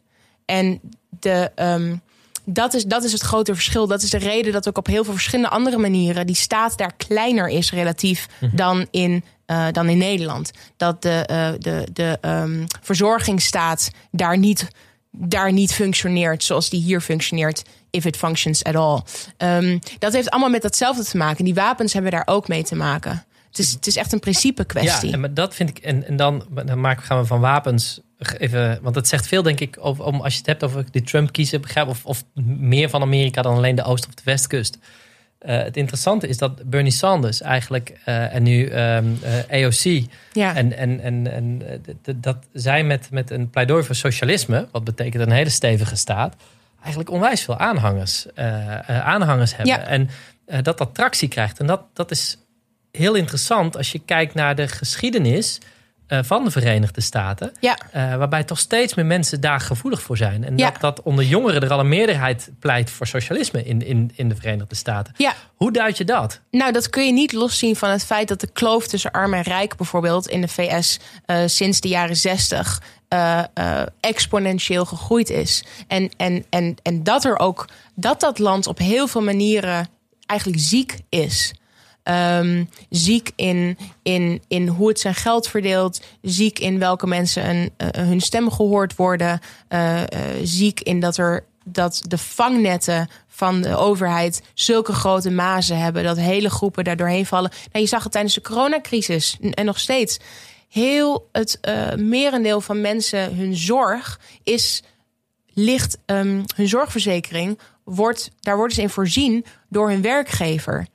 En 0.46 0.80
de, 1.20 1.52
um, 1.56 2.02
dat, 2.46 2.74
is, 2.74 2.84
dat 2.84 3.04
is 3.04 3.12
het 3.12 3.22
grote 3.22 3.54
verschil. 3.54 3.88
Dat 3.88 4.02
is 4.02 4.10
de 4.10 4.18
reden 4.18 4.54
dat 4.54 4.68
ook 4.68 4.78
op 4.78 4.88
heel 4.88 5.04
veel 5.04 5.14
verschillende 5.14 5.52
andere 5.52 5.78
manieren 5.78 6.26
die 6.26 6.36
staat 6.36 6.78
daar 6.78 6.96
kleiner 6.96 7.48
is 7.48 7.72
relatief 7.72 8.28
mhm. 8.40 8.56
dan, 8.56 8.88
in, 8.92 9.24
uh, 9.48 9.68
dan 9.72 9.90
in 9.90 9.98
Nederland. 9.98 10.52
Dat 10.78 11.02
de, 11.02 11.28
uh, 11.32 11.50
de, 11.60 11.88
de 11.94 12.18
um, 12.22 12.66
verzorgingsstaat 12.82 13.90
daar 14.12 14.38
niet, 14.38 14.68
daar 15.12 15.52
niet 15.52 15.74
functioneert 15.74 16.44
zoals 16.44 16.70
die 16.70 16.82
hier 16.82 17.02
functioneert. 17.02 17.64
If 17.96 18.06
it 18.06 18.18
functions 18.18 18.64
at 18.64 18.76
all. 18.76 19.02
Um, 19.38 19.80
dat 20.00 20.14
heeft 20.14 20.30
allemaal 20.30 20.50
met 20.50 20.62
datzelfde 20.62 21.04
te 21.04 21.18
maken. 21.18 21.46
Die 21.46 21.54
wapens 21.54 21.94
hebben 21.94 22.12
daar 22.12 22.24
ook 22.26 22.48
mee 22.48 22.64
te 22.64 22.76
maken. 22.76 23.26
Het 23.50 23.60
is, 23.60 23.72
het 23.72 23.88
is 23.88 23.96
echt 23.96 24.14
een 24.14 24.20
principe 24.20 24.66
kwestie. 24.66 25.10
Ja, 25.10 25.22
en 25.24 25.34
dat 25.34 25.56
vind 25.56 25.70
ik. 25.70 25.78
En, 25.78 26.08
en 26.08 26.16
dan, 26.16 26.46
dan 26.66 26.80
maken, 26.80 27.04
gaan 27.04 27.20
we 27.20 27.26
van 27.26 27.40
wapens 27.40 28.00
even. 28.38 28.80
Want 28.82 28.96
het 28.96 29.08
zegt 29.08 29.28
veel, 29.28 29.44
denk 29.44 29.60
ik, 29.60 29.78
over, 29.80 30.04
om, 30.04 30.22
als 30.22 30.34
je 30.34 30.38
het 30.38 30.48
hebt 30.48 30.64
over 30.64 30.86
de 30.92 31.02
Trump-kiezer, 31.02 31.60
begrijp 31.60 31.88
of, 31.88 32.06
of 32.06 32.24
meer 32.58 32.90
van 32.90 33.02
Amerika 33.02 33.42
dan 33.42 33.56
alleen 33.56 33.76
de 33.76 33.84
oost- 33.84 34.08
of 34.08 34.14
de 34.14 34.22
westkust. 34.26 34.78
Uh, 35.42 35.58
het 35.58 35.78
interessante 35.78 36.28
is 36.28 36.38
dat 36.38 36.70
Bernie 36.70 36.92
Sanders 36.92 37.42
eigenlijk 37.42 38.00
uh, 38.06 38.36
en 38.36 38.44
nu 38.44 38.74
um, 38.74 39.20
uh, 39.50 39.64
AOC 39.64 40.08
ja. 40.34 40.56
en, 40.56 40.78
en, 40.78 41.00
en, 41.00 41.32
en 41.32 41.62
dat 42.16 42.38
zij 42.54 42.84
met, 42.84 43.08
met 43.12 43.32
een 43.32 43.50
pleidooi 43.50 43.84
voor 43.84 43.96
socialisme, 43.96 44.68
wat 44.72 44.84
betekent 44.84 45.24
een 45.24 45.32
hele 45.32 45.50
stevige 45.50 45.96
staat, 45.96 46.36
eigenlijk 46.86 47.10
onwijs 47.10 47.42
veel 47.42 47.58
aanhangers, 47.58 48.26
aanhangers 48.88 49.56
hebben. 49.56 49.76
Ja. 49.76 49.84
En 49.84 50.10
dat 50.64 50.78
dat 50.78 50.96
tractie 50.96 51.28
krijgt. 51.28 51.60
En 51.60 51.66
dat, 51.66 51.82
dat 51.94 52.12
is 52.12 52.38
heel 52.92 53.14
interessant 53.14 53.78
als 53.78 53.92
je 53.92 54.00
kijkt 54.00 54.34
naar 54.34 54.56
de 54.56 54.68
geschiedenis 54.68 55.60
van 56.08 56.44
de 56.44 56.52
Verenigde 56.52 57.02
Staten. 57.02 57.52
Ja. 57.60 57.78
Uh, 57.96 58.16
waarbij 58.16 58.44
toch 58.44 58.60
steeds 58.60 58.94
meer 58.94 59.06
mensen 59.06 59.42
daar 59.42 59.60
gevoelig 59.60 60.02
voor 60.02 60.18
zijn. 60.18 60.44
En 60.44 60.58
ja. 60.58 60.72
dat, 60.72 60.82
dat 60.82 61.02
onder 61.02 61.26
jongeren 61.26 61.62
er 61.62 61.72
al 61.72 61.80
een 61.80 61.88
meerderheid 61.88 62.52
pleit 62.60 62.90
voor 62.90 63.08
socialisme 63.08 63.64
in, 63.64 63.86
in, 63.86 64.12
in 64.16 64.30
de 64.30 64.36
Verenigde 64.36 64.76
Staten. 64.76 65.14
Ja. 65.18 65.34
Hoe 65.56 65.72
duid 65.72 65.98
je 65.98 66.04
dat? 66.04 66.42
Nou, 66.52 66.72
dat 66.72 66.90
kun 66.90 67.06
je 67.06 67.12
niet 67.12 67.32
loszien 67.32 67.76
van 67.76 67.90
het 67.90 68.06
feit 68.06 68.28
dat 68.28 68.40
de 68.40 68.52
kloof 68.52 68.88
tussen 68.88 69.12
arm 69.12 69.34
en 69.34 69.42
rijk 69.42 69.76
bijvoorbeeld 69.76 70.28
in 70.28 70.42
de 70.42 70.48
VS 70.48 71.00
uh, 71.26 71.44
eh, 71.44 71.50
sinds 71.50 71.82
de 71.82 71.88
jaren 71.88 72.16
zestig 72.16 72.82
exponentieel 74.00 74.86
gegroeid 74.86 75.30
is. 75.30 75.64
En, 75.88 76.10
en, 76.18 76.46
en, 76.50 76.76
en 76.82 77.04
dat 77.04 77.26
er 77.26 77.40
ook 77.40 77.68
dat 77.96 78.20
dat 78.20 78.40
land 78.40 78.68
op 78.68 78.78
heel 78.78 79.08
veel 79.08 79.22
manieren 79.22 79.90
eigenlijk 80.26 80.62
ziek 80.62 81.00
is. 81.10 81.54
Um, 82.04 82.70
ziek 82.90 83.32
in, 83.36 83.78
in, 84.04 84.42
in 84.48 84.68
hoe 84.68 84.88
het 84.88 85.00
zijn 85.00 85.16
geld 85.16 85.48
verdeelt. 85.48 86.02
Ziek 86.22 86.60
in 86.60 86.80
welke 86.80 87.08
mensen 87.08 87.50
een, 87.50 87.72
uh, 87.78 87.88
hun 87.92 88.22
stem 88.22 88.52
gehoord 88.52 88.96
worden. 88.96 89.40
Ziek 90.44 90.80
in 90.80 91.00
dat, 91.00 91.18
er, 91.18 91.46
dat 91.64 92.02
de 92.08 92.18
vangnetten 92.18 93.10
van 93.28 93.62
de 93.62 93.76
overheid 93.76 94.42
zulke 94.54 94.94
grote 94.94 95.32
mazen 95.32 95.78
hebben. 95.78 96.04
Dat 96.04 96.18
hele 96.18 96.50
groepen 96.50 96.84
daar 96.84 96.98
doorheen 96.98 97.26
vallen. 97.26 97.52
Nou, 97.72 97.84
je 97.84 97.90
zag 97.90 98.04
het 98.04 98.12
tijdens 98.12 98.34
de 98.34 98.42
coronacrisis 98.42 99.38
en 99.52 99.66
nog 99.66 99.80
steeds. 99.80 100.20
Heel 100.70 101.30
het 101.32 101.60
merendeel 101.96 102.62
van 102.62 102.82
mensen, 102.82 103.36
hun 103.36 103.56
zorg 103.56 104.20
is 104.44 104.84
ligt, 105.54 105.98
um, 106.06 106.44
hun 106.56 106.68
zorgverzekering 106.68 107.60
wordt, 107.84 108.32
daar 108.40 108.58
worden 108.58 108.76
ze 108.76 108.82
in 108.82 108.90
voorzien 108.90 109.46
door 109.70 109.90
hun 109.90 110.02
werkgever 110.02 110.88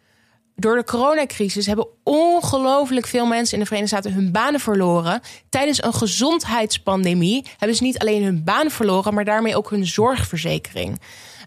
door 0.61 0.77
de 0.77 0.85
coronacrisis 0.85 1.66
hebben 1.66 1.87
ongelooflijk 2.05 3.07
veel 3.07 3.27
mensen 3.27 3.55
in 3.55 3.61
de 3.61 3.66
Verenigde 3.66 3.97
Staten 3.97 4.18
hun 4.18 4.33
banen 4.33 4.61
verloren. 4.61 5.21
Tijdens 5.49 5.83
een 5.83 5.95
gezondheidspandemie 5.95 7.47
hebben 7.57 7.77
ze 7.77 7.83
niet 7.83 7.99
alleen 7.99 8.23
hun 8.23 8.45
baan 8.45 8.71
verloren, 8.71 9.14
maar 9.14 9.25
daarmee 9.25 9.57
ook 9.57 9.71
hun 9.71 9.87
zorgverzekering. 9.87 11.01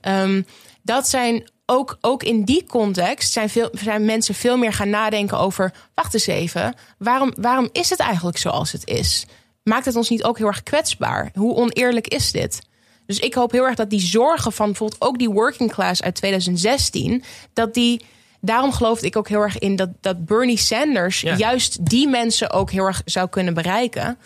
Um, 0.07 0.45
dat 0.81 1.07
zijn 1.07 1.51
ook, 1.65 1.97
ook 2.01 2.23
in 2.23 2.43
die 2.43 2.65
context 2.65 3.31
zijn, 3.31 3.49
veel, 3.49 3.69
zijn 3.71 4.05
mensen 4.05 4.35
veel 4.35 4.57
meer 4.57 4.73
gaan 4.73 4.89
nadenken 4.89 5.37
over: 5.37 5.73
wacht 5.93 6.13
eens 6.13 6.27
even, 6.27 6.75
waarom, 6.97 7.33
waarom 7.35 7.69
is 7.71 7.89
het 7.89 7.99
eigenlijk 7.99 8.37
zoals 8.37 8.71
het 8.71 8.87
is? 8.87 9.25
Maakt 9.63 9.85
het 9.85 9.95
ons 9.95 10.09
niet 10.09 10.23
ook 10.23 10.37
heel 10.37 10.47
erg 10.47 10.63
kwetsbaar? 10.63 11.31
Hoe 11.33 11.55
oneerlijk 11.55 12.07
is 12.07 12.31
dit? 12.31 12.61
Dus 13.05 13.19
ik 13.19 13.33
hoop 13.33 13.51
heel 13.51 13.65
erg 13.65 13.75
dat 13.75 13.89
die 13.89 14.01
zorgen 14.01 14.51
van 14.51 14.65
bijvoorbeeld 14.65 15.01
ook 15.01 15.17
die 15.17 15.29
working 15.29 15.71
class 15.71 16.01
uit 16.01 16.15
2016, 16.15 17.23
dat 17.53 17.73
die 17.73 18.05
daarom 18.41 18.71
geloofde 18.71 19.07
ik 19.07 19.15
ook 19.15 19.27
heel 19.27 19.41
erg 19.41 19.59
in 19.59 19.75
dat, 19.75 19.89
dat 20.01 20.25
Bernie 20.25 20.57
Sanders 20.57 21.21
juist 21.21 21.85
die 21.85 22.07
mensen 22.07 22.51
ook 22.51 22.71
heel 22.71 22.85
erg 22.85 23.01
zou 23.05 23.29
kunnen 23.29 23.53
bereiken. 23.53 24.17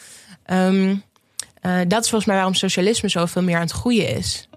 Um, 0.52 1.04
uh, 1.62 1.80
dat 1.88 2.04
is 2.04 2.10
volgens 2.10 2.26
mij 2.26 2.36
waarom 2.36 2.54
socialisme 2.54 3.10
zoveel 3.10 3.42
meer 3.42 3.56
aan 3.56 3.62
het 3.62 3.72
groeien 3.72 4.16
is. 4.16 4.50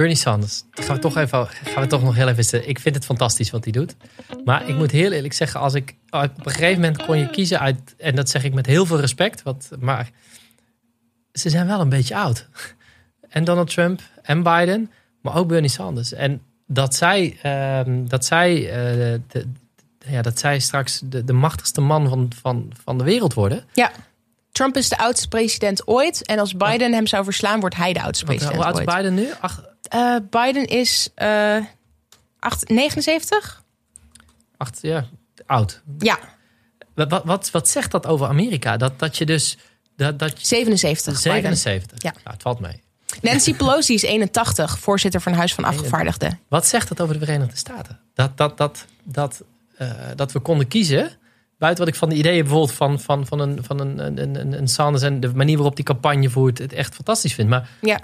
Bernie 0.00 0.16
Sanders, 0.18 0.64
gaan 0.70 0.94
we 0.94 1.00
toch 1.00 1.16
even, 1.16 1.46
gaan 1.46 1.82
we 1.82 1.88
toch 1.88 2.02
nog 2.02 2.14
heel 2.14 2.28
even. 2.28 2.68
Ik 2.68 2.78
vind 2.78 2.94
het 2.94 3.04
fantastisch 3.04 3.50
wat 3.50 3.64
hij 3.64 3.72
doet. 3.72 3.96
Maar 4.44 4.68
ik 4.68 4.76
moet 4.76 4.90
heel 4.90 5.12
eerlijk 5.12 5.32
zeggen, 5.32 5.60
als 5.60 5.74
ik 5.74 5.94
op 6.10 6.46
een 6.46 6.52
gegeven 6.52 6.80
moment 6.80 7.04
kon 7.04 7.18
je 7.18 7.30
kiezen 7.30 7.60
uit, 7.60 7.94
en 7.98 8.14
dat 8.14 8.28
zeg 8.28 8.44
ik 8.44 8.54
met 8.54 8.66
heel 8.66 8.86
veel 8.86 9.00
respect, 9.00 9.42
wat, 9.42 9.70
maar 9.78 10.10
ze 11.32 11.50
zijn 11.50 11.66
wel 11.66 11.80
een 11.80 11.88
beetje 11.88 12.16
oud. 12.16 12.48
en 13.28 13.44
Donald 13.44 13.70
Trump 13.70 14.00
en 14.22 14.42
Biden, 14.42 14.90
maar 15.20 15.36
ook 15.36 15.48
Bernie 15.48 15.70
Sanders. 15.70 16.12
En 16.12 16.42
dat 16.66 16.94
zij, 16.94 17.38
ehm, 17.42 18.06
dat 18.06 18.24
zij, 18.24 18.70
eh, 18.70 19.20
de, 19.28 19.46
ja, 20.06 20.22
dat 20.22 20.38
zij 20.38 20.58
straks 20.58 21.00
de, 21.04 21.24
de 21.24 21.32
machtigste 21.32 21.80
man 21.80 22.08
van, 22.08 22.30
van, 22.40 22.72
van 22.84 22.98
de 22.98 23.04
wereld 23.04 23.34
worden. 23.34 23.64
Ja. 23.72 23.90
Trump 24.52 24.76
is 24.76 24.88
de 24.88 24.98
oudste 24.98 25.28
president 25.28 25.86
ooit. 25.86 26.26
En 26.26 26.38
als 26.38 26.56
Biden 26.56 26.92
hem 26.92 27.06
zou 27.06 27.24
verslaan, 27.24 27.60
wordt 27.60 27.76
hij 27.76 27.92
de 27.92 28.02
oudste 28.02 28.26
Want, 28.26 28.38
president 28.38 28.64
hoe 28.64 28.72
oud 28.72 28.88
is. 28.88 28.94
Biden 28.94 29.14
nu? 29.14 29.28
Ach, 29.40 29.69
Eh, 29.90 30.16
Biden 30.30 30.66
is 30.66 31.08
eh, 31.14 31.56
acht- 32.38 32.68
79? 32.68 33.62
acht, 34.56 34.78
ja, 34.82 35.06
oud. 35.46 35.82
Ja, 35.98 36.18
Wat, 36.94 37.22
wat, 37.24 37.50
wat, 37.50 37.68
zegt 37.68 37.90
dat 37.90 38.06
over 38.06 38.26
Amerika? 38.26 38.76
Dat, 38.76 38.98
dat 38.98 39.18
je 39.18 39.26
dus... 39.26 39.58
Dat, 39.96 40.18
dat 40.18 40.40
je, 40.40 40.46
77. 40.46 41.12
Biden. 41.22 41.32
77. 41.56 42.02
Ja. 42.02 42.10
Nou, 42.10 42.30
het 42.30 42.42
valt 42.42 42.60
mee. 42.60 42.82
Nancy 43.22 43.54
Pelosi 43.54 43.94
is 43.94 44.02
81, 44.02 44.78
voorzitter 44.78 45.20
van 45.20 45.32
het 45.32 45.40
Huis 45.40 45.54
van 45.54 45.64
Afgevaardigden. 45.64 46.40
Wat 46.48 46.66
zegt 46.66 46.88
dat 46.88 47.00
over 47.00 47.18
de 47.18 47.24
Verenigde 47.24 47.56
Staten? 47.56 48.00
Dat, 48.14 48.36
dat, 48.36 48.56
dat, 48.56 48.84
dat, 49.04 49.42
eh, 49.76 49.90
dat 50.16 50.32
we 50.32 50.38
konden 50.40 50.68
kiezen. 50.68 51.10
Buiten 51.58 51.84
wat 51.84 51.92
ik 51.94 51.98
van 51.98 52.08
de 52.08 52.14
ideeën 52.14 52.40
bijvoorbeeld 52.42 52.72
van, 52.72 53.00
van, 53.00 53.26
van, 53.26 53.38
een, 53.40 53.64
van 53.64 53.80
een, 53.80 53.98
een, 53.98 54.18
een, 54.40 54.52
een 54.58 54.68
Sanders 54.68 55.02
en 55.04 55.20
de 55.20 55.34
manier 55.34 55.56
waarop 55.56 55.76
die 55.76 55.84
campagne 55.84 56.30
voert, 56.30 56.58
het 56.58 56.72
echt 56.72 56.94
fantastisch 56.94 57.34
vind. 57.34 57.48
Maar 57.48 57.68
Ja. 57.80 58.00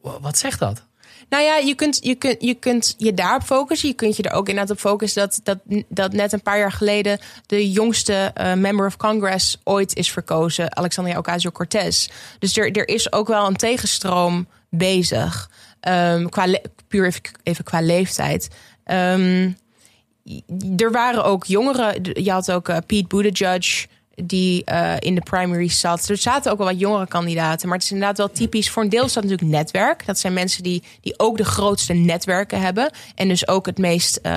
wa- 0.00 0.20
wat 0.20 0.38
zegt 0.38 0.58
dat? 0.58 0.86
Nou 1.28 1.44
ja, 1.44 1.56
je 1.56 1.74
kunt, 1.74 1.98
je, 2.02 2.14
kunt, 2.14 2.36
je 2.38 2.54
kunt 2.54 2.94
je 2.98 3.14
daarop 3.14 3.42
focussen. 3.42 3.88
Je 3.88 3.94
kunt 3.94 4.16
je 4.16 4.22
er 4.22 4.32
ook 4.32 4.48
inderdaad 4.48 4.76
op 4.76 4.80
focussen 4.80 5.22
dat, 5.22 5.40
dat, 5.42 5.84
dat 5.88 6.12
net 6.12 6.32
een 6.32 6.42
paar 6.42 6.58
jaar 6.58 6.72
geleden 6.72 7.18
de 7.46 7.70
jongste 7.70 8.30
eh, 8.34 8.52
member 8.52 8.86
of 8.86 8.96
Congress 8.96 9.60
ooit 9.64 9.96
is 9.96 10.10
verkozen, 10.10 10.76
Alexandria 10.76 11.18
Ocasio-Cortez. 11.18 12.08
Dus 12.38 12.56
er, 12.56 12.70
er 12.72 12.88
is 12.88 13.12
ook 13.12 13.28
wel 13.28 13.46
een 13.46 13.56
tegenstroom 13.56 14.46
bezig. 14.68 15.50
Ehm, 15.80 16.26
qua 16.26 16.58
puur 16.88 17.20
even, 17.42 17.64
qua 17.64 17.80
leeftijd. 17.80 18.48
Ehm, 18.84 19.50
er 20.76 20.92
waren 20.92 21.24
ook 21.24 21.44
jongeren. 21.44 22.22
Je 22.22 22.30
had 22.30 22.52
ook 22.52 22.68
eh, 22.68 22.76
Pete 22.86 23.16
Buttigieg 23.16 23.86
die 24.22 24.64
eh, 24.64 24.92
in 24.98 25.14
de 25.14 25.20
primaries 25.20 25.80
zat. 25.80 26.08
Er 26.08 26.16
zaten 26.16 26.52
ook 26.52 26.58
wel 26.58 26.66
wat 26.66 26.78
jongere 26.78 27.06
kandidaten. 27.06 27.68
Maar 27.68 27.76
het 27.76 27.86
is 27.86 27.92
inderdaad 27.92 28.18
wel 28.18 28.30
typisch. 28.30 28.70
Voor 28.70 28.82
een 28.82 28.88
deel 28.88 29.04
is 29.04 29.12
dat 29.12 29.22
natuurlijk 29.22 29.50
netwerk. 29.50 30.06
Dat 30.06 30.18
zijn 30.18 30.32
mensen 30.32 30.62
die, 30.62 30.82
die 31.00 31.18
ook 31.18 31.36
de 31.36 31.44
grootste 31.44 31.92
netwerken 31.92 32.60
hebben. 32.60 32.90
En 33.14 33.28
dus 33.28 33.48
ook 33.48 33.66
het 33.66 33.78
meest, 33.78 34.16
eh, 34.16 34.32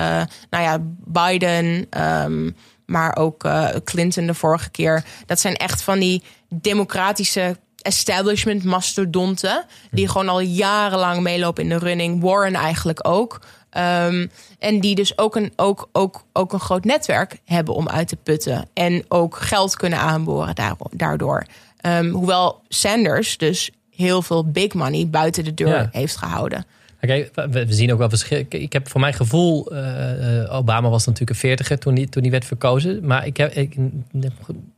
nou 0.50 0.64
ja, 0.64 0.78
Biden, 1.04 1.86
ehm, 1.90 2.50
maar 2.86 3.16
ook 3.16 3.44
eh, 3.44 3.68
Clinton 3.84 4.26
de 4.26 4.34
vorige 4.34 4.70
keer. 4.70 5.04
Dat 5.26 5.40
zijn 5.40 5.56
echt 5.56 5.82
van 5.82 5.98
die 5.98 6.22
democratische 6.48 7.56
establishment 7.82 8.64
mastodonten. 8.64 9.64
Die 9.90 10.08
gewoon 10.08 10.28
al 10.28 10.40
jarenlang 10.40 11.22
meelopen 11.22 11.62
in 11.62 11.68
de 11.68 11.78
running. 11.78 12.22
Warren 12.22 12.54
eigenlijk 12.54 13.08
ook. 13.08 13.40
Ehm, 13.70 14.26
en 14.58 14.80
die 14.80 14.94
dus 14.94 15.18
ook 15.18 15.36
een, 15.36 15.52
ook, 15.56 15.88
ook, 15.92 16.24
ook 16.32 16.52
een 16.52 16.60
groot 16.60 16.84
netwerk 16.84 17.38
hebben 17.44 17.74
om 17.74 17.88
uit 17.88 18.08
te 18.08 18.16
putten. 18.16 18.68
En 18.74 19.04
ook 19.08 19.36
geld 19.36 19.76
kunnen 19.76 19.98
aanboren 19.98 20.54
daardoor. 20.90 21.44
Ehm, 21.80 22.08
hoewel 22.10 22.60
Sanders 22.68 23.36
dus 23.36 23.70
heel 23.90 24.22
veel 24.22 24.44
big 24.50 24.74
money 24.74 25.08
buiten 25.08 25.44
de 25.44 25.54
deur 25.54 25.68
Ja. 25.68 25.88
heeft 25.92 26.16
gehouden. 26.16 26.64
Oké, 27.02 27.28
we, 27.34 27.66
we 27.66 27.72
zien 27.74 27.92
ook 27.92 27.98
wel 27.98 28.08
verschil. 28.08 28.44
Ik- 28.48 28.72
heb 28.72 28.88
voor 28.88 29.00
mijn 29.00 29.14
gevoel, 29.14 29.70
eh, 29.72 30.42
eh, 30.42 30.54
Obama 30.54 30.88
was 30.88 31.04
natuurlijk 31.06 31.30
een 31.30 31.48
veertiger 31.48 31.78
toen 31.78 31.94
die, 31.94 32.08
toen 32.08 32.22
die 32.22 32.30
werd 32.30 32.44
verkozen. 32.44 33.06
Maar 33.06 33.26
ik 33.26 33.36
heb, 33.36 33.52
ik, 33.52 33.76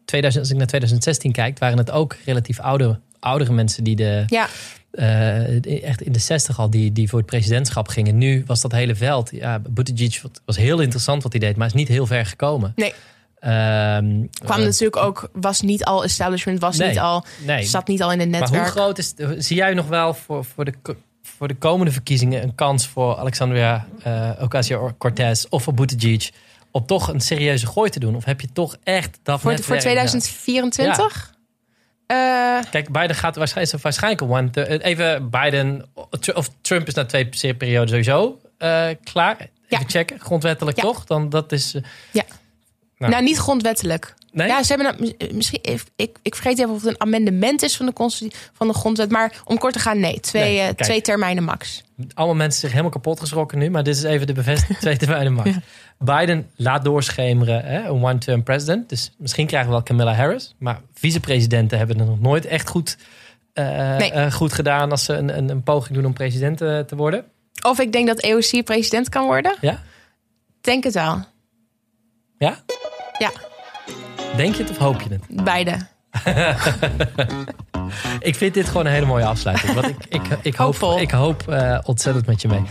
2000, 0.05 0.45
als 0.45 0.51
ik 0.53 0.57
naar 0.59 0.66
2016 0.66 1.32
kijk, 1.32 1.59
waren 1.59 1.78
het 1.78 1.91
ook 1.91 2.16
relatief 2.24 2.61
oude, 2.61 2.99
oudere 3.20 3.53
mensen 3.53 3.84
die 3.84 3.97
de, 3.97 4.22
Ja, 4.26 4.47
eh, 4.91 5.82
echt 5.84 6.03
in 6.03 6.12
de 6.12 6.18
60 6.18 6.59
al, 6.59 6.70
die, 6.70 6.93
die 6.93 7.09
voor 7.09 7.18
het 7.18 7.28
presidentschap 7.28 7.88
gingen. 7.88 8.18
Nu 8.18 8.43
was 8.47 8.61
dat 8.61 8.72
hele 8.72 8.95
veld. 8.95 9.30
Ja, 9.32 9.59
Buttigieg 9.70 10.22
was 10.45 10.57
heel 10.57 10.80
interessant 10.80 11.22
wat 11.22 11.32
hij 11.32 11.41
deed, 11.41 11.57
maar 11.57 11.66
is 11.66 11.72
niet 11.72 11.88
heel 11.88 12.07
ver 12.07 12.26
gekomen. 12.26 12.72
nee. 12.76 12.95
Ehm, 13.41 14.26
Kwam 14.45 14.59
eh, 14.59 14.64
natuurlijk 14.64 14.97
ook, 14.97 15.30
was 15.32 15.61
niet 15.61 15.84
al 15.84 16.05
establishment, 16.05 16.61
was 16.61 16.76
Nee, 16.76 16.88
niet 16.88 16.99
al, 16.99 17.24
nee. 17.47 17.64
zat 17.64 17.88
niet 17.88 18.03
al 18.03 18.12
in 18.12 18.20
het 18.20 18.28
Maar 18.30 18.41
hoe 18.41 18.51
netwerk. 18.51 18.72
groot 18.72 18.99
is, 18.99 19.14
zie 19.38 19.57
jij 19.57 19.74
nog 19.74 19.86
wel 19.86 20.14
voor, 20.14 20.45
voor, 20.45 20.64
de, 20.64 20.72
voor 21.22 21.49
de 21.49 21.55
komende 21.55 21.93
verkiezingen 21.93 22.43
een 22.43 22.55
kans 22.55 22.86
voor 22.86 23.16
Alexandria 23.16 23.86
uh, 24.07 24.30
Ocasio-Cortez 24.41 25.45
of 25.49 25.62
voor 25.62 25.74
Buttigieg 25.74 26.30
om 26.70 26.86
toch 26.86 27.09
een 27.09 27.20
serieuze 27.20 27.66
gooi 27.66 27.91
te 27.91 28.01
doen? 28.01 28.16
Of 28.16 28.24
heb 28.24 28.41
je 28.41 28.49
toch 28.53 28.76
echt 28.82 29.18
dat 29.22 29.41
voor, 29.41 29.51
netwerk? 29.51 29.80
voor 29.82 29.91
2024? 29.91 31.30
Eh, 31.30 31.30
Kijk, 32.71 32.89
Biden 32.93 33.17
gaat 33.17 33.37
waarschijnlijk, 33.37 33.77
is 33.77 33.83
waarschijnlijk 33.83 34.23
een 34.23 34.31
one. 34.31 34.51
te- 34.51 34.83
Even 34.85 35.31
Biden 35.31 35.85
of 36.35 36.51
Trump 36.61 36.87
is 36.87 36.95
na 36.95 37.05
twee 37.05 37.55
perioden 37.55 37.89
sowieso 37.89 38.41
eh, 38.59 38.89
klaar. 39.05 39.37
Even 39.41 39.51
Ja. 39.69 39.79
checken, 39.87 40.21
grondwettelijk 40.21 40.77
Ja. 40.77 40.83
toch? 40.83 41.05
Dan 41.05 41.29
dat 41.29 41.53
is. 41.53 41.75
eh, 41.75 41.83
Ja. 42.13 42.23
Nou. 42.99 43.13
Nou, 43.13 43.25
niet 43.25 43.39
grondwettelijk. 43.39 44.15
Nee. 44.33 44.47
Ja, 44.47 44.62
ze 44.62 44.74
hebben 44.74 45.14
een, 45.18 45.37
misschien, 45.37 45.61
ik, 45.97 46.16
ik 46.22 46.35
vergeet 46.35 46.59
even 46.59 46.70
of 46.70 46.83
het 46.83 46.91
een 46.91 47.01
amendement 47.01 47.62
is 47.62 47.76
van 47.76 47.87
de, 47.87 48.31
van 48.53 48.66
de 48.68 48.74
grondwet. 48.74 49.11
Maar 49.11 49.41
om 49.45 49.59
kort 49.59 49.72
te 49.72 49.78
gaan, 49.78 50.01
nee. 50.01 50.20
Twee, 50.20 50.43
Nee, 50.43 50.61
eh, 50.61 50.68
twee 50.74 51.01
termijnen 51.01 51.45
max. 51.45 51.83
allemaal 52.14 52.37
mensen 52.37 52.61
zich 52.61 52.70
helemaal 52.70 52.91
kapot 52.91 53.20
geschrokken 53.20 53.59
nu. 53.59 53.70
Maar 53.70 53.83
dit 53.83 53.97
is 53.97 54.03
even 54.03 54.26
de 54.26 54.33
bevestiging 54.33 54.78
twee 54.89 54.97
termijnen 54.97 55.33
max. 55.33 55.51
Biden 55.99 56.51
laat 56.57 56.85
doorschemeren, 56.85 57.64
hè, 57.64 57.78
een 57.83 58.05
one-term 58.05 58.43
president. 58.43 58.89
Dus 58.89 59.12
misschien 59.18 59.47
krijgen 59.47 59.68
we 59.68 59.74
wel 59.74 59.85
Camilla 59.85 60.14
Harris. 60.14 60.55
Maar 60.59 60.81
vicepresidenten 60.95 61.78
hebben 61.78 61.99
het 61.99 62.09
nog 62.09 62.20
nooit 62.20 62.45
echt 62.47 62.68
goed, 62.68 62.97
eh, 63.53 63.97
Nee. 63.97 64.11
eh, 64.12 64.33
goed 64.33 64.53
gedaan... 64.53 64.91
als 64.91 65.05
ze 65.05 65.12
een, 65.12 65.37
een, 65.37 65.49
een 65.49 65.62
poging 65.62 65.95
doen 65.95 66.07
om 66.07 66.12
president 66.12 66.61
eh, 66.61 66.78
te 66.78 66.97
worden. 66.97 67.24
Of 67.62 67.78
ik 67.81 67.93
denk 67.93 68.07
dat 68.07 68.20
EOC 68.20 68.64
president 68.64 69.09
kan 69.09 69.24
worden. 69.26 69.57
Ja? 69.61 69.83
Denk 70.61 70.85
het 70.85 70.95
wel. 70.95 71.24
Ja? 72.39 72.59
Ja, 73.18 73.31
Denk 74.37 74.55
je 74.55 74.62
het 74.62 74.70
of 74.70 74.76
hoop 74.76 75.01
je 75.01 75.09
het? 75.11 75.45
beide. 75.45 75.76
Ik 78.20 78.35
vind 78.35 78.55
dit 78.55 78.68
gewoon 78.68 78.87
een 78.87 78.93
hele 78.93 79.07
mooie 79.07 79.24
afsluiting. 79.24 79.72
Want 79.72 79.89
ik, 79.89 79.97
ik, 80.09 80.22
ik 80.43 80.55
hoop, 80.55 80.97
ik 81.01 81.11
hoop 81.11 81.49
eh, 81.49 81.78
ontzettend 81.85 82.26
met 82.26 82.43
je 82.43 82.49
mee. 82.49 82.62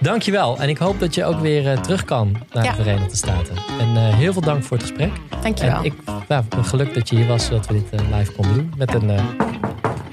Dankjewel. 0.00 0.58
En 0.58 0.68
ik 0.68 0.78
hoop 0.78 1.00
dat 1.00 1.14
je 1.14 1.24
ook 1.24 1.40
weer 1.40 1.70
eh, 1.72 1.80
terug 1.80 2.04
kan 2.04 2.36
naar 2.52 2.64
Ja. 2.64 2.70
de 2.70 2.82
Verenigde 2.82 3.16
Staten. 3.16 3.56
En 3.80 3.96
eh, 3.96 4.14
heel 4.14 4.32
veel 4.32 4.42
dank 4.42 4.62
voor 4.64 4.76
het 4.76 4.86
gesprek. 4.86 5.12
Dankjewel. 5.42 5.76
En 5.78 5.84
ik, 5.84 5.94
nou, 6.28 6.44
geluk 6.62 6.94
dat 6.94 7.08
je 7.08 7.16
hier 7.16 7.26
was, 7.26 7.44
zodat 7.44 7.66
we 7.66 7.72
dit 7.90 8.00
live 8.14 8.32
konden 8.32 8.54
doen. 8.54 8.72
Met 8.76 8.94
een 8.94 9.10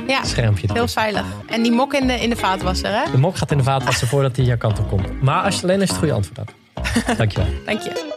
ja, 0.08 0.24
schermpje. 0.24 0.68
heel 0.74 0.88
veilig. 0.88 1.24
En 1.50 1.62
die 1.64 1.72
mok 1.72 1.94
in 1.94 2.08
de, 2.08 2.14
in 2.14 2.30
de 2.30 2.36
vaatwasser, 2.36 2.92
hè? 2.92 3.12
De 3.12 3.18
mok 3.18 3.38
gaat 3.38 3.52
in 3.52 3.58
de 3.58 3.64
vaatwasser 3.64 4.08
voordat 4.08 4.36
hij 4.36 4.46
jouw 4.46 4.58
kant 4.58 4.80
op 4.80 4.90
komt. 4.90 5.22
Maar 5.22 5.44
als 5.44 5.56
je, 5.56 5.64
alleen 5.64 5.80
als 5.80 5.90
je 5.90 5.96
het 5.96 6.04
goede 6.04 6.14
antwoord 6.14 6.38
had. 6.38 7.18
Dankjewel. 7.18 7.48
Dank 7.66 7.82
je. 7.82 8.15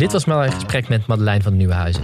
Dit 0.00 0.12
was 0.12 0.26
een 0.26 0.52
gesprek 0.52 0.88
met 0.88 1.06
Madeleine 1.06 1.42
van 1.42 1.56
Nieuwenhuizen. 1.56 2.02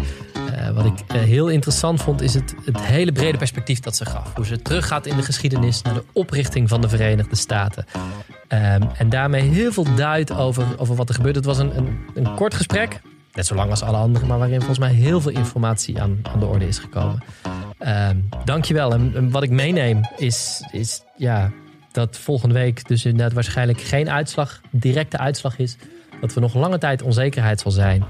Eh 0.54 0.70
wat 0.70 0.84
ik 0.84 0.98
eh, 1.06 1.20
heel 1.20 1.48
interessant 1.48 2.02
vond, 2.02 2.20
is 2.20 2.34
het, 2.34 2.54
het 2.64 2.80
hele 2.80 3.12
brede 3.12 3.38
perspectief 3.38 3.80
dat 3.80 3.96
ze 3.96 4.04
gaf. 4.04 4.34
Hoe 4.34 4.46
ze 4.46 4.62
teruggaat 4.62 5.06
in 5.06 5.16
de 5.16 5.22
geschiedenis 5.22 5.82
naar 5.82 5.94
de 5.94 6.04
oprichting 6.12 6.68
van 6.68 6.80
de 6.80 6.88
Verenigde 6.88 7.36
Staten. 7.36 7.84
Ehm, 8.48 8.82
en 8.96 9.08
daarmee 9.08 9.42
heel 9.42 9.72
veel 9.72 9.94
duidt 9.94 10.32
over, 10.32 10.64
over 10.76 10.94
wat 10.94 11.08
er 11.08 11.14
gebeurt. 11.14 11.34
Het 11.34 11.44
was 11.44 11.58
een, 11.58 11.76
een, 11.76 11.98
een 12.14 12.34
kort 12.34 12.54
gesprek, 12.54 13.00
net 13.32 13.46
zo 13.46 13.54
lang 13.54 13.70
als 13.70 13.82
alle 13.82 13.96
andere, 13.96 14.26
maar 14.26 14.38
waarin 14.38 14.58
volgens 14.58 14.78
mij 14.78 14.92
heel 14.92 15.20
veel 15.20 15.32
informatie 15.32 16.00
aan, 16.00 16.18
aan 16.22 16.40
de 16.40 16.46
orde 16.46 16.66
is 16.66 16.78
gekomen. 16.78 17.22
Ehm 17.78 18.16
dankjewel. 18.44 18.92
En, 18.92 19.12
en 19.14 19.30
wat 19.30 19.42
ik 19.42 19.50
meeneem 19.50 20.00
is, 20.16 20.68
is 20.70 21.02
ja, 21.16 21.50
dat 21.92 22.18
volgende 22.18 22.54
week 22.54 22.88
dus 22.88 23.04
inderdaad 23.04 23.32
waarschijnlijk 23.32 23.80
geen 23.80 24.10
uitslag, 24.10 24.60
directe 24.70 25.18
uitslag 25.18 25.58
is. 25.58 25.76
Dat 26.20 26.34
er 26.34 26.40
nog 26.40 26.54
lange 26.54 26.78
tijd 26.78 27.02
onzekerheid 27.02 27.60
zal 27.60 27.70
zijn 27.70 28.04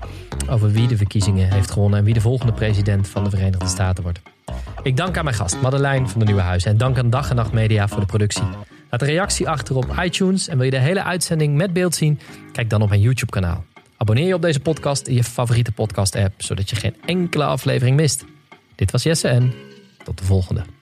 over 0.50 0.70
wie 0.70 0.88
de 0.88 0.96
verkiezingen 0.96 1.52
heeft 1.52 1.70
gewonnen 1.70 1.98
en 1.98 2.04
wie 2.04 2.14
de 2.14 2.20
volgende 2.20 2.52
president 2.52 3.08
van 3.08 3.24
de 3.24 3.30
Verenigde 3.30 3.68
Staten 3.68 4.02
wordt. 4.02 4.20
Ik 4.82 4.96
dank 4.96 5.16
aan 5.16 5.24
mijn 5.24 5.36
gast 5.36 5.60
Madeleine 5.60 6.08
van 6.08 6.20
de 6.20 6.26
Nieuwe 6.26 6.40
Huizen 6.40 6.70
en 6.70 6.76
dank 6.76 6.98
aan 6.98 7.10
Dag 7.10 7.30
en 7.30 7.36
Nacht 7.36 7.52
Media 7.52 7.88
voor 7.88 8.00
de 8.00 8.06
productie. 8.06 8.44
Laat 8.90 9.02
een 9.02 9.08
reactie 9.08 9.48
achter 9.48 9.76
op 9.76 9.94
iTunes 10.02 10.48
en 10.48 10.56
wil 10.56 10.64
je 10.64 10.70
de 10.70 10.78
hele 10.78 11.02
uitzending 11.02 11.56
met 11.56 11.72
beeld 11.72 11.94
zien? 11.94 12.20
Kijk 12.52 12.70
dan 12.70 12.82
op 12.82 12.88
mijn 12.88 13.00
YouTube 13.00 13.32
kanaal. 13.32 13.64
Abonneer 13.96 14.26
je 14.26 14.34
op 14.34 14.42
deze 14.42 14.60
podcast 14.60 15.06
in 15.06 15.14
je 15.14 15.24
favoriete 15.24 15.72
podcast 15.72 16.16
app, 16.16 16.42
zodat 16.42 16.70
je 16.70 16.76
geen 16.76 16.96
enkele 17.04 17.44
aflevering 17.44 17.96
mist. 17.96 18.24
Dit 18.74 18.90
was 18.90 19.02
Jesse 19.02 19.28
en 19.28 19.52
tot 20.04 20.18
de 20.18 20.24
volgende. 20.24 20.75